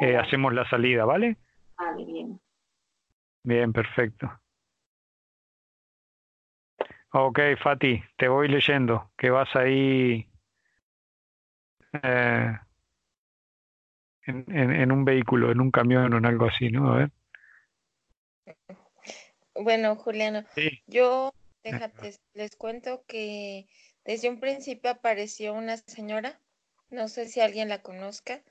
eh, 0.00 0.16
hacemos 0.16 0.54
la 0.54 0.68
salida, 0.68 1.04
¿vale? 1.04 1.36
Vale, 1.76 2.04
bien. 2.04 2.40
Bien, 3.44 3.72
perfecto. 3.72 4.30
Ok, 7.10 7.38
Fati, 7.62 8.02
te 8.18 8.28
voy 8.28 8.48
leyendo, 8.48 9.10
que 9.16 9.30
vas 9.30 9.48
ahí 9.56 10.28
eh, 12.02 12.52
en, 14.26 14.44
en, 14.48 14.72
en 14.72 14.92
un 14.92 15.04
vehículo, 15.04 15.50
en 15.50 15.60
un 15.60 15.70
camión 15.70 16.12
o 16.12 16.18
en 16.18 16.26
algo 16.26 16.46
así, 16.46 16.70
¿no? 16.70 16.92
A 16.92 16.96
ver. 16.98 17.10
Bueno, 19.54 19.96
Juliano, 19.96 20.44
yo, 20.86 21.32
déjate, 21.64 22.14
les 22.34 22.54
cuento 22.56 23.04
que 23.06 23.66
desde 24.04 24.28
un 24.28 24.38
principio 24.38 24.90
apareció 24.90 25.52
una 25.54 25.76
señora, 25.78 26.40
no 26.90 27.08
sé 27.08 27.26
si 27.26 27.40
alguien 27.40 27.68
la 27.68 27.82
conozca, 27.82 28.42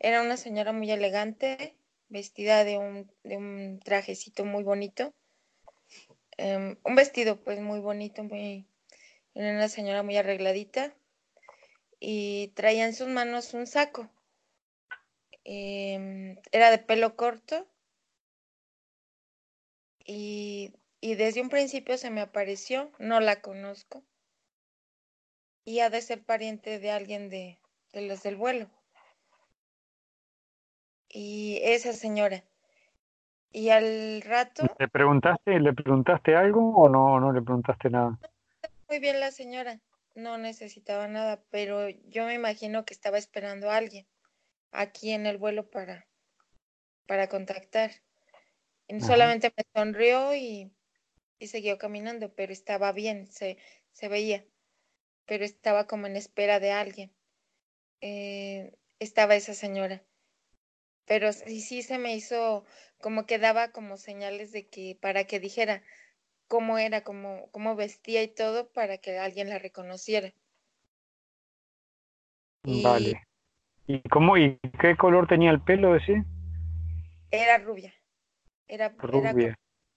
era 0.00 0.22
una 0.22 0.36
señora 0.36 0.72
muy 0.72 0.90
elegante, 0.90 1.76
vestida 2.08 2.64
de 2.64 2.78
un, 2.78 3.10
de 3.22 3.36
un 3.36 3.80
trajecito 3.84 4.44
muy 4.44 4.64
bonito, 4.64 5.14
um, 6.38 6.76
un 6.84 6.94
vestido 6.94 7.42
pues 7.42 7.60
muy 7.60 7.80
bonito, 7.80 8.22
muy, 8.22 8.66
una 9.34 9.68
señora 9.68 10.02
muy 10.02 10.16
arregladita 10.16 10.94
y 12.00 12.48
traía 12.54 12.84
en 12.84 12.94
sus 12.94 13.08
manos 13.08 13.54
un 13.54 13.66
saco. 13.66 14.10
Um, 15.44 16.36
era 16.52 16.70
de 16.70 16.78
pelo 16.78 17.16
corto 17.16 17.66
y, 20.04 20.72
y 21.00 21.14
desde 21.16 21.42
un 21.42 21.48
principio 21.48 21.98
se 21.98 22.10
me 22.10 22.20
apareció, 22.20 22.92
no 22.98 23.20
la 23.20 23.40
conozco 23.40 24.04
y 25.64 25.80
ha 25.80 25.90
de 25.90 26.00
ser 26.02 26.22
pariente 26.24 26.78
de 26.78 26.90
alguien 26.90 27.28
de, 27.28 27.58
de 27.92 28.02
los 28.02 28.22
del 28.22 28.36
vuelo. 28.36 28.68
Y 31.08 31.60
esa 31.62 31.92
señora. 31.92 32.42
Y 33.52 33.68
al 33.68 34.22
rato. 34.22 34.64
¿Le 34.78 34.88
preguntaste, 34.88 35.60
le 35.60 35.72
preguntaste 35.74 36.34
algo 36.34 36.74
o 36.74 36.88
no, 36.88 37.20
no 37.20 37.32
le 37.32 37.42
preguntaste 37.42 37.90
nada? 37.90 38.18
Muy 38.88 38.98
bien 38.98 39.20
la 39.20 39.30
señora, 39.30 39.80
no 40.14 40.38
necesitaba 40.38 41.06
nada, 41.08 41.42
pero 41.50 41.88
yo 41.88 42.26
me 42.26 42.34
imagino 42.34 42.84
que 42.84 42.94
estaba 42.94 43.18
esperando 43.18 43.70
a 43.70 43.76
alguien 43.76 44.06
aquí 44.70 45.12
en 45.12 45.26
el 45.26 45.38
vuelo 45.38 45.68
para, 45.70 46.06
para 47.06 47.28
contactar. 47.28 47.90
Solamente 49.00 49.52
me 49.56 49.64
sonrió 49.74 50.34
y, 50.34 50.70
y, 51.38 51.46
siguió 51.46 51.78
caminando, 51.78 52.34
pero 52.34 52.52
estaba 52.52 52.92
bien, 52.92 53.26
se, 53.26 53.56
se 53.92 54.08
veía, 54.08 54.44
pero 55.24 55.44
estaba 55.44 55.86
como 55.86 56.06
en 56.06 56.16
espera 56.16 56.60
de 56.60 56.72
alguien. 56.72 57.10
Eh, 58.02 58.76
estaba 58.98 59.34
esa 59.34 59.54
señora, 59.54 60.02
pero 61.12 61.34
sí, 61.34 61.60
sí 61.60 61.82
se 61.82 61.98
me 61.98 62.16
hizo 62.16 62.64
como 62.98 63.26
que 63.26 63.38
daba 63.38 63.70
como 63.70 63.98
señales 63.98 64.50
de 64.50 64.66
que 64.66 64.96
para 64.98 65.24
que 65.24 65.40
dijera 65.40 65.82
cómo 66.48 66.78
era, 66.78 67.04
cómo, 67.04 67.50
cómo 67.50 67.76
vestía 67.76 68.22
y 68.22 68.28
todo 68.28 68.72
para 68.72 68.96
que 68.96 69.18
alguien 69.18 69.50
la 69.50 69.58
reconociera. 69.58 70.32
Y 72.64 72.82
vale. 72.82 73.22
¿Y 73.86 74.00
cómo 74.08 74.38
y 74.38 74.58
qué 74.80 74.96
color 74.96 75.28
tenía 75.28 75.50
el 75.50 75.60
pelo 75.60 75.94
ese? 75.94 76.24
Era 77.30 77.58
rubia. 77.58 77.92
Era, 78.66 78.94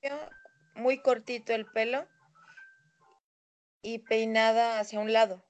era 0.01 0.29
muy 0.73 0.97
cortito 0.97 1.53
el 1.53 1.65
pelo 1.65 2.05
y 3.81 3.99
peinada 3.99 4.81
hacia 4.81 4.99
un 4.99 5.13
lado, 5.13 5.45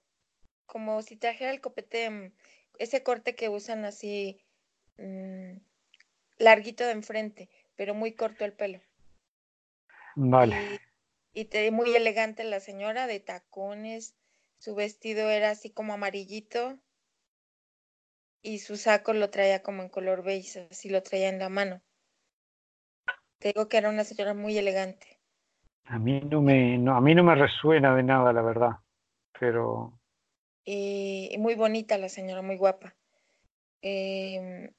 como 0.68 1.02
si 1.02 1.16
trajera 1.16 1.50
el 1.50 1.60
copete, 1.60 2.08
mm, 2.12 2.34
ese 2.78 3.02
corte 3.02 3.34
que 3.34 3.50
usan 3.50 3.84
así 3.84 4.45
mmm, 4.98 5.58
larguito 6.38 6.86
de 6.86 6.92
enfrente, 6.92 7.50
pero 7.76 7.94
muy 7.94 8.14
corto 8.14 8.46
el 8.46 8.54
pelo. 8.54 8.82
Vale. 10.16 10.80
Y, 11.34 11.42
y 11.42 11.46
te, 11.46 11.70
muy 11.72 11.96
elegante 11.96 12.44
la 12.44 12.60
señora, 12.60 13.08
de 13.08 13.20
tacones, 13.20 14.16
su 14.58 14.76
vestido 14.76 15.30
era 15.30 15.52
así 15.52 15.70
como 15.70 15.94
amarillito 15.94 16.80
y 18.42 18.60
su 18.60 18.78
saco 18.78 19.14
lo 19.14 19.30
traía 19.32 19.64
como 19.64 19.82
en 19.82 19.90
color 19.90 20.24
beige, 20.24 20.68
así 20.70 20.90
lo 20.90 21.02
traía 21.02 21.30
en 21.30 21.40
la 21.40 21.50
mano. 21.50 21.82
Te 23.40 23.50
digo 23.50 23.68
que 23.68 23.78
era 23.78 23.90
una 23.90 24.04
señora 24.04 24.34
muy 24.34 24.58
elegante. 24.58 25.20
A 25.86 26.00
mí 26.00 26.22
no 26.22 26.42
me, 26.42 26.78
no, 26.78 26.96
a 26.96 27.02
mí 27.02 27.14
no 27.16 27.24
me 27.24 27.36
resuena 27.36 27.96
de 27.96 28.04
nada, 28.04 28.34
la 28.34 28.42
verdad, 28.42 28.72
pero... 29.40 30.00
Y, 30.64 31.36
muy 31.40 31.56
bonita 31.56 31.98
la 31.98 32.10
señora, 32.10 32.42
muy 32.42 32.58
guapa. 32.58 32.96
Eh, 33.82 34.72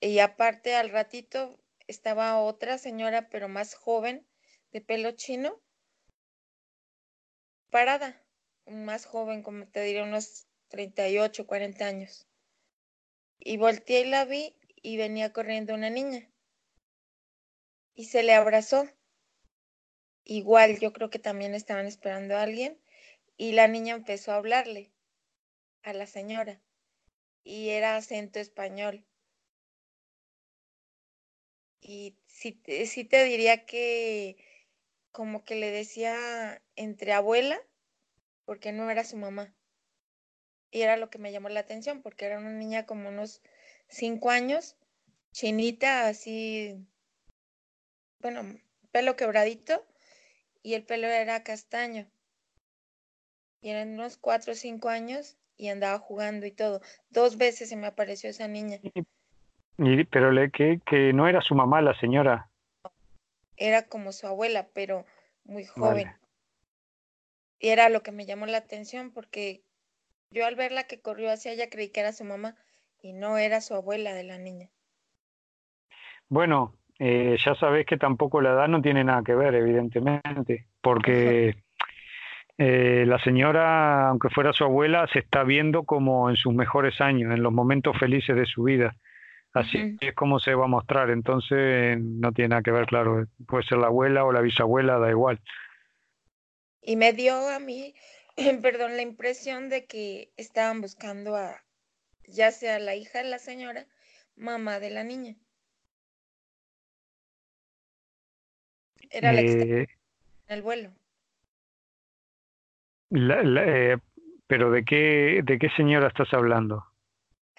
y 0.00 0.18
aparte 0.18 0.74
al 0.74 0.90
ratito 0.90 1.58
estaba 1.86 2.40
otra 2.40 2.78
señora, 2.78 3.28
pero 3.28 3.48
más 3.48 3.74
joven, 3.74 4.26
de 4.72 4.80
pelo 4.80 5.12
chino, 5.12 5.60
parada, 7.70 8.22
más 8.66 9.04
joven, 9.06 9.42
como 9.42 9.66
te 9.68 9.82
diría, 9.82 10.04
unos 10.04 10.46
38, 10.68 11.46
40 11.46 11.86
años. 11.86 12.26
Y 13.38 13.56
volteé 13.56 14.00
y 14.00 14.04
la 14.06 14.24
vi 14.24 14.56
y 14.82 14.96
venía 14.96 15.32
corriendo 15.32 15.74
una 15.74 15.90
niña 15.90 16.30
y 17.94 18.06
se 18.06 18.22
le 18.22 18.32
abrazó. 18.32 18.88
igual 20.24 20.78
yo 20.78 20.92
creo 20.92 21.10
que 21.10 21.18
también 21.18 21.54
estaban 21.54 21.86
esperando 21.86 22.36
a 22.36 22.42
alguien 22.42 22.80
y 23.36 23.52
la 23.52 23.68
niña 23.68 23.94
empezó 23.94 24.32
a 24.32 24.36
hablarle 24.36 24.92
a 25.82 25.92
la 25.92 26.06
señora 26.06 26.62
y 27.42 27.70
era 27.70 27.96
acento 27.96 28.38
español. 28.38 29.04
Y 31.80 32.16
sí, 32.26 32.60
sí 32.86 33.04
te 33.04 33.24
diría 33.24 33.64
que 33.64 34.36
como 35.12 35.44
que 35.44 35.56
le 35.56 35.70
decía 35.70 36.62
entre 36.76 37.12
abuela, 37.12 37.60
porque 38.44 38.72
no 38.72 38.90
era 38.90 39.04
su 39.04 39.16
mamá. 39.16 39.54
Y 40.70 40.82
era 40.82 40.96
lo 40.96 41.10
que 41.10 41.18
me 41.18 41.32
llamó 41.32 41.48
la 41.48 41.60
atención, 41.60 42.02
porque 42.02 42.26
era 42.26 42.38
una 42.38 42.52
niña 42.52 42.86
como 42.86 43.08
unos 43.08 43.42
cinco 43.88 44.30
años, 44.30 44.76
chinita, 45.32 46.06
así, 46.06 46.86
bueno, 48.20 48.60
pelo 48.92 49.16
quebradito, 49.16 49.84
y 50.62 50.74
el 50.74 50.84
pelo 50.84 51.08
era 51.08 51.42
castaño. 51.42 52.10
Y 53.62 53.70
eran 53.70 53.90
unos 53.90 54.16
cuatro 54.16 54.52
o 54.52 54.56
cinco 54.56 54.88
años 54.88 55.36
y 55.56 55.68
andaba 55.68 55.98
jugando 55.98 56.46
y 56.46 56.52
todo. 56.52 56.80
Dos 57.10 57.36
veces 57.36 57.68
se 57.68 57.76
me 57.76 57.86
apareció 57.86 58.30
esa 58.30 58.48
niña. 58.48 58.80
Y, 59.82 60.04
pero 60.04 60.30
le, 60.30 60.50
que, 60.50 60.80
que 60.84 61.14
no 61.14 61.26
era 61.26 61.40
su 61.40 61.54
mamá 61.54 61.80
la 61.80 61.98
señora. 61.98 62.50
Era 63.56 63.86
como 63.88 64.12
su 64.12 64.26
abuela, 64.26 64.68
pero 64.74 65.06
muy 65.44 65.64
joven. 65.64 66.12
Y 67.58 67.68
era 67.68 67.88
lo 67.88 68.02
que 68.02 68.12
me 68.12 68.26
llamó 68.26 68.44
la 68.44 68.58
atención 68.58 69.10
porque 69.10 69.62
yo 70.30 70.44
al 70.44 70.54
verla 70.54 70.84
que 70.84 71.00
corrió 71.00 71.32
hacia 71.32 71.52
ella 71.52 71.70
creí 71.70 71.88
que 71.88 72.00
era 72.00 72.12
su 72.12 72.24
mamá 72.24 72.56
y 73.02 73.14
no 73.14 73.38
era 73.38 73.62
su 73.62 73.74
abuela 73.74 74.12
de 74.12 74.24
la 74.24 74.36
niña. 74.36 74.68
Bueno, 76.28 76.74
eh, 76.98 77.38
ya 77.42 77.54
sabes 77.54 77.86
que 77.86 77.96
tampoco 77.96 78.42
la 78.42 78.50
edad 78.50 78.68
no 78.68 78.82
tiene 78.82 79.02
nada 79.02 79.22
que 79.24 79.34
ver, 79.34 79.54
evidentemente, 79.54 80.66
porque 80.82 81.56
eh, 82.58 83.04
la 83.06 83.18
señora, 83.20 84.08
aunque 84.10 84.28
fuera 84.28 84.52
su 84.52 84.64
abuela, 84.64 85.06
se 85.10 85.20
está 85.20 85.42
viendo 85.42 85.84
como 85.84 86.28
en 86.28 86.36
sus 86.36 86.52
mejores 86.52 87.00
años, 87.00 87.32
en 87.32 87.42
los 87.42 87.52
momentos 87.52 87.98
felices 87.98 88.36
de 88.36 88.44
su 88.44 88.64
vida. 88.64 88.94
Así 89.52 89.96
es 90.00 90.14
como 90.14 90.38
se 90.38 90.54
va 90.54 90.64
a 90.64 90.68
mostrar. 90.68 91.10
Entonces, 91.10 91.98
no 92.00 92.32
tiene 92.32 92.50
nada 92.50 92.62
que 92.62 92.70
ver, 92.70 92.86
claro. 92.86 93.26
Puede 93.46 93.64
ser 93.64 93.78
la 93.78 93.88
abuela 93.88 94.24
o 94.24 94.32
la 94.32 94.40
bisabuela, 94.40 94.98
da 94.98 95.10
igual. 95.10 95.40
Y 96.82 96.96
me 96.96 97.12
dio 97.12 97.48
a 97.48 97.58
mí, 97.58 97.94
perdón, 98.62 98.96
la 98.96 99.02
impresión 99.02 99.68
de 99.68 99.86
que 99.86 100.32
estaban 100.36 100.80
buscando 100.80 101.36
a, 101.36 101.62
ya 102.26 102.52
sea 102.52 102.78
la 102.78 102.94
hija 102.94 103.22
de 103.22 103.28
la 103.28 103.38
señora, 103.38 103.86
mamá 104.36 104.78
de 104.78 104.90
la 104.90 105.04
niña. 105.04 105.36
Era 109.10 109.32
la 109.32 109.42
que 109.42 109.52
eh, 109.52 109.80
en 110.46 110.56
el 110.56 110.62
vuelo. 110.62 110.92
La, 113.10 113.42
eh, 113.42 113.98
pero 114.46 114.70
de 114.70 114.84
qué, 114.84 115.40
de 115.44 115.58
qué 115.58 115.68
señora 115.70 116.06
estás 116.06 116.32
hablando? 116.32 116.89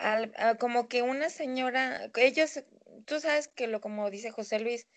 Al, 0.02 0.58
como 0.58 0.88
que 0.88 1.02
una 1.02 1.30
señora, 1.30 2.10
ellos, 2.16 2.64
tú 3.06 3.20
sabes 3.20 3.48
que 3.48 3.68
lo 3.68 3.82
como 3.82 4.10
dice 4.10 4.32
José 4.32 4.60
Luis, 4.60 4.88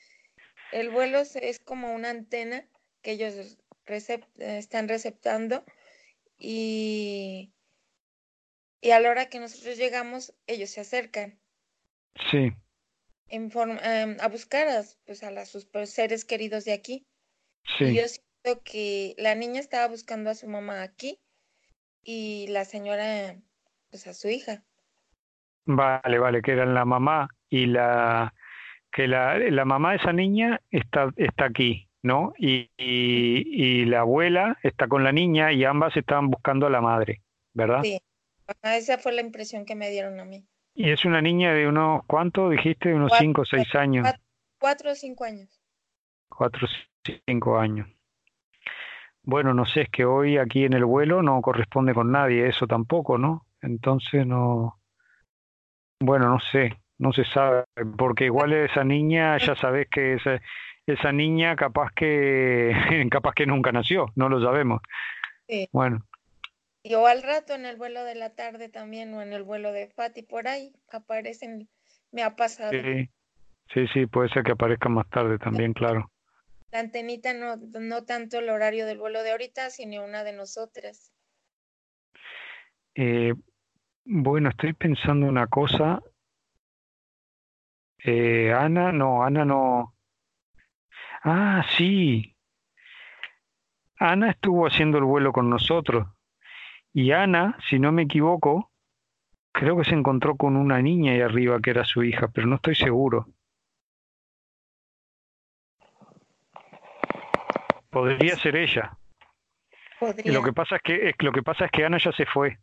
el 0.72 0.90
vuelo 0.90 1.20
es 1.20 1.60
como 1.60 1.94
una 1.94 2.10
antena 2.10 2.66
que 3.02 3.12
ellos 3.12 3.58
están 4.38 4.88
receptando 4.88 5.64
y, 6.38 7.52
y 8.80 8.90
a 8.90 9.00
la 9.00 9.10
hora 9.10 9.28
que 9.28 9.40
nosotros 9.40 9.76
llegamos, 9.76 10.34
ellos 10.46 10.70
se 10.70 10.80
acercan. 10.80 11.38
Sí. 12.30 12.52
En 13.28 13.50
forma, 13.50 13.78
em, 13.82 14.16
a 14.20 14.28
buscar 14.28 14.68
a, 14.68 14.84
pues, 15.04 15.22
a 15.22 15.46
sus 15.46 15.68
seres 15.84 16.24
queridos 16.24 16.64
de 16.64 16.72
aquí. 16.72 17.06
Sí 17.78 17.98
que 18.64 19.14
la 19.16 19.34
niña 19.34 19.60
estaba 19.60 19.88
buscando 19.88 20.30
a 20.30 20.34
su 20.34 20.46
mamá 20.46 20.82
aquí 20.82 21.18
y 22.02 22.46
la 22.48 22.64
señora, 22.64 23.40
pues 23.90 24.06
a 24.06 24.14
su 24.14 24.28
hija. 24.28 24.64
Vale, 25.66 26.18
vale, 26.18 26.42
que 26.42 26.52
eran 26.52 26.74
la 26.74 26.84
mamá 26.84 27.28
y 27.48 27.66
la 27.66 28.32
que 28.92 29.08
la, 29.08 29.38
la 29.38 29.64
mamá 29.64 29.90
de 29.90 29.96
esa 29.96 30.12
niña 30.12 30.60
está, 30.70 31.10
está 31.16 31.46
aquí, 31.46 31.88
¿no? 32.02 32.32
Y, 32.38 32.70
y, 32.78 33.84
la 33.86 34.00
abuela 34.00 34.56
está 34.62 34.86
con 34.86 35.02
la 35.02 35.10
niña 35.10 35.52
y 35.52 35.64
ambas 35.64 35.96
estaban 35.96 36.30
buscando 36.30 36.68
a 36.68 36.70
la 36.70 36.80
madre, 36.80 37.22
¿verdad? 37.54 37.82
Sí, 37.82 38.00
esa 38.62 38.98
fue 38.98 39.12
la 39.12 39.20
impresión 39.20 39.64
que 39.64 39.74
me 39.74 39.90
dieron 39.90 40.20
a 40.20 40.24
mí. 40.24 40.46
Y 40.74 40.90
es 40.90 41.04
una 41.04 41.20
niña 41.20 41.52
de 41.52 41.66
unos, 41.66 42.02
¿cuánto 42.06 42.50
dijiste? 42.50 42.90
De 42.90 42.94
unos 42.94 43.12
cinco 43.18 43.42
o 43.42 43.44
seis 43.44 43.74
años. 43.74 44.08
Cuatro, 44.58 44.92
o 44.92 44.94
cinco 44.94 45.24
años. 45.24 45.60
Cuatro 46.28 46.66
o 46.66 47.08
cinco 47.26 47.58
años. 47.58 47.88
Bueno, 49.22 49.54
no 49.54 49.64
sé, 49.66 49.82
es 49.82 49.88
que 49.88 50.04
hoy 50.04 50.38
aquí 50.38 50.64
en 50.64 50.74
el 50.74 50.84
vuelo 50.84 51.22
no 51.22 51.40
corresponde 51.40 51.94
con 51.94 52.12
nadie 52.12 52.46
eso 52.46 52.66
tampoco, 52.66 53.18
¿no? 53.18 53.46
Entonces 53.60 54.26
no, 54.26 54.78
bueno, 56.00 56.28
no 56.28 56.38
sé, 56.52 56.78
no 56.98 57.12
se 57.12 57.24
sabe, 57.24 57.64
porque 57.96 58.26
igual 58.26 58.52
esa 58.52 58.84
niña, 58.84 59.38
ya 59.38 59.54
sabes 59.60 59.88
que 59.88 60.14
esa, 60.14 60.40
esa 60.86 61.12
niña 61.12 61.56
capaz 61.56 61.90
que, 61.94 62.72
capaz 63.10 63.34
que 63.34 63.46
nunca 63.46 63.72
nació, 63.72 64.12
no 64.16 64.28
lo 64.28 64.40
sabemos. 64.40 64.80
Sí. 65.48 65.68
Bueno. 65.72 66.04
Y 66.82 66.94
o 66.94 67.06
al 67.06 67.22
rato 67.22 67.54
en 67.54 67.64
el 67.64 67.76
vuelo 67.76 68.04
de 68.04 68.14
la 68.14 68.34
tarde 68.34 68.68
también, 68.68 69.14
o 69.14 69.22
en 69.22 69.32
el 69.32 69.42
vuelo 69.42 69.72
de 69.72 69.88
Fati, 69.88 70.22
por 70.22 70.48
ahí 70.48 70.72
aparecen, 70.92 71.68
me 72.12 72.22
ha 72.22 72.36
pasado. 72.36 72.72
Sí, 72.72 73.08
sí, 73.72 73.86
sí 73.94 74.06
puede 74.06 74.28
ser 74.28 74.42
que 74.42 74.52
aparezcan 74.52 74.92
más 74.92 75.08
tarde 75.08 75.38
también, 75.38 75.72
claro 75.72 76.10
la 76.74 76.80
antenita 76.80 77.32
no, 77.32 77.54
no 77.56 78.04
tanto 78.04 78.40
el 78.40 78.48
horario 78.50 78.84
del 78.84 78.98
vuelo 78.98 79.22
de 79.22 79.30
ahorita, 79.30 79.70
sino 79.70 80.04
una 80.04 80.24
de 80.24 80.32
nosotras. 80.32 81.12
Eh, 82.96 83.32
bueno, 84.04 84.50
estoy 84.50 84.72
pensando 84.74 85.26
una 85.26 85.46
cosa. 85.46 86.00
Eh, 87.98 88.52
Ana, 88.52 88.92
no, 88.92 89.24
Ana 89.24 89.44
no. 89.44 89.94
Ah, 91.22 91.64
sí. 91.76 92.36
Ana 93.98 94.30
estuvo 94.30 94.66
haciendo 94.66 94.98
el 94.98 95.04
vuelo 95.04 95.32
con 95.32 95.48
nosotros. 95.48 96.06
Y 96.92 97.12
Ana, 97.12 97.56
si 97.68 97.78
no 97.78 97.92
me 97.92 98.02
equivoco, 98.02 98.70
creo 99.52 99.76
que 99.78 99.84
se 99.84 99.94
encontró 99.94 100.36
con 100.36 100.56
una 100.56 100.82
niña 100.82 101.12
ahí 101.12 101.20
arriba 101.20 101.60
que 101.60 101.70
era 101.70 101.84
su 101.84 102.02
hija, 102.04 102.28
pero 102.28 102.46
no 102.46 102.56
estoy 102.56 102.74
seguro. 102.74 103.26
Podría 107.90 108.36
ser 108.36 108.56
ella. 108.56 108.98
Lo 110.24 110.42
que 110.42 110.52
pasa 110.52 110.76
es 110.76 110.82
que 110.82 111.14
lo 111.20 111.32
que 111.32 111.42
pasa 111.42 111.64
es 111.64 111.70
que 111.70 111.84
Ana 111.84 111.98
ya 111.98 112.12
se 112.12 112.26
fue. 112.26 112.58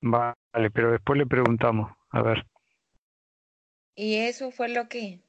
Vale, 0.00 0.70
pero 0.72 0.92
después 0.92 1.18
le 1.18 1.26
preguntamos, 1.26 1.92
a 2.10 2.22
ver. 2.22 2.46
Y 3.94 4.16
eso 4.16 4.50
fue 4.50 4.68
lo 4.68 4.88
que 4.88 5.20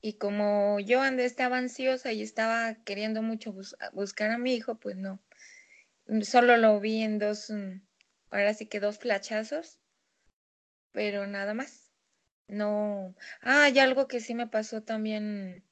y 0.00 0.14
como 0.14 0.78
yo 0.80 1.00
andé 1.02 1.24
estaba 1.24 1.58
ansiosa 1.58 2.12
y 2.12 2.22
estaba 2.22 2.74
queriendo 2.84 3.22
mucho 3.22 3.54
buscar 3.92 4.30
a 4.30 4.38
mi 4.38 4.54
hijo, 4.54 4.76
pues 4.76 4.96
no. 4.96 5.20
Solo 6.22 6.56
lo 6.56 6.80
vi 6.80 7.02
en 7.02 7.18
dos, 7.18 7.50
mm, 7.50 7.80
ahora 8.30 8.54
sí 8.54 8.66
que 8.66 8.80
dos 8.80 8.98
flachazos, 8.98 9.80
pero 10.92 11.26
nada 11.26 11.54
más. 11.54 11.92
No. 12.46 13.14
Ah, 13.42 13.64
hay 13.64 13.78
algo 13.78 14.08
que 14.08 14.20
sí 14.20 14.34
me 14.34 14.46
pasó 14.46 14.82
también 14.82 15.64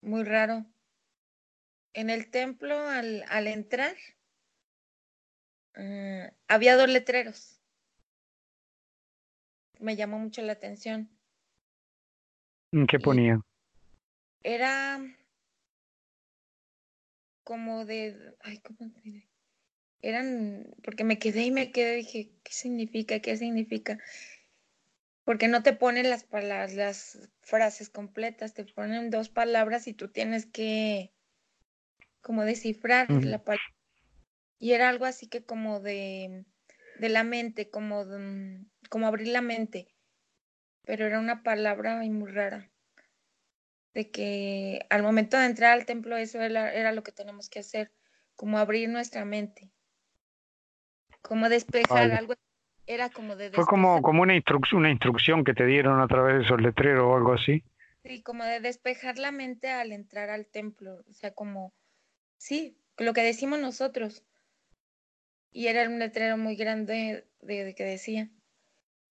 muy 0.00 0.24
raro. 0.24 0.66
En 1.92 2.08
el 2.08 2.30
templo, 2.30 2.78
al, 2.88 3.24
al 3.28 3.46
entrar, 3.48 3.96
mm, 5.76 6.24
había 6.48 6.76
dos 6.76 6.88
letreros. 6.88 7.60
Me 9.78 9.96
llamó 9.96 10.18
mucho 10.18 10.42
la 10.42 10.52
atención. 10.52 11.10
¿Qué 12.88 12.98
ponía? 12.98 13.40
Era 14.42 15.00
como 17.44 17.84
de, 17.84 18.36
ay, 18.40 18.60
¿cómo 18.60 18.90
Eran, 20.00 20.74
porque 20.82 21.04
me 21.04 21.18
quedé 21.18 21.44
y 21.44 21.50
me 21.50 21.72
quedé, 21.72 21.96
dije, 21.96 22.30
¿qué 22.42 22.52
significa? 22.52 23.20
¿Qué 23.20 23.36
significa? 23.36 23.98
porque 25.24 25.48
no 25.48 25.62
te 25.62 25.72
ponen 25.72 26.10
las 26.10 26.24
palabras, 26.24 26.74
las 26.74 27.30
frases 27.40 27.90
completas, 27.90 28.54
te 28.54 28.64
ponen 28.64 29.10
dos 29.10 29.28
palabras 29.28 29.86
y 29.86 29.94
tú 29.94 30.08
tienes 30.08 30.46
que 30.46 31.12
como 32.20 32.44
descifrar 32.44 33.10
la 33.10 33.42
palabra. 33.42 33.62
Y 34.62 34.74
era 34.74 34.88
algo 34.88 35.06
así 35.06 35.26
que 35.26 35.44
como 35.44 35.80
de, 35.80 36.44
de 37.00 37.08
la 37.08 37.24
mente, 37.24 37.68
como, 37.68 38.04
como 38.90 39.08
abrir 39.08 39.26
la 39.26 39.42
mente. 39.42 39.88
Pero 40.84 41.04
era 41.04 41.18
una 41.18 41.42
palabra 41.42 41.96
muy 41.96 42.30
rara. 42.30 42.70
De 43.92 44.12
que 44.12 44.86
al 44.88 45.02
momento 45.02 45.36
de 45.36 45.46
entrar 45.46 45.72
al 45.72 45.84
templo 45.84 46.16
eso 46.16 46.40
era, 46.40 46.72
era 46.72 46.92
lo 46.92 47.02
que 47.02 47.10
tenemos 47.10 47.50
que 47.50 47.58
hacer, 47.58 47.90
como 48.36 48.56
abrir 48.56 48.88
nuestra 48.88 49.24
mente. 49.24 49.72
Como 51.22 51.48
despejar 51.48 52.12
algo 52.12 52.34
era 52.86 53.10
como 53.10 53.34
de... 53.34 53.50
Fue 53.50 53.66
como, 53.66 54.00
como 54.00 54.22
una, 54.22 54.36
instrucción, 54.36 54.82
una 54.82 54.92
instrucción 54.92 55.42
que 55.42 55.54
te 55.54 55.66
dieron 55.66 56.00
a 56.00 56.06
través 56.06 56.36
de 56.36 56.44
esos 56.44 56.60
letreros 56.60 57.02
o 57.02 57.16
algo 57.16 57.32
así. 57.32 57.64
Sí, 58.04 58.22
como 58.22 58.44
de 58.44 58.60
despejar 58.60 59.18
la 59.18 59.32
mente 59.32 59.70
al 59.70 59.90
entrar 59.90 60.30
al 60.30 60.46
templo, 60.46 61.02
o 61.08 61.12
sea, 61.12 61.34
como, 61.34 61.74
sí, 62.36 62.78
lo 62.96 63.12
que 63.12 63.24
decimos 63.24 63.58
nosotros. 63.58 64.24
Y 65.52 65.66
era 65.68 65.88
un 65.88 65.98
letrero 65.98 66.36
muy 66.36 66.56
grande 66.56 67.26
de, 67.40 67.74
que 67.74 67.84
decía, 67.84 68.30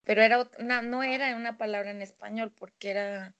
pero 0.04 0.22
era 0.22 0.48
una, 0.58 0.82
no 0.82 1.02
era 1.02 1.34
una 1.36 1.56
palabra 1.56 1.90
en 1.90 2.02
español 2.02 2.52
porque 2.52 2.90
era 2.90 3.34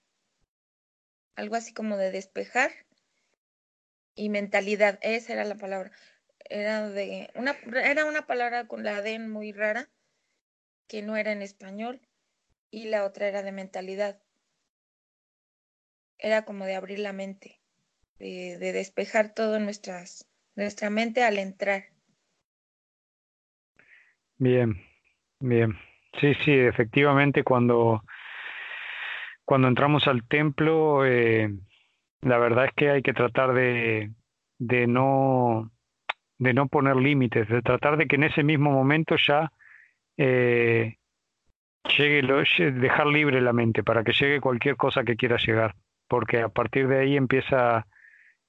algo 1.35 1.57
así 1.57 1.75
como 1.75 1.97
de 1.97 2.11
despejar 2.11 2.71
y 4.15 4.29
mentalidad, 4.29 4.99
esa 5.03 5.33
era 5.33 5.45
la 5.45 5.57
palabra. 5.57 5.93
Era 6.49 6.89
de 6.89 7.31
una 7.35 7.57
era 7.83 8.05
una 8.05 8.27
palabra 8.27 8.67
con 8.67 8.85
la 8.85 9.01
D 9.01 9.19
muy 9.19 9.53
rara 9.53 9.89
que 10.87 11.03
no 11.03 11.17
era 11.17 11.33
en 11.33 11.43
español 11.43 12.01
y 12.71 12.85
la 12.87 13.05
otra 13.05 13.29
era 13.29 13.43
de 13.43 13.53
mentalidad. 13.53 14.21
Era 16.19 16.45
como 16.45 16.67
de 16.67 16.75
abrir 16.75 16.99
la 16.99 17.13
mente, 17.13 17.61
de, 18.19 18.59
despejar 18.59 19.35
todo 19.35 19.59
nuestras, 19.59 20.27
nuestra 20.55 20.91
mente 20.91 21.23
al 21.23 21.39
entrar. 21.39 21.92
Bien, 24.43 24.75
bien. 25.39 25.79
Sí, 26.21 26.35
sí, 26.45 26.51
efectivamente 26.51 27.45
cuando, 27.45 28.03
cuando 29.45 29.69
entramos 29.69 30.09
al 30.09 30.27
templo, 30.27 31.07
eh, 31.07 31.49
la 32.23 32.39
verdad 32.39 32.65
es 32.65 32.73
que 32.75 32.91
hay 32.91 33.03
que 33.03 33.13
tratar 33.13 33.55
de, 33.55 34.11
de 34.59 34.87
no 34.89 35.71
de 36.39 36.55
no 36.55 36.67
poner 36.67 36.97
límites, 36.97 37.49
de 37.49 37.63
tratar 37.63 37.97
de 37.97 38.09
que 38.09 38.17
en 38.17 38.25
ese 38.25 38.43
mismo 38.43 38.73
momento 38.73 39.15
ya 39.17 39.53
eh, 40.17 40.97
llegue 41.97 42.23
lo, 42.23 42.39
dejar 42.59 43.07
libre 43.07 43.41
la 43.41 43.53
mente 43.53 43.85
para 43.85 44.03
que 44.03 44.13
llegue 44.13 44.41
cualquier 44.41 44.77
cosa 44.77 45.05
que 45.05 45.17
quiera 45.17 45.37
llegar, 45.37 45.77
porque 46.09 46.41
a 46.41 46.49
partir 46.49 46.89
de 46.89 46.99
ahí 46.99 47.17
empieza 47.17 47.87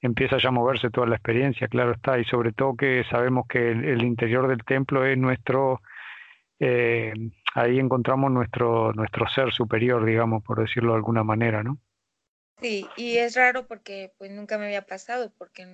empieza 0.03 0.37
ya 0.37 0.49
a 0.49 0.51
moverse 0.51 0.89
toda 0.89 1.07
la 1.07 1.15
experiencia, 1.15 1.67
claro 1.67 1.93
está, 1.93 2.19
y 2.19 2.25
sobre 2.25 2.51
todo 2.51 2.75
que 2.75 3.03
sabemos 3.09 3.47
que 3.47 3.71
el, 3.71 4.03
interior 4.03 4.47
del 4.47 4.63
templo 4.63 5.05
es 5.05 5.17
nuestro, 5.17 5.81
eh, 6.59 7.13
ahí 7.55 7.79
encontramos 7.79 8.31
nuestro, 8.31 8.93
nuestro 8.93 9.27
ser 9.27 9.51
superior, 9.51 10.05
digamos, 10.05 10.43
por 10.43 10.59
decirlo 10.59 10.91
de 10.91 10.97
alguna 10.97 11.23
manera, 11.23 11.63
¿no? 11.63 11.79
Sí, 12.61 12.87
y 12.95 13.17
es 13.17 13.35
raro 13.35 13.65
porque 13.67 14.13
pues 14.17 14.29
nunca 14.31 14.57
me 14.57 14.65
había 14.65 14.85
pasado, 14.85 15.33
porque 15.37 15.67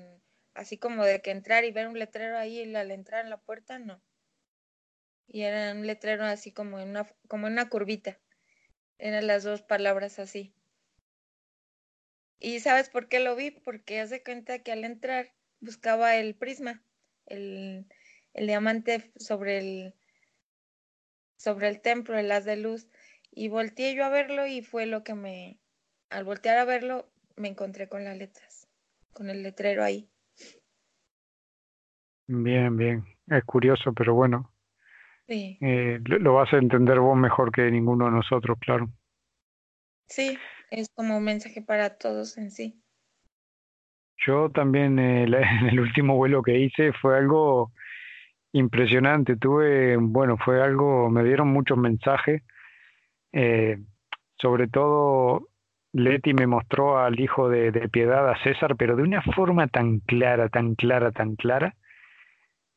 así 0.54 0.78
como 0.78 1.04
de 1.04 1.22
que 1.22 1.32
entrar 1.32 1.66
y 1.66 1.72
ver 1.72 1.88
un 1.88 2.00
letrero 2.00 2.38
ahí 2.38 2.74
al 2.74 2.92
entrar 2.92 3.24
en 3.24 3.30
la 3.30 3.38
puerta, 3.38 3.78
no 3.80 4.02
y 5.30 5.44
era 5.44 5.72
un 5.74 5.86
letrero 5.86 6.26
así 6.26 6.52
como 6.52 6.80
en 6.80 6.90
una, 6.90 7.08
como 7.28 7.48
en 7.48 7.54
una 7.54 7.70
curvita. 7.70 8.20
Eran 8.98 9.28
las 9.28 9.44
dos 9.44 9.62
palabras 9.62 10.20
así. 10.20 10.54
¿Y 12.40 12.60
sabes 12.62 12.90
por 12.90 13.08
qué 13.08 13.20
lo 13.20 13.36
vi? 13.36 13.52
Porque 13.52 14.00
hace 14.00 14.24
cuenta 14.24 14.60
que 14.60 14.72
al 14.72 14.86
entrar 14.86 15.34
buscaba 15.60 16.16
el 16.16 16.36
prisma, 16.36 16.82
el, 17.26 17.86
el 18.34 18.48
diamante 18.48 19.12
sobre 19.18 19.60
el, 19.60 19.94
sobre 21.38 21.68
el 21.68 21.82
templo, 21.82 22.18
el 22.18 22.32
haz 22.32 22.46
de 22.46 22.56
luz, 22.56 22.88
y 23.32 23.50
volteé 23.50 23.94
yo 23.96 24.06
a 24.06 24.10
verlo 24.10 24.48
y 24.48 24.62
fue 24.62 24.86
lo 24.86 25.04
que 25.04 25.16
me, 25.16 25.60
al 26.10 26.24
voltear 26.24 26.58
a 26.58 26.66
verlo, 26.66 27.10
me 27.36 27.50
encontré 27.50 27.88
con 27.88 28.04
las 28.04 28.18
letras, 28.18 28.68
con 29.14 29.30
el 29.30 29.44
letrero 29.44 29.84
ahí. 29.84 30.10
Bien, 32.28 32.78
bien. 32.78 33.04
Es 33.28 33.44
curioso, 33.44 33.94
pero 33.94 34.14
bueno, 34.14 34.54
eh, 35.28 36.00
lo, 36.06 36.34
vas 36.34 36.52
a 36.54 36.58
entender 36.58 37.00
vos 37.00 37.18
mejor 37.18 37.52
que 37.52 37.70
ninguno 37.70 38.06
de 38.06 38.12
nosotros, 38.12 38.58
claro. 38.60 38.90
Sí, 40.08 40.38
es 40.72 40.90
como 40.90 41.18
un 41.18 41.24
mensaje 41.24 41.62
para 41.62 41.98
todos 41.98 42.38
en 42.38 42.52
sí. 42.52 42.82
Yo 44.26 44.50
también, 44.50 45.00
eh, 45.00 45.24
en 45.62 45.68
el 45.68 45.80
último 45.80 46.16
vuelo 46.16 46.42
que 46.44 46.60
hice 46.60 46.94
fue 46.94 47.18
algo 47.18 47.72
impresionante. 48.52 49.38
Tuve, 49.38 49.98
bueno, 49.98 50.38
fue 50.38 50.62
algo, 50.62 51.10
me 51.10 51.24
dieron 51.24 51.50
muchos 51.50 51.78
mensajes. 51.78 52.44
Eh, 53.32 53.78
sobre 54.38 54.68
todo, 54.68 55.48
Leti 55.94 56.34
me 56.34 56.48
mostró 56.48 57.00
al 57.00 57.20
hijo 57.20 57.50
de, 57.50 57.72
de 57.72 57.90
Piedad, 57.90 58.30
a 58.30 58.42
César, 58.44 58.76
pero 58.78 58.96
de 58.96 59.04
una 59.04 59.22
forma 59.22 59.68
tan 59.68 60.00
clara, 60.00 60.50
tan 60.50 60.76
clara, 60.76 61.12
tan 61.12 61.36
clara, 61.36 61.76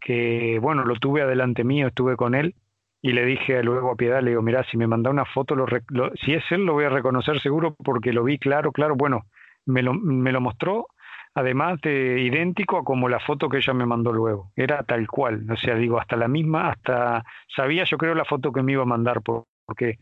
que, 0.01 0.59
bueno, 0.61 0.85
lo 0.85 0.97
tuve 0.97 1.23
adelante 1.23 1.65
mío, 1.65 1.89
estuve 1.89 2.17
con 2.17 2.35
él 2.35 2.55
y 3.03 3.13
le 3.13 3.27
dije 3.27 3.63
luego 3.63 3.91
a 3.91 3.97
Piedad, 3.97 4.23
le 4.23 4.31
digo, 4.31 4.43
mira, 4.43 4.65
si 4.71 4.77
me 4.77 4.87
manda 4.87 5.11
una 5.11 5.25
foto, 5.25 5.57
lo, 5.57 5.67
si 6.15 6.33
es 6.33 6.45
él 6.51 6.65
lo 6.65 6.75
voy 6.75 6.85
a 6.85 6.89
reconocer 6.89 7.41
seguro 7.41 7.75
porque 7.75 8.13
lo 8.13 8.25
vi 8.25 8.39
claro, 8.39 8.73
claro, 8.73 8.95
bueno, 8.97 9.27
me 9.67 9.83
lo, 9.83 9.93
me 9.93 10.33
lo 10.33 10.41
mostró 10.41 10.87
además 11.35 11.81
de 11.81 12.21
idéntico 12.21 12.79
a 12.79 12.85
como 12.85 13.09
la 13.09 13.21
foto 13.21 13.49
que 13.49 13.59
ella 13.59 13.73
me 13.73 13.87
mandó 13.87 14.13
luego, 14.13 14.53
era 14.57 14.83
tal 14.83 15.07
cual, 15.09 15.47
o 15.51 15.57
sea, 15.57 15.75
digo, 15.75 15.99
hasta 15.99 16.17
la 16.17 16.29
misma, 16.29 16.71
hasta 16.71 17.25
sabía 17.55 17.85
yo 17.85 17.97
creo 17.97 18.15
la 18.15 18.25
foto 18.25 18.53
que 18.53 18.63
me 18.63 18.73
iba 18.73 18.83
a 18.83 18.87
mandar, 18.87 19.23
porque 19.23 19.99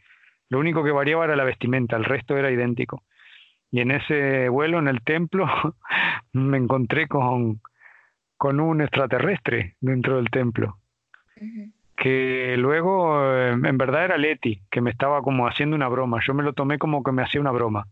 lo 0.48 0.58
único 0.58 0.82
que 0.82 0.90
variaba 0.90 1.24
era 1.24 1.36
la 1.36 1.44
vestimenta, 1.44 1.96
el 1.96 2.04
resto 2.04 2.36
era 2.36 2.50
idéntico. 2.50 3.04
Y 3.70 3.80
en 3.80 3.92
ese 3.92 4.48
vuelo 4.48 4.80
en 4.80 4.88
el 4.88 5.02
templo 5.02 5.46
me 6.32 6.58
encontré 6.58 7.06
con, 7.06 7.60
con 8.36 8.58
un 8.58 8.80
extraterrestre 8.80 9.76
dentro 9.80 10.16
del 10.16 10.28
templo. 10.28 10.78
Que 12.00 12.56
luego, 12.56 13.22
eh, 13.34 13.50
en 13.50 13.76
verdad 13.76 14.06
era 14.06 14.16
Leti, 14.16 14.62
que 14.70 14.80
me 14.80 14.90
estaba 14.90 15.20
como 15.20 15.46
haciendo 15.46 15.76
una 15.76 15.86
broma. 15.86 16.20
Yo 16.26 16.32
me 16.32 16.42
lo 16.42 16.54
tomé 16.54 16.78
como 16.78 17.02
que 17.02 17.12
me 17.12 17.22
hacía 17.22 17.42
una 17.42 17.50
broma. 17.50 17.88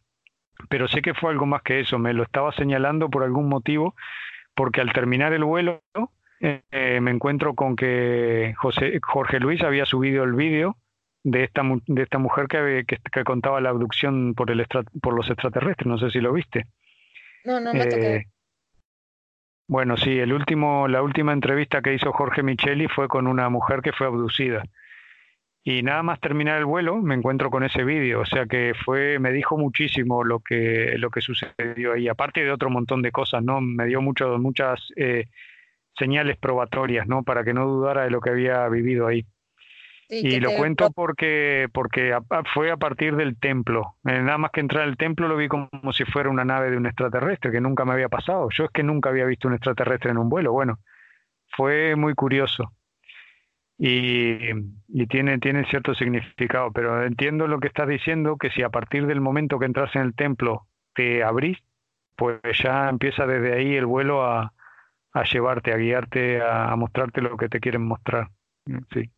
Pero 0.70 0.88
sé 0.88 1.02
que 1.02 1.12
fue 1.12 1.30
algo 1.30 1.44
más 1.44 1.60
que 1.60 1.80
eso. 1.80 1.98
Me 1.98 2.14
lo 2.14 2.22
estaba 2.22 2.50
señalando 2.52 3.10
por 3.10 3.22
algún 3.22 3.50
motivo, 3.50 3.94
porque 4.54 4.80
al 4.80 4.94
terminar 4.94 5.34
el 5.34 5.44
vuelo 5.44 5.82
eh, 6.40 6.62
eh, 6.70 7.00
me 7.02 7.10
encuentro 7.10 7.54
con 7.54 7.76
que 7.76 8.54
José, 8.56 8.98
Jorge 9.02 9.40
Luis 9.40 9.62
había 9.62 9.84
subido 9.84 10.24
el 10.24 10.32
vídeo 10.32 10.78
de 11.22 11.44
esta, 11.44 11.62
de 11.86 12.02
esta 12.02 12.16
mujer 12.16 12.46
que, 12.48 12.86
que, 12.86 13.24
contaba 13.24 13.60
la 13.60 13.68
abducción 13.68 14.34
por, 14.34 14.50
el 14.50 14.64
por 15.02 15.14
los 15.14 15.28
extraterrestres. 15.28 15.86
No 15.86 15.98
sé 15.98 16.10
si 16.10 16.20
lo 16.20 16.32
viste. 16.32 16.64
No, 17.44 17.60
no 17.60 17.74
me 17.74 17.84
bueno, 19.68 19.98
sí, 19.98 20.18
el 20.18 20.32
último, 20.32 20.88
la 20.88 21.02
última 21.02 21.34
entrevista 21.34 21.82
que 21.82 21.92
hizo 21.92 22.10
Jorge 22.12 22.42
Micheli 22.42 22.88
fue 22.88 23.06
con 23.06 23.26
una 23.26 23.50
mujer 23.50 23.82
que 23.82 23.92
fue 23.92 24.06
abducida. 24.06 24.62
Y 25.62 25.82
nada 25.82 26.02
más 26.02 26.20
terminar 26.20 26.58
el 26.58 26.64
vuelo, 26.64 26.96
me 26.96 27.14
encuentro 27.14 27.50
con 27.50 27.62
ese 27.62 27.84
vídeo. 27.84 28.20
O 28.20 28.24
sea 28.24 28.46
que 28.46 28.72
fue, 28.84 29.18
me 29.18 29.30
dijo 29.32 29.58
muchísimo 29.58 30.24
lo 30.24 30.40
que, 30.40 30.94
lo 30.96 31.10
que 31.10 31.20
sucedió 31.20 31.92
ahí, 31.92 32.08
aparte 32.08 32.42
de 32.42 32.50
otro 32.50 32.70
montón 32.70 33.02
de 33.02 33.12
cosas, 33.12 33.44
¿no? 33.44 33.60
Me 33.60 33.84
dio 33.84 34.00
mucho, 34.00 34.38
muchas 34.38 34.90
eh, 34.96 35.26
señales 35.98 36.38
probatorias, 36.38 37.06
¿no? 37.06 37.22
Para 37.22 37.44
que 37.44 37.52
no 37.52 37.66
dudara 37.66 38.04
de 38.04 38.10
lo 38.10 38.22
que 38.22 38.30
había 38.30 38.66
vivido 38.68 39.06
ahí 39.06 39.26
y 40.08 40.40
lo 40.40 40.52
cuento 40.52 40.90
porque, 40.90 41.68
porque 41.72 42.16
fue 42.54 42.70
a 42.70 42.76
partir 42.76 43.16
del 43.16 43.38
templo. 43.38 43.96
Eh, 44.04 44.22
nada 44.22 44.38
más 44.38 44.50
que 44.50 44.60
entrar 44.60 44.84
al 44.84 44.96
templo 44.96 45.28
lo 45.28 45.36
vi 45.36 45.48
como, 45.48 45.68
si 45.92 46.04
fuera 46.04 46.30
una 46.30 46.44
nave 46.44 46.70
de 46.70 46.76
un 46.76 46.86
extraterrestre, 46.86 47.52
que 47.52 47.60
nunca 47.60 47.84
me 47.84 47.92
había 47.92 48.08
pasado. 48.08 48.48
Yo 48.50 48.64
es 48.64 48.70
que 48.70 48.82
nunca 48.82 49.10
había 49.10 49.26
visto 49.26 49.48
un 49.48 49.54
extraterrestre 49.54 50.10
en 50.10 50.18
un 50.18 50.28
vuelo. 50.28 50.52
Bueno, 50.52 50.78
fue 51.56 51.94
muy 51.96 52.14
curioso. 52.14 52.72
Y, 53.76 54.50
y 54.88 55.06
tiene, 55.06 55.38
tiene 55.38 55.64
cierto 55.66 55.94
significado, 55.94 56.72
pero 56.72 57.04
entiendo 57.04 57.46
lo 57.46 57.60
que 57.60 57.68
estás 57.68 57.86
diciendo, 57.86 58.36
que 58.36 58.50
si 58.50 58.62
a 58.62 58.70
partir 58.70 59.06
del 59.06 59.20
momento 59.20 59.58
que 59.58 59.66
entras 59.66 59.94
en 59.94 60.02
el 60.02 60.14
templo 60.14 60.66
te 60.94 61.22
abrís, 61.22 61.58
pues 62.16 62.40
ya 62.62 62.88
empieza 62.88 63.26
desde 63.26 63.54
ahí 63.54 63.76
el 63.76 63.86
vuelo 63.86 64.24
a, 64.24 64.52
a 65.12 65.24
llevarte, 65.24 65.72
a 65.72 65.76
guiarte, 65.76 66.40
a, 66.40 66.72
a 66.72 66.76
mostrarte 66.76 67.20
lo 67.20 67.36
que 67.36 67.48
te 67.48 67.60
quieren 67.60 67.82
mostrar. 67.82 68.30
Sí. 68.92 69.10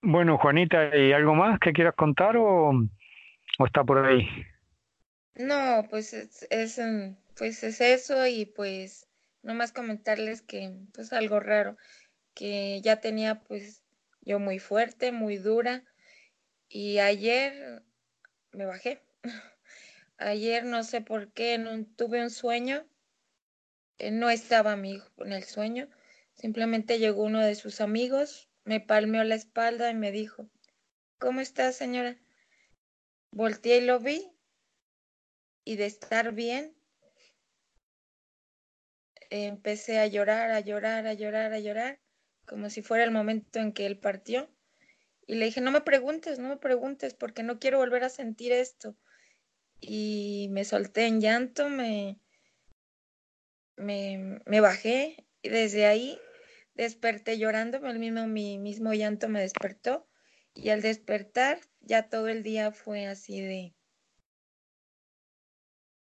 Bueno, 0.00 0.38
Juanita, 0.38 0.96
¿y 0.96 1.12
algo 1.12 1.34
más 1.34 1.58
que 1.58 1.72
quieras 1.72 1.94
contar 1.94 2.36
o, 2.36 2.70
o 2.70 3.66
está 3.66 3.84
por 3.84 4.04
ahí? 4.04 4.26
No, 5.34 5.86
pues 5.90 6.14
es, 6.14 6.46
es, 6.50 6.78
em, 6.78 7.16
pues 7.36 7.62
es 7.62 7.80
eso 7.80 8.26
y 8.26 8.46
pues 8.46 9.06
nomás 9.42 9.72
comentarles 9.72 10.40
que 10.40 10.72
pues 10.94 11.12
algo 11.12 11.40
raro, 11.40 11.76
que 12.34 12.80
ya 12.80 13.00
tenía 13.00 13.40
pues 13.40 13.82
yo 14.22 14.38
muy 14.38 14.58
fuerte, 14.58 15.12
muy 15.12 15.36
dura 15.36 15.84
y 16.68 16.98
ayer 16.98 17.82
me 18.52 18.66
bajé. 18.66 19.02
Ayer 20.20 20.64
no 20.64 20.82
sé 20.82 21.00
por 21.00 21.32
qué 21.32 21.58
no, 21.58 21.84
tuve 21.96 22.20
un 22.20 22.30
sueño, 22.30 22.84
eh, 23.98 24.10
no 24.10 24.30
estaba 24.30 24.74
mi 24.74 24.94
hijo 24.94 25.08
en 25.18 25.32
el 25.32 25.44
sueño 25.44 25.88
Simplemente 26.38 26.98
llegó 26.98 27.24
uno 27.24 27.40
de 27.40 27.54
sus 27.56 27.80
amigos, 27.80 28.48
me 28.64 28.80
palmeó 28.80 29.24
la 29.24 29.34
espalda 29.34 29.90
y 29.90 29.94
me 29.94 30.12
dijo, 30.12 30.48
¿Cómo 31.18 31.40
está, 31.40 31.72
señora? 31.72 32.16
Volteé 33.32 33.78
y 33.78 33.80
lo 33.80 33.98
vi 33.98 34.30
y 35.64 35.74
de 35.76 35.86
estar 35.86 36.32
bien, 36.32 36.76
empecé 39.30 39.98
a 39.98 40.06
llorar, 40.06 40.52
a 40.52 40.60
llorar, 40.60 41.08
a 41.08 41.14
llorar, 41.14 41.52
a 41.52 41.58
llorar, 41.58 42.00
como 42.46 42.70
si 42.70 42.82
fuera 42.82 43.02
el 43.02 43.10
momento 43.10 43.58
en 43.58 43.72
que 43.72 43.84
él 43.84 43.98
partió. 43.98 44.48
Y 45.26 45.34
le 45.34 45.46
dije, 45.46 45.60
no 45.60 45.72
me 45.72 45.80
preguntes, 45.80 46.38
no 46.38 46.48
me 46.48 46.56
preguntes, 46.56 47.14
porque 47.14 47.42
no 47.42 47.58
quiero 47.58 47.78
volver 47.78 48.04
a 48.04 48.08
sentir 48.08 48.52
esto. 48.52 48.96
Y 49.80 50.48
me 50.52 50.64
solté 50.64 51.06
en 51.06 51.20
llanto, 51.20 51.68
me, 51.68 52.20
me, 53.76 54.40
me 54.46 54.60
bajé 54.60 55.26
y 55.42 55.48
desde 55.48 55.84
ahí 55.84 56.18
desperté 56.78 57.38
llorando, 57.38 57.84
el 57.86 57.98
mismo, 57.98 58.26
mi 58.28 58.56
mismo 58.56 58.94
llanto 58.94 59.28
me 59.28 59.40
despertó 59.40 60.06
y 60.54 60.70
al 60.70 60.80
despertar 60.80 61.58
ya 61.80 62.08
todo 62.08 62.28
el 62.28 62.44
día 62.44 62.70
fue 62.70 63.06
así 63.06 63.40
de, 63.40 63.74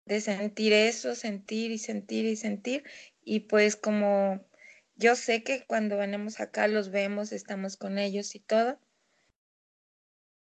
de 0.04 0.20
sentir 0.20 0.72
eso, 0.72 1.14
sentir 1.14 1.70
y 1.70 1.78
sentir 1.78 2.26
y 2.26 2.34
sentir 2.34 2.82
y 3.22 3.40
pues 3.40 3.76
como 3.76 4.44
yo 4.96 5.14
sé 5.14 5.44
que 5.44 5.64
cuando 5.64 5.96
venimos 5.96 6.40
acá 6.40 6.66
los 6.66 6.90
vemos, 6.90 7.32
estamos 7.32 7.76
con 7.76 7.98
ellos 7.98 8.34
y 8.34 8.40
todo, 8.40 8.78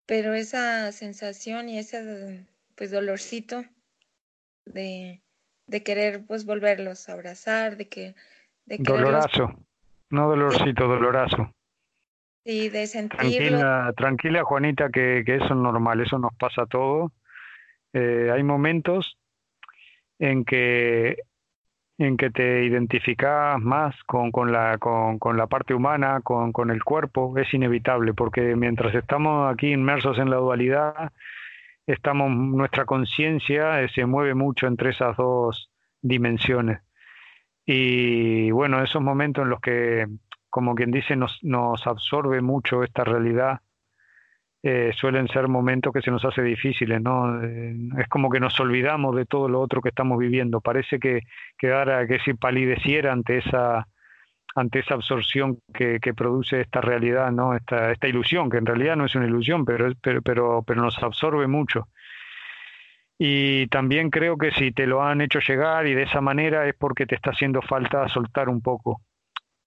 pero 0.04 0.34
esa 0.34 0.92
sensación 0.92 1.70
y 1.70 1.78
ese 1.78 2.46
pues 2.74 2.90
dolorcito 2.90 3.64
de, 4.66 5.22
de 5.66 5.82
querer 5.82 6.26
pues 6.26 6.44
volverlos 6.44 7.08
a 7.08 7.14
abrazar, 7.14 7.78
de 7.78 7.88
que... 7.88 8.14
De 8.66 8.76
Dolorazo, 8.78 9.66
no 10.10 10.28
dolorcito, 10.28 10.86
dolorazo. 10.86 11.52
Sí, 12.44 12.68
de 12.68 12.86
sentirlo. 12.86 13.18
Tranquila, 13.20 13.92
tranquila 13.96 14.44
Juanita, 14.44 14.88
que, 14.90 15.22
que, 15.24 15.36
eso 15.36 15.46
es 15.46 15.56
normal, 15.56 16.00
eso 16.00 16.18
nos 16.18 16.34
pasa 16.34 16.62
a 16.62 16.66
todos. 16.66 17.12
Eh, 17.92 18.30
hay 18.32 18.42
momentos 18.42 19.18
en 20.18 20.44
que 20.44 21.16
en 21.98 22.16
que 22.16 22.30
te 22.30 22.64
identificas 22.64 23.60
más 23.60 23.94
con, 24.04 24.30
con, 24.30 24.52
la, 24.52 24.78
con, 24.78 25.18
con, 25.18 25.36
la 25.36 25.48
parte 25.48 25.74
humana, 25.74 26.20
con, 26.22 26.52
con 26.52 26.70
el 26.70 26.84
cuerpo, 26.84 27.36
es 27.36 27.52
inevitable, 27.52 28.14
porque 28.14 28.54
mientras 28.54 28.94
estamos 28.94 29.52
aquí 29.52 29.72
inmersos 29.72 30.16
en 30.18 30.30
la 30.30 30.36
dualidad, 30.36 31.12
estamos, 31.86 32.30
nuestra 32.30 32.84
conciencia 32.84 33.82
eh, 33.82 33.88
se 33.92 34.06
mueve 34.06 34.34
mucho 34.34 34.68
entre 34.68 34.90
esas 34.90 35.16
dos 35.16 35.70
dimensiones. 36.00 36.80
Y 37.70 38.50
bueno, 38.50 38.82
esos 38.82 39.02
momentos 39.02 39.42
en 39.42 39.50
los 39.50 39.60
que, 39.60 40.06
como 40.48 40.74
quien 40.74 40.90
dice, 40.90 41.16
nos, 41.16 41.38
nos 41.42 41.86
absorbe 41.86 42.40
mucho 42.40 42.82
esta 42.82 43.04
realidad, 43.04 43.60
eh, 44.62 44.90
suelen 44.96 45.28
ser 45.28 45.48
momentos 45.48 45.92
que 45.92 46.00
se 46.00 46.10
nos 46.10 46.24
hace 46.24 46.40
difíciles, 46.42 46.98
¿no? 47.02 47.44
Eh, 47.44 47.76
es 47.98 48.08
como 48.08 48.30
que 48.30 48.40
nos 48.40 48.58
olvidamos 48.58 49.14
de 49.16 49.26
todo 49.26 49.50
lo 49.50 49.60
otro 49.60 49.82
que 49.82 49.90
estamos 49.90 50.18
viviendo. 50.18 50.62
Parece 50.62 50.98
que 50.98 51.20
quedara, 51.58 52.06
que 52.06 52.18
si 52.20 52.32
palideciera 52.32 53.12
ante 53.12 53.36
esa 53.36 53.86
ante 54.54 54.78
esa 54.78 54.94
absorción 54.94 55.58
que, 55.74 56.00
que, 56.00 56.14
produce 56.14 56.62
esta 56.62 56.80
realidad, 56.80 57.30
¿no? 57.30 57.54
Esta, 57.54 57.92
esta 57.92 58.08
ilusión, 58.08 58.48
que 58.48 58.56
en 58.56 58.66
realidad 58.66 58.96
no 58.96 59.04
es 59.04 59.14
una 59.14 59.26
ilusión, 59.26 59.66
pero, 59.66 59.92
pero, 60.00 60.22
pero, 60.22 60.62
pero 60.66 60.82
nos 60.82 61.00
absorbe 61.02 61.46
mucho. 61.46 61.88
Y 63.18 63.66
también 63.66 64.10
creo 64.10 64.38
que 64.38 64.52
si 64.52 64.70
te 64.70 64.86
lo 64.86 65.02
han 65.02 65.20
hecho 65.20 65.40
llegar 65.40 65.88
y 65.88 65.94
de 65.94 66.04
esa 66.04 66.20
manera 66.20 66.68
es 66.68 66.74
porque 66.76 67.04
te 67.04 67.16
está 67.16 67.30
haciendo 67.30 67.60
falta 67.62 68.08
soltar 68.08 68.48
un 68.48 68.62
poco, 68.62 69.02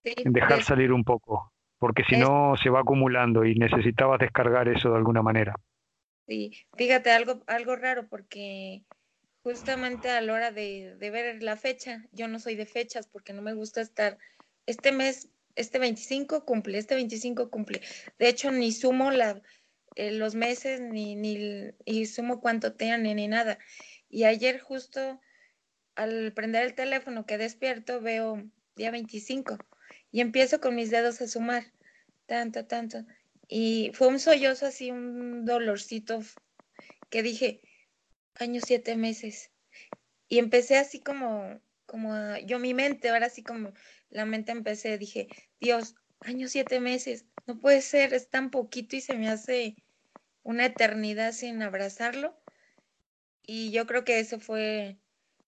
dejar 0.03 0.64
salir 0.64 0.94
un 0.94 1.03
poco, 1.03 1.52
porque 1.78 2.03
si 2.06 2.15
no 2.15 2.56
se 2.56 2.69
va 2.69 2.80
acumulando 2.80 3.44
y 3.44 3.56
necesitabas 3.56 4.19
descargar 4.19 4.69
eso 4.69 4.90
de 4.91 4.98
alguna 4.98 5.22
manera. 5.22 5.53
Sí, 6.28 6.52
fíjate, 6.78 7.11
algo, 7.11 7.44
algo 7.45 7.76
raro 7.76 8.07
porque 8.07 8.84
justamente 9.44 10.10
a 10.10 10.22
la 10.22 10.34
hora 10.34 10.52
de, 10.52 10.95
de 10.98 11.10
ver 11.10 11.44
la 11.44 11.57
fecha, 11.57 12.06
yo 12.14 12.30
no 12.30 12.40
soy 12.40 12.56
de 12.56 12.65
fechas 12.65 13.07
porque 13.07 13.34
no 13.34 13.41
me 13.41 13.53
gusta 13.53 13.82
estar 13.82 14.18
este 14.65 14.94
mes, 14.94 15.30
este 15.56 15.78
25 15.78 16.45
cumple, 16.45 16.78
este 16.78 16.95
25 16.95 17.49
cumple. 17.49 17.82
De 18.18 18.30
hecho, 18.30 18.52
ni 18.52 18.72
sumo 18.72 19.11
la, 19.11 19.41
eh, 19.95 20.11
los 20.11 20.35
meses, 20.35 20.80
ni, 20.80 21.15
ni 21.15 21.72
y 21.85 22.05
sumo 22.05 22.41
cuánto 22.41 22.73
tengan, 22.73 23.03
ni, 23.03 23.27
nada. 23.27 23.57
Y 24.09 24.23
ayer 24.23 24.59
justo 24.59 25.19
al 25.95 26.34
prender 26.34 26.65
el 26.65 26.76
teléfono 26.76 27.26
que 27.26 27.38
despierto 27.38 28.01
veo 28.01 28.43
día 28.76 28.91
25 28.91 29.57
y 30.11 30.22
empiezo 30.22 30.61
con 30.61 30.76
mis 30.76 30.89
dedos 30.91 31.22
a 31.22 31.27
sumar, 31.27 31.72
tanto, 32.26 32.65
tanto. 32.65 33.05
Y 33.47 33.91
fue 33.93 34.07
un 34.07 34.19
sollozo 34.19 34.65
así, 34.65 34.91
un 34.91 35.45
dolorcito 35.45 36.22
que 37.09 37.23
dije, 37.23 37.61
años 38.35 38.63
siete 38.65 38.95
meses. 38.95 39.51
Y 40.30 40.39
empecé 40.39 40.77
así 40.77 41.01
como, 41.01 41.59
como 41.85 42.38
yo 42.38 42.59
mi 42.59 42.73
mente, 42.73 43.09
ahora 43.09 43.26
así 43.26 43.43
como 43.43 43.73
la 44.09 44.26
mente 44.26 44.53
empecé, 44.53 44.97
dije, 44.97 45.27
Dios, 45.59 45.95
años 46.22 46.51
siete 46.51 46.80
meses, 46.80 47.26
no 47.47 47.59
puede 47.59 47.81
ser, 47.81 48.13
es 48.13 48.30
tan 48.30 48.51
poquito 48.51 48.95
y 48.95 49.01
se 49.01 49.15
me 49.15 49.30
hace 49.30 49.76
una 50.43 50.65
eternidad 50.65 51.34
sin 51.34 51.61
abrazarlo. 51.61 52.38
Y 53.43 53.72
yo 53.72 53.88
creo 53.88 54.03
que 54.03 54.19
eso 54.19 54.39
fue 54.39 54.97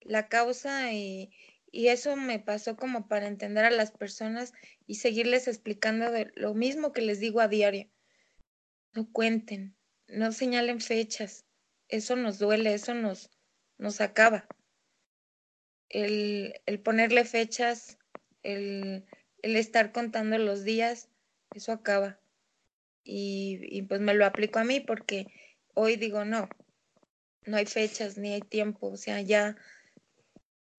la 0.02 0.28
causa 0.28 0.92
y, 0.92 1.32
y 1.72 1.88
eso 1.88 2.16
me 2.16 2.40
pasó 2.40 2.76
como 2.76 3.08
para 3.08 3.28
entender 3.28 3.66
a 3.66 3.72
las 3.72 3.92
personas 3.92 4.54
y 4.86 4.96
seguirles 4.96 5.48
explicando 5.48 6.12
lo 6.36 6.54
mismo 6.54 6.92
que 6.92 7.02
les 7.02 7.20
digo 7.20 7.40
a 7.40 7.48
diario. 7.48 7.90
No 8.94 9.12
cuenten, 9.12 9.76
no 10.08 10.32
señalen 10.32 10.82
fechas, 10.82 11.46
eso 11.88 12.16
nos 12.16 12.40
duele, 12.40 12.74
eso 12.74 12.94
nos, 12.94 13.30
nos 13.78 14.02
acaba. 14.02 14.48
El, 15.90 16.62
el 16.66 16.80
ponerle 16.80 17.24
fechas 17.26 17.98
el, 18.44 19.06
el 19.42 19.56
estar 19.56 19.92
contando 19.92 20.38
los 20.38 20.64
días, 20.64 21.10
eso 21.54 21.72
acaba. 21.72 22.20
Y, 23.04 23.82
pues 23.84 24.00
me 24.00 24.14
lo 24.14 24.26
aplico 24.26 24.60
a 24.60 24.64
mí 24.64 24.80
porque 24.80 25.28
hoy 25.74 25.98
digo, 25.98 26.24
no, 26.24 26.48
no 27.46 27.58
hay 27.58 27.66
fechas 27.66 28.18
ni 28.18 28.34
hay 28.34 28.42
tiempo, 28.42 28.88
o 28.88 28.98
sea, 28.98 29.22
ya 29.22 29.58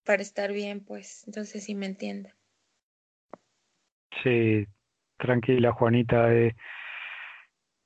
para 0.04 0.22
estar 0.22 0.52
bien, 0.52 0.84
pues, 0.84 1.24
entonces 1.26 1.64
sí 1.64 1.74
me 1.74 1.86
entiende. 1.86 2.32
Sí, 4.22 4.66
tranquila, 5.18 5.72
Juanita. 5.72 6.32
Eh, 6.32 6.54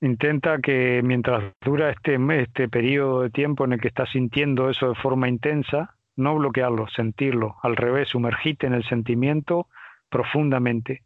intenta 0.00 0.58
que 0.58 1.00
mientras 1.02 1.52
dura 1.60 1.90
este, 1.90 2.18
este 2.40 2.68
periodo 2.68 3.22
de 3.22 3.30
tiempo 3.30 3.64
en 3.64 3.72
el 3.74 3.80
que 3.80 3.88
estás 3.88 4.10
sintiendo 4.10 4.70
eso 4.70 4.90
de 4.90 4.94
forma 4.96 5.28
intensa, 5.28 5.96
no 6.16 6.36
bloquearlo, 6.36 6.88
sentirlo, 6.88 7.56
al 7.62 7.76
revés, 7.76 8.08
sumergite 8.08 8.66
en 8.66 8.74
el 8.74 8.84
sentimiento 8.84 9.68
profundamente, 10.08 11.04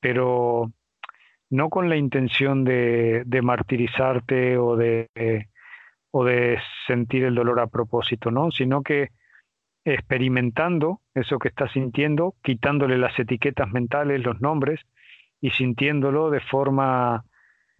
pero 0.00 0.72
no 1.50 1.70
con 1.70 1.88
la 1.88 1.96
intención 1.96 2.64
de, 2.64 3.24
martirizarte 3.42 4.58
o 4.58 4.76
de, 4.76 5.08
o 6.10 6.24
de 6.24 6.58
sentir 6.86 7.24
el 7.24 7.34
dolor 7.34 7.60
a 7.60 7.66
propósito, 7.66 8.30
¿no? 8.30 8.50
Sino 8.50 8.82
que 8.82 9.08
experimentando 9.84 11.00
eso 11.14 11.38
que 11.38 11.48
estás 11.48 11.72
sintiendo, 11.72 12.34
quitándole 12.42 12.98
las 12.98 13.18
etiquetas 13.18 13.70
mentales, 13.70 14.22
los 14.24 14.40
nombres, 14.40 14.80
y 15.40 15.50
sintiéndolo 15.50 16.30
de 16.30 16.40
forma, 16.40 17.24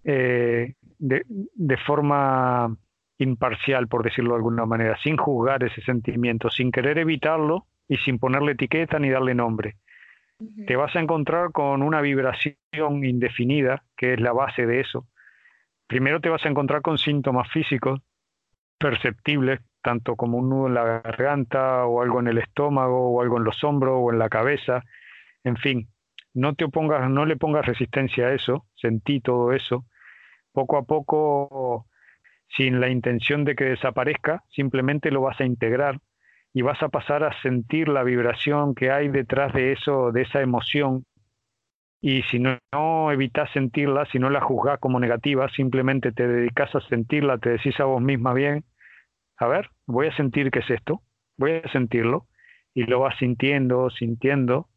eh, 0.04 0.74
de, 0.98 1.24
de 1.26 1.76
forma 1.78 2.74
imparcial, 3.18 3.88
por 3.88 4.04
decirlo 4.04 4.30
de 4.30 4.36
alguna 4.36 4.64
manera, 4.64 4.96
sin 5.02 5.16
juzgar 5.16 5.64
ese 5.64 5.82
sentimiento, 5.82 6.50
sin 6.50 6.70
querer 6.70 6.98
evitarlo 6.98 7.66
y 7.88 7.96
sin 7.98 8.18
ponerle 8.18 8.52
etiqueta 8.52 8.98
ni 8.98 9.10
darle 9.10 9.34
nombre. 9.34 9.76
Te 10.66 10.76
vas 10.76 10.94
a 10.94 11.00
encontrar 11.00 11.50
con 11.52 11.82
una 11.82 12.00
vibración 12.00 12.56
indefinida, 13.04 13.84
que 13.96 14.14
es 14.14 14.20
la 14.20 14.32
base 14.32 14.66
de 14.66 14.80
eso. 14.80 15.06
Primero 15.88 16.20
te 16.20 16.28
vas 16.28 16.44
a 16.44 16.48
encontrar 16.48 16.82
con 16.82 16.98
síntomas 16.98 17.50
físicos 17.50 18.00
perceptibles, 18.78 19.60
tanto 19.82 20.16
como 20.16 20.38
un 20.38 20.50
nudo 20.50 20.68
en 20.68 20.74
la 20.74 21.00
garganta 21.00 21.86
o 21.86 22.02
algo 22.02 22.20
en 22.20 22.28
el 22.28 22.38
estómago 22.38 23.10
o 23.10 23.22
algo 23.22 23.38
en 23.38 23.44
los 23.44 23.64
hombros 23.64 23.96
o 23.98 24.12
en 24.12 24.18
la 24.18 24.28
cabeza, 24.28 24.84
en 25.44 25.56
fin, 25.56 25.88
no 26.34 26.54
te 26.54 26.64
opongas, 26.64 27.10
no 27.10 27.26
le 27.26 27.36
pongas 27.36 27.66
resistencia 27.66 28.26
a 28.26 28.32
eso, 28.32 28.66
sentí 28.76 29.20
todo 29.20 29.52
eso. 29.52 29.86
Poco 30.52 30.76
a 30.76 30.82
poco 30.84 31.86
sin 32.48 32.80
la 32.80 32.88
intención 32.88 33.44
de 33.44 33.54
que 33.54 33.64
desaparezca, 33.64 34.44
simplemente 34.50 35.10
lo 35.10 35.22
vas 35.22 35.40
a 35.40 35.44
integrar 35.44 35.98
y 36.58 36.62
vas 36.62 36.82
a 36.82 36.88
pasar 36.88 37.22
a 37.22 37.40
sentir 37.40 37.88
la 37.88 38.02
vibración 38.02 38.74
que 38.74 38.90
hay 38.90 39.06
detrás 39.06 39.52
de 39.52 39.70
eso, 39.70 40.10
de 40.10 40.22
esa 40.22 40.40
emoción. 40.40 41.04
Y 42.00 42.22
si 42.22 42.40
no, 42.40 43.12
evitas 43.12 43.48
sentirla, 43.52 44.06
si 44.06 44.18
no 44.18 44.28
la 44.28 44.40
juzgas 44.40 44.80
como 44.80 44.98
negativa, 44.98 45.48
simplemente 45.50 46.10
te 46.10 46.26
dedicas 46.26 46.74
a 46.74 46.80
sentirla, 46.80 47.38
te 47.38 47.50
decís 47.50 47.78
a 47.78 47.84
vos 47.84 48.02
misma 48.02 48.34
bien, 48.34 48.64
a 49.36 49.46
ver, 49.46 49.70
voy 49.86 50.08
a 50.08 50.16
sentir 50.16 50.50
qué 50.50 50.58
es 50.58 50.70
esto, 50.70 51.00
voy 51.36 51.62
a 51.64 51.68
sentirlo, 51.70 52.26
y 52.74 52.86
lo 52.86 52.98
vas 52.98 53.16
sintiendo, 53.18 53.88
sintiendo. 53.90 54.68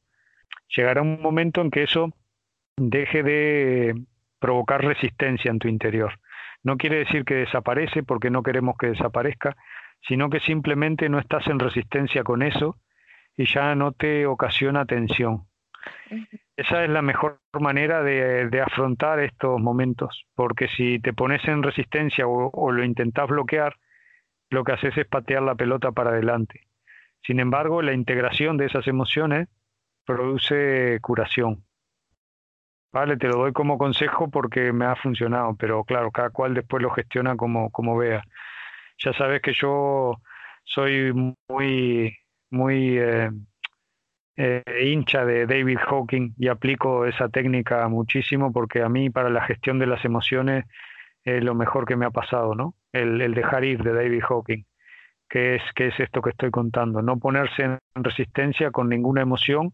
Llegará 0.77 1.01
un 1.01 1.19
momento 1.19 1.61
en 1.61 1.71
que 1.71 1.81
eso 1.81 2.13
deje 2.77 3.23
de 3.23 3.95
provocar 4.37 4.85
resistencia 4.85 5.49
en 5.49 5.57
tu 5.57 5.67
interior. 5.67 6.19
No 6.61 6.77
quiere 6.77 6.97
decir 6.97 7.25
que 7.25 7.33
desaparece 7.33 8.03
porque 8.03 8.29
no 8.29 8.43
queremos 8.43 8.77
que 8.77 8.89
desaparezca, 8.89 9.57
sino 10.07 10.29
que 10.29 10.39
simplemente 10.39 11.09
no 11.09 11.19
estás 11.19 11.47
en 11.47 11.59
resistencia 11.59 12.23
con 12.23 12.41
eso 12.41 12.77
y 13.37 13.45
ya 13.45 13.75
no 13.75 13.91
te 13.91 14.25
ocasiona 14.25 14.85
tensión. 14.85 15.47
Esa 16.55 16.83
es 16.83 16.89
la 16.89 17.01
mejor 17.01 17.39
manera 17.59 18.03
de, 18.03 18.61
afrontar 18.61 19.19
estos 19.19 19.59
momentos, 19.59 20.25
porque 20.35 20.67
si 20.67 20.99
te 20.99 21.13
pones 21.13 21.43
en 21.47 21.63
resistencia 21.63 22.27
o, 22.27 22.71
lo 22.71 22.83
intentas 22.83 23.27
bloquear, 23.27 23.77
lo 24.49 24.63
que 24.63 24.73
haces 24.73 24.97
es 24.97 25.07
patear 25.07 25.43
la 25.43 25.55
pelota 25.55 25.91
para 25.91 26.11
adelante. 26.11 26.67
Sin 27.23 27.39
embargo, 27.39 27.81
la 27.81 27.93
integración 27.93 28.57
de 28.57 28.65
esas 28.65 28.87
emociones 28.87 29.47
produce 30.05 30.99
curación. 31.01 31.63
Vale, 32.91 33.15
te 33.15 33.27
lo 33.27 33.37
doy 33.37 33.53
como 33.53 33.77
consejo 33.77 34.29
porque 34.29 34.73
me 34.73 34.85
ha 34.85 34.95
funcionado, 34.97 35.55
pero 35.55 35.83
claro, 35.85 36.11
cada 36.11 36.29
cual 36.29 36.53
después 36.53 36.83
lo 36.83 36.91
gestiona 36.91 37.37
como, 37.37 37.71
como 37.71 37.95
vea. 37.95 38.23
Ya 39.03 39.13
sabes 39.13 39.41
que 39.41 39.53
yo 39.53 40.15
soy 40.63 41.13
muy, 41.49 42.15
muy 42.49 42.97
eh, 42.97 43.29
eh, 44.37 44.63
hincha 44.83 45.25
de 45.25 45.45
David 45.45 45.79
Hawking 45.79 46.33
y 46.37 46.47
aplico 46.47 47.05
esa 47.05 47.29
técnica 47.29 47.87
muchísimo 47.87 48.51
porque 48.51 48.81
a 48.81 48.89
mí 48.89 49.09
para 49.09 49.29
la 49.29 49.43
gestión 49.45 49.79
de 49.79 49.87
las 49.87 50.05
emociones 50.05 50.65
es 51.23 51.43
lo 51.43 51.55
mejor 51.55 51.85
que 51.85 51.95
me 51.95 52.05
ha 52.05 52.11
pasado, 52.11 52.55
¿no? 52.55 52.75
El, 52.91 53.21
el 53.21 53.33
dejar 53.33 53.63
ir 53.63 53.83
de 53.83 53.93
David 53.93 54.23
Hawking, 54.27 54.63
que 55.29 55.55
es, 55.55 55.61
que 55.75 55.87
es 55.87 55.99
esto 55.99 56.21
que 56.21 56.31
estoy 56.31 56.51
contando, 56.51 57.01
no 57.01 57.17
ponerse 57.17 57.63
en 57.63 57.79
resistencia 57.95 58.71
con 58.71 58.89
ninguna 58.89 59.21
emoción 59.21 59.73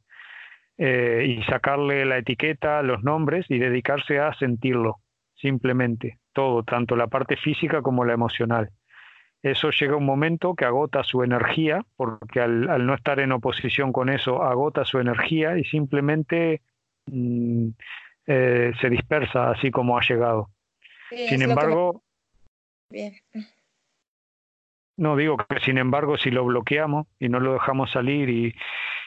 eh, 0.78 1.26
y 1.28 1.44
sacarle 1.44 2.06
la 2.06 2.18
etiqueta, 2.18 2.84
los 2.84 3.04
nombres 3.04 3.46
y 3.50 3.58
dedicarse 3.58 4.20
a 4.20 4.34
sentirlo, 4.36 4.98
simplemente, 5.36 6.20
todo, 6.34 6.64
tanto 6.64 6.96
la 6.96 7.08
parte 7.08 7.36
física 7.36 7.82
como 7.82 8.06
la 8.06 8.14
emocional. 8.14 8.70
Eso 9.44 9.70
llega 9.70 9.96
un 9.96 10.06
momento 10.06 10.56
que 10.56 10.66
agota 10.66 11.04
su 11.04 11.24
energía, 11.24 11.86
porque 11.96 12.42
al, 12.42 12.86
no 12.86 12.94
estar 12.94 13.20
en 13.20 13.32
oposición 13.32 13.94
con 13.94 14.10
eso, 14.10 14.44
agota 14.44 14.84
su 14.84 15.00
energía 15.00 15.58
y 15.58 15.64
simplemente 15.64 16.62
mm, 17.06 17.70
eh, 18.26 18.74
se 18.82 18.90
dispersa 18.90 19.52
así 19.52 19.72
como 19.72 19.98
ha 19.98 20.02
llegado. 20.02 20.50
sin 21.10 21.42
embargo, 21.42 22.04
Bien. 22.90 23.14
No, 24.98 25.16
digo 25.16 25.38
que 25.38 25.60
sin 25.60 25.78
embargo, 25.78 26.18
si 26.18 26.32
lo 26.32 26.44
bloqueamos 26.46 27.08
y 27.20 27.30
no 27.30 27.40
lo 27.40 27.54
dejamos 27.54 27.92
salir 27.92 28.30
y, 28.30 28.56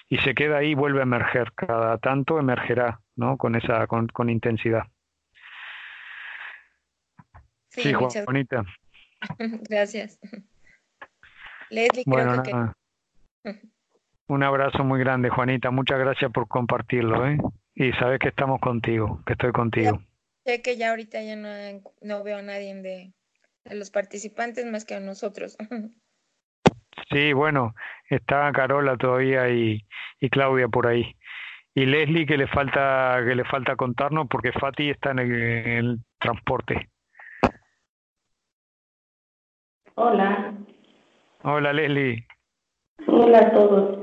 y 0.08 0.18
se 0.18 0.34
queda 0.34 0.58
ahí, 0.58 0.74
vuelve 0.74 1.00
a 1.00 1.02
emerger. 1.02 1.52
Cada 1.54 1.98
tanto 1.98 2.38
emergerá, 2.38 3.00
¿no? 3.16 3.36
Con 3.36 3.56
esa, 3.56 3.86
con, 3.86 4.06
con 4.08 4.30
intensidad. 4.30 4.84
Sí, 7.70 7.82
sí 7.82 7.92
Juanita. 7.92 8.64
Gracias. 9.68 10.18
Leslie, 11.70 12.04
bueno, 12.06 12.42
creo 12.42 12.74
que... 13.44 13.50
Un 14.28 14.44
abrazo 14.44 14.84
muy 14.84 15.00
grande, 15.00 15.28
Juanita. 15.28 15.72
Muchas 15.72 15.98
gracias 15.98 16.30
por 16.30 16.46
compartirlo, 16.46 17.26
¿eh? 17.26 17.36
Y 17.74 17.90
sabes 17.94 18.20
que 18.20 18.28
estamos 18.28 18.60
contigo, 18.60 19.20
que 19.26 19.32
estoy 19.32 19.50
contigo. 19.50 20.00
sé 20.44 20.62
que 20.62 20.76
ya 20.76 20.90
ahorita 20.90 21.20
ya 21.22 21.34
no, 21.34 21.48
no 22.00 22.22
veo 22.22 22.38
a 22.38 22.42
nadie 22.42 22.72
de, 22.76 23.12
de 23.64 23.74
los 23.74 23.90
participantes 23.90 24.66
más 24.66 24.84
que 24.84 24.94
a 24.94 25.00
nosotros. 25.00 25.56
Sí, 27.10 27.32
bueno, 27.32 27.74
está 28.08 28.52
Carola 28.52 28.96
todavía 28.96 29.48
y, 29.48 29.84
Claudia 30.30 30.68
por 30.68 30.86
ahí. 30.86 31.16
Y 31.74 31.86
Leslie 31.86 32.26
que 32.26 32.36
le 32.36 32.46
falta 32.46 33.20
que 33.26 33.34
le 33.34 33.44
falta 33.44 33.76
contarnos 33.76 34.26
porque 34.28 34.52
Fati 34.52 34.90
está 34.90 35.12
en 35.12 35.18
el, 35.18 35.98
transporte. 36.18 36.88
Hola. 40.02 40.54
Hola 41.44 41.74
Leslie. 41.74 42.24
Hola 43.06 43.38
a 43.38 43.52
todos. 43.52 43.98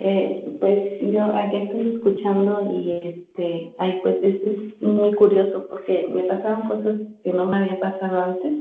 Eh, 0.00 0.56
pues 0.58 1.02
yo 1.02 1.22
aquí 1.22 1.56
estoy 1.56 1.96
escuchando 1.96 2.62
y 2.72 2.92
este, 2.92 3.74
ay, 3.76 4.00
pues 4.02 4.16
esto 4.22 4.50
es 4.50 4.82
muy 4.82 5.12
curioso 5.12 5.66
porque 5.68 6.08
me 6.14 6.22
pasaron 6.22 6.66
cosas 6.66 6.98
que 7.22 7.32
no 7.34 7.44
me 7.44 7.58
había 7.58 7.78
pasado 7.78 8.24
antes. 8.24 8.52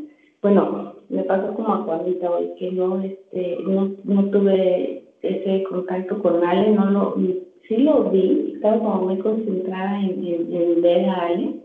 Bueno, 0.41 0.95
me 1.07 1.23
pasó 1.23 1.53
como 1.53 1.73
a 1.73 1.83
Juanita 1.83 2.29
hoy, 2.29 2.51
que 2.59 2.69
no, 2.73 3.01
este, 3.01 3.59
no, 3.65 3.93
no 4.03 4.25
tuve 4.25 5.05
ese 5.21 5.63
contacto 5.63 6.21
con 6.21 6.43
Ale, 6.43 6.71
no 6.71 6.91
lo, 6.91 7.15
sí 7.69 7.77
lo 7.77 8.09
vi, 8.11 8.55
estaba 8.55 8.79
como 8.79 9.03
muy 9.03 9.19
concentrada 9.19 10.01
en, 10.01 10.21
en, 10.27 10.81
ver 10.81 11.07
a 11.07 11.27
Ale, 11.27 11.61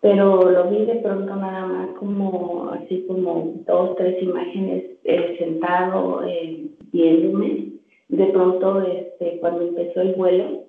pero 0.00 0.50
lo 0.50 0.70
vi 0.70 0.84
de 0.84 0.96
pronto 0.96 1.34
nada 1.36 1.66
más 1.66 1.88
como, 1.98 2.70
así 2.70 3.04
como 3.06 3.54
dos, 3.66 3.96
tres 3.96 4.22
imágenes 4.22 4.84
eh, 5.04 5.36
sentado, 5.38 6.22
eh, 6.24 6.66
viéndome. 6.92 7.72
De 8.08 8.26
pronto, 8.26 8.80
este, 8.82 9.38
cuando 9.40 9.62
empezó 9.62 10.00
el 10.00 10.14
vuelo, 10.14 10.64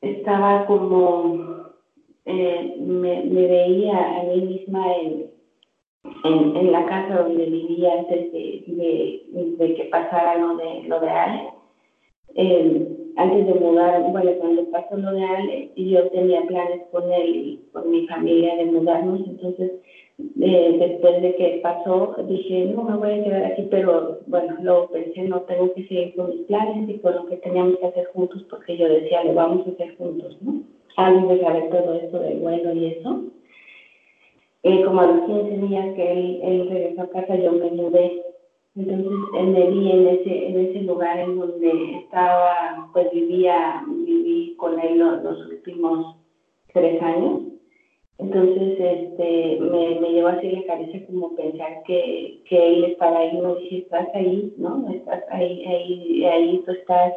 estaba 0.00 0.66
como, 0.66 1.70
eh, 2.26 2.76
me, 2.80 3.22
veía 3.30 4.20
a 4.20 4.22
mí 4.24 4.40
misma 4.42 4.96
en 4.96 5.34
en, 6.24 6.72
la 6.72 6.84
casa 6.86 7.22
donde 7.22 7.46
vivía 7.46 7.92
antes 7.98 8.32
de, 8.32 8.64
de, 8.66 9.22
de, 9.58 9.74
que 9.74 9.84
pasara 9.84 10.38
lo 10.38 10.56
de, 10.56 10.82
lo 10.84 11.00
de 11.00 11.08
Ale. 11.08 11.48
Antes 13.16 13.46
de 13.46 13.54
mudar, 13.54 14.10
bueno, 14.10 14.30
cuando 14.40 14.70
pasó 14.70 14.96
lo 14.96 15.12
de 15.12 15.24
Ale, 15.24 15.70
yo 15.76 16.08
tenía 16.08 16.42
planes 16.42 16.82
con 16.90 17.12
él 17.12 17.36
y 17.36 17.60
con 17.72 17.90
mi 17.90 18.06
familia 18.08 18.56
de 18.56 18.64
mudarnos, 18.66 19.20
entonces 19.26 19.72
eh, 20.40 20.76
después 20.78 21.22
de 21.22 21.34
que 21.34 21.60
pasó, 21.62 22.14
dije, 22.28 22.66
no 22.66 22.84
me 22.84 22.96
voy 22.96 23.10
a 23.10 23.24
quedar 23.24 23.44
aquí, 23.44 23.66
pero 23.70 24.20
bueno, 24.26 24.56
luego 24.62 24.88
pensé, 24.90 25.22
no 25.22 25.42
tengo 25.42 25.72
que 25.74 25.86
seguir 25.88 26.14
con 26.14 26.30
mis 26.30 26.46
planes 26.46 26.88
y 26.88 26.98
con 26.98 27.14
lo 27.14 27.26
que 27.26 27.36
teníamos 27.38 27.78
que 27.78 27.86
hacer 27.86 28.06
juntos, 28.12 28.44
porque 28.48 28.76
yo 28.76 28.88
decía, 28.88 29.24
lo 29.24 29.34
vamos 29.34 29.66
a 29.66 29.70
hacer 29.70 29.96
juntos, 29.96 30.36
¿no? 30.42 30.62
Antes 30.96 31.28
de 31.28 31.44
saber 31.44 31.70
todo 31.70 31.94
esto 31.94 32.18
del 32.20 32.38
vuelo 32.38 32.72
y 32.74 32.86
eso. 32.86 33.24
Eh, 34.62 34.82
como 34.84 35.00
a 35.00 35.06
los 35.06 35.26
15 35.26 35.66
días 35.66 35.94
que 35.94 36.12
él, 36.12 36.68
regresó 36.70 37.02
a 37.02 37.10
casa, 37.10 37.36
yo 37.36 37.52
me 37.52 37.70
mudé. 37.72 38.22
Entonces 38.76 39.12
me 39.32 39.70
vi 39.70 39.90
en 39.92 40.08
ese, 40.08 40.48
en 40.48 40.58
ese 40.66 40.80
lugar 40.82 41.18
en 41.20 41.38
donde 41.38 41.98
estaba, 41.98 42.90
pues 42.92 43.08
vivía, 43.12 43.84
viví 43.86 44.56
con 44.56 44.80
él 44.80 44.98
los, 44.98 45.46
últimos 45.46 46.16
tres 46.72 47.00
años. 47.00 47.42
Entonces 48.18 48.78
este, 48.80 49.58
me, 49.60 50.00
me 50.00 50.10
llevó 50.10 50.28
así 50.28 50.50
la 50.50 50.64
cabeza 50.64 51.06
como 51.06 51.36
pensar 51.36 51.82
que, 51.86 52.40
que 52.48 52.66
él 52.66 52.84
estaba 52.84 53.18
ahí, 53.18 53.38
no 53.38 53.54
dije, 53.56 53.78
estás 53.78 54.08
ahí, 54.14 54.52
¿no? 54.56 54.88
Estás 54.92 55.22
ahí, 55.30 55.64
ahí, 55.66 56.24
ahí 56.24 56.62
tú 56.66 56.72
estás. 56.72 57.14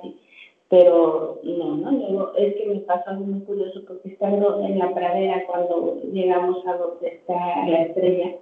Pero 0.69 1.39
no, 1.43 1.77
no, 1.77 1.91
luego 1.91 2.35
es 2.35 2.55
que 2.55 2.65
me 2.65 2.79
pasó 2.81 3.09
algo 3.09 3.25
muy 3.25 3.39
curioso 3.41 3.81
porque 3.88 4.09
estando 4.09 4.59
en 4.61 4.77
la 4.77 4.93
pradera 4.93 5.43
cuando 5.47 6.01
llegamos 6.11 6.65
a 6.67 6.73
donde 6.75 7.07
está 7.07 7.65
la 7.67 7.84
estrella, 7.84 8.35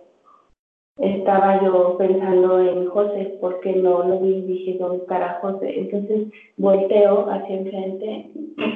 estaba 0.97 1.61
yo 1.63 1.97
pensando 1.97 2.59
en 2.59 2.87
José 2.87 3.37
porque 3.41 3.75
no 3.75 4.03
lo 4.03 4.19
vi 4.19 4.41
dije, 4.41 4.77
¿dónde 4.79 4.97
estará 4.97 5.39
José? 5.41 5.79
Entonces 5.79 6.27
volteo 6.57 7.29
hacia 7.29 7.57
enfrente 7.57 8.29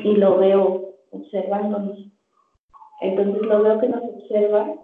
y 0.04 0.16
lo 0.16 0.38
veo 0.38 0.96
observándonos. 1.12 1.98
Entonces 3.02 3.42
lo 3.44 3.64
veo 3.64 3.80
que 3.80 3.90
nos 3.90 4.04
observa 4.04 4.76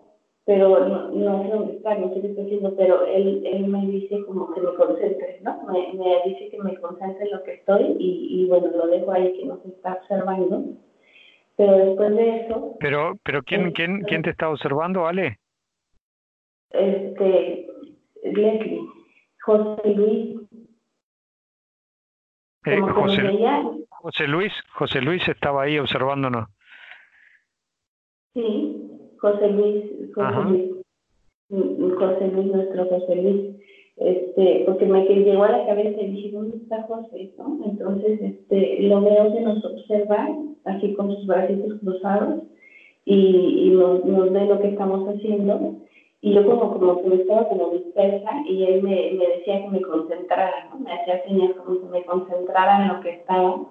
pero 0.46 0.88
no, 0.88 1.10
no 1.10 1.42
sé 1.42 1.50
dónde 1.50 1.74
está, 1.74 1.96
no 1.96 2.14
sé 2.14 2.22
qué 2.22 2.28
está 2.28 2.44
haciendo, 2.44 2.76
pero 2.76 3.04
él, 3.08 3.44
él 3.52 3.68
me 3.68 3.84
dice 3.88 4.24
como 4.26 4.54
que 4.54 4.62
me 4.62 4.76
concentre, 4.76 5.40
¿no? 5.42 5.64
Me, 5.64 5.92
me 5.94 6.22
dice 6.24 6.50
que 6.50 6.62
me 6.62 6.76
concentre 6.80 7.26
en 7.26 7.32
lo 7.32 7.44
que 7.44 7.56
estoy 7.56 7.96
y, 7.98 8.28
y 8.30 8.46
bueno, 8.46 8.68
lo 8.68 8.86
dejo 8.88 9.12
ahí 9.12 9.34
que 9.34 9.46
nos 9.46 9.66
está 9.66 9.94
observando. 9.94 10.64
Pero 11.58 11.78
después 11.78 12.16
de 12.16 12.42
eso... 12.42 12.76
Pero, 12.80 13.18
pero 13.24 13.42
¿quién, 13.42 13.72
quién, 13.72 14.02
quién 14.02 14.22
te 14.22 14.30
está 14.30 14.50
observando, 14.50 15.08
Ale? 15.08 15.40
Este, 16.78 17.68
Leslie, 18.24 18.82
José 19.42 19.90
Luis. 19.94 20.36
Eh, 22.66 22.82
José, 22.82 23.22
José 23.90 24.28
Luis, 24.28 24.54
José 24.74 25.02
Luis 25.02 25.28
estaba 25.28 25.64
ahí 25.64 25.78
observándonos. 25.78 26.48
Sí, 28.34 28.86
José 29.20 29.50
Luis, 29.50 30.14
José 30.14 30.44
Luis, 30.50 30.72
mm, 31.50 31.94
José 31.94 32.28
Luis, 32.28 32.48
nuestro 32.48 32.86
José 32.86 33.16
Luis, 33.16 33.56
este, 33.98 34.64
porque 34.66 34.86
me 34.86 35.06
llegó 35.06 35.44
a 35.44 35.52
la 35.52 35.66
cabeza 35.66 36.02
y 36.02 36.12
dije, 36.12 36.32
¿dónde 36.32 36.58
está 36.58 36.84
José? 36.84 37.34
¿no? 37.38 37.60
Entonces, 37.66 38.20
este, 38.22 38.82
lo 38.82 39.02
veo 39.02 39.34
que 39.34 39.42
nos 39.42 39.64
observa, 39.64 40.28
así 40.66 40.94
con 40.96 41.16
sus 41.16 41.26
bracitos 41.28 41.80
cruzados, 41.80 42.44
y, 43.06 43.68
y 43.68 43.70
nos, 43.70 44.04
nos, 44.04 44.34
ve 44.34 44.46
lo 44.46 44.60
que 44.60 44.70
estamos 44.70 45.08
haciendo, 45.08 45.76
y 46.26 46.34
yo 46.34 46.44
como, 46.44 46.74
como 46.74 47.04
que 47.04 47.08
me 47.08 47.16
estaba 47.18 47.48
como 47.48 47.70
dispersa, 47.70 48.32
y 48.48 48.64
él 48.64 48.82
me, 48.82 49.12
me 49.12 49.28
decía 49.28 49.62
que 49.62 49.70
me 49.70 49.82
concentrara, 49.82 50.70
¿no? 50.72 50.80
Me 50.80 50.92
hacía 50.92 51.24
señas 51.24 51.52
como 51.52 51.82
que 51.82 51.86
me 51.86 52.04
concentrara 52.04 52.82
en 52.82 52.88
lo 52.88 53.00
que 53.02 53.12
estaba. 53.12 53.62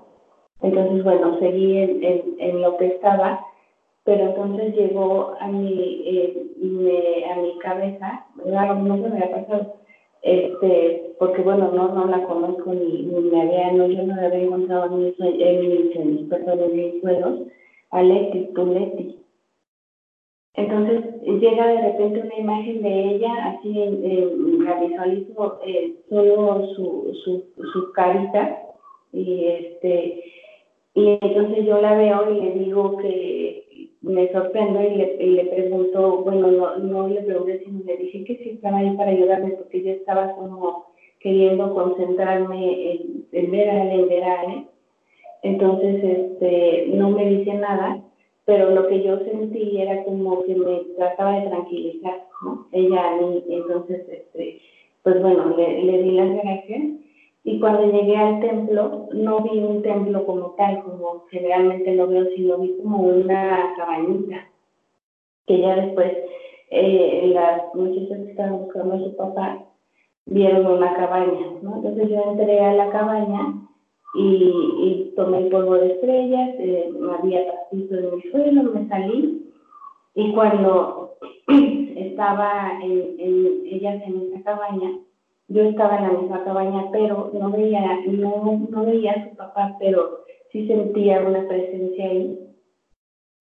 Entonces, 0.62 1.02
bueno, 1.02 1.36
seguí 1.40 1.78
en, 1.78 2.04
en, 2.04 2.22
en 2.38 2.62
lo 2.62 2.76
que 2.76 2.86
estaba, 2.86 3.44
pero 4.04 4.26
entonces 4.26 4.72
llegó 4.76 5.34
a 5.40 5.48
mi, 5.48 6.02
eh, 6.06 6.46
me, 6.60 7.24
a 7.32 7.36
mi 7.38 7.58
cabeza, 7.58 8.24
¿verdad? 8.36 8.76
no 8.76 9.02
se 9.02 9.08
me 9.08 9.16
había 9.16 9.32
pasado, 9.32 9.74
este, 10.22 11.16
porque 11.18 11.42
bueno, 11.42 11.72
no, 11.72 11.88
no 11.88 12.04
la 12.06 12.22
conozco 12.22 12.72
ni, 12.72 13.02
ni 13.02 13.30
me 13.30 13.42
había, 13.42 13.72
no, 13.72 13.88
yo 13.88 14.04
no 14.04 14.14
la 14.14 14.26
había 14.26 14.44
encontrado 14.44 14.86
en 14.86 15.06
mis, 15.06 15.18
en 15.18 15.60
mis, 15.60 15.96
en 15.96 16.14
mis, 16.14 16.32
en 16.32 16.76
mis 16.76 17.00
juegos, 17.00 17.40
a 17.90 18.00
Leti, 18.00 18.44
tu 18.54 18.64
Leti. 18.64 19.23
Entonces 20.54 21.22
llega 21.24 21.66
de 21.66 21.80
repente 21.80 22.20
una 22.20 22.38
imagen 22.38 22.82
de 22.82 23.14
ella, 23.14 23.32
así 23.46 23.74
eh, 23.76 24.32
la 24.60 24.80
visualizo 24.80 25.60
eh, 25.66 25.94
solo 26.08 26.66
su, 26.74 27.12
su, 27.24 27.44
su 27.72 27.92
carita, 27.92 28.60
y 29.12 29.46
este 29.46 30.24
y 30.94 31.18
entonces 31.20 31.66
yo 31.66 31.80
la 31.80 31.96
veo 31.96 32.30
y 32.30 32.40
le 32.40 32.52
digo 32.52 32.96
que 32.98 33.90
me 34.02 34.30
sorprendo 34.32 34.80
y 34.80 34.94
le, 34.94 35.44
pregunto, 35.46 36.18
bueno, 36.18 36.52
no, 36.52 36.78
no 36.78 37.08
le 37.08 37.22
pregunté, 37.22 37.64
sino 37.64 37.80
le 37.84 37.96
dije 37.96 38.22
que 38.24 38.36
sí 38.36 38.50
estaba 38.50 38.78
ahí 38.78 38.96
para 38.96 39.10
ayudarme 39.10 39.50
porque 39.52 39.82
yo 39.82 39.90
estaba 39.90 40.32
como 40.36 40.86
queriendo 41.18 41.74
concentrarme 41.74 43.00
en, 43.32 43.50
ver 43.50 43.70
a 43.70 43.92
en 43.92 44.08
ver 44.08 44.24
a. 44.24 44.64
Entonces, 45.42 46.04
este, 46.04 46.86
no 46.94 47.10
me 47.10 47.28
dice 47.28 47.54
nada, 47.54 48.00
pero 48.44 48.70
lo 48.70 48.86
que 48.88 49.02
yo 49.02 49.18
sentí 49.20 49.80
era 49.80 50.04
como 50.04 50.44
que 50.44 50.54
me 50.54 50.80
trataba 50.96 51.40
de 51.40 51.48
tranquilizar, 51.48 52.26
¿no? 52.42 52.66
Ella 52.72 53.10
a 53.10 53.16
mí, 53.16 53.42
entonces, 53.48 54.06
este, 54.08 54.60
pues 55.02 55.20
bueno, 55.22 55.56
le, 55.56 55.82
le 55.82 56.02
di 56.02 56.10
las 56.12 56.30
gracias 56.30 56.82
y 57.44 57.60
cuando 57.60 57.92
llegué 57.92 58.16
al 58.16 58.40
templo, 58.40 59.06
no 59.12 59.40
vi 59.40 59.58
un 59.58 59.82
templo 59.82 60.24
como 60.24 60.54
tal, 60.56 60.82
como 60.82 61.26
generalmente 61.30 61.94
lo 61.94 62.06
veo, 62.06 62.24
sino 62.34 62.58
vi 62.58 62.74
como 62.82 63.00
una 63.00 63.74
cabañita, 63.76 64.48
que 65.46 65.60
ya 65.60 65.76
después 65.76 66.10
eh, 66.70 67.30
las 67.34 67.74
muchachas 67.74 68.18
que 68.24 68.30
estaban 68.30 68.64
buscando 68.64 68.94
a 68.94 68.98
su 68.98 69.14
papá 69.16 69.62
vieron 70.24 70.66
una 70.66 70.94
cabaña, 70.94 71.46
¿no? 71.60 71.76
Entonces 71.76 72.08
yo 72.08 72.30
entré 72.30 72.60
a 72.60 72.72
la 72.72 72.90
cabaña 72.90 73.54
y, 74.14 75.12
tomé 75.16 75.42
polvo 75.50 75.74
de 75.74 75.92
estrellas, 75.92 76.50
eh, 76.58 76.92
había 77.18 77.46
pastizo 77.46 77.94
en 77.94 78.04
el 78.04 78.30
suelo, 78.30 78.62
me 78.64 78.88
salí 78.88 79.52
y 80.14 80.32
cuando 80.32 81.16
estaba 81.96 82.78
en, 82.82 83.16
en, 83.18 83.62
ellas 83.66 84.02
en 84.06 84.32
esa 84.32 84.42
cabaña, 84.42 84.98
yo 85.48 85.62
estaba 85.62 85.98
en 85.98 86.02
la 86.04 86.20
misma 86.20 86.44
cabaña, 86.44 86.88
pero 86.92 87.30
no 87.34 87.50
veía, 87.50 88.00
no, 88.06 88.66
no 88.70 88.84
veía 88.84 89.12
a 89.12 89.28
su 89.28 89.36
papá, 89.36 89.76
pero 89.78 90.24
sí 90.52 90.66
sentía 90.66 91.20
una 91.20 91.46
presencia 91.46 92.04
ahí, 92.06 92.38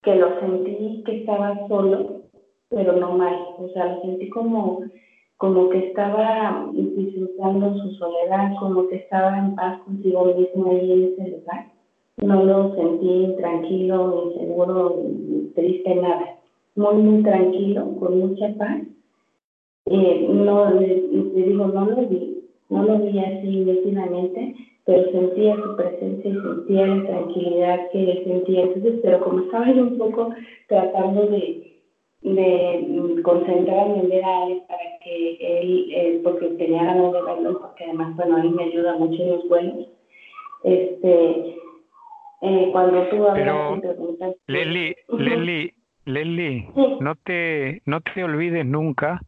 que 0.01 0.15
lo 0.15 0.39
sentí 0.39 1.03
que 1.05 1.19
estaba 1.19 1.67
solo, 1.67 2.23
pero 2.69 2.93
no 2.93 3.17
mal, 3.17 3.37
o 3.57 3.69
sea, 3.69 3.93
lo 3.93 4.01
sentí 4.01 4.29
como, 4.29 4.83
como 5.43 5.67
que 5.67 5.89
estaba 5.89 6.69
disfrutando 6.71 7.77
su 7.77 7.89
soledad, 7.95 8.53
como 8.61 8.87
que 8.87 8.95
estaba 8.95 9.37
en 9.39 9.55
paz 9.55 9.77
consigo 9.81 10.23
mismo 10.23 10.71
ahí 10.71 10.89
en 10.89 11.03
ese 11.03 11.37
lugar. 11.37 11.67
No 12.15 12.45
lo 12.45 12.73
sentí 12.75 13.35
tranquilo, 13.35 14.31
inseguro, 14.31 15.01
triste, 15.53 15.95
nada. 15.95 16.37
Muy, 16.77 16.95
muy 16.95 17.23
tranquilo, 17.23 17.93
con 17.99 18.19
mucha 18.19 18.53
paz 18.57 18.83
eh, 19.87 20.27
no, 20.29 20.71
le, 20.79 21.01
digo, 21.35 21.67
no 21.67 21.85
lo 21.87 22.07
vi, 22.07 22.41
no 22.69 22.83
lo 22.85 22.99
vi 22.99 23.19
así 23.19 23.65
nítidamente, 23.65 24.55
pero 24.85 25.11
sentía 25.11 25.57
su 25.57 25.75
presencia 25.75 26.31
y 26.31 26.39
sentía 26.39 26.87
la 26.87 27.05
tranquilidad 27.05 27.91
que 27.91 28.23
sentía. 28.23 28.61
Entonces, 28.61 29.01
pero 29.03 29.19
como 29.19 29.41
estaba 29.41 29.73
yo 29.73 29.83
un 29.83 29.97
poco 29.97 30.29
tratando 30.69 31.27
de, 31.27 31.72
de 32.23 33.21
concentrarme 33.21 33.99
en 33.99 34.09
ver 34.09 34.23
a 34.23 34.43
Alex 34.43 34.61
para 34.67 34.79
que 35.03 35.37
él, 35.41 35.87
eh, 35.93 36.21
porque 36.23 36.47
tenía 36.57 36.83
ganas 36.83 37.11
de 37.11 37.21
verlo, 37.21 37.59
porque 37.59 37.83
además, 37.83 38.15
bueno, 38.15 38.37
él 38.37 38.51
me 38.51 38.63
ayuda 38.63 38.97
mucho 38.97 39.21
en 39.21 39.29
los 39.29 39.49
vuelos, 39.49 39.87
este, 40.63 41.57
eh, 42.41 42.69
cuando 42.71 43.07
tú 43.09 43.27
hablas 43.27 43.81
pero, 43.81 44.35
Leslie, 44.47 44.95
Leslie, 45.09 45.73
Leslie, 46.05 46.69
no 47.01 47.15
te, 47.15 47.81
no 47.85 47.99
te 47.99 48.23
olvides 48.23 48.65
nunca 48.65 49.21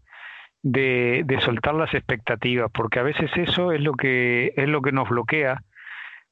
de, 0.64 1.24
de, 1.26 1.42
soltar 1.42 1.76
las 1.76 1.94
expectativas, 1.94 2.72
porque 2.72 3.00
a 3.00 3.04
veces 3.04 3.30
eso 3.36 3.74
es 3.74 3.82
lo 3.82 3.94
que, 3.94 4.54
es 4.56 4.70
lo 4.70 4.82
que 4.82 4.94
nos 4.94 5.10
bloquea, 5.10 5.64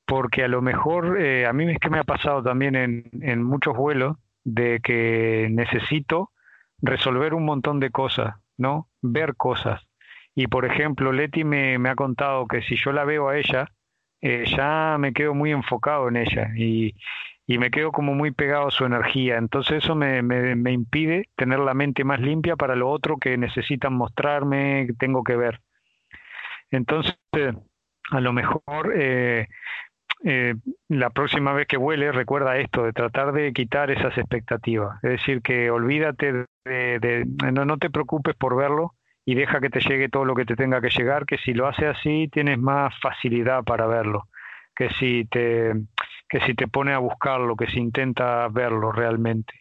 porque 0.06 0.46
a 0.46 0.48
lo 0.48 0.62
mejor, 0.62 1.22
eh, 1.22 1.46
a 1.46 1.52
mí 1.52 1.70
es 1.70 1.80
que 1.80 1.90
me 1.90 2.00
ha 2.00 2.04
pasado 2.04 2.42
también 2.42 2.76
en, 2.76 3.04
en 3.22 3.44
muchos 3.44 3.76
vuelos, 3.76 4.16
de 4.46 4.80
que 4.82 5.48
necesito 5.52 6.32
resolver 6.84 7.34
un 7.34 7.46
montón 7.46 7.80
de 7.80 7.90
cosas, 7.90 8.36
¿no? 8.58 8.90
Ver 9.02 9.36
cosas. 9.36 9.82
Y 10.36 10.48
por 10.48 10.66
ejemplo, 10.66 11.12
Leti 11.12 11.44
me, 11.44 11.80
me 11.80 11.90
ha 11.90 11.96
contado 11.96 12.48
que 12.48 12.62
si 12.62 12.76
yo 12.76 12.92
la 12.92 13.06
veo 13.06 13.30
a 13.30 13.38
ella, 13.38 13.72
eh, 14.22 14.44
ya 14.46 14.98
me 15.00 15.14
quedo 15.14 15.34
muy 15.34 15.52
enfocado 15.52 16.08
en 16.10 16.18
ella 16.18 16.50
y, 16.56 16.96
y 17.48 17.58
me 17.58 17.72
quedo 17.72 17.92
como 17.92 18.14
muy 18.14 18.32
pegado 18.32 18.68
a 18.68 18.72
su 18.72 18.86
energía. 18.86 19.38
Entonces 19.38 19.84
eso 19.84 19.96
me, 19.96 20.22
me, 20.22 20.72
impide 20.72 21.30
tener 21.36 21.60
la 21.60 21.74
mente 21.74 22.04
más 22.04 22.20
limpia 22.20 22.56
para 22.56 22.76
lo 22.76 22.90
otro 22.90 23.18
que 23.18 23.38
necesitan 23.38 23.94
mostrarme, 23.94 24.86
que 24.88 24.94
tengo 24.94 25.24
que 25.24 25.36
ver. 25.36 25.62
Entonces, 26.72 27.16
a 28.12 28.20
lo 28.20 28.34
mejor 28.34 28.94
eh, 28.96 29.48
eh, 30.26 30.56
la 30.90 31.10
próxima 31.12 31.54
vez 31.54 31.68
que 31.68 31.78
vuele, 31.78 32.12
recuerda 32.12 32.58
esto, 32.58 32.84
de 32.84 32.94
tratar 32.94 33.34
de 33.34 33.54
quitar 33.54 33.92
esas 33.92 34.18
expectativas. 34.18 35.04
Es 35.04 35.12
decir, 35.12 35.42
que 35.42 35.70
olvídate 35.70 36.46
de, 36.66 37.00
de 37.00 37.26
no, 37.52 37.66
no 37.66 37.78
te 37.78 37.90
preocupes 37.90 38.36
por 38.36 38.56
verlo 38.56 38.94
y 39.26 39.36
deja 39.36 39.62
que 39.62 39.70
te 39.70 39.80
llegue 39.80 40.10
todo 40.10 40.26
lo 40.26 40.36
que 40.36 40.46
te 40.46 40.56
tenga 40.56 40.82
que 40.82 40.90
llegar, 40.90 41.26
que 41.26 41.38
si 41.38 41.54
lo 41.54 41.68
hace 41.68 41.88
así 41.88 42.28
tienes 42.32 42.60
más 42.60 42.94
facilidad 43.02 43.64
para 43.64 43.88
verlo, 43.88 44.24
que 44.76 44.90
si 44.92 45.26
te 45.26 45.74
que 46.30 46.40
si 46.42 46.56
te 46.56 46.68
pone 46.68 46.94
a 46.94 47.00
buscarlo, 47.00 47.56
que 47.56 47.68
si 47.68 47.80
intenta 47.80 48.48
verlo 48.48 48.92
realmente. 48.92 49.54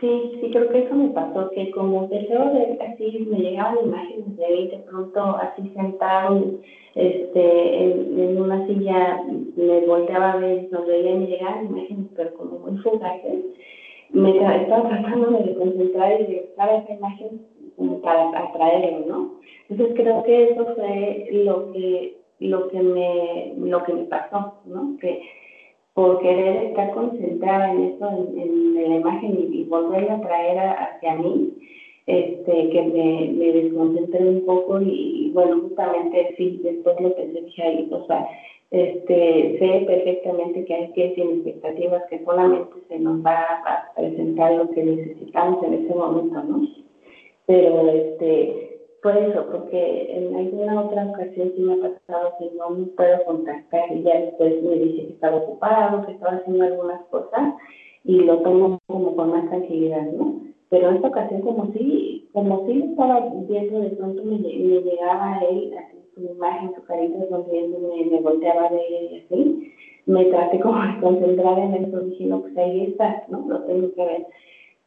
Sí, 0.00 0.32
sí, 0.40 0.50
creo 0.50 0.68
que 0.68 0.84
eso 0.84 0.94
me 0.94 1.08
pasó, 1.10 1.48
que 1.50 1.70
como 1.70 2.02
a 2.02 2.06
ver 2.08 2.78
así, 2.82 3.26
me 3.30 3.38
llegaban 3.38 3.78
imágenes 3.84 4.36
de 4.36 4.44
él 4.44 4.70
de 4.70 4.78
pronto 4.78 5.36
así 5.36 5.70
sentado 5.74 6.60
este, 6.94 7.92
en, 7.92 8.40
una 8.40 8.66
silla, 8.66 9.22
me 9.56 9.86
volteaba 9.86 10.32
a 10.32 10.36
ver, 10.36 10.68
sonreía 10.70 11.12
y 11.12 11.18
me 11.18 11.26
llegaban 11.26 11.66
imágenes, 11.66 12.06
pero 12.16 12.34
como 12.34 12.58
muy 12.58 12.76
fugaces. 12.82 13.44
Me 14.16 14.30
estaba 14.30 14.88
tratando 14.88 15.30
de 15.30 15.54
concentrar 15.54 16.20
y 16.20 16.24
de 16.24 16.40
buscar 16.40 16.82
esa 16.82 16.94
imagen 16.94 17.40
para 18.02 18.30
atraerlo, 18.30 19.06
¿no? 19.06 19.32
Entonces 19.68 19.94
creo 19.94 20.22
que 20.22 20.50
eso 20.52 20.74
fue 20.74 21.28
lo 21.32 21.70
que 21.72 22.16
lo 22.40 22.68
que 22.68 22.80
me, 22.80 23.52
lo 23.58 23.82
que 23.84 23.92
me 23.92 24.04
pasó, 24.04 24.54
¿no? 24.64 24.96
Que 25.00 25.20
por 25.92 26.20
querer 26.20 26.64
estar 26.64 26.92
concentrada 26.92 27.72
en 27.72 27.82
eso, 27.82 28.08
en, 28.36 28.74
la 28.74 28.96
imagen 28.96 29.48
y, 29.52 29.64
volverla 29.64 30.14
a 30.14 30.20
traer 30.20 30.58
hacia 30.58 31.14
mí, 31.16 31.52
este, 32.06 32.70
que 32.70 32.82
me, 32.82 33.32
me 33.32 33.52
desconcentré 33.52 34.28
un 34.28 34.46
poco 34.46 34.80
y, 34.80 35.30
bueno, 35.34 35.60
justamente 35.60 36.34
sí, 36.38 36.60
después 36.62 36.98
lo 37.00 37.14
pensé 37.14 37.42
dije 37.42 37.62
ahí, 37.62 37.88
o 37.90 38.06
sea, 38.06 38.26
este, 38.70 39.56
sé 39.58 39.84
perfectamente 39.86 40.64
que 40.64 40.74
hay 40.74 41.14
sin 41.14 41.30
expectativas 41.30 42.02
que 42.10 42.24
solamente 42.24 42.74
se 42.88 42.98
nos 42.98 43.24
va 43.24 43.40
a 43.64 43.92
presentar 43.94 44.52
lo 44.54 44.70
que 44.70 44.82
necesitamos 44.82 45.62
en 45.64 45.74
ese 45.74 45.94
momento, 45.94 46.42
¿no? 46.42 46.66
Pero 47.46 47.88
este, 47.88 48.80
por 49.02 49.16
eso, 49.16 49.46
porque 49.52 50.16
en 50.16 50.34
alguna 50.34 50.80
otra 50.80 51.06
ocasión 51.06 51.52
sí 51.54 51.62
me 51.62 51.74
ha 51.74 51.76
pasado 51.76 52.32
que 52.40 52.50
no 52.56 52.70
me 52.70 52.86
puedo 52.86 53.24
contactar 53.24 53.92
y 53.92 54.02
ya 54.02 54.20
después 54.20 54.60
me 54.64 54.74
dice 54.74 55.06
que 55.06 55.12
estaba 55.12 55.36
ocupado, 55.36 56.04
que 56.04 56.12
estaba 56.12 56.38
haciendo 56.38 56.64
algunas 56.64 57.02
cosas 57.06 57.54
y 58.02 58.20
lo 58.20 58.38
tomo 58.40 58.80
como 58.86 59.14
con 59.14 59.30
más 59.30 59.48
tranquilidad, 59.48 60.10
¿no? 60.10 60.40
Pero 60.70 60.88
en 60.88 60.96
esta 60.96 61.08
ocasión 61.08 61.42
como 61.42 61.72
si, 61.72 62.28
como 62.32 62.66
si 62.66 62.82
estaba 62.82 63.20
viendo, 63.48 63.80
de 63.80 63.90
pronto 63.90 64.24
me, 64.24 64.38
me 64.38 64.80
llegaba 64.80 65.38
él, 65.48 65.72
así 65.78 65.95
su 66.16 66.22
imagen, 66.22 66.74
su 66.74 66.82
carita 66.82 67.28
sonriéndome, 67.28 68.06
me 68.06 68.20
volteaba 68.20 68.68
de 68.70 68.80
él 68.80 69.08
y 69.12 69.18
así, 69.20 69.72
me 70.06 70.24
traté 70.24 70.58
como 70.58 70.82
de 70.82 71.00
concentrar 71.00 71.58
en 71.60 71.74
eso, 71.84 72.00
dije, 72.00 72.24
no, 72.24 72.40
pues 72.40 72.56
ahí 72.58 72.86
está, 72.86 73.24
¿no? 73.28 73.44
Lo 73.48 73.62
tengo 73.64 73.94
que 73.94 74.04
ver. 74.04 74.26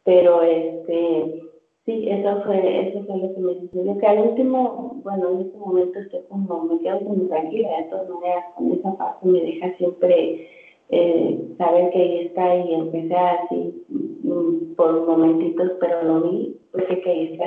Pero 0.04 0.42
este 0.42 1.50
Sí, 1.90 2.08
eso 2.08 2.44
fue, 2.46 2.88
eso 2.88 3.04
fue 3.06 3.18
lo 3.18 3.34
que 3.34 3.40
me 3.40 3.60
sucedió, 3.62 3.98
que 3.98 4.06
al 4.06 4.20
último, 4.20 5.02
bueno, 5.04 5.32
en 5.32 5.42
este 5.42 5.58
momento 5.58 5.98
estoy 5.98 6.20
como, 6.30 6.66
me 6.66 6.80
quedo 6.82 7.00
como 7.00 7.28
tranquila, 7.28 7.78
de 7.78 7.84
todas 7.86 8.10
maneras, 8.10 8.46
con 8.56 8.72
esa 8.74 8.96
parte 8.96 9.28
me 9.28 9.42
deja 9.42 9.76
siempre 9.78 10.48
eh, 10.90 11.40
saber 11.58 11.90
que 11.90 11.98
ahí 11.98 12.20
está 12.28 12.56
y 12.58 12.74
empecé 12.76 13.16
así 13.16 13.86
mm, 13.90 14.76
por 14.76 15.08
momentitos, 15.08 15.72
pero 15.80 16.04
lo 16.04 16.30
vi, 16.30 16.58
pues 16.72 16.86
que 16.86 17.10
ahí 17.10 17.34
está, 17.34 17.46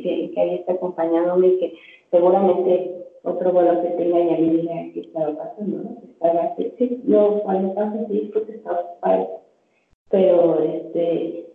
que, 0.00 0.30
que 0.32 0.40
ahí 0.40 0.54
está 0.54 0.74
acompañándome 0.74 1.48
y 1.48 1.58
que 1.58 1.74
seguramente 2.12 3.01
otro 3.24 3.52
vuelo 3.52 3.82
que 3.82 3.88
tenga 3.90 4.18
ya 4.18 4.38
me 4.38 4.52
dirá 4.52 4.74
que 4.92 5.00
estaba 5.00 5.36
pasando, 5.36 5.78
¿no? 5.78 6.02
Estaba 6.04 6.54
sí, 6.56 7.00
no, 7.04 7.40
cuando 7.42 7.74
pasa 7.74 8.00
así, 8.04 8.30
pues 8.32 8.48
estaba 8.48 8.80
ocupado, 8.80 9.40
pero 10.10 10.60
este 10.62 11.46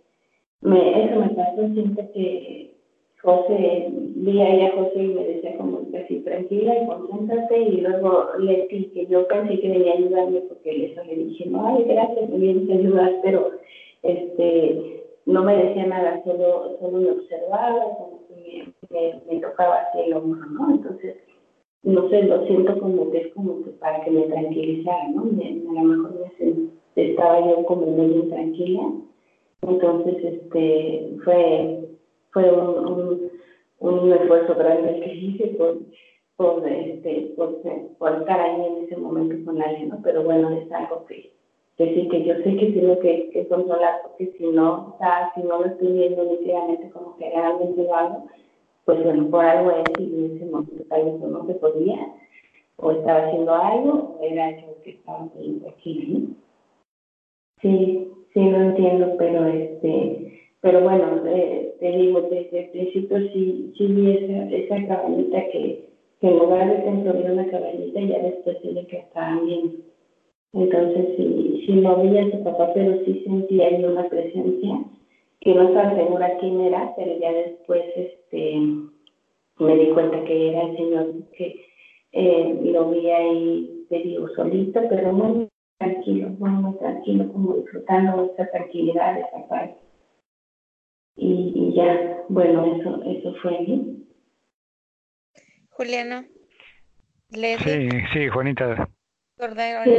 me, 0.60 1.04
eso 1.04 1.20
me 1.20 1.28
pasó 1.30 1.68
siempre 1.72 2.10
que 2.12 2.74
José, 3.22 3.88
vi 3.90 4.40
ahí 4.40 4.62
a 4.62 4.72
José 4.72 5.02
y 5.02 5.08
me 5.08 5.24
decía 5.24 5.56
como 5.56 5.80
así, 6.02 6.20
tranquila 6.20 6.82
y 6.82 6.86
concéntrate, 6.86 7.60
y 7.60 7.80
luego 7.80 8.28
Leti, 8.38 8.90
que 8.94 9.06
yo 9.06 9.26
pensé 9.26 9.60
que 9.60 9.68
venía 9.68 9.92
a 9.92 9.96
ayudarme 9.96 10.40
porque 10.42 10.86
eso 10.86 11.02
le 11.04 11.16
dije, 11.16 11.46
no, 11.46 11.66
ay, 11.66 11.84
gracias, 11.84 12.30
me 12.30 12.38
vienes 12.38 12.70
a 12.70 12.74
ayudar, 12.74 13.12
pero 13.22 13.50
este, 14.02 15.04
no 15.26 15.42
me 15.42 15.56
decía 15.56 15.86
nada, 15.86 16.22
solo, 16.24 16.76
solo 16.80 16.98
me 16.98 17.10
observaba, 17.10 17.98
me, 18.30 18.72
me, 18.90 19.20
me, 19.28 19.40
tocaba 19.40 19.76
así 19.76 20.00
el 20.06 20.14
hombro, 20.14 20.46
¿no? 20.50 20.70
Entonces, 20.70 21.16
no 21.82 22.08
sé, 22.08 22.22
lo 22.22 22.44
siento 22.46 22.78
como 22.80 23.10
que 23.10 23.18
es 23.18 23.34
como 23.34 23.62
que 23.64 23.70
para 23.70 24.04
que 24.04 24.10
me 24.10 24.22
tranquilizara, 24.22 25.08
¿no? 25.10 25.24
Me, 25.24 25.44
a 25.44 25.82
lo 25.82 25.88
mejor 25.88 26.32
me 26.96 27.10
estaba 27.10 27.40
yo 27.40 27.64
como 27.64 27.86
muy 27.86 28.16
intranquila, 28.16 28.92
entonces, 29.62 30.24
este, 30.24 31.16
fue, 31.24 31.88
fue 32.30 32.52
un, 32.52 33.30
un, 33.80 34.12
esfuerzo 34.12 34.54
grande 34.54 35.00
que 35.00 35.14
hice 35.14 35.46
por, 35.58 35.78
por, 36.36 36.68
este, 36.68 37.34
por, 37.36 38.12
estar 38.20 38.40
ahí 38.40 38.64
en 38.64 38.84
ese 38.84 38.96
momento 38.96 39.36
con 39.44 39.60
alguien, 39.60 39.88
¿no? 39.88 40.00
Pero 40.02 40.22
bueno, 40.22 40.50
es 40.50 40.70
algo 40.70 41.04
que, 41.06 41.32
que 41.76 42.08
que 42.08 42.24
yo 42.24 42.34
sé 42.36 42.56
que 42.56 42.72
tengo 42.72 42.98
que, 43.00 43.30
que 43.30 43.48
controlar, 43.48 44.00
porque 44.02 44.32
si 44.38 44.46
no, 44.46 44.94
o 44.94 44.98
sea, 44.98 45.32
si 45.34 45.42
no 45.42 45.58
lo 45.58 45.66
estoy 45.66 45.92
viendo 45.92 46.24
inicialmente 46.24 46.90
como 46.90 47.16
que 47.16 47.28
realmente 47.30 47.82
lo 47.82 47.94
hago, 47.94 48.26
pues 48.88 49.00
por 49.30 49.44
algo 49.44 49.70
es 49.70 50.00
y 50.00 50.24
en 50.24 50.36
ese 50.36 50.46
momento 50.46 50.82
tal 50.88 51.04
vez 51.04 51.20
no 51.20 51.46
se 51.46 51.54
podía, 51.56 52.08
o 52.76 52.90
estaba 52.90 53.26
haciendo 53.26 53.54
algo, 53.54 54.18
era 54.22 54.50
yo 54.62 54.80
que 54.82 54.92
estaba 54.92 55.24
aquí, 55.24 56.06
¿no? 56.08 56.34
Sí, 57.60 58.08
sí, 58.32 58.40
lo 58.40 58.56
entiendo, 58.58 59.14
pero 59.18 59.44
este, 59.44 60.40
pero 60.62 60.80
bueno, 60.80 61.20
te 61.22 61.90
digo, 61.98 62.22
desde 62.30 62.60
el 62.60 62.70
principio 62.70 63.18
sí, 63.34 63.74
sí 63.76 63.86
vi 63.88 64.10
esa, 64.10 64.56
esa 64.56 64.86
cabañita 64.86 65.38
que, 65.52 65.90
que 66.22 66.26
en 66.26 66.38
lugar 66.38 66.74
de 66.74 66.84
construir 66.84 67.30
una 67.30 67.46
cabañita, 67.50 68.00
ya 68.00 68.20
después 68.20 68.56
le 68.64 68.86
que 68.86 69.00
estaban 69.00 69.44
bien. 69.44 69.84
Entonces 70.54 71.14
sí, 71.18 71.62
sí 71.66 71.72
no 71.74 72.02
vi 72.02 72.16
a 72.16 72.30
su 72.30 72.42
papá, 72.42 72.72
pero 72.72 73.04
sí 73.04 73.22
sentí 73.26 73.60
ahí 73.60 73.84
una 73.84 74.08
presencia 74.08 74.82
que 75.40 75.54
no 75.54 75.68
estaba 75.68 75.94
segura 75.94 76.38
quién 76.38 76.60
era, 76.60 76.94
pero 76.96 77.18
ya 77.18 77.32
después 77.32 77.84
este 77.96 78.60
me 79.58 79.76
di 79.76 79.90
cuenta 79.90 80.24
que 80.24 80.50
era 80.50 80.62
el 80.62 80.76
señor 80.76 81.14
que 81.36 81.66
eh, 82.12 82.60
lo 82.62 82.90
vi 82.90 83.10
ahí, 83.10 83.86
te 83.88 83.98
digo, 83.98 84.28
solito, 84.34 84.80
pero 84.88 85.12
muy 85.12 85.48
tranquilo, 85.78 86.28
muy, 86.30 86.78
tranquilo, 86.78 87.32
como 87.32 87.54
disfrutando 87.54 88.32
esa 88.32 88.50
tranquilidad, 88.50 89.18
esa 89.18 89.48
paz. 89.48 89.70
Y, 91.16 91.52
y 91.54 91.74
ya, 91.74 92.24
bueno, 92.28 92.64
eso, 92.76 93.02
eso 93.04 93.34
fue. 93.42 93.60
mí. 93.60 94.06
Juliano. 95.70 96.24
Sí, 97.30 97.88
sí, 98.12 98.28
Juanita. 98.28 98.88
Sí. 99.84 99.92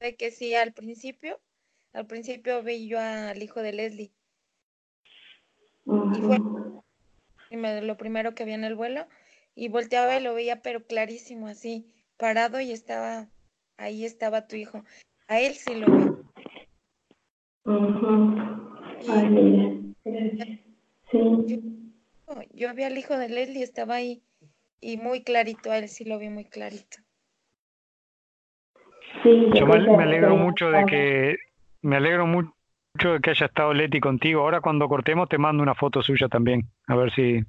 De 0.00 0.16
que 0.16 0.30
sí, 0.30 0.54
al 0.54 0.72
principio, 0.72 1.40
al 1.92 2.06
principio 2.06 2.62
vi 2.62 2.88
yo 2.88 2.98
al 3.00 3.42
hijo 3.42 3.60
de 3.60 3.72
Leslie. 3.72 4.12
Y 5.84 6.20
fue 6.20 7.82
lo 7.82 7.96
primero 7.96 8.34
que 8.34 8.44
vi 8.44 8.52
en 8.52 8.64
el 8.64 8.74
vuelo 8.74 9.06
y 9.54 9.68
volteaba 9.68 10.16
y 10.16 10.22
lo 10.22 10.34
veía 10.34 10.62
pero 10.62 10.84
clarísimo 10.84 11.46
así, 11.46 11.86
parado 12.16 12.60
y 12.60 12.72
estaba, 12.72 13.28
ahí 13.76 14.04
estaba 14.04 14.46
tu 14.46 14.56
hijo. 14.56 14.84
A 15.26 15.40
él 15.40 15.54
sí 15.54 15.74
lo 15.74 15.86
vi. 15.86 16.04
Yo, 21.12 22.42
yo 22.52 22.74
vi 22.74 22.82
al 22.84 22.98
hijo 22.98 23.16
de 23.18 23.28
Leslie, 23.28 23.62
estaba 23.62 23.96
ahí 23.96 24.22
y 24.80 24.96
muy 24.96 25.22
clarito, 25.22 25.70
a 25.70 25.78
él 25.78 25.88
sí 25.88 26.04
lo 26.04 26.18
vi 26.18 26.28
muy 26.28 26.44
clarito. 26.44 26.98
yo 29.24 29.66
me 29.66 30.02
alegro 30.02 30.36
mucho 30.36 30.70
de 30.70 30.84
que 30.86 31.36
me 31.82 31.96
alegro 31.96 32.26
mucho 32.94 33.12
de 33.12 33.20
que 33.20 33.30
haya 33.30 33.46
estado 33.46 33.72
Leti 33.72 34.00
contigo. 34.00 34.42
Ahora 34.42 34.60
cuando 34.60 34.88
cortemos 34.88 35.28
te 35.28 35.38
mando 35.38 35.62
una 35.62 35.74
foto 35.74 36.02
suya 36.02 36.28
también, 36.28 36.62
a 36.86 36.96
ver 36.96 37.12
si 37.12 37.40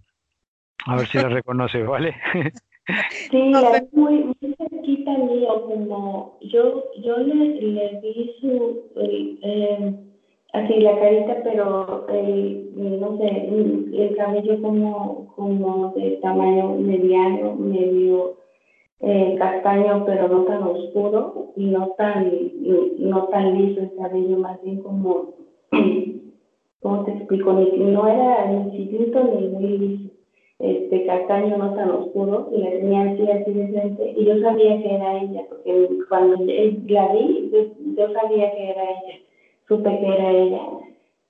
a 0.86 0.96
ver 0.96 1.08
si 1.08 1.18
la 1.18 1.30
reconoces, 1.30 1.86
¿vale? 1.86 2.16
Sí, 3.30 3.52
la 3.52 3.86
muy, 3.92 4.24
muy 4.24 4.56
cerquita 4.58 5.12
mío, 5.12 5.66
como 5.68 6.40
yo, 6.42 6.84
yo 7.04 7.18
le, 7.18 7.62
le 7.62 8.02
vi 8.02 8.36
su, 8.42 8.82
eh, 8.96 9.94
así 10.52 10.80
la 10.80 11.00
carita, 11.00 11.38
pero 11.44 12.08
el, 12.10 12.72
no 13.00 13.18
sé, 13.18 13.28
el 13.28 14.16
cabello 14.18 14.62
como, 14.62 15.32
como 15.36 15.94
de 15.96 16.18
tamaño 16.24 16.76
mediano, 16.78 17.56
medio 17.56 18.41
eh, 19.02 19.36
castaño, 19.38 20.06
pero 20.06 20.28
no 20.28 20.44
tan 20.44 20.64
oscuro 20.64 21.54
y 21.56 21.66
no 21.66 21.90
tan, 21.98 22.32
no 23.00 23.28
tan 23.30 23.58
liso 23.58 23.82
el 23.82 23.96
cabello, 23.96 24.38
más 24.38 24.62
bien 24.64 24.82
como, 24.82 25.34
¿cómo 26.82 27.04
te 27.06 27.12
explico? 27.12 27.54
no 27.54 28.08
era 28.08 28.46
ni 28.46 28.72
chiquito 28.72 29.24
ni 29.24 29.48
muy 29.48 29.78
liso 29.78 30.12
este 30.62 31.06
castaño 31.08 31.58
no 31.58 31.74
tan 31.74 31.90
oscuro 31.90 32.50
y 32.54 32.60
la 32.60 32.70
tenía 32.70 33.02
así 33.02 33.30
así 33.32 33.52
de 33.52 33.68
frente 33.70 34.14
y 34.16 34.26
yo 34.26 34.40
sabía 34.42 34.82
que 34.82 34.96
era 34.96 35.18
ella 35.18 35.42
porque 35.50 35.90
cuando 36.08 36.36
la 36.36 37.14
vi 37.14 37.52
yo, 37.98 38.14
sabía 38.14 38.52
que 38.52 38.70
era 38.70 38.84
ella 38.84 39.20
supe 39.68 39.90
que 40.00 40.08
era 40.08 40.32
ella 40.32 40.62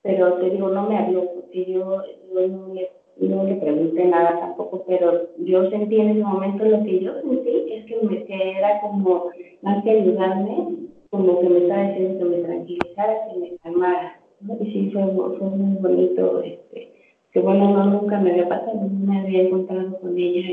pero 0.02 0.34
te 0.34 0.50
digo 0.50 0.68
no 0.68 0.86
me 0.86 0.98
habló 0.98 1.24
porque 1.34 1.64
yo, 1.64 2.02
no, 2.34 2.74
le, 2.74 2.90
no, 3.20 3.44
le, 3.44 3.54
pregunté 3.56 4.04
nada 4.06 4.40
tampoco 4.40 4.84
pero 4.86 5.28
yo 5.38 5.70
sentí 5.70 6.00
en 6.00 6.10
ese 6.10 6.24
momento 6.24 6.64
lo 6.64 6.82
que 6.82 7.00
yo 7.00 7.20
sentí 7.20 7.72
es 7.72 7.84
que, 7.86 7.96
me, 8.02 8.24
que 8.24 8.50
era 8.58 8.80
como 8.80 9.30
más 9.62 9.82
que 9.84 9.90
ayudarme 9.90 10.76
como 11.10 11.40
que 11.40 11.48
me 11.48 11.58
estaba 11.58 11.88
diciendo 11.88 12.18
que 12.18 12.24
me 12.24 12.42
tranquilizara 12.42 13.28
que 13.28 13.38
me 13.38 13.56
calmara 13.58 14.20
y 14.60 14.64
sí 14.72 14.90
fue, 14.92 15.02
fue 15.38 15.48
muy 15.50 15.78
bonito 15.80 16.42
este 16.42 16.92
que 17.32 17.40
bueno, 17.40 17.70
no, 17.70 17.86
nunca 17.86 18.20
me 18.20 18.32
había 18.32 18.48
pasado, 18.48 18.74
no 18.74 19.12
me 19.12 19.20
había 19.20 19.42
encontrado 19.42 19.98
con 20.00 20.16
ella 20.18 20.48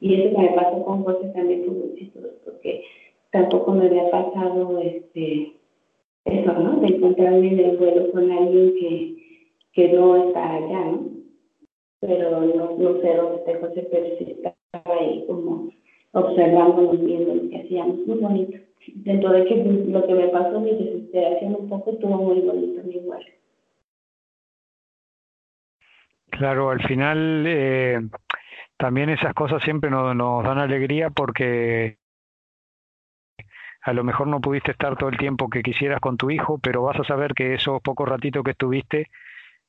y, 0.00 0.14
eso 0.14 0.36
que 0.36 0.42
me 0.42 0.48
pasó 0.50 0.84
con 0.84 1.04
José 1.04 1.28
también 1.34 1.64
fue 1.64 1.74
muy 1.74 1.94
chistoso 1.96 2.28
porque 2.44 2.82
tampoco 3.30 3.72
me 3.72 3.86
había 3.86 4.10
pasado 4.10 4.78
este 4.80 5.52
eso, 6.24 6.52
¿no? 6.52 6.80
De 6.80 6.88
encontrarme 6.88 7.52
en 7.52 7.60
el 7.60 7.76
vuelo 7.76 8.10
con 8.10 8.30
alguien 8.30 8.74
que, 8.74 9.16
que 9.72 9.92
no 9.92 10.16
está 10.16 10.54
allá, 10.54 10.84
¿no? 10.86 11.15
Pero 12.06 12.40
no, 12.40 12.76
no 12.78 13.00
sé 13.00 13.16
dónde 13.16 13.36
está 13.36 13.58
José, 13.60 13.88
pero 13.90 14.06
sí 14.18 14.36
estaba 14.36 15.00
ahí 15.00 15.24
como 15.26 15.70
observándonos, 16.12 17.04
viendo 17.04 17.34
lo 17.34 17.50
que 17.50 17.60
hacíamos, 17.60 18.06
muy 18.06 18.18
bonito. 18.18 18.58
Dentro 18.94 19.32
de 19.32 19.44
que 19.44 19.56
lo 19.56 20.06
que 20.06 20.14
me 20.14 20.28
pasó, 20.28 20.60
mi 20.60 20.70
desesperación 20.70 21.56
un 21.56 21.68
poco, 21.68 21.90
estuvo 21.90 22.16
muy 22.16 22.40
bonito 22.40 22.88
igual. 22.88 23.24
Claro, 26.30 26.70
al 26.70 26.82
final 26.82 27.44
eh, 27.46 28.00
también 28.76 29.10
esas 29.10 29.34
cosas 29.34 29.62
siempre 29.62 29.90
nos 29.90 30.44
dan 30.44 30.58
alegría 30.58 31.10
porque 31.10 31.96
a 33.82 33.92
lo 33.92 34.04
mejor 34.04 34.26
no 34.26 34.40
pudiste 34.40 34.72
estar 34.72 34.96
todo 34.96 35.08
el 35.08 35.16
tiempo 35.16 35.48
que 35.48 35.62
quisieras 35.62 36.00
con 36.00 36.16
tu 36.16 36.30
hijo, 36.30 36.58
pero 36.58 36.82
vas 36.82 36.98
a 36.98 37.04
saber 37.04 37.34
que 37.34 37.54
esos 37.54 37.80
pocos 37.82 38.08
ratitos 38.08 38.42
que 38.42 38.50
estuviste, 38.50 39.06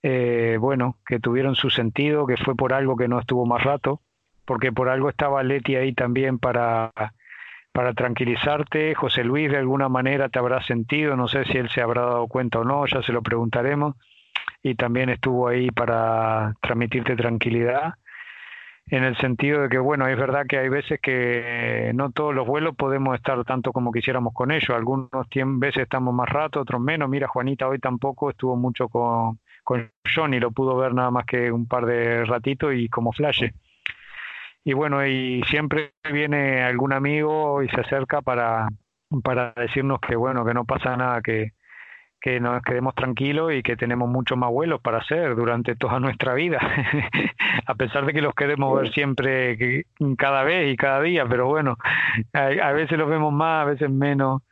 eh, 0.04 0.58
bueno, 0.60 0.98
que 1.06 1.20
tuvieron 1.20 1.56
su 1.56 1.70
sentido, 1.70 2.26
que 2.28 2.38
fue 2.38 2.56
por 2.56 2.74
algo 2.74 2.96
que 2.96 3.08
no 3.08 3.20
estuvo 3.20 3.46
más 3.46 3.64
rato, 3.64 4.02
porque 4.46 4.72
por 4.72 4.90
algo 4.90 5.10
estaba 5.10 5.44
Leti 5.44 5.76
ahí 5.76 5.94
también 5.94 6.40
para, 6.40 6.92
para 7.72 7.94
tranquilizarte. 7.94 8.96
José 8.96 9.24
Luis 9.24 9.52
de 9.52 9.58
alguna 9.58 9.90
manera 9.90 10.30
te 10.30 10.40
habrá 10.40 10.62
sentido, 10.64 11.16
no 11.16 11.28
sé 11.28 11.46
si 11.46 11.58
él 11.58 11.70
se 11.70 11.82
habrá 11.82 12.02
dado 12.02 12.28
cuenta 12.28 12.60
o 12.60 12.64
no, 12.64 12.86
ya 12.86 13.02
se 13.02 13.14
lo 13.14 13.22
preguntaremos 13.22 13.96
y 14.64 14.76
también 14.76 15.10
estuvo 15.10 15.48
ahí 15.48 15.72
para 15.72 16.54
transmitirte 16.62 17.16
tranquilidad 17.16 17.96
en 18.90 19.04
el 19.04 19.18
sentido 19.18 19.64
de 19.64 19.70
que, 19.70 19.80
bueno, 19.80 20.08
es 20.08 20.18
verdad 20.18 20.46
que 20.48 20.58
hay 20.58 20.70
veces 20.70 21.00
que 21.02 21.92
no 21.94 22.12
todos 22.12 22.34
los 22.34 22.48
vuelos 22.48 22.76
podemos 22.76 23.16
estar 23.16 23.44
tanto 23.44 23.74
como 23.74 23.92
quisiéramos 23.92 24.34
con 24.34 24.50
ellos. 24.52 24.70
Algunos 24.70 25.10
veces 25.60 25.84
estamos 25.84 26.14
más 26.14 26.30
rato, 26.30 26.62
otros 26.62 26.80
menos. 26.80 27.10
Mira, 27.10 27.28
Juanita 27.28 27.68
hoy 27.68 27.80
tampoco 27.80 28.30
estuvo 28.30 28.56
mucho 28.56 28.88
con, 28.88 29.40
con 29.68 29.92
Johnny, 30.16 30.40
lo 30.40 30.52
pudo 30.52 30.78
ver 30.78 30.94
nada 30.94 31.12
más 31.12 31.26
que 31.26 31.52
un 31.52 31.68
par 31.68 31.86
de 31.86 32.24
ratitos 32.24 32.74
y 32.74 32.88
como 32.88 33.12
flash. 33.12 33.44
Y 34.64 34.72
bueno, 34.72 35.06
y 35.06 35.44
siempre 35.50 35.92
viene 36.10 36.64
algún 36.64 36.94
amigo 36.94 37.62
y 37.62 37.68
se 37.68 37.82
acerca 37.82 38.22
para, 38.22 38.70
para 39.22 39.52
decirnos 39.58 40.00
que, 40.00 40.16
bueno, 40.16 40.46
que 40.46 40.54
no 40.54 40.64
pasa 40.64 40.96
nada, 40.96 41.22
que, 41.22 41.52
que 42.22 42.40
nos 42.40 42.62
quedemos 42.62 42.96
tranquilos 42.96 43.52
y 43.52 43.62
que 43.62 43.76
tenemos 43.76 44.08
muchos 44.08 44.38
más 44.38 44.50
vuelos 44.52 44.80
para 44.80 45.00
hacer 45.00 45.36
durante 45.36 45.76
toda 45.76 46.00
nuestra 46.00 46.34
vida, 46.34 46.60
a 47.68 47.76
pesar 47.76 48.06
de 48.06 48.14
que 48.14 48.22
los 48.22 48.36
queremos 48.36 48.74
ver 48.74 48.94
siempre, 48.94 49.86
cada 50.18 50.44
vez 50.44 50.72
y 50.72 50.78
cada 50.78 51.02
día, 51.02 51.26
pero 51.28 51.48
bueno, 51.48 51.76
a, 52.32 52.72
veces 52.72 52.98
los 52.98 53.10
vemos 53.10 53.34
más, 53.34 53.64
a 53.64 53.70
veces 53.70 53.90
menos, 53.90 54.44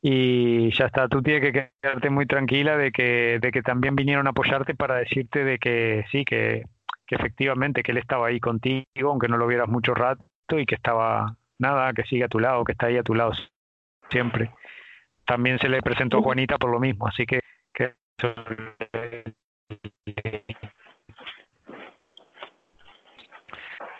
y 0.00 0.70
ya 0.70 0.86
está, 0.86 1.08
tú 1.08 1.22
tienes 1.22 1.42
que 1.42 1.70
quedarte 1.82 2.10
muy 2.10 2.26
tranquila 2.26 2.76
de 2.76 2.92
que, 2.92 3.38
de 3.40 3.50
que 3.50 3.62
también 3.62 3.96
vinieron 3.96 4.26
a 4.26 4.30
apoyarte 4.30 4.74
para 4.74 4.96
decirte 4.96 5.44
de 5.44 5.58
que 5.58 6.04
sí, 6.12 6.24
que, 6.24 6.64
que 7.06 7.14
efectivamente 7.16 7.82
que 7.82 7.92
él 7.92 7.98
estaba 7.98 8.28
ahí 8.28 8.38
contigo, 8.38 8.84
aunque 9.04 9.28
no 9.28 9.36
lo 9.36 9.46
vieras 9.46 9.68
mucho 9.68 9.94
rato, 9.94 10.24
y 10.56 10.66
que 10.66 10.76
estaba, 10.76 11.36
nada, 11.58 11.92
que 11.92 12.04
sigue 12.04 12.24
a 12.24 12.28
tu 12.28 12.38
lado, 12.38 12.64
que 12.64 12.72
está 12.72 12.86
ahí 12.86 12.96
a 12.96 13.02
tu 13.02 13.14
lado 13.14 13.32
siempre. 14.10 14.50
También 15.26 15.58
se 15.58 15.68
le 15.68 15.82
presentó 15.82 16.18
a 16.18 16.22
Juanita 16.22 16.58
por 16.58 16.70
lo 16.70 16.80
mismo, 16.80 17.06
así 17.06 17.26
que, 17.26 17.40
que 17.74 17.94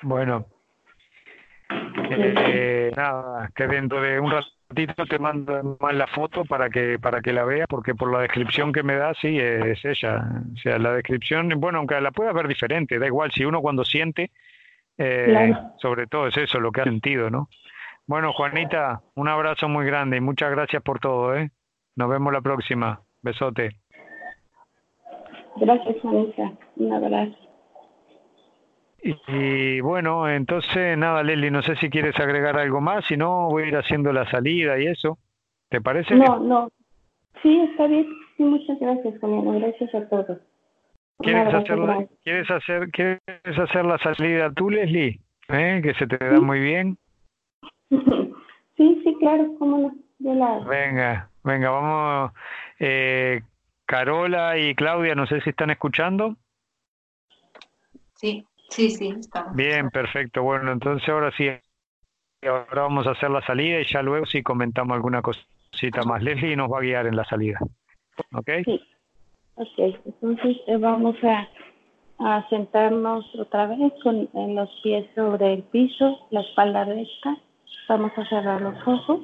bueno, 0.03 0.47
eh, 2.11 2.93
nada, 2.97 3.51
que 3.55 3.67
dentro 3.67 4.01
de 4.01 4.21
un 4.21 4.33
ratito 4.69 5.07
te 5.07 5.19
mando 5.19 5.77
más 5.81 5.95
la 5.95 6.07
foto 6.07 6.45
para 6.45 6.69
que 6.69 6.99
para 6.99 7.21
que 7.21 7.33
la 7.33 7.45
veas, 7.45 7.67
porque 7.69 7.95
por 7.95 8.13
la 8.13 8.21
descripción 8.21 8.73
que 8.73 8.83
me 8.83 8.97
da, 8.97 9.15
sí, 9.15 9.39
es 9.39 9.85
ella. 9.85 10.25
O 10.55 10.57
sea, 10.59 10.79
la 10.79 10.93
descripción, 10.93 11.49
bueno, 11.59 11.79
aunque 11.79 12.01
la 12.01 12.11
puedas 12.11 12.35
ver 12.35 12.49
diferente, 12.49 12.99
da 12.99 13.07
igual, 13.07 13.31
si 13.33 13.45
uno 13.45 13.61
cuando 13.61 13.85
siente, 13.85 14.31
eh, 14.99 15.53
sobre 15.79 16.07
todo 16.07 16.29
es 16.29 16.37
eso, 16.37 16.61
lo 16.61 16.73
que 16.73 16.83
ha 16.83 16.85
sentido, 16.85 17.31
¿no? 17.31 17.49
Bueno, 18.07 18.33
Juanita, 18.33 19.03
un 19.15 19.29
abrazo 19.29 19.69
muy 19.69 19.85
grande 19.85 20.17
y 20.17 20.21
muchas 20.21 20.51
gracias 20.51 20.83
por 20.83 20.99
todo, 20.99 21.37
¿eh? 21.37 21.51
Nos 21.97 22.09
vemos 22.09 22.33
la 22.33 22.41
próxima. 22.41 23.03
Besote. 23.23 23.77
Gracias, 25.57 25.97
Juanita. 26.01 26.53
Un 26.77 26.93
abrazo. 26.93 27.48
Y, 29.01 29.81
bueno, 29.81 30.29
entonces 30.29 30.99
nada, 30.99 31.23
Leslie, 31.23 31.51
no 31.51 31.63
sé 31.63 31.77
si 31.77 31.89
quieres 31.89 32.19
agregar 32.19 32.59
algo 32.59 32.81
más, 32.81 33.05
si 33.07 33.17
no, 33.17 33.49
voy 33.49 33.63
a 33.63 33.67
ir 33.67 33.77
haciendo 33.77 34.13
la 34.13 34.29
salida 34.31 34.79
y 34.79 34.87
eso. 34.87 35.19
¿Te 35.69 35.81
parece? 35.81 36.15
No, 36.17 36.41
no. 36.41 36.69
Sí, 37.43 37.61
está 37.71 37.87
bien. 37.87 38.07
muchas 38.39 38.79
gracias, 38.81 39.15
Juliana. 39.21 39.59
Gracias 39.59 39.95
a 39.95 40.09
todos. 40.09 40.39
¿Quieres 41.19 41.53
hacer, 41.53 41.79
la, 41.79 42.07
¿quieres, 42.23 42.51
hacer, 42.51 42.91
¿Quieres 42.91 43.59
hacer 43.59 43.85
la 43.85 43.99
salida 43.99 44.53
tú, 44.53 44.71
Leslie? 44.71 45.21
¿Eh? 45.49 45.81
Que 45.83 45.95
se 45.95 46.07
te 46.07 46.17
da 46.17 46.41
muy 46.41 46.61
bien. 46.61 46.99
Sí, 48.77 49.01
sí, 49.03 49.17
claro, 49.19 49.57
cómo 49.59 49.93
no. 50.21 50.65
Venga, 50.69 51.29
venga, 51.43 51.71
vamos. 51.71 52.33
Eh, 52.79 53.43
Carola 53.87 54.57
y 54.57 54.75
Claudia, 54.77 55.17
no 55.17 55.27
sé 55.27 55.41
si 55.41 55.51
están 55.51 55.71
escuchando. 55.71 56.37
Sí. 58.15 58.47
Sí, 58.69 58.91
sí, 58.91 59.15
estamos. 59.19 59.55
Bien, 59.55 59.91
perfecto. 59.91 60.43
Bueno, 60.43 60.73
entonces 60.73 61.09
ahora 61.09 61.33
sí, 61.37 61.49
ahora 62.47 62.83
vamos 62.83 63.07
a 63.07 63.13
hacer 63.13 63.31
la 63.31 63.43
salida 63.43 63.81
y 63.81 63.85
ya 63.85 64.03
luego 64.03 64.27
sí 64.27 64.43
comentamos 64.43 64.95
alguna 64.95 65.23
cosita 65.23 66.03
más. 66.05 66.23
Leslie 66.23 66.57
nos 66.57 66.71
va 66.71 66.79
a 66.79 66.83
guiar 66.83 67.07
en 67.07 67.17
la 67.17 67.25
salida. 67.25 67.59
¿Ok? 68.35 68.51
Sí. 68.65 68.81
Ok, 69.55 69.97
entonces 70.05 70.57
eh, 70.69 70.77
vamos 70.77 71.17
a, 71.25 71.49
a 72.21 72.49
sentarnos 72.49 73.25
otra 73.35 73.67
vez 73.67 73.93
con 74.05 74.29
en 74.33 74.55
los 74.55 74.71
pies 74.85 75.05
sobre 75.17 75.55
el 75.55 75.63
piso, 75.65 76.29
la 76.31 76.43
espalda 76.43 76.85
recta. 76.85 77.37
Vamos 77.89 78.13
a 78.17 78.29
cerrar 78.29 78.61
los 78.61 78.77
ojos. 78.87 79.21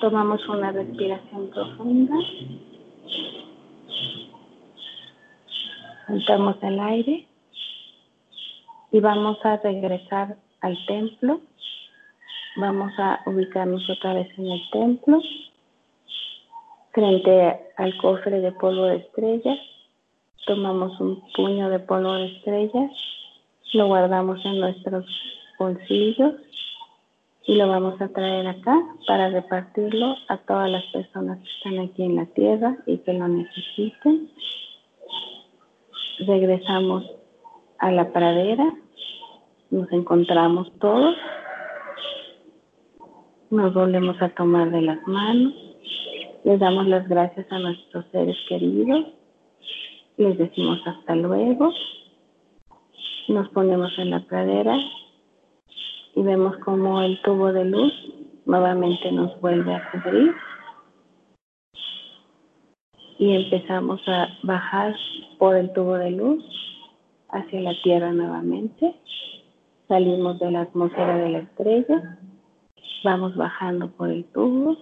Tomamos 0.00 0.48
una 0.48 0.72
respiración 0.72 1.50
profunda. 1.50 2.16
Soltamos 6.08 6.56
el 6.62 6.80
aire 6.80 7.29
y 8.92 9.00
vamos 9.00 9.38
a 9.44 9.56
regresar 9.58 10.36
al 10.60 10.76
templo. 10.86 11.40
Vamos 12.56 12.92
a 12.98 13.20
ubicarnos 13.26 13.88
otra 13.88 14.14
vez 14.14 14.28
en 14.36 14.50
el 14.50 14.70
templo, 14.70 15.20
frente 16.92 17.60
al 17.76 17.96
cofre 17.98 18.40
de 18.40 18.52
polvo 18.52 18.86
de 18.86 18.96
estrellas. 18.96 19.58
Tomamos 20.46 21.00
un 21.00 21.22
puño 21.36 21.70
de 21.70 21.78
polvo 21.78 22.14
de 22.14 22.26
estrellas, 22.26 22.90
lo 23.72 23.86
guardamos 23.86 24.44
en 24.44 24.58
nuestros 24.58 25.06
bolsillos 25.58 26.34
y 27.46 27.54
lo 27.54 27.68
vamos 27.68 28.00
a 28.00 28.08
traer 28.08 28.46
acá 28.48 28.76
para 29.06 29.28
repartirlo 29.28 30.16
a 30.28 30.38
todas 30.38 30.70
las 30.70 30.84
personas 30.86 31.38
que 31.38 31.50
están 31.56 31.78
aquí 31.78 32.02
en 32.02 32.16
la 32.16 32.26
tierra 32.26 32.76
y 32.86 32.98
que 32.98 33.12
lo 33.12 33.28
necesiten. 33.28 34.28
Regresamos 36.26 37.19
a 37.80 37.90
la 37.90 38.12
pradera, 38.12 38.64
nos 39.70 39.90
encontramos 39.90 40.70
todos, 40.78 41.16
nos 43.50 43.72
volvemos 43.72 44.20
a 44.20 44.28
tomar 44.30 44.70
de 44.70 44.82
las 44.82 45.06
manos, 45.06 45.54
les 46.44 46.60
damos 46.60 46.86
las 46.86 47.08
gracias 47.08 47.50
a 47.50 47.58
nuestros 47.58 48.04
seres 48.12 48.36
queridos, 48.48 49.06
les 50.18 50.36
decimos 50.36 50.78
hasta 50.86 51.16
luego, 51.16 51.72
nos 53.28 53.48
ponemos 53.48 53.98
en 53.98 54.10
la 54.10 54.20
pradera 54.20 54.78
y 56.14 56.22
vemos 56.22 56.56
como 56.58 57.00
el 57.00 57.20
tubo 57.22 57.52
de 57.52 57.64
luz 57.64 57.92
nuevamente 58.44 59.10
nos 59.12 59.40
vuelve 59.40 59.74
a 59.74 59.90
cubrir. 59.90 60.34
Y 63.18 63.36
empezamos 63.36 64.00
a 64.08 64.28
bajar 64.42 64.94
por 65.38 65.56
el 65.56 65.72
tubo 65.72 65.94
de 65.94 66.10
luz 66.10 66.44
hacia 67.32 67.60
la 67.60 67.74
Tierra 67.82 68.12
nuevamente. 68.12 68.94
Salimos 69.88 70.38
de 70.38 70.50
la 70.50 70.62
atmósfera 70.62 71.16
de 71.16 71.28
la 71.30 71.38
estrella, 71.38 72.18
vamos 73.02 73.34
bajando 73.36 73.90
por 73.90 74.10
el 74.10 74.24
tubo, 74.26 74.76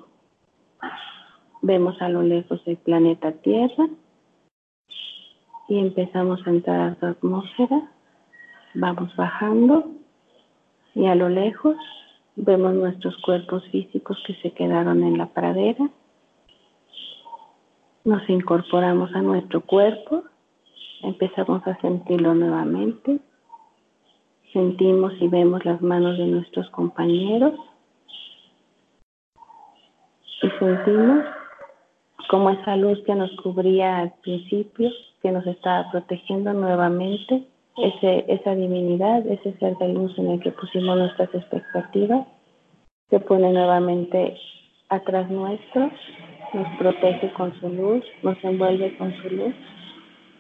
vemos 1.63 2.01
a 2.03 2.09
lo 2.09 2.23
lejos 2.23 2.61
el 2.67 2.77
planeta 2.77 3.33
Tierra. 3.33 3.89
Y 5.69 5.79
empezamos 5.79 6.47
a 6.47 6.51
entrar 6.51 6.81
a 6.81 7.01
su 7.01 7.07
atmósfera, 7.07 7.91
vamos 8.75 9.15
bajando. 9.17 9.91
Y 10.95 11.07
a 11.07 11.15
lo 11.15 11.29
lejos 11.29 11.77
vemos 12.37 12.75
nuestros 12.75 13.17
cuerpos 13.19 13.63
físicos 13.71 14.17
que 14.27 14.35
se 14.37 14.53
quedaron 14.53 15.03
en 15.03 15.19
la 15.19 15.27
pradera. 15.27 15.91
Nos 18.05 18.29
incorporamos 18.31 19.15
a 19.15 19.21
nuestro 19.21 19.61
cuerpo 19.61 20.25
Empezamos 21.03 21.65
a 21.67 21.81
sentirlo 21.81 22.35
nuevamente. 22.35 23.19
Sentimos 24.53 25.13
y 25.21 25.29
vemos 25.29 25.65
las 25.65 25.81
manos 25.81 26.19
de 26.19 26.27
nuestros 26.27 26.69
compañeros. 26.71 27.55
Y 30.43 30.51
sentimos 30.59 31.25
como 32.29 32.51
esa 32.51 32.77
luz 32.77 32.99
que 33.07 33.15
nos 33.15 33.31
cubría 33.43 33.99
al 33.99 34.13
principio, 34.23 34.91
que 35.23 35.31
nos 35.31 35.47
estaba 35.47 35.91
protegiendo 35.91 36.53
nuevamente, 36.53 37.45
ese, 37.77 38.25
esa 38.29 38.55
divinidad, 38.55 39.27
ese 39.27 39.57
ser 39.59 39.77
de 39.79 39.93
luz 39.93 40.17
en 40.19 40.31
el 40.31 40.41
que 40.41 40.51
pusimos 40.51 40.99
nuestras 40.99 41.33
expectativas, 41.35 42.27
se 43.09 43.21
pone 43.21 43.53
nuevamente 43.53 44.37
atrás 44.89 45.31
nuestro, 45.31 45.91
nos 46.53 46.79
protege 46.79 47.33
con 47.35 47.59
su 47.61 47.69
luz, 47.69 48.05
nos 48.23 48.43
envuelve 48.43 48.97
con 48.99 49.15
su 49.23 49.31
luz 49.31 49.55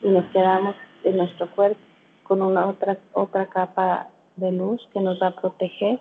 y 0.02 0.08
nos 0.08 0.24
quedamos 0.32 0.76
en 1.04 1.16
nuestro 1.16 1.50
cuerpo 1.54 1.80
con 2.24 2.42
una 2.42 2.66
otra, 2.66 2.98
otra 3.12 3.46
capa 3.46 4.10
de 4.36 4.52
luz 4.52 4.86
que 4.92 5.00
nos 5.00 5.20
va 5.20 5.28
a 5.28 5.40
proteger 5.40 5.98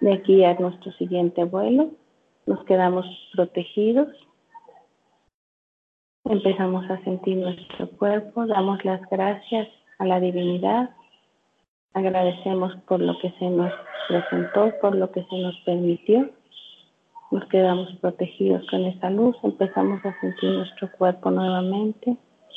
de 0.00 0.12
aquí 0.12 0.42
nuestro 0.58 0.92
siguiente 0.92 1.44
vuelo. 1.44 1.90
Nos 2.46 2.64
quedamos 2.64 3.06
protegidos. 3.34 4.08
Empezamos 6.24 6.88
a 6.90 7.02
sentir 7.04 7.36
nuestro 7.36 7.88
cuerpo, 7.90 8.46
damos 8.46 8.82
las 8.84 9.00
gracias 9.10 9.68
a 9.98 10.06
la 10.06 10.20
divinidad, 10.20 10.90
agradecemos 11.92 12.74
por 12.88 13.00
lo 13.00 13.18
que 13.18 13.30
se 13.38 13.50
nos 13.50 13.70
presentó, 14.08 14.72
por 14.80 14.94
lo 14.94 15.10
que 15.10 15.22
se 15.24 15.36
nos 15.36 15.54
permitió. 15.66 16.30
Nos 17.30 17.44
quedamos 17.48 17.92
protegidos 18.00 18.66
con 18.70 18.84
esa 18.84 19.10
luz, 19.10 19.36
empezamos 19.42 20.04
a 20.04 20.18
sentir 20.20 20.50
nuestro 20.50 20.90
cuerpo 20.92 21.30
nuevamente. 21.30 22.16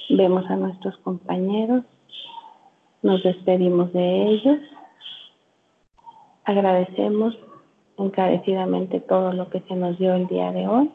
Vemos 0.09 0.45
a 0.49 0.55
nuestros 0.55 0.97
compañeros, 0.99 1.83
nos 3.01 3.21
despedimos 3.23 3.91
de 3.93 4.27
ellos, 4.27 4.59
agradecemos 6.45 7.37
encarecidamente 7.97 9.01
todo 9.01 9.33
lo 9.33 9.49
que 9.49 9.59
se 9.61 9.75
nos 9.75 9.97
dio 9.97 10.13
el 10.15 10.27
día 10.27 10.51
de 10.51 10.67
hoy. 10.67 10.91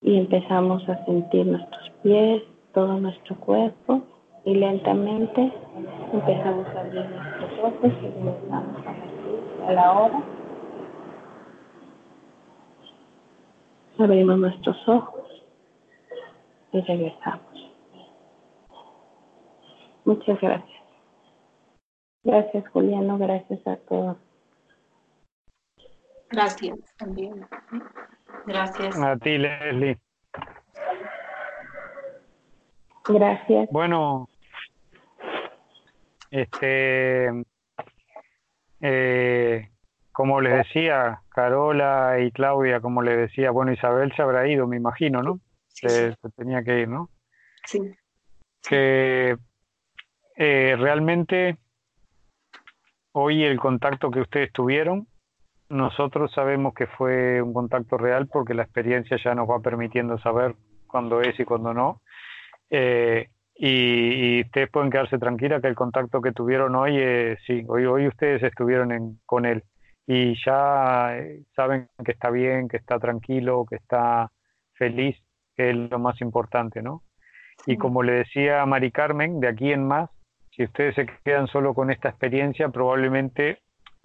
Y 0.00 0.16
empezamos 0.16 0.88
a 0.88 1.04
sentir 1.04 1.46
nuestros 1.46 1.90
pies, 2.02 2.42
todo 2.72 2.98
nuestro 3.00 3.36
cuerpo 3.36 4.02
y 4.44 4.54
lentamente 4.54 5.52
empezamos 6.12 6.66
a 6.68 6.80
abrir 6.80 7.04
nuestros 7.10 7.58
ojos 7.64 7.92
y 8.02 8.06
regresamos 8.06 8.82
a 9.66 9.72
la 9.72 9.92
hora. 9.92 10.22
Abrimos 13.98 14.38
nuestros 14.38 14.88
ojos 14.88 15.27
y 16.72 16.80
regresamos. 16.80 17.72
Muchas 20.04 20.40
gracias. 20.40 20.82
Gracias, 22.24 22.68
Juliano. 22.70 23.18
Gracias 23.18 23.66
a 23.66 23.76
todos. 23.76 24.16
Gracias 26.30 26.78
también. 26.96 27.46
Gracias. 28.46 28.98
A 28.98 29.16
ti, 29.16 29.38
Leslie. 29.38 29.98
Gracias. 33.08 33.68
Bueno, 33.70 34.28
Este, 36.30 37.28
eh, 38.80 39.68
como 40.12 40.40
les 40.40 40.58
decía, 40.58 41.22
Carola 41.30 42.18
y 42.20 42.30
Claudia, 42.32 42.80
como 42.80 43.02
les 43.02 43.16
decía, 43.16 43.50
bueno, 43.50 43.72
Isabel 43.72 44.12
se 44.14 44.22
habrá 44.22 44.46
ido, 44.46 44.66
me 44.66 44.76
imagino, 44.76 45.22
¿no? 45.22 45.40
Se, 45.80 46.14
tenía 46.36 46.62
que 46.62 46.80
ir, 46.80 46.88
¿no? 46.88 47.10
Sí. 47.64 47.80
Que 48.62 49.36
eh, 50.36 50.76
realmente 50.78 51.56
hoy 53.12 53.44
el 53.44 53.58
contacto 53.58 54.10
que 54.10 54.20
ustedes 54.20 54.52
tuvieron, 54.52 55.06
nosotros 55.68 56.32
sabemos 56.32 56.74
que 56.74 56.86
fue 56.86 57.42
un 57.42 57.52
contacto 57.52 57.98
real 57.98 58.28
porque 58.28 58.54
la 58.54 58.62
experiencia 58.62 59.18
ya 59.22 59.34
nos 59.34 59.48
va 59.48 59.60
permitiendo 59.60 60.18
saber 60.18 60.54
cuándo 60.86 61.20
es 61.20 61.38
y 61.38 61.44
cuándo 61.44 61.74
no. 61.74 62.00
Eh, 62.70 63.28
y, 63.54 64.42
ustedes 64.42 64.70
pueden 64.70 64.90
quedarse 64.90 65.18
tranquilas 65.18 65.60
que 65.60 65.68
el 65.68 65.74
contacto 65.74 66.20
que 66.22 66.32
tuvieron 66.32 66.76
hoy, 66.76 66.96
eh, 66.96 67.36
sí, 67.46 67.64
hoy, 67.66 67.86
hoy 67.86 68.06
ustedes 68.06 68.42
estuvieron 68.42 68.92
en, 68.92 69.20
con 69.26 69.44
él 69.44 69.64
y 70.06 70.34
ya 70.42 71.18
eh, 71.18 71.42
saben 71.54 71.88
que 72.02 72.12
está 72.12 72.30
bien, 72.30 72.68
que 72.68 72.78
está 72.78 72.98
tranquilo, 72.98 73.66
que 73.68 73.76
está 73.76 74.30
feliz, 74.72 75.16
que 75.58 75.70
es 75.70 75.76
lo 75.76 75.98
más 75.98 76.20
importante, 76.20 76.80
¿no? 76.82 77.02
Y 77.66 77.76
como 77.76 78.04
le 78.04 78.12
decía 78.12 78.62
a 78.62 78.66
Mari 78.66 78.92
Carmen, 78.92 79.40
de 79.40 79.48
aquí 79.48 79.72
en 79.72 79.86
más, 79.86 80.08
si 80.52 80.62
ustedes 80.62 80.94
se 80.94 81.06
quedan 81.24 81.48
solo 81.48 81.74
con 81.74 81.90
esta 81.90 82.08
experiencia, 82.08 82.68
probablemente 82.68 83.58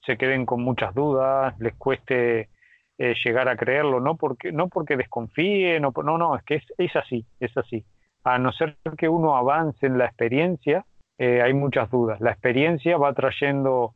se 0.04 0.18
queden 0.18 0.48
con 0.48 0.64
muchas 0.64 0.96
dudas, 0.96 1.54
les 1.60 1.76
cueste 1.76 2.50
eh, 2.98 3.14
llegar 3.24 3.48
a 3.48 3.56
creerlo, 3.56 4.00
no 4.00 4.18
porque, 4.18 4.52
no 4.52 4.68
porque 4.68 4.98
desconfíen, 4.98 5.84
no, 5.84 5.94
no, 6.04 6.18
no, 6.18 6.36
es 6.36 6.44
que 6.44 6.56
es, 6.56 6.64
es 6.80 6.96
así, 6.96 7.24
es 7.40 7.56
así. 7.56 7.86
A 8.24 8.40
no 8.40 8.52
ser 8.52 8.76
que 8.98 9.08
uno 9.08 9.38
avance 9.38 9.86
en 9.86 10.00
la 10.00 10.06
experiencia, 10.06 10.86
eh, 11.20 11.42
hay 11.44 11.54
muchas 11.54 11.92
dudas. 11.92 12.20
La 12.20 12.32
experiencia 12.32 12.98
va 12.98 13.14
trayendo 13.14 13.94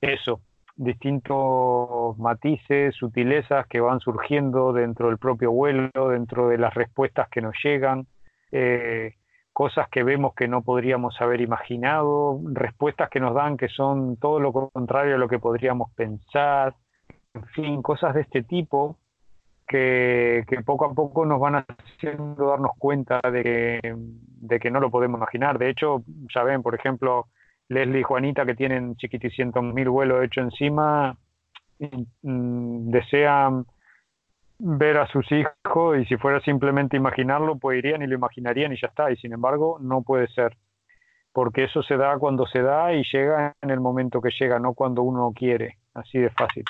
eso, 0.00 0.40
distintos 0.76 2.18
matices, 2.18 2.94
sutilezas 2.96 3.66
que 3.68 3.80
van 3.80 4.00
surgiendo 4.00 4.72
dentro 4.72 5.08
del 5.08 5.18
propio 5.18 5.52
vuelo, 5.52 5.90
dentro 6.10 6.48
de 6.48 6.58
las 6.58 6.74
respuestas 6.74 7.28
que 7.28 7.40
nos 7.40 7.54
llegan, 7.62 8.06
eh, 8.50 9.14
cosas 9.52 9.88
que 9.88 10.02
vemos 10.02 10.34
que 10.34 10.48
no 10.48 10.62
podríamos 10.62 11.20
haber 11.20 11.40
imaginado, 11.40 12.40
respuestas 12.52 13.08
que 13.08 13.20
nos 13.20 13.34
dan 13.34 13.56
que 13.56 13.68
son 13.68 14.16
todo 14.16 14.40
lo 14.40 14.52
contrario 14.52 15.14
a 15.14 15.18
lo 15.18 15.28
que 15.28 15.38
podríamos 15.38 15.92
pensar, 15.94 16.74
en 17.34 17.46
fin, 17.46 17.82
cosas 17.82 18.14
de 18.14 18.22
este 18.22 18.42
tipo 18.42 18.98
que, 19.66 20.44
poco 20.64 20.86
a 20.86 20.94
poco 20.94 21.24
nos 21.24 21.40
van 21.40 21.64
haciendo 21.66 22.48
darnos 22.48 22.72
cuenta 22.78 23.20
de 23.30 23.42
que, 23.42 23.94
de 23.96 24.60
que 24.60 24.70
no 24.70 24.80
lo 24.80 24.90
podemos 24.90 25.18
imaginar. 25.18 25.58
De 25.58 25.70
hecho, 25.70 26.02
saben, 26.32 26.62
por 26.62 26.74
ejemplo, 26.74 27.28
Leslie 27.68 28.00
y 28.00 28.02
Juanita, 28.02 28.44
que 28.44 28.54
tienen 28.54 28.96
chiquiticientos 28.96 29.62
mil 29.62 29.88
vuelos 29.88 30.24
hechos 30.24 30.44
encima, 30.44 31.16
mm, 31.78 32.90
desean 32.90 33.66
ver 34.58 34.98
a 34.98 35.06
sus 35.08 35.26
hijos 35.32 35.98
y 35.98 36.04
si 36.06 36.16
fuera 36.16 36.40
simplemente 36.40 36.96
imaginarlo, 36.96 37.56
pues 37.58 37.78
irían 37.78 38.02
y 38.02 38.06
lo 38.06 38.14
imaginarían 38.14 38.72
y 38.72 38.80
ya 38.80 38.88
está. 38.88 39.10
Y 39.10 39.16
sin 39.16 39.32
embargo, 39.32 39.78
no 39.80 40.02
puede 40.02 40.28
ser. 40.28 40.56
Porque 41.32 41.64
eso 41.64 41.82
se 41.82 41.96
da 41.96 42.16
cuando 42.18 42.46
se 42.46 42.62
da 42.62 42.92
y 42.92 43.02
llega 43.12 43.54
en 43.60 43.70
el 43.70 43.80
momento 43.80 44.20
que 44.20 44.30
llega, 44.38 44.58
no 44.58 44.74
cuando 44.74 45.02
uno 45.02 45.32
quiere. 45.34 45.78
Así 45.94 46.18
de 46.18 46.30
fácil. 46.30 46.64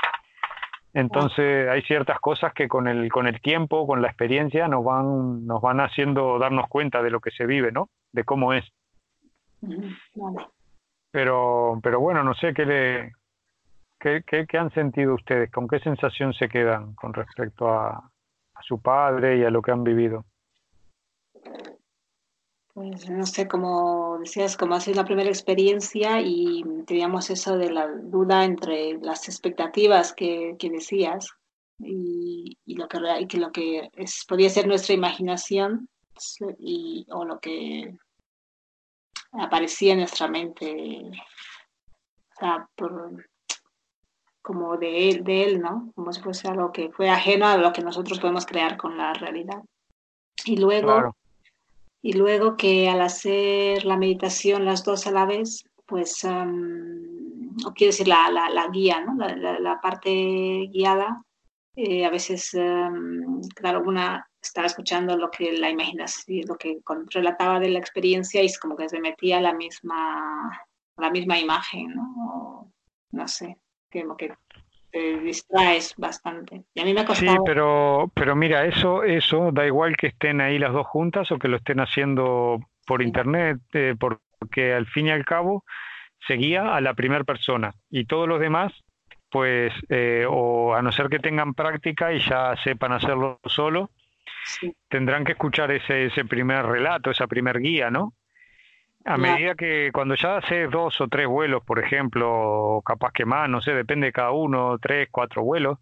Entonces 0.95 1.69
hay 1.69 1.83
ciertas 1.83 2.21
cosas 2.21 2.55
que 2.55 2.69
con 2.69 2.87
el, 2.87 3.11
con 3.11 3.27
el 3.27 3.41
tiempo, 3.41 3.87
con 3.87 4.01
la 4.01 4.09
experiencia, 4.09 4.69
nos 4.69 4.85
van, 4.85 5.45
nos 5.45 5.61
van 5.61 5.81
haciendo 5.81 6.39
darnos 6.39 6.69
cuenta 6.69 7.03
de 7.03 7.11
lo 7.11 7.21
que 7.21 7.33
se 7.33 7.47
vive, 7.47 7.73
¿no? 7.73 7.89
De 8.13 8.23
cómo 8.25 8.53
es. 8.53 8.65
Pero, 11.15 11.79
pero 11.81 12.01
bueno, 12.01 12.25
no 12.25 12.35
sé 12.35 12.53
qué 12.53 12.67
le, 12.67 13.13
qué, 14.01 14.25
qué, 14.27 14.59
han 14.59 14.73
sentido 14.73 15.15
ustedes, 15.15 15.49
con 15.49 15.69
qué 15.69 15.79
sensación 15.79 16.35
se 16.35 16.49
quedan 16.49 16.97
con 16.97 17.15
respecto 17.15 17.69
a, 17.69 18.11
su 18.63 18.81
padre 18.81 19.39
y 19.39 19.45
a 19.45 19.51
lo 19.51 19.63
que 19.63 19.71
han 19.71 19.85
vivido. 19.85 20.25
Pues 22.73 23.09
no 23.09 23.27
sé, 23.27 23.47
como 23.47 24.19
decías, 24.19 24.57
como 24.57 24.75
ha 24.75 24.81
sido 24.81 24.97
la 24.97 25.05
primera 25.05 25.29
experiencia 25.29 26.21
y 26.21 26.65
teníamos 26.85 27.31
eso 27.31 27.59
de 27.59 27.71
la 27.71 27.87
duda 27.87 28.45
entre 28.45 28.95
las 28.95 29.29
expectativas 29.29 30.13
que, 30.13 30.57
que 30.59 30.69
decías 30.69 31.29
y, 31.79 32.59
y, 32.65 32.75
lo 32.75 32.89
que, 32.89 32.99
que 33.29 33.39
lo 33.39 33.53
que 33.53 33.89
es, 33.93 34.25
podía 34.29 34.51
ser 34.51 34.67
nuestra 34.67 34.97
imaginación 34.97 35.89
y, 36.59 37.07
o 37.13 37.25
lo 37.25 37.39
que 37.39 37.97
aparecía 39.39 39.93
en 39.93 40.01
nuestra 40.01 40.29
mente, 40.29 41.03
o 41.11 42.39
sea, 42.39 42.69
por, 42.75 43.27
como 44.43 44.77
de 44.77 45.09
él, 45.09 45.25
de 45.25 45.45
él, 45.45 45.61
¿no? 45.61 45.91
Como 45.95 46.13
si 46.13 46.21
fuese 46.21 46.49
algo 46.49 46.71
que 46.73 46.91
fue 46.91 47.09
ajeno 47.09 47.47
a 47.47 47.57
lo 47.57 47.73
que 47.73 47.83
nosotros 47.83 48.21
podemos 48.21 48.47
crear 48.47 48.77
con 48.77 48.97
la 48.99 49.15
realidad. 49.15 49.63
Y 50.45 50.59
luego, 50.59 51.17
y 52.03 52.13
luego 52.13 52.57
que 52.57 52.89
al 52.89 53.01
hacer 53.01 53.85
la 53.85 53.97
meditación 53.97 54.67
las 54.67 54.85
dos 54.85 55.07
a 55.07 55.11
la 55.11 55.25
vez, 55.25 55.65
pues, 55.87 56.25
um, 56.25 57.57
o 57.67 57.73
quiero 57.73 57.93
decir, 57.93 58.09
la, 58.09 58.31
la, 58.31 58.51
la 58.51 58.69
guía, 58.69 59.01
¿no? 59.01 59.15
La, 59.17 59.59
la, 59.59 59.81
parte 59.81 60.11
guiada, 60.71 61.23
eh, 61.77 62.05
a 62.05 62.11
veces, 62.11 62.53
um, 62.55 63.41
claro, 63.55 63.83
una 63.87 64.29
estaba 64.49 64.67
escuchando 64.67 65.17
lo 65.17 65.31
que 65.31 65.53
la 65.53 65.71
imaginación, 65.71 66.47
lo 66.47 66.57
que 66.57 66.79
relataba 67.11 67.61
de 67.61 67.71
la 67.71 67.79
experiencia 67.79 68.43
y 68.43 68.47
es 68.47 68.59
como 68.59 68.77
que 68.77 68.89
se 68.89 69.01
metía 69.01 69.41
la 69.41 69.53
misma, 69.53 70.51
la 70.97 71.11
misma 71.11 71.39
imagen, 71.39 71.95
¿no? 71.95 72.73
no 73.13 73.29
sé, 73.29 73.57
como 73.93 74.17
que 74.17 74.35
te 74.91 75.19
distraes 75.21 75.95
bastante. 75.97 76.65
Y 76.75 76.81
a 76.81 76.85
mí 76.85 76.95
me 76.95 77.01
ha 77.01 77.05
costado... 77.05 77.33
Sí, 77.33 77.39
pero, 77.45 78.11
pero 78.15 78.37
mira, 78.37 78.65
eso, 78.67 79.03
eso 79.03 79.51
da 79.53 79.67
igual 79.67 79.97
que 79.97 80.09
estén 80.09 80.41
ahí 80.41 80.59
las 80.59 80.73
dos 80.73 80.87
juntas 80.87 81.31
o 81.33 81.39
que 81.39 81.49
lo 81.49 81.57
estén 81.57 81.81
haciendo 81.81 82.61
por 82.87 83.03
internet, 83.03 83.59
eh, 83.73 83.95
porque 83.99 84.75
al 84.75 84.87
fin 84.87 85.07
y 85.07 85.11
al 85.11 85.25
cabo 85.25 85.65
seguía 86.27 86.75
a 86.75 86.81
la 86.81 86.95
primera 86.95 87.25
persona 87.25 87.75
y 87.91 88.07
todos 88.07 88.29
los 88.29 88.41
demás 88.41 88.73
pues 89.35 89.73
eh, 89.89 90.25
o 90.31 90.77
a 90.77 90.83
no 90.83 90.93
ser 90.93 91.09
que 91.09 91.19
tengan 91.19 91.55
práctica 91.55 92.13
y 92.13 92.21
ya 92.21 92.55
sepan 92.63 92.93
hacerlo 92.93 93.41
solo, 93.47 93.91
tendrán 94.89 95.25
que 95.25 95.33
escuchar 95.33 95.71
ese, 95.71 96.07
ese 96.07 96.25
primer 96.25 96.65
relato, 96.67 97.11
esa 97.11 97.27
primer 97.27 97.61
guía, 97.61 97.91
¿no? 97.91 98.15
A 99.07 99.19
medida 99.19 99.55
que 99.55 99.91
cuando 99.93 100.15
ya 100.15 100.39
haces 100.39 100.71
dos 100.71 100.99
o 101.03 101.09
tres 101.09 101.27
vuelos, 101.27 101.63
por 101.63 101.79
ejemplo, 101.79 102.81
capaz 102.87 103.13
que 103.13 103.27
más, 103.27 103.51
no 103.51 103.61
sé, 103.61 103.75
depende 103.75 104.07
de 104.07 104.13
cada 104.13 104.31
uno, 104.31 104.79
tres, 104.81 105.09
cuatro 105.11 105.43
vuelos, 105.43 105.79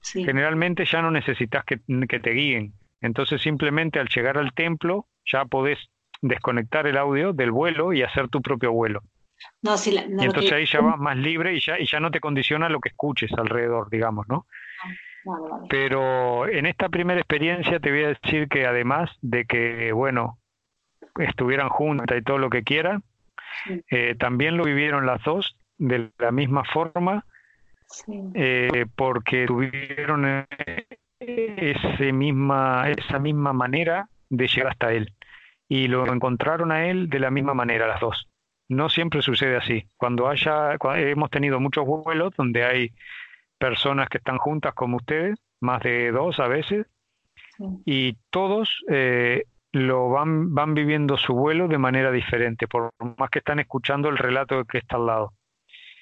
generalmente 0.00 0.86
ya 0.86 1.02
no 1.02 1.10
necesitas 1.10 1.64
que, 1.66 1.76
te 1.76 2.30
guíen. 2.30 2.72
Entonces 3.02 3.42
simplemente 3.42 3.98
al 3.98 4.08
llegar 4.08 4.38
al 4.38 4.54
templo 4.54 5.06
ya 5.26 5.44
podés 5.44 5.78
desconectar 6.22 6.86
el 6.86 6.96
audio 6.96 7.34
del 7.34 7.50
vuelo 7.50 7.92
y 7.92 8.02
hacer 8.02 8.28
tu 8.28 8.40
propio 8.40 8.72
vuelo. 8.72 9.02
No, 9.60 9.76
si 9.76 9.92
y 9.92 9.98
entonces 9.98 10.52
ahí 10.52 10.64
ya 10.64 10.80
vas 10.80 10.98
más 10.98 11.16
libre 11.16 11.54
y 11.54 11.60
ya, 11.60 11.78
y 11.78 11.86
ya 11.86 12.00
no 12.00 12.10
te 12.10 12.20
condiciona 12.20 12.68
lo 12.68 12.80
que 12.80 12.90
escuches 12.90 13.32
alrededor, 13.32 13.90
digamos, 13.90 14.26
¿no? 14.28 14.46
Pero 15.68 16.48
en 16.48 16.66
esta 16.66 16.88
primera 16.88 17.20
experiencia 17.20 17.78
te 17.78 17.90
voy 17.90 18.04
a 18.04 18.08
decir 18.08 18.48
que 18.48 18.66
además 18.66 19.10
de 19.20 19.44
que, 19.44 19.92
bueno, 19.92 20.38
estuvieran 21.18 21.68
juntas 21.68 22.18
y 22.18 22.22
todo 22.22 22.38
lo 22.38 22.50
que 22.50 22.62
quieran, 22.62 23.02
eh, 23.90 24.14
también 24.18 24.56
lo 24.56 24.64
vivieron 24.64 25.06
las 25.06 25.22
dos 25.22 25.56
de 25.78 26.10
la 26.18 26.32
misma 26.32 26.64
forma, 26.64 27.24
eh, 28.34 28.86
porque 28.96 29.46
tuvieron 29.46 30.26
eh, 30.26 30.86
ese 31.20 32.12
misma, 32.12 32.90
esa 32.90 33.18
misma 33.18 33.52
manera 33.52 34.08
de 34.28 34.48
llegar 34.48 34.72
hasta 34.72 34.92
él. 34.92 35.12
Y 35.68 35.88
lo 35.88 36.10
encontraron 36.12 36.72
a 36.72 36.86
él 36.86 37.08
de 37.08 37.20
la 37.20 37.30
misma 37.30 37.54
manera, 37.54 37.86
las 37.86 38.00
dos. 38.00 38.28
No 38.68 38.88
siempre 38.88 39.22
sucede 39.22 39.56
así. 39.56 39.86
Cuando 39.96 40.28
haya, 40.28 40.76
hemos 40.96 41.30
tenido 41.30 41.60
muchos 41.60 41.86
vuelos 41.86 42.34
donde 42.36 42.64
hay 42.64 42.92
personas 43.62 44.08
que 44.08 44.18
están 44.18 44.38
juntas 44.38 44.74
como 44.74 44.96
ustedes, 44.96 45.38
más 45.60 45.80
de 45.82 46.10
dos 46.10 46.40
a 46.40 46.48
veces, 46.48 46.84
y 47.84 48.14
todos 48.30 48.68
eh, 48.90 49.44
lo 49.70 50.08
van, 50.08 50.52
van 50.52 50.74
viviendo 50.74 51.16
su 51.16 51.32
vuelo 51.32 51.68
de 51.68 51.78
manera 51.78 52.10
diferente, 52.10 52.66
por 52.66 52.90
más 53.16 53.30
que 53.30 53.38
están 53.38 53.60
escuchando 53.60 54.08
el 54.08 54.18
relato 54.18 54.64
que 54.64 54.78
está 54.78 54.96
al 54.96 55.06
lado. 55.06 55.32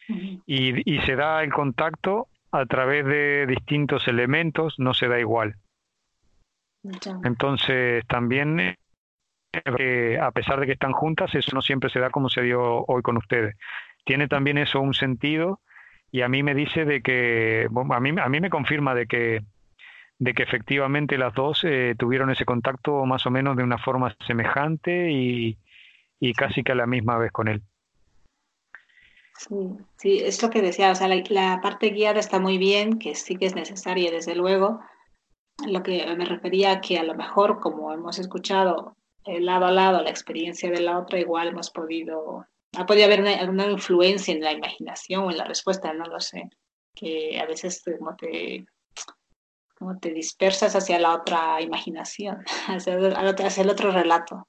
y, 0.08 0.90
y, 0.90 1.00
se 1.02 1.16
da 1.16 1.42
el 1.42 1.52
contacto 1.52 2.28
a 2.50 2.64
través 2.64 3.04
de 3.04 3.46
distintos 3.46 4.08
elementos, 4.08 4.76
no 4.78 4.94
se 4.94 5.08
da 5.08 5.20
igual. 5.20 5.56
Entonces, 7.24 8.06
también, 8.06 8.74
eh, 9.78 10.18
a 10.18 10.30
pesar 10.30 10.60
de 10.60 10.66
que 10.66 10.72
están 10.72 10.92
juntas, 10.92 11.34
eso 11.34 11.50
no 11.54 11.60
siempre 11.60 11.90
se 11.90 12.00
da 12.00 12.08
como 12.08 12.30
se 12.30 12.40
dio 12.40 12.86
hoy 12.86 13.02
con 13.02 13.18
ustedes. 13.18 13.54
Tiene 14.06 14.28
también 14.28 14.56
eso 14.56 14.80
un 14.80 14.94
sentido 14.94 15.60
y 16.12 16.22
a 16.22 16.28
mí 16.28 16.42
me 16.42 16.54
dice 16.54 16.84
de 16.84 17.02
que, 17.02 17.68
a 17.68 18.00
mí, 18.00 18.14
a 18.20 18.28
mí 18.28 18.40
me 18.40 18.50
confirma 18.50 18.94
de 18.94 19.06
que 19.06 19.42
de 20.20 20.34
que 20.34 20.42
efectivamente 20.42 21.16
las 21.16 21.34
dos 21.34 21.64
eh, 21.64 21.94
tuvieron 21.98 22.30
ese 22.30 22.44
contacto 22.44 23.06
más 23.06 23.24
o 23.24 23.30
menos 23.30 23.56
de 23.56 23.64
una 23.64 23.78
forma 23.78 24.14
semejante 24.26 25.10
y, 25.10 25.56
casi 26.36 26.62
que 26.62 26.72
a 26.72 26.74
la 26.74 26.86
misma 26.86 27.16
vez 27.16 27.32
con 27.32 27.48
él. 27.48 27.62
Sí, 29.34 29.56
sí, 29.96 30.18
es 30.18 30.42
lo 30.42 30.50
que 30.50 30.60
decía, 30.60 30.90
o 30.90 30.94
sea, 30.94 31.08
la, 31.08 31.60
parte 31.62 31.88
guiada 31.88 32.20
está 32.20 32.38
muy 32.38 32.58
bien, 32.58 32.98
que 32.98 33.14
sí 33.14 33.36
que 33.36 33.46
es 33.46 33.54
necesaria, 33.54 34.10
desde 34.10 34.34
luego. 34.34 34.80
Lo 35.66 35.82
que 35.82 36.04
me 36.14 36.26
refería 36.26 36.72
a 36.72 36.80
que 36.82 36.98
a 36.98 37.02
lo 37.02 37.14
mejor, 37.14 37.58
como 37.58 37.90
hemos 37.90 38.18
escuchado 38.18 38.94
el 39.24 39.46
lado 39.46 39.66
a 39.66 39.72
lado 39.72 40.02
la 40.02 40.10
experiencia 40.10 40.70
de 40.70 40.82
la 40.82 40.98
otra, 40.98 41.18
igual 41.18 41.48
hemos 41.48 41.70
podido, 41.70 42.46
ha 42.76 42.86
podido 42.86 43.06
haber 43.06 43.26
alguna 43.26 43.66
influencia 43.66 44.34
en 44.34 44.42
la 44.42 44.52
imaginación 44.52 45.24
o 45.24 45.30
en 45.30 45.38
la 45.38 45.44
respuesta, 45.44 45.92
no 45.92 46.04
lo 46.04 46.20
sé, 46.20 46.48
que 46.94 47.40
a 47.40 47.46
veces 47.46 47.82
como 47.98 48.14
te, 48.16 48.64
como 49.76 49.98
te 49.98 50.12
dispersas 50.12 50.76
hacia 50.76 50.98
la 50.98 51.14
otra 51.14 51.60
imaginación, 51.60 52.38
hacia 52.68 52.96
hacia 52.96 53.62
el 53.62 53.70
otro 53.70 53.90
relato. 53.90 54.46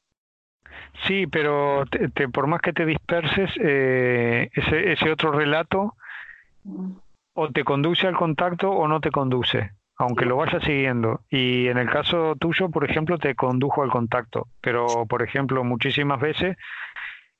Sí, 1.07 1.25
pero 1.27 1.83
te, 1.85 2.27
por 2.29 2.47
más 2.47 2.61
que 2.61 2.73
te 2.73 2.85
disperses, 2.85 3.49
eh, 3.63 4.49
ese, 4.53 4.91
ese 4.91 5.09
otro 5.09 5.31
relato 5.31 5.95
o 7.33 7.49
te 7.49 7.63
conduce 7.63 8.07
al 8.07 8.15
contacto 8.15 8.69
o 8.69 8.87
no 8.87 8.99
te 8.99 9.09
conduce, 9.09 9.71
aunque 9.97 10.25
lo 10.25 10.37
vayas 10.37 10.63
siguiendo. 10.63 11.21
Y 11.29 11.67
en 11.67 11.77
el 11.77 11.89
caso 11.89 12.35
tuyo, 12.35 12.69
por 12.69 12.89
ejemplo, 12.89 13.17
te 13.17 13.35
condujo 13.35 13.83
al 13.83 13.89
contacto. 13.89 14.47
Pero, 14.61 15.05
por 15.07 15.23
ejemplo, 15.23 15.63
muchísimas 15.63 16.19
veces 16.19 16.57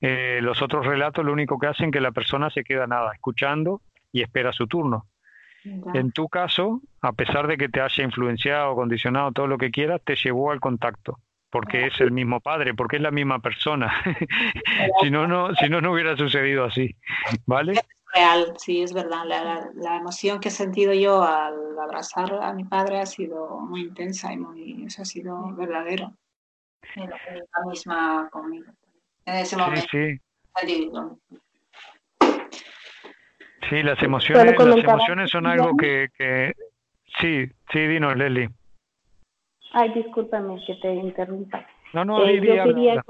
eh, 0.02 0.40
los 0.42 0.62
otros 0.62 0.86
relatos 0.86 1.24
lo 1.24 1.32
único 1.32 1.60
que 1.60 1.68
hacen 1.68 1.88
es 1.88 1.92
que 1.94 2.02
la 2.02 2.12
persona 2.12 2.50
se 2.50 2.64
queda 2.64 2.88
nada, 2.88 3.14
escuchando 3.14 3.82
y 4.12 4.22
espera 4.22 4.52
su 4.52 4.68
turno. 4.68 5.08
En 5.94 6.12
tu 6.12 6.28
caso, 6.28 6.82
a 7.02 7.14
pesar 7.14 7.46
de 7.46 7.56
que 7.56 7.70
te 7.70 7.82
haya 7.82 8.04
influenciado, 8.04 8.74
condicionado, 8.74 9.32
todo 9.32 9.46
lo 9.46 9.60
que 9.60 9.70
quieras, 9.70 10.02
te 10.04 10.16
llevó 10.16 10.52
al 10.52 10.60
contacto 10.60 11.20
porque 11.52 11.88
es 11.88 12.00
el 12.00 12.12
mismo 12.12 12.40
padre, 12.40 12.74
porque 12.74 12.96
es 12.96 13.02
la 13.02 13.12
misma 13.12 13.40
persona. 13.40 13.92
si 15.02 15.12
no, 15.12 15.28
no, 15.28 15.54
si 15.56 15.70
no, 15.70 15.82
no 15.82 15.92
hubiera 15.92 16.16
sucedido 16.16 16.66
así, 16.66 16.96
¿vale? 17.46 17.74
Es 17.74 17.82
real, 18.16 18.54
sí, 18.58 18.82
es 18.82 18.94
verdad. 18.94 19.26
La, 19.26 19.70
la, 19.76 19.98
emoción 19.98 20.40
que 20.40 20.48
he 20.48 20.52
sentido 20.52 20.94
yo 20.94 21.22
al 21.22 21.78
abrazar 21.78 22.34
a 22.42 22.54
mi 22.54 22.64
padre 22.64 23.02
ha 23.02 23.06
sido 23.06 23.60
muy 23.60 23.82
intensa 23.82 24.32
y 24.34 24.38
muy, 24.38 24.86
eso 24.86 25.02
ha 25.02 25.06
sido 25.06 25.54
verdadero. 25.56 26.14
La 26.96 27.66
misma 27.70 28.30
conmigo. 28.32 28.72
En 29.32 29.38
ese 29.38 29.56
momento. 29.56 29.82
Sí, 29.90 30.18
sí. 30.18 30.90
Sí, 33.70 33.84
las 33.84 34.02
emociones, 34.04 34.58
las 34.58 34.84
emociones 34.84 35.32
son 35.32 35.46
algo 35.48 35.78
que, 35.78 36.10
que... 36.18 36.54
Sí, 37.22 37.46
sí, 37.72 37.80
dinos, 37.88 38.18
Leslie. 38.18 38.50
Ay, 39.72 39.94
discúlpame 39.94 40.62
que 40.68 40.76
te 40.76 40.94
interrumpa. 40.94 41.66
No, 41.94 42.04
no, 42.04 42.26
eh, 42.26 42.42
yo 42.42 42.64
quería 42.66 43.02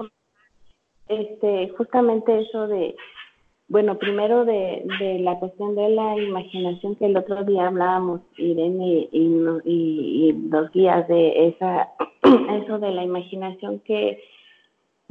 este, 1.07 1.69
justamente 1.75 2.41
eso 2.41 2.67
de, 2.67 2.95
bueno, 3.67 3.97
primero 3.97 4.45
de, 4.45 4.85
de, 4.99 5.19
la 5.19 5.39
cuestión 5.39 5.75
de 5.75 5.89
la 5.89 6.15
imaginación 6.17 6.95
que 6.95 7.07
el 7.07 7.17
otro 7.17 7.43
día 7.43 7.67
hablábamos, 7.67 8.21
Irene 8.37 9.09
y, 9.11 9.19
y, 9.65 10.29
y 10.29 10.33
los 10.49 10.71
guías 10.71 11.07
de 11.07 11.47
esa, 11.47 11.89
eso 12.63 12.77
de 12.77 12.91
la 12.91 13.03
imaginación 13.03 13.79
que, 13.79 14.23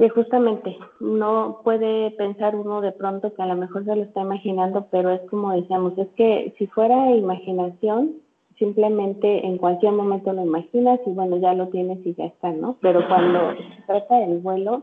que 0.01 0.09
justamente 0.09 0.75
no 0.99 1.59
puede 1.63 2.09
pensar 2.17 2.55
uno 2.55 2.81
de 2.81 2.91
pronto 2.91 3.35
que 3.35 3.41
a 3.43 3.45
lo 3.45 3.55
mejor 3.55 3.85
se 3.85 3.95
lo 3.95 4.01
está 4.01 4.21
imaginando, 4.21 4.87
pero 4.89 5.11
es 5.11 5.21
como 5.29 5.51
decíamos, 5.51 5.95
es 5.95 6.07
que 6.15 6.55
si 6.57 6.65
fuera 6.65 7.11
imaginación, 7.11 8.13
simplemente 8.57 9.45
en 9.45 9.59
cualquier 9.59 9.91
momento 9.91 10.33
lo 10.33 10.41
imaginas 10.41 10.99
y 11.05 11.11
bueno, 11.11 11.37
ya 11.37 11.53
lo 11.53 11.67
tienes 11.67 12.03
y 12.03 12.15
ya 12.15 12.25
está, 12.25 12.51
¿no? 12.51 12.77
Pero 12.81 13.07
cuando 13.07 13.51
se 13.51 13.83
trata 13.85 14.15
del 14.21 14.39
vuelo, 14.39 14.81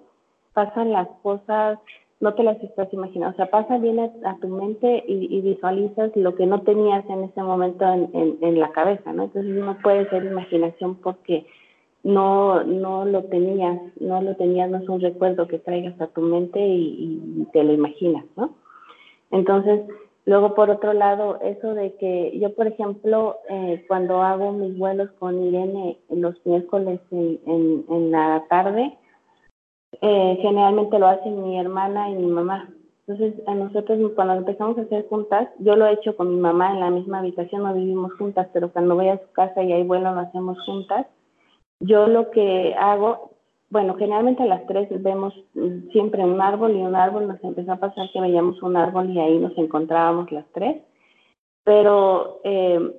pasan 0.54 0.92
las 0.92 1.08
cosas, 1.24 1.80
no 2.20 2.34
te 2.34 2.44
las 2.44 2.62
estás 2.62 2.86
imaginando, 2.92 3.34
o 3.34 3.36
sea, 3.38 3.50
pasa 3.50 3.76
bien 3.78 3.98
a, 3.98 4.36
tu 4.40 4.46
mente 4.46 5.02
y, 5.08 5.40
visualizas 5.40 6.14
lo 6.14 6.36
que 6.36 6.46
no 6.46 6.60
tenías 6.60 7.04
en 7.10 7.24
ese 7.24 7.42
momento 7.42 7.84
en, 7.92 8.38
en, 8.40 8.60
la 8.60 8.70
cabeza, 8.70 9.12
¿no? 9.12 9.24
Entonces 9.24 9.52
no 9.52 9.78
puede 9.78 10.08
ser 10.10 10.24
imaginación 10.24 10.94
porque 10.94 11.44
no, 12.02 12.62
no 12.64 13.04
lo 13.04 13.24
tenías, 13.24 13.80
no 14.00 14.22
lo 14.22 14.36
tenías, 14.36 14.70
no 14.70 14.78
es 14.78 14.88
un 14.88 15.00
recuerdo 15.00 15.46
que 15.46 15.58
traigas 15.58 16.00
a 16.00 16.06
tu 16.08 16.20
mente 16.20 16.60
y, 16.60 17.46
te 17.52 17.62
lo 17.62 17.72
imaginas, 17.72 18.24
¿no? 18.36 18.54
Entonces, 19.30 19.80
Luego, 20.28 20.54
por 20.54 20.68
otro 20.68 20.92
lado, 20.92 21.40
eso 21.40 21.72
de 21.72 21.94
que 21.94 22.38
yo, 22.38 22.54
por 22.54 22.66
ejemplo, 22.66 23.38
eh, 23.48 23.82
cuando 23.88 24.20
hago 24.20 24.52
mis 24.52 24.76
vuelos 24.76 25.10
con 25.12 25.42
Irene 25.42 25.98
los 26.10 26.34
miércoles 26.44 27.00
en, 27.10 27.86
en, 27.88 28.10
la 28.10 28.44
tarde, 28.50 28.94
eh, 30.02 30.38
generalmente 30.42 30.98
lo 30.98 31.06
hacen 31.06 31.42
mi 31.42 31.58
hermana 31.58 32.10
y 32.10 32.16
mi 32.16 32.26
mamá. 32.26 32.68
Entonces, 33.06 33.42
a 33.46 33.54
nosotros 33.54 34.12
cuando 34.14 34.34
empezamos 34.34 34.76
a 34.76 34.82
hacer 34.82 35.08
juntas, 35.08 35.48
yo 35.60 35.76
lo 35.76 35.86
he 35.86 35.94
hecho 35.94 36.14
con 36.14 36.28
mi 36.28 36.38
mamá 36.38 36.72
en 36.72 36.80
la 36.80 36.90
misma 36.90 37.20
habitación, 37.20 37.62
no 37.62 37.72
vivimos 37.72 38.12
juntas, 38.18 38.48
pero 38.52 38.70
cuando 38.70 38.96
voy 38.96 39.08
a 39.08 39.16
su 39.16 39.32
casa 39.32 39.62
y 39.62 39.72
hay 39.72 39.82
vuelo 39.82 40.12
lo 40.12 40.20
hacemos 40.20 40.58
juntas. 40.66 41.06
Yo 41.80 42.06
lo 42.06 42.30
que 42.30 42.74
hago, 42.78 43.30
bueno, 43.70 43.94
generalmente 43.96 44.42
a 44.42 44.46
las 44.46 44.66
tres 44.66 44.88
vemos 45.02 45.34
mm, 45.54 45.90
siempre 45.92 46.24
un 46.24 46.40
árbol 46.40 46.76
y 46.76 46.80
un 46.80 46.96
árbol 46.96 47.28
nos 47.28 47.42
empezó 47.44 47.72
a 47.72 47.76
pasar 47.76 48.10
que 48.12 48.20
veíamos 48.20 48.62
un 48.62 48.76
árbol 48.76 49.10
y 49.10 49.18
ahí 49.20 49.38
nos 49.38 49.56
encontrábamos 49.56 50.30
las 50.32 50.46
tres, 50.52 50.82
pero 51.64 52.40
eh, 52.44 52.92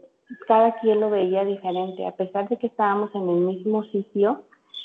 cada 0.47 0.79
quien 0.79 0.99
lo 0.99 1.09
veía 1.09 1.43
diferente, 1.43 2.05
a 2.05 2.15
pesar 2.15 2.47
de 2.49 2.57
que 2.57 2.67
estábamos 2.67 3.13
en 3.15 3.27
el 3.27 3.37
mismo 3.37 3.83
sitio, 3.85 4.43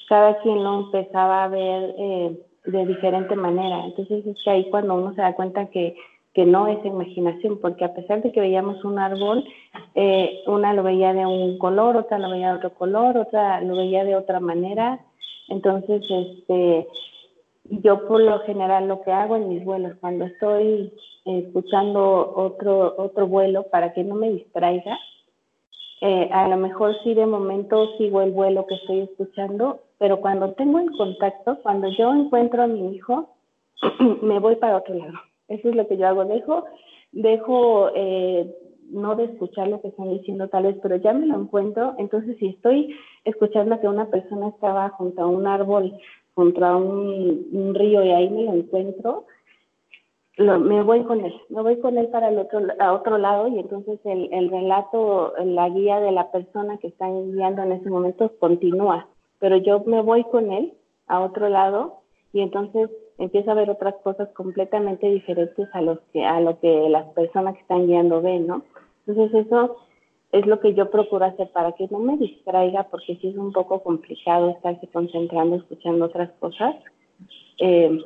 cada 0.09 0.39
quien 0.41 0.63
lo 0.63 0.81
empezaba 0.81 1.45
a 1.45 1.49
ver 1.49 1.95
eh, 1.99 2.41
de 2.65 2.87
diferente 2.87 3.37
manera. 3.37 3.85
Entonces 3.85 4.27
es 4.27 4.37
que 4.43 4.51
ahí 4.51 4.71
cuando 4.71 4.95
uno 4.95 5.15
se 5.15 5.21
da 5.21 5.35
cuenta 5.35 5.67
que, 5.67 5.97
que 6.35 6.45
no 6.45 6.67
es 6.67 6.85
imaginación, 6.85 7.59
porque 7.61 7.85
a 7.85 7.95
pesar 7.95 8.23
de 8.23 8.33
que 8.33 8.41
veíamos 8.41 8.85
un 8.85 8.99
árbol, 8.99 9.45
eh, 9.95 10.43
una 10.47 10.75
lo 10.75 10.83
veía 10.83 11.15
de 11.15 11.25
un 11.25 11.59
color, 11.59 11.97
otra 11.97 12.19
lo 12.19 12.31
veía 12.31 12.49
de 12.49 12.57
otro 12.59 12.75
color, 12.75 13.17
otra 13.17 13.61
lo 13.61 13.77
veía 13.77 14.05
de 14.05 14.17
otra 14.17 14.41
manera 14.41 15.01
entonces, 15.49 16.03
este, 16.09 16.89
yo 17.65 18.07
por 18.07 18.21
lo 18.21 18.41
general 18.41 18.89
lo 18.89 19.03
que 19.03 19.13
hago 19.13 19.37
en 19.37 19.49
mis 19.49 19.65
vuelos, 19.65 19.97
cuando 20.01 20.27
estoy 20.27 20.93
escuchando 21.25 22.33
otro, 22.35 22.95
otro 22.99 23.27
vuelo 23.27 23.65
para 23.65 23.93
que 23.93 24.05
no 24.05 24.15
me 24.15 24.31
distraiga, 24.31 24.99
eh, 26.01 26.29
a 26.33 26.49
lo 26.49 26.57
mejor 26.57 26.95
sí 27.03 27.15
de 27.15 27.27
momento 27.27 27.97
sigo 27.97 28.21
el 28.21 28.33
vuelo 28.33 28.67
que 28.67 28.75
estoy 28.75 29.01
escuchando, 29.01 29.81
pero 29.99 30.21
cuando 30.21 30.53
tengo 30.53 30.79
el 30.79 30.91
contacto, 30.97 31.59
cuando 31.63 31.89
yo 31.89 32.13
encuentro 32.13 32.63
a 32.63 32.67
mi 32.67 32.95
hijo, 32.95 33.31
me 34.23 34.39
voy 34.39 34.57
para 34.57 34.79
otro 34.79 34.95
lado. 34.95 35.15
Eso 35.49 35.69
es 35.69 35.75
lo 35.75 35.87
que 35.87 35.97
yo 35.97 36.07
hago. 36.07 36.25
Dejo, 36.25 36.65
dejo 37.13 37.91
eh, 37.95 38.51
no 38.91 39.17
de 39.17 39.25
escuchar 39.25 39.69
lo 39.69 39.81
que 39.81 39.89
están 39.89 40.11
diciendo 40.11 40.49
tal 40.49 40.65
vez, 40.65 40.77
pero 40.83 40.97
ya 40.97 41.13
me 41.13 41.27
lo 41.27 41.41
encuentro, 41.41 41.95
entonces 41.99 42.37
si 42.39 42.49
estoy 42.49 42.95
escuchando 43.25 43.81
que 43.81 43.89
una 43.89 44.07
persona 44.07 44.49
estaba 44.49 44.91
junto 44.91 45.23
a 45.23 45.27
un 45.27 45.47
árbol, 45.47 45.93
junto 46.35 46.65
a 46.65 46.77
un, 46.77 47.75
río 47.75 48.05
y 48.05 48.11
ahí 48.11 48.29
me 48.29 48.45
lo 48.45 48.55
encuentro, 48.55 49.27
me 50.37 50.83
voy 50.83 51.05
con 51.05 51.25
él, 51.25 51.33
me 51.49 51.63
voy 51.63 51.79
con 51.79 51.97
él 51.97 52.09
para 52.09 52.29
el 52.29 52.39
otro, 52.39 52.61
a 52.79 52.93
otro 52.93 53.19
lado 53.19 53.49
y 53.49 53.59
entonces 53.59 54.01
el, 54.05 54.33
el 54.33 54.51
relato, 54.51 55.33
la 55.45 55.69
guía 55.69 56.01
de 56.01 56.11
la 56.11 56.31
persona 56.31 56.77
que 56.79 56.89
está 56.89 57.09
guiando 57.09 57.63
en 57.63 57.73
ese 57.73 57.89
momento 57.89 58.33
continúa, 58.39 59.09
pero 59.39 59.57
yo 59.57 59.83
me 59.87 60.03
voy 60.03 60.25
con 60.25 60.53
él 60.53 60.75
a 61.07 61.21
otro 61.21 61.49
lado 61.49 62.01
y 62.33 62.41
entonces 62.41 62.91
empiezo 63.19 63.51
a 63.51 63.55
ver 63.55 63.71
otras 63.71 63.95
cosas 64.03 64.29
completamente 64.31 65.09
diferentes 65.09 65.69
a 65.73 65.81
los 65.81 65.99
que 66.13 66.25
a 66.25 66.41
lo 66.41 66.59
que 66.61 66.89
las 66.89 67.07
personas 67.13 67.55
que 67.55 67.61
están 67.61 67.87
guiando 67.87 68.23
ven, 68.23 68.47
¿no? 68.47 68.63
Entonces 69.07 69.47
eso 69.47 69.77
es 70.33 70.47
lo 70.47 70.59
que 70.59 70.75
yo 70.75 70.91
procuro 70.91 71.25
hacer 71.27 71.49
para 71.53 71.73
que 71.73 71.87
no 71.91 72.01
me 72.01 72.17
distraiga, 72.17 72.85
porque 72.91 73.17
sí 73.21 73.29
es 73.29 73.37
un 73.37 73.53
poco 73.53 73.83
complicado 73.83 74.51
estarse 74.51 74.89
concentrando, 74.89 75.57
escuchando 75.57 76.07
otras 76.07 76.31
cosas. 76.41 76.75
Eh, 77.59 78.01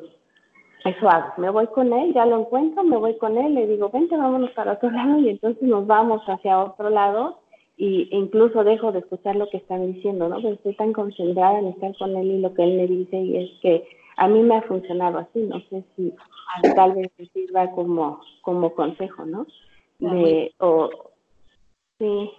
eso 0.84 1.08
hago, 1.08 1.32
me 1.38 1.50
voy 1.50 1.66
con 1.68 1.92
él, 1.92 2.12
ya 2.12 2.26
lo 2.26 2.40
encuentro, 2.40 2.84
me 2.84 2.98
voy 2.98 3.16
con 3.16 3.36
él, 3.36 3.54
le 3.54 3.66
digo, 3.66 3.88
vente, 3.90 4.16
vámonos 4.16 4.50
para 4.50 4.72
otro 4.72 4.90
lado 4.92 5.18
y 5.20 5.30
entonces 5.30 5.62
nos 5.62 5.86
vamos 5.86 6.22
hacia 6.26 6.62
otro 6.62 6.90
lado 6.90 7.38
y 7.76 8.08
incluso 8.10 8.64
dejo 8.64 8.92
de 8.92 8.98
escuchar 8.98 9.36
lo 9.36 9.48
que 9.48 9.56
están 9.58 9.92
diciendo, 9.92 10.28
¿no? 10.28 10.36
Pero 10.36 10.54
estoy 10.54 10.74
tan 10.74 10.92
concentrada 10.92 11.60
en 11.60 11.68
estar 11.68 11.96
con 11.96 12.16
él 12.16 12.30
y 12.30 12.40
lo 12.40 12.52
que 12.52 12.64
él 12.64 12.76
me 12.76 12.86
dice 12.86 13.16
y 13.16 13.36
es 13.38 13.50
que 13.62 13.84
a 14.18 14.28
mí 14.28 14.42
me 14.42 14.56
ha 14.56 14.62
funcionado 14.62 15.18
así, 15.18 15.40
no 15.40 15.60
sé 15.70 15.84
si 15.96 16.12
tal 16.74 16.92
vez 16.94 17.10
me 17.18 17.26
sirva 17.26 17.70
como, 17.70 18.20
como 18.42 18.74
consejo, 18.74 19.24
¿no? 19.24 19.46
de 19.98 20.54
o 20.58 20.90
sí 21.98 22.30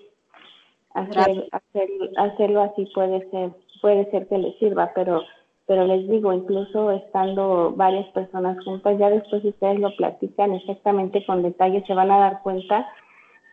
hacer, 0.94 1.48
hacer, 1.52 1.90
hacerlo 2.18 2.62
así 2.62 2.86
puede 2.94 3.30
ser 3.30 3.52
puede 3.82 4.10
ser 4.12 4.28
que 4.28 4.38
les 4.38 4.58
sirva 4.60 4.92
pero 4.96 5.24
pero 5.66 5.86
les 5.86 6.08
digo 6.10 6.34
incluso 6.34 6.92
estando 6.92 7.74
varias 7.76 8.08
personas 8.12 8.64
juntas 8.64 8.98
ya 8.98 9.10
después 9.10 9.44
ustedes 9.44 9.80
lo 9.80 9.96
platican 9.96 10.54
exactamente 10.54 11.26
con 11.26 11.44
detalle 11.44 11.84
se 11.86 11.94
van 11.94 12.12
a 12.12 12.20
dar 12.20 12.42
cuenta 12.42 12.88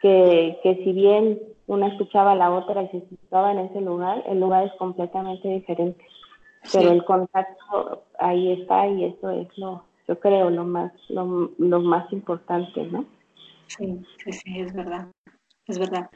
que, 0.00 0.58
que 0.62 0.76
si 0.84 0.92
bien 0.92 1.40
una 1.66 1.88
escuchaba 1.88 2.32
a 2.32 2.36
la 2.36 2.52
otra 2.52 2.82
y 2.84 2.88
se 2.88 3.00
situaba 3.08 3.52
en 3.52 3.58
ese 3.58 3.80
lugar 3.80 4.22
el 4.26 4.40
lugar 4.40 4.66
es 4.66 4.72
completamente 4.74 5.48
diferente 5.48 6.05
pero 6.72 6.90
el 6.90 7.04
contacto 7.04 8.04
ahí 8.18 8.52
está 8.52 8.86
y 8.88 9.04
eso 9.04 9.30
es 9.30 9.48
lo 9.58 9.84
yo 10.08 10.20
creo, 10.20 10.50
lo 10.50 10.64
más, 10.64 10.92
lo, 11.08 11.50
lo 11.58 11.80
más 11.80 12.12
importante, 12.12 12.84
¿no? 12.84 13.04
Sí, 13.66 14.04
sí, 14.22 14.32
sí, 14.32 14.60
es 14.60 14.72
verdad, 14.72 15.08
es 15.66 15.78
verdad. 15.78 16.08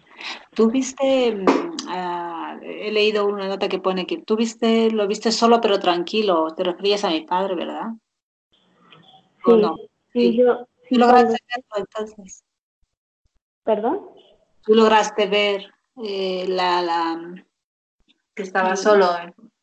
Tú 0.55 0.71
viste, 0.71 1.35
mm, 1.35 1.77
ah, 1.89 2.59
he 2.63 2.93
leído 2.93 3.27
una 3.27 3.49
nota 3.49 3.69
que 3.69 3.81
pone 3.81 4.07
que 4.07 4.19
tú 4.19 4.37
viste, 4.37 4.91
lo 4.91 5.09
viste 5.09 5.33
solo 5.33 5.61
pero 5.61 5.81
tranquilo, 5.81 6.55
te 6.55 6.63
referías 6.63 7.05
a 7.05 7.11
mi 7.11 7.23
padre, 7.23 7.57
¿verdad? 7.57 7.89
Sí, 9.45 9.53
no? 9.57 9.77
sí, 10.13 10.37
yo... 10.37 10.67
¿Tú 10.89 10.97
lograste 10.97 11.39
verlo 11.49 11.87
entonces? 11.87 12.45
¿Perdón? 13.63 14.11
¿Tú 14.63 14.75
lograste 14.75 15.27
ver 15.27 15.73
eh, 16.05 16.47
la, 16.49 16.83
la, 16.83 17.45
que 18.35 18.43
estaba 18.43 18.75
solo 18.77 19.07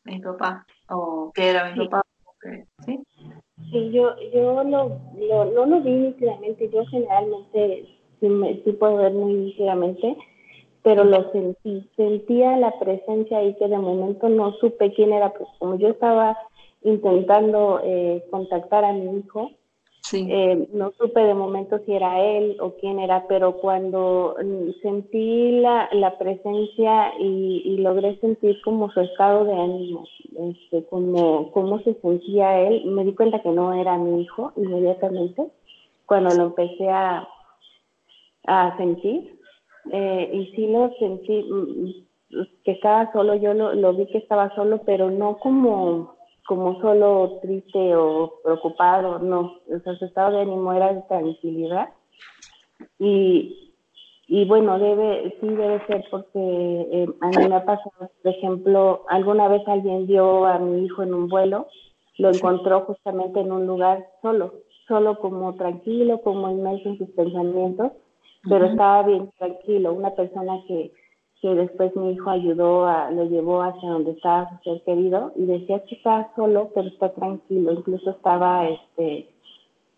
mi 0.04 0.20
papá 0.20 0.66
o 0.90 1.30
que 1.34 1.50
era 1.50 1.72
mi 1.74 1.88
papá? 1.88 2.02
¿Sí? 2.84 3.02
Sí, 3.70 3.90
yo, 3.90 4.14
yo 4.32 4.62
lo, 4.64 5.00
no 5.52 5.66
lo 5.66 5.80
vi 5.80 5.90
nítidamente, 5.90 6.70
yo 6.70 6.86
generalmente 6.86 7.86
sí, 8.20 8.28
me, 8.28 8.62
sí 8.62 8.72
puedo 8.72 8.96
ver 8.96 9.12
muy 9.12 9.34
nítidamente, 9.34 10.16
pero 10.82 11.04
lo 11.04 11.30
sentí, 11.32 11.88
sentía 11.96 12.56
la 12.56 12.78
presencia 12.78 13.38
ahí 13.38 13.54
que 13.56 13.68
de 13.68 13.78
momento 13.78 14.28
no 14.28 14.52
supe 14.54 14.92
quién 14.94 15.12
era, 15.12 15.32
pues 15.32 15.48
como 15.58 15.76
yo 15.76 15.88
estaba 15.88 16.36
intentando 16.82 17.80
eh, 17.82 18.24
contactar 18.30 18.84
a 18.84 18.92
mi 18.92 19.18
hijo, 19.18 19.50
eh, 20.12 20.68
no 20.72 20.92
supe 20.98 21.20
de 21.20 21.34
momento 21.34 21.80
si 21.84 21.92
era 21.92 22.20
él 22.20 22.56
o 22.60 22.74
quién 22.74 22.98
era, 22.98 23.26
pero 23.28 23.56
cuando 23.56 24.36
mm, 24.42 24.80
sentí 24.82 25.60
la, 25.60 25.88
la 25.92 26.16
presencia 26.18 27.12
y, 27.18 27.62
y, 27.64 27.76
logré 27.78 28.16
sentir 28.18 28.60
como 28.62 28.90
su 28.90 29.00
estado 29.00 29.44
de 29.44 29.54
ánimo, 29.54 30.04
este, 30.50 30.84
como 30.86 31.50
cómo 31.52 31.80
se 31.80 31.94
sentía 31.94 32.60
él, 32.60 32.84
me 32.86 33.04
di 33.04 33.14
cuenta 33.14 33.42
que 33.42 33.50
no 33.50 33.74
era 33.74 33.98
mi 33.98 34.22
hijo 34.22 34.52
inmediatamente 34.56 35.46
cuando 36.06 36.34
lo 36.34 36.44
empecé 36.44 36.88
a, 36.88 37.28
a 38.46 38.76
sentir. 38.76 39.38
Eh, 39.90 40.30
y 40.32 40.46
sí 40.54 40.66
lo 40.66 40.90
sentí, 40.98 41.42
mm, 41.42 41.84
mm, 42.38 42.46
que 42.64 42.72
estaba 42.72 43.10
solo, 43.12 43.34
yo 43.34 43.54
lo, 43.54 43.74
lo 43.74 43.94
vi 43.94 44.06
que 44.06 44.18
estaba 44.18 44.54
solo, 44.54 44.82
pero 44.84 45.10
no 45.10 45.38
como 45.38 46.17
como 46.48 46.80
solo 46.80 47.40
triste 47.42 47.94
o 47.94 48.40
preocupado, 48.42 49.18
no, 49.18 49.58
o 49.68 49.80
sea, 49.84 49.94
su 49.96 50.06
estado 50.06 50.30
de 50.30 50.40
ánimo 50.40 50.72
era 50.72 50.94
de 50.94 51.02
tranquilidad. 51.02 51.90
Y, 52.98 53.74
y 54.26 54.46
bueno, 54.46 54.78
debe, 54.78 55.36
sí 55.42 55.46
debe 55.46 55.86
ser 55.86 56.06
porque 56.10 56.30
eh, 56.34 57.06
a 57.20 57.28
mí 57.28 57.48
me 57.50 57.54
ha 57.54 57.66
pasado, 57.66 58.10
por 58.22 58.32
ejemplo, 58.32 59.04
alguna 59.10 59.46
vez 59.48 59.60
alguien 59.68 60.06
vio 60.06 60.46
a 60.46 60.58
mi 60.58 60.86
hijo 60.86 61.02
en 61.02 61.12
un 61.12 61.28
vuelo, 61.28 61.66
lo 62.16 62.30
encontró 62.30 62.80
justamente 62.86 63.40
en 63.40 63.52
un 63.52 63.66
lugar 63.66 64.06
solo, 64.22 64.54
solo 64.86 65.18
como 65.18 65.54
tranquilo, 65.56 66.22
como 66.22 66.50
inmerso 66.50 66.88
en 66.88 66.96
sus 66.96 67.10
pensamientos, 67.10 67.92
pero 68.48 68.68
estaba 68.68 69.02
bien 69.02 69.30
tranquilo, 69.36 69.92
una 69.92 70.14
persona 70.14 70.62
que 70.66 70.92
que 71.40 71.54
después 71.54 71.94
mi 71.94 72.12
hijo 72.12 72.30
ayudó, 72.30 72.86
a, 72.86 73.10
lo 73.10 73.24
llevó 73.24 73.62
hacia 73.62 73.90
donde 73.90 74.12
estaba 74.12 74.50
su 74.50 74.70
ser 74.70 74.82
querido 74.82 75.32
y 75.36 75.46
decía 75.46 75.84
que 75.84 75.94
estaba 75.94 76.32
solo, 76.34 76.70
pero 76.74 76.88
está 76.88 77.12
tranquilo, 77.12 77.72
incluso 77.72 78.10
estaba 78.10 78.68
este 78.68 79.28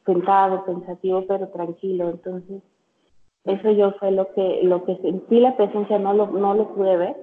sentado, 0.05 0.65
pensativo, 0.65 1.25
pero 1.27 1.49
tranquilo. 1.49 2.11
Entonces, 2.11 2.63
eso 3.45 3.71
yo 3.71 3.93
fue 3.93 4.11
lo 4.11 4.33
que 4.33 4.61
lo 4.65 4.85
que 4.85 4.97
sentí 4.97 5.41
la 5.41 5.57
presencia, 5.57 5.99
no 5.99 6.13
lo, 6.13 6.27
no 6.27 6.55
lo 6.55 6.75
pude 6.75 6.97
ver, 6.99 7.17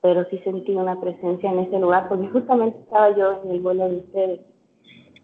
pero 0.00 0.24
sí 0.30 0.38
sentí 0.38 0.74
una 0.74 0.98
presencia 0.98 1.50
en 1.50 1.58
ese 1.60 1.78
lugar, 1.78 2.08
porque 2.08 2.28
justamente 2.28 2.78
estaba 2.78 3.14
yo 3.14 3.42
en 3.44 3.50
el 3.50 3.60
vuelo 3.60 3.90
de 3.90 3.96
ustedes, 3.96 4.40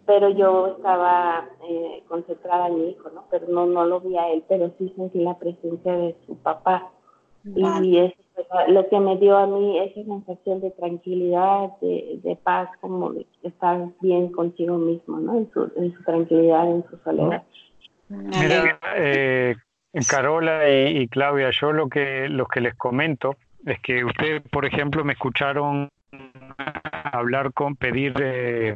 pero 0.05 0.29
yo 0.29 0.75
estaba 0.77 1.49
eh, 1.67 2.03
concentrada 2.07 2.67
en 2.67 2.75
mi 2.75 2.89
hijo, 2.89 3.09
¿no? 3.09 3.23
Pero 3.31 3.47
no, 3.47 3.65
no 3.65 3.85
lo 3.85 3.99
vi 3.99 4.15
a 4.15 4.29
él, 4.31 4.43
pero 4.47 4.71
sí 4.77 4.93
sentí 4.95 5.19
la 5.19 5.39
presencia 5.39 5.91
de 5.93 6.15
su 6.27 6.37
papá 6.37 6.91
y 7.43 7.97
eso 7.97 8.15
lo 8.67 8.87
que 8.89 8.99
me 8.99 9.17
dio 9.17 9.37
a 9.37 9.47
mí 9.47 9.79
esa 9.79 10.03
sensación 10.03 10.61
de 10.61 10.71
tranquilidad, 10.71 11.69
de, 11.81 12.37
paz, 12.43 12.69
como 12.81 13.11
de 13.11 13.25
estar 13.43 13.87
bien 14.01 14.31
consigo 14.31 14.77
mismo, 14.77 15.19
¿no? 15.19 15.37
En 15.37 15.51
su, 15.51 15.71
en 15.75 15.93
su 15.93 16.03
tranquilidad, 16.03 16.69
en 16.69 16.85
su 16.89 16.97
soledad. 17.03 17.43
Mira, 18.07 18.79
eh, 18.95 19.55
Carola 20.09 20.69
y, 20.69 21.07
Claudia, 21.07 21.51
yo 21.51 21.73
lo 21.73 21.89
que, 21.89 22.27
lo 22.29 22.45
que 22.45 22.61
les 22.61 22.75
comento 22.75 23.35
es 23.65 23.79
que 23.81 24.03
ustedes, 24.03 24.41
por 24.49 24.65
ejemplo, 24.65 25.03
me 25.03 25.13
escucharon 25.13 25.89
hablar 27.03 27.53
con 27.53 27.75
pedir 27.75 28.13
eh, 28.19 28.75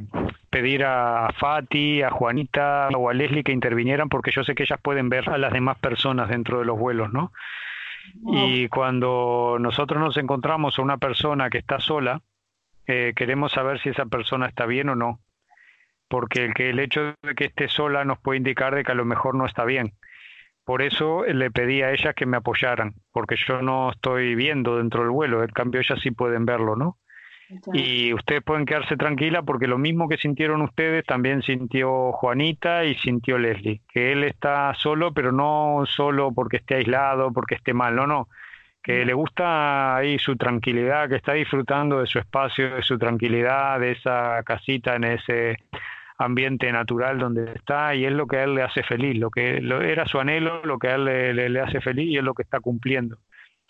pedir 0.50 0.84
a 0.86 1.30
Fati, 1.40 2.04
a 2.04 2.12
Juanita 2.12 2.90
o 2.96 3.10
a 3.10 3.14
Leslie 3.14 3.44
que 3.44 3.52
intervinieran 3.52 4.08
porque 4.08 4.30
yo 4.30 4.44
sé 4.44 4.54
que 4.54 4.64
ellas 4.64 4.80
pueden 4.82 5.10
ver 5.10 5.30
a 5.30 5.40
las 5.40 5.52
demás 5.52 5.80
personas 5.80 6.30
dentro 6.30 6.60
de 6.60 6.66
los 6.66 6.78
vuelos, 6.78 7.12
¿no? 7.12 7.32
Y 8.26 8.68
cuando 8.70 9.58
nosotros 9.60 10.00
nos 10.00 10.18
encontramos 10.18 10.78
a 10.78 10.82
una 10.82 10.98
persona 10.98 11.50
que 11.50 11.58
está 11.58 11.80
sola, 11.80 12.22
eh, 12.88 13.14
queremos 13.16 13.52
saber 13.52 13.80
si 13.80 13.90
esa 13.90 14.06
persona 14.06 14.48
está 14.48 14.66
bien 14.66 14.90
o 14.90 14.96
no. 14.96 15.20
Porque 16.08 16.46
el, 16.46 16.54
el 16.58 16.80
hecho 16.80 17.16
de 17.22 17.36
que 17.36 17.46
esté 17.46 17.68
sola 17.68 18.06
nos 18.06 18.20
puede 18.20 18.38
indicar 18.38 18.76
de 18.76 18.84
que 18.84 18.92
a 18.92 18.96
lo 18.96 19.06
mejor 19.06 19.36
no 19.36 19.46
está 19.46 19.66
bien. 19.66 19.94
Por 20.66 20.82
eso 20.82 21.26
le 21.26 21.52
pedí 21.52 21.82
a 21.82 21.92
ellas 21.92 22.16
que 22.16 22.26
me 22.26 22.38
apoyaran, 22.38 22.94
porque 23.12 23.36
yo 23.36 23.62
no 23.62 23.92
estoy 23.92 24.34
viendo 24.36 24.78
dentro 24.78 25.02
del 25.02 25.10
vuelo, 25.10 25.44
en 25.44 25.50
cambio 25.50 25.82
ellas 25.82 26.00
sí 26.02 26.12
pueden 26.12 26.46
verlo, 26.46 26.78
¿no? 26.78 26.98
Y 27.74 28.14
ustedes 28.14 28.42
pueden 28.44 28.66
quedarse 28.66 28.98
tranquila 28.98 29.44
porque 29.44 29.68
lo 29.68 29.78
mismo 29.78 30.08
que 30.08 30.18
sintieron 30.18 30.62
ustedes 30.62 31.06
también 31.06 31.42
sintió 31.42 32.12
Juanita 32.14 32.86
y 32.86 32.96
sintió 32.96 33.38
Leslie, 33.38 33.82
que 33.92 34.12
él 34.12 34.24
está 34.24 34.74
solo, 34.76 35.14
pero 35.14 35.32
no 35.32 35.84
solo 35.86 36.32
porque 36.32 36.58
esté 36.58 36.76
aislado, 36.76 37.32
porque 37.32 37.56
esté 37.56 37.74
mal, 37.74 37.96
no, 37.96 38.08
no, 38.08 38.28
que 38.82 39.06
le 39.06 39.14
gusta 39.14 39.96
ahí 39.96 40.20
su 40.20 40.36
tranquilidad, 40.36 41.10
que 41.10 41.16
está 41.16 41.34
disfrutando 41.34 42.00
de 42.00 42.08
su 42.08 42.20
espacio, 42.20 42.76
de 42.76 42.84
su 42.84 42.98
tranquilidad, 42.98 43.80
de 43.80 43.92
esa 43.92 44.42
casita 44.44 44.96
en 44.96 45.06
ese 45.06 45.58
ambiente 46.18 46.72
natural 46.72 47.18
donde 47.18 47.54
está 47.54 47.96
y 47.96 48.06
es 48.06 48.12
lo 48.12 48.28
que 48.28 48.38
a 48.38 48.44
él 48.44 48.56
le 48.56 48.62
hace 48.62 48.84
feliz, 48.84 49.18
lo 49.18 49.30
que 49.30 49.58
era 49.58 50.06
su 50.06 50.20
anhelo, 50.20 50.64
lo 50.64 50.78
que 50.78 50.90
a 50.90 50.96
él 50.96 51.06
le, 51.06 51.50
le 51.50 51.60
hace 51.60 51.82
feliz 51.82 52.08
y 52.08 52.18
es 52.18 52.24
lo 52.24 52.34
que 52.34 52.44
está 52.44 52.60
cumpliendo. 52.60 53.18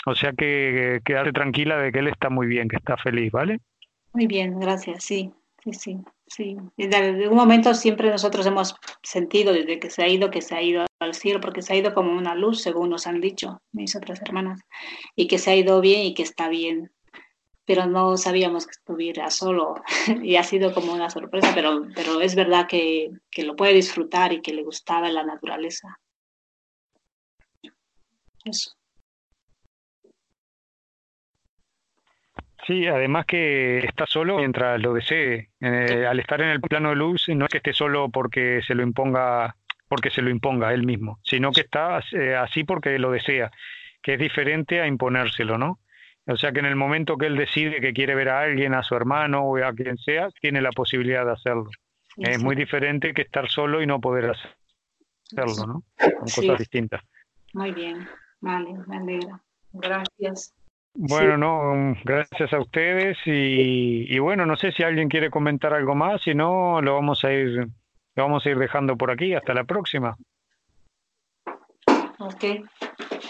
O 0.06 0.16
sea 0.16 0.34
que 0.34 1.00
quedarse 1.06 1.32
tranquila 1.32 1.78
de 1.78 1.92
que 1.92 2.00
él 2.00 2.08
está 2.08 2.30
muy 2.30 2.48
bien, 2.48 2.68
que 2.68 2.76
está 2.76 2.98
feliz, 2.98 3.32
¿vale? 3.32 3.60
Muy 4.14 4.28
bien, 4.28 4.60
gracias. 4.60 5.04
Sí, 5.04 5.32
sí, 5.64 5.74
sí. 5.74 5.98
sí. 6.28 6.58
Desde 6.78 7.28
un 7.28 7.36
momento 7.36 7.74
siempre 7.74 8.10
nosotros 8.10 8.46
hemos 8.46 8.76
sentido 9.02 9.54
desde 9.54 9.80
que 9.80 9.90
se 9.90 10.04
ha 10.04 10.08
ido, 10.08 10.30
que 10.30 10.42
se 10.42 10.56
ha 10.56 10.62
ido 10.62 10.86
al 11.00 11.14
cielo, 11.14 11.40
porque 11.40 11.62
se 11.62 11.74
ha 11.74 11.78
ido 11.78 11.94
como 11.94 12.12
una 12.12 12.36
luz, 12.36 12.62
según 12.62 12.90
nos 12.90 13.08
han 13.08 13.22
dicho 13.22 13.62
mis 13.72 13.96
otras 13.96 14.22
hermanas, 14.22 14.60
y 15.16 15.28
que 15.28 15.38
se 15.38 15.52
ha 15.52 15.56
ido 15.56 15.80
bien 15.80 16.02
y 16.02 16.14
que 16.14 16.24
está 16.24 16.50
bien. 16.50 16.92
Pero 17.66 17.86
no 17.86 18.18
sabíamos 18.18 18.66
que 18.66 18.72
estuviera 18.72 19.30
solo 19.30 19.76
y 20.22 20.36
ha 20.36 20.44
sido 20.44 20.74
como 20.74 20.94
una 20.94 21.10
sorpresa, 21.10 21.52
pero, 21.56 21.88
pero 21.96 22.20
es 22.20 22.36
verdad 22.36 22.68
que, 22.68 23.10
que 23.32 23.44
lo 23.44 23.56
puede 23.56 23.74
disfrutar 23.74 24.34
y 24.34 24.42
que 24.42 24.54
le 24.54 24.64
gustaba 24.64 25.10
la 25.10 25.24
naturaleza. 25.24 25.98
Eso. 28.44 28.74
Sí, 32.66 32.88
además 32.88 33.26
que 33.26 33.80
está 33.80 34.06
solo 34.06 34.38
mientras 34.38 34.82
lo 34.82 34.94
desee. 34.94 35.50
Eh, 35.60 36.06
al 36.08 36.20
estar 36.20 36.42
en 36.42 36.50
el 36.50 36.62
plano 36.62 36.90
de 36.90 36.96
luz, 36.96 37.28
no 37.30 37.46
es 37.46 37.52
que 37.52 37.58
esté 37.58 37.74
solo 37.74 38.10
porque 38.10 38.62
se 38.66 38.74
lo 38.74 38.84
imponga, 38.84 39.56
porque 39.90 40.10
se 40.10 40.22
lo 40.22 40.30
imponga 40.30 40.74
él 40.74 40.86
mismo, 40.86 41.20
sino 41.24 41.52
que 41.52 41.62
está 41.62 42.02
eh, 42.14 42.36
así 42.36 42.64
porque 42.64 42.98
lo 43.00 43.12
desea, 43.12 43.52
que 44.02 44.14
es 44.14 44.20
diferente 44.20 44.80
a 44.80 44.88
imponérselo, 44.88 45.58
¿no? 45.58 45.80
O 46.26 46.38
sea 46.38 46.54
que 46.54 46.60
en 46.60 46.66
el 46.66 46.78
momento 46.78 47.18
que 47.18 47.26
él 47.26 47.36
decide 47.36 47.82
que 47.82 47.92
quiere 47.92 48.16
ver 48.16 48.30
a 48.30 48.42
alguien, 48.42 48.74
a 48.74 48.84
su 48.84 48.96
hermano 48.96 49.44
o 49.44 49.58
a 49.58 49.74
quien 49.74 49.98
sea, 49.98 50.30
tiene 50.40 50.62
la 50.62 50.72
posibilidad 50.72 51.26
de 51.26 51.34
hacerlo. 51.34 51.70
es 52.16 52.42
muy 52.42 52.56
diferente 52.56 53.14
que 53.14 53.24
estar 53.24 53.50
solo 53.50 53.82
y 53.82 53.88
no 53.88 54.00
poder 54.00 54.32
hacerlo, 54.32 55.68
¿no? 55.68 55.84
Son 55.98 56.44
cosas 56.46 56.60
distintas. 56.60 57.02
Muy 57.54 57.74
bien, 57.74 58.08
vale, 58.40 58.70
me 58.88 58.98
alegra. 58.98 59.42
Gracias. 59.74 60.56
Bueno, 60.96 61.38
no, 61.38 61.96
gracias 62.04 62.54
a 62.54 62.60
ustedes 62.60 63.18
y, 63.26 64.18
bueno, 64.20 64.46
no 64.46 64.56
sé 64.56 64.72
si 64.72 64.84
alguien 64.84 65.10
quiere 65.10 65.32
comentar 65.32 65.74
algo 65.74 65.96
más, 65.96 66.22
si 66.22 66.36
no, 66.36 66.82
lo 66.82 66.94
vamos 66.94 67.24
a 67.24 67.34
ir, 67.34 67.68
lo 68.16 68.24
vamos 68.24 68.46
a 68.46 68.50
ir 68.50 68.58
dejando 68.60 68.96
por 68.96 69.10
aquí. 69.10 69.34
Hasta 69.34 69.54
la 69.54 69.64
próxima. 69.64 70.16
Ok, 72.20 72.46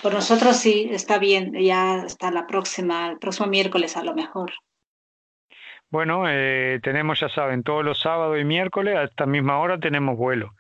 por 0.02 0.14
nosotros 0.14 0.58
sí, 0.58 0.90
está 0.92 1.18
bien, 1.18 1.54
ya 1.54 2.04
hasta 2.04 2.32
la 2.32 2.46
próxima, 2.46 3.10
el 3.10 3.18
próximo 3.18 3.48
miércoles 3.48 3.96
a 3.96 4.04
lo 4.04 4.14
mejor. 4.14 4.52
Bueno, 5.90 6.26
eh, 6.28 6.80
tenemos, 6.84 7.20
ya 7.20 7.30
saben, 7.30 7.64
todos 7.64 7.86
los 7.86 8.00
sábados 8.00 8.40
y 8.40 8.44
miércoles 8.44 8.96
a 8.98 9.04
esta 9.04 9.26
misma 9.26 9.60
hora 9.60 9.80
tenemos 9.80 10.18
vuelo. 10.18 10.54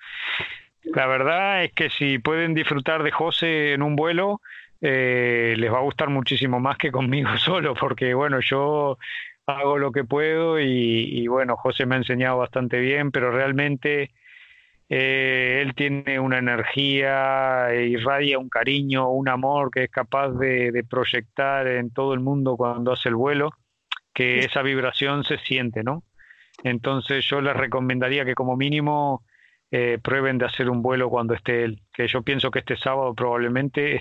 La 0.84 1.08
verdad 1.08 1.64
es 1.64 1.74
que 1.74 1.90
si 1.90 2.20
pueden 2.20 2.54
disfrutar 2.54 3.04
de 3.04 3.12
José 3.12 3.74
en 3.74 3.82
un 3.82 3.96
vuelo, 3.96 4.42
eh, 4.86 5.56
les 5.58 5.72
va 5.72 5.78
a 5.78 5.84
gustar 5.84 6.10
muchísimo 6.10 6.60
más 6.60 6.78
que 6.78 6.92
conmigo 6.92 7.30
solo, 7.38 7.74
porque 7.74 8.14
bueno, 8.14 8.42
yo 8.42 8.98
hago 9.46 9.78
lo 9.78 9.94
que 9.94 10.04
puedo 10.04 10.60
y, 10.60 11.26
bueno, 11.28 11.56
José 11.56 11.86
me 11.86 11.96
ha 11.96 12.00
enseñado 12.00 12.38
bastante 12.38 12.80
bien, 12.80 13.12
pero 13.12 13.32
realmente 13.32 14.12
eh, 14.90 15.62
él 15.62 15.74
tiene 15.74 16.20
una 16.20 16.38
energía, 16.38 17.74
irradia 17.74 18.40
un 18.40 18.50
cariño, 18.50 19.10
un 19.10 19.30
amor 19.30 19.72
que 19.72 19.86
es 19.86 19.90
capaz 19.90 20.32
de, 20.32 20.86
proyectar 20.90 21.66
en 21.68 21.90
todo 21.92 22.14
el 22.14 22.20
mundo 22.20 22.58
cuando 22.58 22.92
hace 22.92 23.08
el 23.08 23.16
vuelo, 23.16 23.52
que 24.14 24.40
esa 24.40 24.62
vibración 24.62 25.24
se 25.24 25.38
siente, 25.38 25.84
¿no? 25.84 26.04
Entonces 26.64 27.26
yo 27.26 27.40
les 27.40 27.56
recomendaría 27.56 28.26
que 28.26 28.36
como 28.36 28.58
mínimo 28.58 29.24
eh, 29.72 29.98
prueben 30.04 30.38
de 30.38 30.46
hacer 30.46 30.70
un 30.70 30.82
vuelo 30.82 31.10
cuando 31.10 31.34
esté 31.34 31.64
él, 31.64 31.82
que 31.94 32.08
yo 32.08 32.22
pienso 32.22 32.52
que 32.52 32.60
este 32.60 32.78
sábado 32.78 33.16
probablemente 33.16 33.92